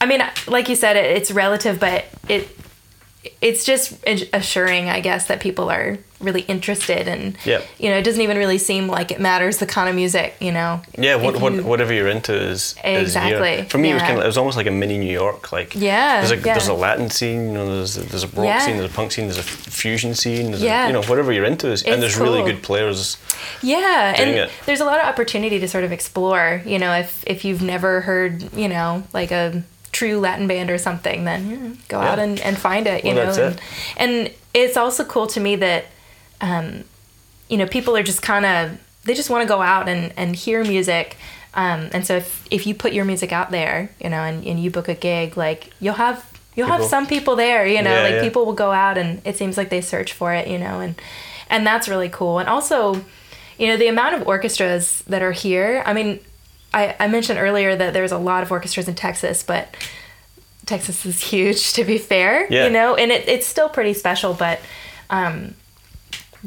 i 0.01 0.05
mean 0.05 0.21
like 0.47 0.69
you 0.69 0.75
said 0.75 0.95
it, 0.95 1.05
it's 1.17 1.31
relative 1.31 1.79
but 1.79 2.05
it 2.27 2.47
it's 3.41 3.63
just 3.63 3.97
assuring 4.33 4.89
i 4.89 4.99
guess 4.99 5.27
that 5.27 5.39
people 5.39 5.69
are 5.69 5.97
really 6.25 6.41
interested 6.41 7.07
and 7.07 7.37
Yeah. 7.45 7.61
you 7.79 7.89
know 7.89 7.97
it 7.97 8.03
doesn't 8.03 8.21
even 8.21 8.37
really 8.37 8.57
seem 8.57 8.87
like 8.87 9.11
it 9.11 9.19
matters 9.21 9.57
the 9.57 9.65
kind 9.65 9.87
of 9.89 9.95
music 9.95 10.35
you 10.39 10.51
know 10.51 10.81
Yeah, 10.97 11.15
what, 11.15 11.39
what, 11.39 11.53
whatever 11.63 11.93
you're 11.93 12.07
into 12.09 12.33
is 12.33 12.75
is. 12.83 13.01
Exactly, 13.15 13.63
For 13.69 13.77
me, 13.77 13.91
it 13.91 13.93
was 13.93 14.03
kind 14.03 14.17
of 14.17 14.23
it 14.23 14.27
was 14.27 14.37
almost 14.37 14.57
like 14.57 14.67
a 14.67 14.71
mini 14.71 14.97
New 14.97 15.11
York. 15.11 15.51
Like 15.51 15.75
Yeah, 15.75 16.19
there's 16.21 16.31
a 16.31 16.35
yeah. 16.37 16.53
there's 16.55 16.67
a 16.67 16.73
Latin 16.73 17.09
scene, 17.09 17.47
you 17.47 17.53
know, 17.53 17.65
there's 17.77 17.95
a, 17.97 18.01
there's 18.01 18.23
a 18.23 18.27
rock 18.27 18.45
Yeah. 18.45 18.59
scene, 18.59 18.77
there's 18.77 18.91
a 18.91 18.93
punk 18.93 19.11
scene, 19.11 19.25
there's 19.25 19.37
a 19.37 19.43
fusion 19.43 20.15
scene, 20.15 20.51
there's 20.51 20.61
Yeah. 20.63 20.83
a, 20.85 20.87
you 20.87 20.93
know 20.93 21.03
whatever 21.03 21.31
you're 21.31 21.45
into, 21.45 21.71
is, 21.71 21.83
and 21.83 22.01
there's 22.01 22.17
really 22.17 22.43
good 22.43 22.61
players. 22.63 23.17
Yeah, 23.61 24.13
and 24.17 24.29
it. 24.31 24.49
there's 24.65 24.81
a 24.81 24.85
lot 24.85 24.99
of 24.99 25.05
opportunity 25.05 25.59
to 25.59 25.67
sort 25.67 25.83
of 25.83 25.91
explore. 25.91 26.61
You 26.65 26.79
know, 26.79 26.93
if 26.93 27.23
if 27.27 27.45
you've 27.45 27.61
never 27.61 28.01
heard, 28.01 28.33
you 28.55 28.67
know, 28.67 29.03
like 29.13 29.31
a 29.31 29.63
true 29.91 30.19
Latin 30.19 30.47
band 30.47 30.69
or 30.69 30.77
something, 30.77 31.23
then 31.25 31.49
yeah, 31.49 31.81
go 31.87 31.99
out 31.99 32.19
and, 32.19 32.39
and 32.41 32.57
find 32.57 32.85
it. 32.87 33.05
You 33.05 33.15
Well, 33.15 33.33
know, 33.35 33.43
and, 33.45 33.55
it. 33.55 33.61
and 33.97 34.31
it's 34.53 34.75
also 34.77 35.05
cool 35.05 35.27
to 35.27 35.39
me 35.39 35.55
that, 35.57 35.85
um, 36.41 36.83
you 37.49 37.57
know, 37.57 37.65
people 37.67 37.95
are 37.95 38.03
just 38.03 38.21
kind 38.21 38.45
of 38.45 38.77
they 39.03 39.13
just 39.13 39.29
want 39.29 39.43
to 39.43 39.47
go 39.47 39.61
out 39.61 39.87
and 39.87 40.13
and 40.17 40.35
hear 40.35 40.63
music. 40.63 41.17
Um, 41.53 41.89
and 41.93 42.05
so 42.05 42.17
if 42.17 42.45
if 42.51 42.67
you 42.67 42.75
put 42.75 42.91
your 42.93 43.05
music 43.05 43.31
out 43.31 43.51
there, 43.51 43.89
you 44.03 44.09
know, 44.09 44.17
and, 44.23 44.45
and 44.45 44.59
you 44.59 44.69
book 44.71 44.87
a 44.89 44.95
gig, 44.95 45.37
like 45.37 45.69
you'll 45.79 45.93
have 45.95 46.25
you'll 46.55 46.67
have 46.67 46.83
some 46.83 47.05
people 47.07 47.35
there, 47.35 47.65
you 47.67 47.81
know, 47.81 47.93
Yeah, 47.93 48.01
like 48.03 48.11
yeah. 48.13 48.21
people 48.21 48.45
will 48.45 48.53
go 48.53 48.71
out 48.71 48.97
and 48.97 49.21
it 49.25 49.37
seems 49.37 49.57
like 49.57 49.69
they 49.69 49.81
search 49.81 50.13
for 50.13 50.33
it, 50.33 50.47
you 50.47 50.57
know, 50.57 50.79
and 50.79 50.95
and 51.49 51.65
that's 51.67 51.87
really 51.87 52.09
cool. 52.09 52.39
And 52.39 52.49
also, 52.49 52.95
you 53.57 53.67
know, 53.67 53.77
the 53.77 53.87
amount 53.87 54.15
of 54.15 54.27
orchestras 54.27 55.01
that 55.07 55.21
are 55.21 55.31
here. 55.31 55.83
I 55.85 55.93
mean, 55.93 56.19
I, 56.73 56.95
I 56.99 57.07
mentioned 57.07 57.39
earlier 57.39 57.75
that 57.75 57.93
there's 57.93 58.11
a 58.11 58.17
lot 58.17 58.41
of 58.43 58.51
orchestras 58.51 58.87
in 58.87 58.95
Texas, 58.95 59.43
but 59.43 59.73
Texas 60.65 61.05
is 61.05 61.21
huge 61.21 61.73
to 61.77 61.83
be 61.85 61.97
fair, 61.97 62.47
Yeah. 62.49 62.65
you 62.65 62.71
know, 62.71 62.95
and 62.95 63.11
it, 63.11 63.27
it's 63.29 63.47
still 63.47 63.69
pretty 63.69 63.93
special, 63.93 64.33
but 64.33 64.59
um, 65.09 65.53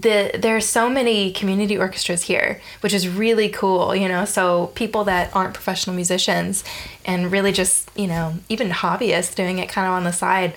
the 0.01 0.31
there 0.39 0.55
are 0.57 0.61
so 0.61 0.89
many 0.89 1.33
community 1.33 1.77
orchestras 1.77 2.23
here, 2.23 2.61
which 2.83 2.95
is 2.95 3.09
really 3.09 3.49
cool, 3.49 3.95
you 3.97 4.09
know. 4.09 4.25
So 4.25 4.69
people 4.75 5.05
that 5.05 5.35
aren't 5.35 5.55
professional 5.55 5.97
musicians 5.97 6.63
and 7.05 7.33
really 7.33 7.53
just, 7.53 7.91
you 7.97 8.07
know, 8.07 8.35
even 8.49 8.71
hobbyists 8.71 9.35
doing 9.35 9.59
it 9.59 9.69
kind 9.69 9.87
of 9.89 9.95
on 9.95 10.05
the 10.05 10.13
side 10.13 10.55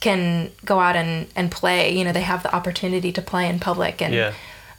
can 0.00 0.50
go 0.64 0.80
out 0.80 0.96
and, 0.96 1.26
and 1.36 1.50
play. 1.50 1.96
You 1.96 2.04
know, 2.04 2.12
they 2.12 2.22
have 2.22 2.42
the 2.42 2.54
opportunity 2.54 3.12
to 3.12 3.22
play 3.22 3.48
in 3.48 3.58
public, 3.58 4.00
and 4.02 4.14
Yeah. 4.14 4.32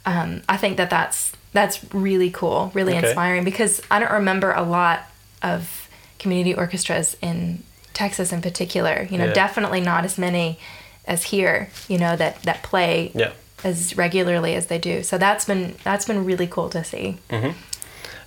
um, 0.04 0.42
I 0.48 0.56
think 0.56 0.76
that 0.78 0.90
that's 0.90 1.32
that's 1.52 1.80
really 1.94 2.30
cool, 2.30 2.70
really 2.74 2.94
Okay. 2.96 3.06
inspiring 3.08 3.42
because 3.44 3.80
I 3.90 3.98
don't 3.98 4.12
remember 4.12 4.52
a 4.52 4.62
lot 4.62 5.10
of 5.42 5.88
community 6.18 6.54
orchestras 6.54 7.16
in 7.22 7.62
Texas 7.94 8.30
in 8.32 8.42
particular. 8.42 9.06
You 9.10 9.16
know, 9.18 9.26
Yeah. 9.26 9.32
definitely 9.32 9.80
not 9.80 10.04
as 10.04 10.18
many 10.18 10.58
as 11.06 11.24
here. 11.24 11.70
You 11.88 11.98
know 11.98 12.14
that 12.16 12.42
that 12.42 12.62
play 12.62 13.10
Yeah. 13.14 13.30
As 13.64 13.96
regularly 13.96 14.54
as 14.54 14.66
they 14.66 14.78
do. 14.78 15.02
So 15.02 15.18
that's 15.18 15.44
been 15.44 15.74
that's 15.84 16.04
been 16.06 16.24
really 16.24 16.46
cool 16.46 16.68
to 16.70 16.84
see. 16.84 17.18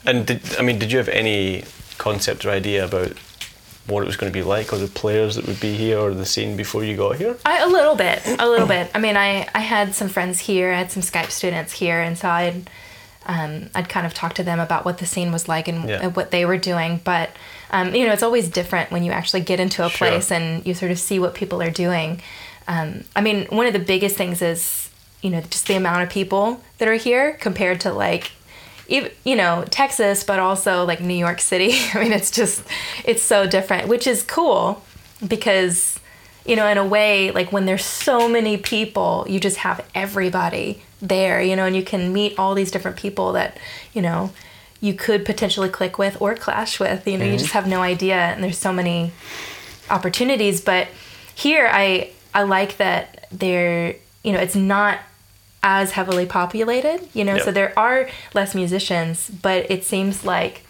And 0.05 0.25
did, 0.25 0.41
I 0.57 0.61
mean, 0.61 0.79
did 0.79 0.91
you 0.91 0.97
have 0.97 1.09
any 1.09 1.65
concept 1.97 2.45
or 2.45 2.49
idea 2.51 2.85
about 2.85 3.11
what 3.85 4.01
it 4.03 4.05
was 4.07 4.15
going 4.17 4.31
to 4.31 4.37
be 4.37 4.43
like, 4.43 4.71
or 4.71 4.77
the 4.77 4.87
players 4.87 5.35
that 5.35 5.45
would 5.47 5.59
be 5.59 5.73
here, 5.75 5.97
or 5.99 6.13
the 6.13 6.25
scene 6.25 6.55
before 6.55 6.83
you 6.83 6.95
got 6.95 7.17
here? 7.17 7.35
I, 7.45 7.59
a 7.59 7.67
little 7.67 7.95
bit, 7.95 8.21
a 8.39 8.47
little 8.47 8.67
bit. 8.67 8.89
I 8.93 8.99
mean, 8.99 9.17
I, 9.17 9.47
I 9.53 9.59
had 9.59 9.95
some 9.95 10.07
friends 10.07 10.39
here, 10.39 10.71
I 10.71 10.77
had 10.77 10.91
some 10.91 11.01
Skype 11.03 11.31
students 11.31 11.73
here, 11.73 11.99
and 11.99 12.17
so 12.17 12.29
I'd 12.29 12.69
um, 13.25 13.69
I'd 13.75 13.89
kind 13.89 14.05
of 14.05 14.13
talk 14.13 14.33
to 14.35 14.43
them 14.43 14.59
about 14.59 14.85
what 14.85 14.97
the 14.99 15.05
scene 15.05 15.31
was 15.31 15.47
like 15.47 15.67
and, 15.67 15.87
Yeah. 15.89 15.99
and 16.03 16.15
what 16.15 16.31
they 16.31 16.45
were 16.45 16.57
doing. 16.57 17.01
But 17.03 17.29
um, 17.71 17.93
you 17.93 18.05
know, 18.07 18.13
it's 18.13 18.23
always 18.23 18.47
different 18.49 18.91
when 18.91 19.03
you 19.03 19.11
actually 19.11 19.41
get 19.41 19.59
into 19.59 19.85
a 19.85 19.89
Sure. 19.89 20.07
place 20.07 20.31
and 20.31 20.65
you 20.65 20.73
sort 20.73 20.91
of 20.91 20.97
see 20.99 21.19
what 21.19 21.33
people 21.35 21.61
are 21.61 21.69
doing. 21.71 22.21
Um, 22.67 23.03
I 23.15 23.21
mean, 23.21 23.45
one 23.47 23.65
of 23.65 23.73
the 23.73 23.79
biggest 23.79 24.15
things 24.15 24.41
is 24.41 24.88
you 25.21 25.29
know, 25.29 25.41
just 25.41 25.67
the 25.67 25.75
amount 25.75 26.03
of 26.03 26.09
people 26.09 26.61
that 26.77 26.87
are 26.87 26.95
here 26.95 27.33
compared 27.33 27.81
to 27.81 27.93
like, 27.93 28.31
ev- 28.89 29.13
you 29.23 29.35
know, 29.35 29.65
Texas, 29.69 30.23
but 30.23 30.39
also 30.39 30.85
like 30.85 31.01
New 31.01 31.15
York 31.15 31.41
City. 31.41 31.71
I 31.93 32.03
mean, 32.03 32.13
it's 32.13 32.31
just, 32.31 32.63
it's 33.05 33.21
so 33.21 33.47
different, 33.47 33.87
which 33.87 34.07
is 34.07 34.23
cool 34.23 34.83
because, 35.25 35.99
you 36.45 36.55
know, 36.55 36.67
in 36.67 36.77
a 36.77 36.85
way, 36.85 37.31
like 37.31 37.51
when 37.51 37.65
there's 37.65 37.85
so 37.85 38.29
many 38.29 38.57
people, 38.57 39.25
you 39.27 39.39
just 39.39 39.57
have 39.57 39.85
everybody 39.93 40.81
there, 41.01 41.41
you 41.41 41.55
know, 41.55 41.65
and 41.65 41.75
you 41.75 41.83
can 41.83 42.13
meet 42.13 42.37
all 42.37 42.55
these 42.55 42.71
different 42.71 42.97
people 42.97 43.33
that, 43.33 43.57
you 43.93 44.01
know, 44.01 44.31
you 44.81 44.93
could 44.93 45.25
potentially 45.25 45.69
click 45.69 45.97
with 45.97 46.21
or 46.21 46.35
clash 46.35 46.79
with. 46.79 47.07
You 47.07 47.17
know, 47.17 47.25
you 47.25 47.31
mm-hmm. 47.31 47.39
just 47.39 47.51
have 47.51 47.67
no 47.67 47.81
idea, 47.81 48.15
and 48.15 48.43
there's 48.43 48.57
so 48.57 48.71
many 48.71 49.11
opportunities. 49.89 50.61
But 50.61 50.87
here, 51.35 51.69
I 51.71 52.11
I 52.33 52.43
like 52.43 52.77
that 52.77 53.27
there, 53.31 53.95
you 54.23 54.31
know, 54.31 54.39
it's 54.39 54.55
not 54.55 54.99
as 55.63 55.91
heavily 55.91 56.25
populated. 56.25 57.07
You 57.13 57.23
know, 57.25 57.35
Yep. 57.35 57.45
so 57.45 57.51
there 57.51 57.73
are 57.77 58.09
less 58.33 58.55
musicians, 58.55 59.29
but 59.29 59.69
it 59.69 59.83
seems 59.85 60.23
like 60.25 60.61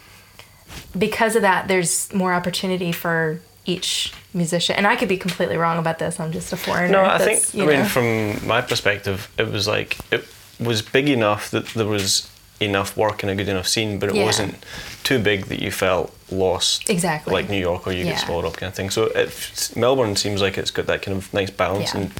because 0.97 1.35
of 1.35 1.41
that, 1.41 1.67
there's 1.67 2.11
more 2.13 2.33
opportunity 2.33 2.91
for 2.91 3.39
each 3.65 4.13
musician. 4.33 4.75
And 4.75 4.87
I 4.87 4.95
could 4.95 5.09
be 5.09 5.17
completely 5.17 5.57
wrong 5.57 5.77
about 5.77 5.99
this. 5.99 6.19
I'm 6.19 6.31
just 6.31 6.51
a 6.53 6.57
foreigner. 6.57 6.91
No, 6.91 7.03
I 7.05 7.17
think. 7.19 7.53
you 7.53 7.63
I 7.69 7.77
mean, 7.77 7.85
from 7.85 8.45
my 8.47 8.61
perspective, 8.61 9.29
it 9.37 9.51
was 9.51 9.67
like 9.67 9.97
it 10.11 10.25
was 10.59 10.81
big 10.81 11.07
enough 11.09 11.51
that 11.51 11.65
there 11.67 11.85
was 11.85 12.29
enough 12.59 12.97
work 12.97 13.23
and 13.23 13.31
a 13.31 13.35
good 13.35 13.47
enough 13.47 13.67
scene, 13.67 13.99
but 13.99 14.09
it 14.09 14.15
Yeah. 14.15 14.25
wasn't 14.25 14.55
too 15.03 15.17
big 15.17 15.45
that 15.45 15.61
you 15.61 15.71
felt 15.71 16.13
lost. 16.29 16.89
Exactly. 16.89 17.31
Like 17.33 17.49
New 17.49 17.57
York, 17.59 17.87
or 17.87 17.93
you 17.93 18.03
Yeah. 18.03 18.11
get 18.11 18.19
swallowed 18.25 18.45
up, 18.45 18.57
kind 18.57 18.69
of 18.69 18.75
thing. 18.75 18.89
So 18.89 19.05
it, 19.05 19.31
Melbourne 19.75 20.15
seems 20.17 20.41
like 20.41 20.57
it's 20.57 20.71
got 20.71 20.85
that 20.87 21.01
kind 21.01 21.15
of 21.17 21.33
nice 21.33 21.49
balance 21.51 21.93
Yeah. 21.93 22.01
in, 22.01 22.11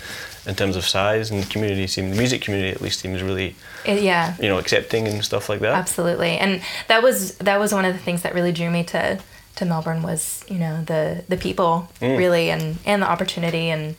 in 0.46 0.56
terms 0.56 0.76
of 0.76 0.86
size, 0.86 1.32
and 1.32 1.44
the 1.44 1.48
community 1.48 1.88
seems, 1.88 2.12
the 2.12 2.18
music 2.18 2.42
community 2.42 2.72
at 2.74 2.82
least 2.82 3.00
seems 3.00 3.22
really, 3.22 3.56
yeah. 3.86 4.36
you 4.40 4.48
know, 4.48 4.58
accepting 4.58 5.08
and 5.08 5.24
stuff 5.24 5.50
like 5.50 5.60
that. 5.60 5.74
absolutely 5.76 6.38
and 6.38 6.62
that 6.88 7.02
was 7.04 7.36
that 7.40 7.60
was 7.60 7.74
one 7.74 7.86
of 7.86 7.94
the 7.94 8.00
things 8.00 8.22
that 8.24 8.34
really 8.34 8.52
drew 8.52 8.70
me 8.70 8.84
to 8.84 9.20
to 9.56 9.66
melbourne 9.66 10.02
was 10.02 10.46
you 10.48 10.58
know 10.58 10.82
the 10.86 11.24
the 11.28 11.36
people 11.38 11.90
Mm. 12.02 12.18
really 12.18 12.50
and 12.50 12.78
and 12.86 13.02
the 13.02 13.10
opportunity 13.10 13.70
and 13.70 13.96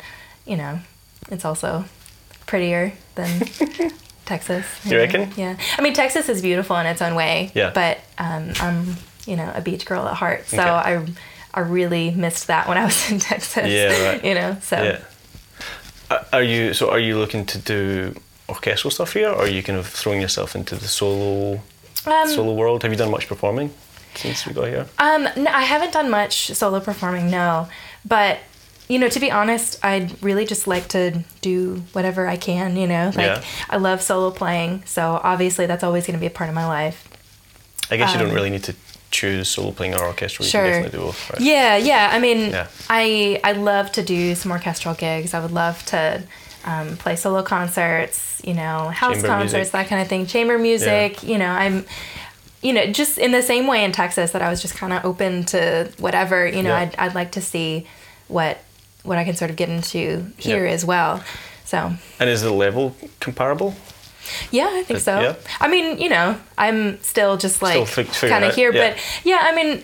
you 0.47 0.57
know 0.57 0.80
it's 1.30 1.45
also 1.45 1.84
prettier 2.47 2.93
than 3.14 3.41
texas 4.24 4.64
You 4.84 4.97
reckon? 4.99 5.30
yeah 5.36 5.57
i 5.78 5.82
mean 5.82 5.93
texas 5.95 6.28
is 6.28 6.41
beautiful 6.43 6.76
in 6.76 6.86
its 6.86 7.03
own 7.03 7.14
way 7.14 7.51
Yeah. 7.55 7.70
but 7.74 7.99
um, 8.18 8.53
i'm 8.61 8.97
you 9.26 9.36
know 9.36 9.51
a 9.55 9.61
beach 9.61 9.84
girl 9.86 10.07
at 10.09 10.14
heart 10.14 10.47
so 10.47 10.57
Okay. 10.59 10.66
i 10.68 11.07
i 11.55 11.61
really 11.61 12.11
missed 12.11 12.47
that 12.47 12.68
when 12.68 12.78
i 12.78 12.84
was 12.84 13.11
in 13.11 13.18
texas 13.30 13.68
Yeah, 13.68 14.11
right. 14.12 14.24
you 14.24 14.34
know 14.34 14.57
so 14.62 14.82
Yeah. 14.82 15.01
Are 16.32 16.42
you 16.42 16.74
so? 16.74 16.90
Are 16.90 16.98
you 16.98 17.18
looking 17.18 17.46
to 17.46 17.58
do 17.58 18.14
orchestral 18.48 18.90
stuff 18.90 19.12
here, 19.12 19.28
or 19.30 19.42
are 19.44 19.48
you 19.48 19.62
kind 19.62 19.78
of 19.78 19.86
throwing 19.86 20.20
yourself 20.20 20.54
into 20.56 20.74
the 20.74 20.88
solo 20.88 21.61
Um, 22.06 22.28
solo 22.28 22.52
world? 22.54 22.82
Have 22.82 22.92
you 22.92 22.98
done 22.98 23.11
much 23.11 23.28
performing 23.28 23.72
since 24.14 24.46
we 24.46 24.52
got 24.52 24.68
here? 24.68 24.86
Um, 24.98 25.28
no, 25.36 25.50
I 25.50 25.62
haven't 25.62 25.92
done 25.92 26.11
much 26.11 26.48
solo 26.54 26.80
performing, 26.80 27.30
no. 27.30 27.68
But 28.04 28.38
you 28.88 28.98
know, 28.98 29.08
to 29.08 29.20
be 29.20 29.30
honest, 29.30 29.78
I'd 29.84 30.20
really 30.20 30.44
just 30.44 30.66
like 30.66 30.88
to 30.88 31.22
do 31.42 31.82
whatever 31.92 32.26
I 32.26 32.36
can. 32.36 32.76
You 32.76 32.88
know, 32.88 33.12
like 33.14 33.26
Yeah. 33.26 33.44
I 33.68 33.76
love 33.76 34.02
solo 34.02 34.30
playing, 34.32 34.82
so 34.86 35.20
obviously 35.22 35.66
that's 35.66 35.84
always 35.84 36.06
going 36.06 36.18
to 36.18 36.20
be 36.20 36.26
a 36.26 36.30
part 36.38 36.48
of 36.48 36.54
my 36.56 36.66
life. 36.66 37.06
I 37.92 37.96
guess 37.96 38.12
you 38.12 38.18
don't 38.18 38.30
um, 38.30 38.34
really 38.34 38.50
need 38.50 38.64
to 38.64 38.74
choose 39.11 39.48
solo 39.48 39.72
playing 39.72 39.94
or 39.94 40.04
orchestral. 40.04 40.46
You 40.46 40.50
Sure. 40.50 40.62
can 40.62 40.70
definitely 40.82 40.98
do 40.98 41.04
both. 41.06 41.30
Right? 41.30 41.40
Yeah, 41.40 41.76
yeah. 41.76 42.11
I 42.12 42.18
mean, 42.18 42.50
Yeah. 42.50 42.66
I 42.88 43.40
I 43.44 43.52
love 43.52 43.90
to 43.92 44.02
do 44.02 44.34
some 44.34 44.52
orchestral 44.52 44.94
gigs. 44.94 45.34
I 45.34 45.40
would 45.40 45.52
love 45.52 45.84
to 45.86 46.22
um, 46.64 46.96
play 46.96 47.16
solo 47.16 47.42
concerts. 47.42 48.40
You 48.44 48.54
know, 48.54 48.88
house 48.88 49.14
Chamber 49.14 49.28
concerts, 49.28 49.52
music. 49.54 49.72
that 49.72 49.88
kind 49.88 50.00
of 50.02 50.08
thing. 50.08 50.26
Chamber 50.26 50.58
music. 50.58 51.22
You 51.22 51.38
know, 51.38 51.50
I'm. 51.50 51.84
You 52.62 52.74
know, 52.74 52.84
just 52.92 53.16
in 53.16 53.32
the 53.32 53.40
same 53.42 53.66
way 53.66 53.84
in 53.84 53.92
Texas 53.92 54.32
that 54.32 54.42
I 54.42 54.50
was 54.50 54.61
just 54.61 54.74
kind 54.76 54.92
of 54.92 55.02
open 55.04 55.44
to 55.46 55.90
whatever. 55.98 56.46
You 56.46 56.62
know, 56.62 56.70
Yeah. 56.70 56.80
I'd 56.80 56.96
I'd 56.96 57.14
like 57.14 57.32
to 57.32 57.40
see 57.40 57.86
what 58.28 58.58
what 59.02 59.16
I 59.16 59.24
can 59.24 59.34
sort 59.34 59.50
of 59.50 59.56
get 59.56 59.68
into 59.70 60.26
here 60.36 60.66
Yeah. 60.66 60.72
as 60.74 60.84
well. 60.84 61.22
So 61.64 61.94
And 62.18 62.28
is 62.28 62.42
the 62.42 62.52
level 62.52 62.94
comparable? 63.18 63.74
Yeah, 64.51 64.68
I 64.70 64.83
think 64.83 64.99
Uh, 64.99 65.03
so. 65.03 65.20
yeah. 65.20 65.35
I 65.61 65.68
mean, 65.68 65.99
you 65.99 66.09
know, 66.09 66.37
I'm 66.59 67.01
still 67.03 67.37
just 67.37 67.62
like 67.62 67.87
kind 68.12 68.45
of 68.45 68.55
here, 68.55 68.72
yeah. 68.72 68.91
but 68.95 68.99
yeah, 69.24 69.41
I 69.43 69.55
mean, 69.55 69.83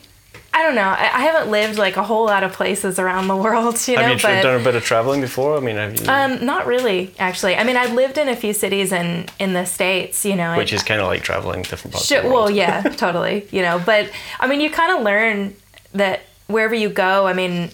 I 0.54 0.62
don't 0.62 0.74
know. 0.74 0.88
I, 0.88 1.10
I 1.12 1.20
haven't 1.20 1.50
lived 1.50 1.76
like 1.78 1.96
a 1.98 2.02
whole 2.02 2.24
lot 2.26 2.42
of 2.42 2.52
places 2.54 2.98
around 2.98 3.28
the 3.28 3.36
world, 3.46 3.76
you 3.86 3.96
know, 3.96 4.02
have 4.02 4.16
you 4.16 4.22
but 4.22 4.42
done 4.42 4.60
a 4.60 4.64
bit 4.64 4.74
of 4.74 4.82
traveling 4.84 5.20
before? 5.20 5.56
I 5.56 5.60
mean, 5.60 5.76
have 5.76 6.00
you? 6.00 6.06
um, 6.08 6.44
not 6.44 6.66
really 6.66 7.14
actually. 7.18 7.56
I 7.56 7.62
mean, 7.64 7.76
I've 7.76 7.92
lived 7.92 8.16
in 8.16 8.28
a 8.28 8.36
few 8.36 8.54
cities 8.54 8.90
in 8.92 9.26
in 9.38 9.52
the 9.52 9.66
states, 9.66 10.24
you 10.24 10.34
know, 10.34 10.56
which 10.56 10.72
and- 10.72 10.80
is 10.80 10.82
kind 10.82 11.00
of 11.02 11.08
like 11.08 11.22
traveling 11.22 11.62
different 11.62 11.92
parts 11.92 12.06
Sure, 12.06 12.18
of 12.18 12.24
the 12.24 12.30
world. 12.30 12.44
well, 12.46 12.50
yeah, 12.50 12.80
totally. 13.04 13.46
You 13.50 13.60
know, 13.62 13.78
but 13.84 14.10
I 14.40 14.46
mean, 14.46 14.60
you 14.60 14.70
kind 14.70 14.92
of 14.96 15.02
learn 15.04 15.54
that 15.92 16.20
wherever 16.46 16.74
you 16.74 16.88
go, 16.88 17.26
I 17.26 17.32
mean, 17.34 17.70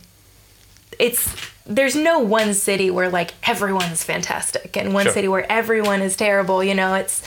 it's 0.99 1.33
there's 1.67 1.95
no 1.95 2.19
one 2.19 2.55
city 2.55 2.91
where 2.91 3.09
like 3.09 3.35
everyone's 3.49 4.03
fantastic 4.03 4.77
and 4.77 4.93
one 4.95 5.05
Sure. 5.05 5.13
city 5.13 5.29
where 5.29 5.51
everyone 5.51 6.03
is 6.03 6.17
terrible. 6.17 6.63
You 6.65 6.75
know, 6.75 6.95
it's 6.95 7.23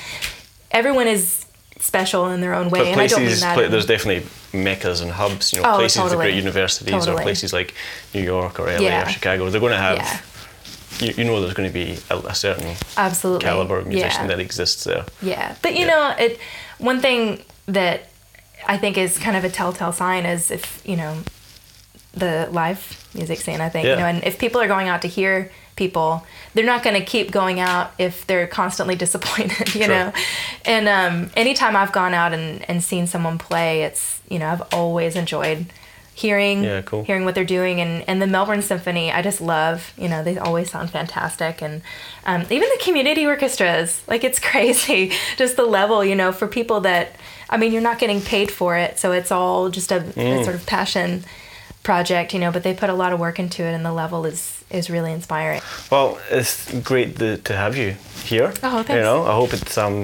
everyone 0.72 1.08
is 1.08 1.46
special 1.80 2.28
in 2.30 2.42
their 2.42 2.54
own 2.54 2.70
way, 2.70 2.80
But 2.80 2.88
and 2.88 3.02
I 3.02 3.08
don't 3.08 3.20
mean 3.20 3.28
places, 3.28 3.42
that. 3.42 3.56
pla- 3.58 3.68
there's 3.68 3.86
definitely 3.86 4.28
meccas 4.54 5.02
and 5.02 5.12
hubs. 5.12 5.54
You 5.54 5.62
know, 5.62 5.74
Oh, 5.74 5.76
places 5.76 5.98
with 6.02 6.12
totally. 6.12 6.26
great 6.32 6.36
universities 6.36 7.08
or 7.08 7.16
places 7.22 7.54
like 7.54 7.74
New 8.14 8.22
York 8.24 8.60
or 8.60 8.68
LA 8.68 8.80
Yeah. 8.82 9.06
or 9.08 9.10
Chicago. 9.10 9.50
They're 9.50 9.60
going 9.62 9.74
to 9.74 9.78
have. 9.78 9.98
Yeah. 9.98 10.20
You, 11.08 11.14
you 11.18 11.24
know, 11.26 11.42
there's 11.42 11.54
going 11.54 11.68
to 11.70 11.74
be 11.74 11.98
a, 12.10 12.18
a 12.20 12.34
certain 12.36 12.74
Absolutely. 12.96 13.44
caliber 13.46 13.80
of 13.80 13.88
musician 13.88 14.22
Yeah. 14.24 14.28
that 14.28 14.40
exists 14.40 14.86
there. 14.86 15.06
Yeah, 15.22 15.56
but 15.62 15.76
you 15.76 15.86
know, 15.86 16.16
it 16.18 16.40
one 16.78 17.02
thing 17.02 17.44
that 17.68 18.10
I 18.66 18.78
think 18.78 18.98
is 18.98 19.18
kind 19.18 19.36
of 19.36 19.44
a 19.44 19.50
telltale 19.50 19.92
sign 19.92 20.26
is 20.26 20.50
if 20.52 20.82
you 20.86 20.96
know 20.96 21.18
the 22.16 22.48
live 22.52 23.06
music 23.14 23.40
scene. 23.42 23.62
I 23.62 23.70
think 23.70 23.86
Yeah. 23.86 23.94
you 23.94 24.00
know, 24.00 24.06
and 24.08 24.24
if 24.24 24.38
people 24.40 24.62
are 24.62 24.68
going 24.68 24.88
out 24.88 25.02
to 25.04 25.08
hear 25.08 25.52
people, 25.76 26.26
they're 26.54 26.66
not 26.66 26.84
going 26.84 26.96
to 26.96 27.06
keep 27.06 27.32
going 27.32 27.60
out 27.60 27.92
if 27.98 28.26
they're 28.28 28.48
constantly 28.48 28.96
disappointed. 29.06 29.76
You 29.76 29.84
Sure. 29.84 29.88
know, 29.90 30.14
and 30.66 30.88
um, 30.88 31.30
anytime 31.36 31.76
I've 31.76 31.92
gone 31.92 32.14
out 32.14 32.34
and 32.34 32.64
and 32.70 32.84
seen 32.84 33.08
someone 33.08 33.38
play, 33.38 33.84
it's 33.84 34.22
you 34.30 34.40
know 34.40 34.48
I've 34.50 34.64
always 34.74 35.16
enjoyed 35.16 35.66
hearing 36.14 36.64
Yeah, 36.64 36.82
cool. 36.82 37.04
hearing 37.04 37.26
what 37.26 37.36
they're 37.36 37.44
doing 37.44 37.82
and 37.82 38.02
and 38.08 38.22
the 38.22 38.28
Melbourne 38.28 38.62
Symphony 38.62 39.12
I 39.12 39.22
just 39.22 39.42
love 39.42 39.92
you 39.98 40.08
know 40.08 40.24
they 40.24 40.38
always 40.38 40.72
sound 40.72 40.90
fantastic 40.90 41.62
and 41.62 41.82
um, 42.26 42.42
even 42.44 42.62
the 42.70 42.80
community 42.82 43.26
orchestras 43.26 44.02
like 44.08 44.24
it's 44.24 44.40
crazy 44.52 45.12
just 45.36 45.58
the 45.58 45.66
level 45.66 46.06
you 46.06 46.16
know 46.16 46.32
for 46.32 46.48
people 46.48 46.80
that 46.82 47.18
I 47.50 47.58
mean 47.58 47.74
you're 47.74 47.82
not 47.82 48.00
getting 48.00 48.22
paid 48.22 48.50
for 48.50 48.78
it 48.78 48.98
so 48.98 49.12
it's 49.12 49.30
all 49.30 49.68
just 49.70 49.92
a, 49.92 50.00
Mm. 50.00 50.40
a 50.40 50.44
sort 50.46 50.56
of 50.56 50.66
passion 50.66 51.26
project 51.86 52.34
you 52.34 52.40
know 52.40 52.52
but 52.52 52.64
they 52.64 52.74
put 52.74 52.90
a 52.90 52.94
lot 52.94 53.14
of 53.14 53.20
work 53.20 53.38
into 53.40 53.62
it 53.64 53.74
and 53.74 53.86
the 53.86 53.94
level 53.94 54.26
is 54.26 54.64
is 54.72 54.90
really 54.90 55.12
inspiring 55.14 55.62
Well, 55.92 56.18
it's 56.32 56.74
great 56.82 57.18
to, 57.20 57.38
to 57.38 57.54
have 57.54 57.78
you 57.78 57.96
here. 58.26 58.52
Oh, 58.64 58.82
thanks. 58.84 58.90
You 58.90 59.02
know, 59.02 59.24
I 59.26 59.34
hope 59.40 59.54
it's 59.54 59.78
um, 59.78 60.04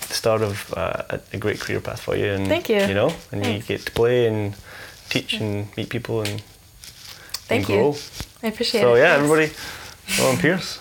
start 0.00 0.42
of 0.42 0.74
uh, 0.76 1.18
a, 1.32 1.36
great 1.38 1.60
career 1.60 1.80
path 1.80 2.00
for 2.00 2.16
you. 2.16 2.26
And, 2.26 2.46
Thank 2.48 2.68
you. 2.68 2.80
You 2.90 2.94
know, 2.94 3.10
and 3.30 3.42
Thanks. 3.44 3.68
you 3.70 3.76
get 3.76 3.86
to 3.86 3.92
play 3.92 4.26
and 4.26 4.54
teach 5.08 5.34
and 5.40 5.74
meet 5.76 5.88
people 5.88 6.20
and, 6.20 6.42
thank 7.48 7.60
and 7.62 7.68
you 7.68 7.76
grow. 7.76 7.94
I 8.42 8.48
appreciate 8.48 8.80
So 8.82 8.94
it 8.94 8.96
So 8.96 9.02
yeah, 9.02 9.16
Thanks. 9.16 9.24
everybody, 9.24 9.48
Lauren 10.20 10.38
Pierce. 10.38 10.78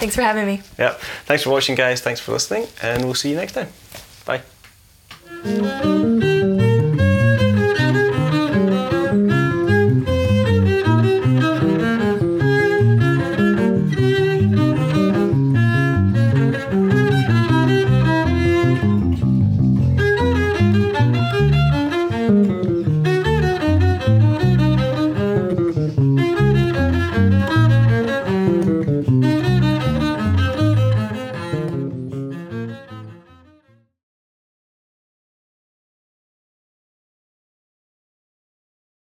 thanks 0.00 0.14
for 0.14 0.22
having 0.22 0.46
me 0.46 0.62
Yeah, 0.78 0.94
thanks 1.26 1.42
for 1.44 1.50
watching, 1.50 1.76
guys. 1.76 2.00
Thanks 2.00 2.20
for 2.20 2.32
listening, 2.32 2.66
and 2.82 3.04
we'll 3.04 3.14
see 3.14 3.30
you 3.30 3.36
next 3.36 3.52
time. 3.52 3.68
Bye. 4.24 4.42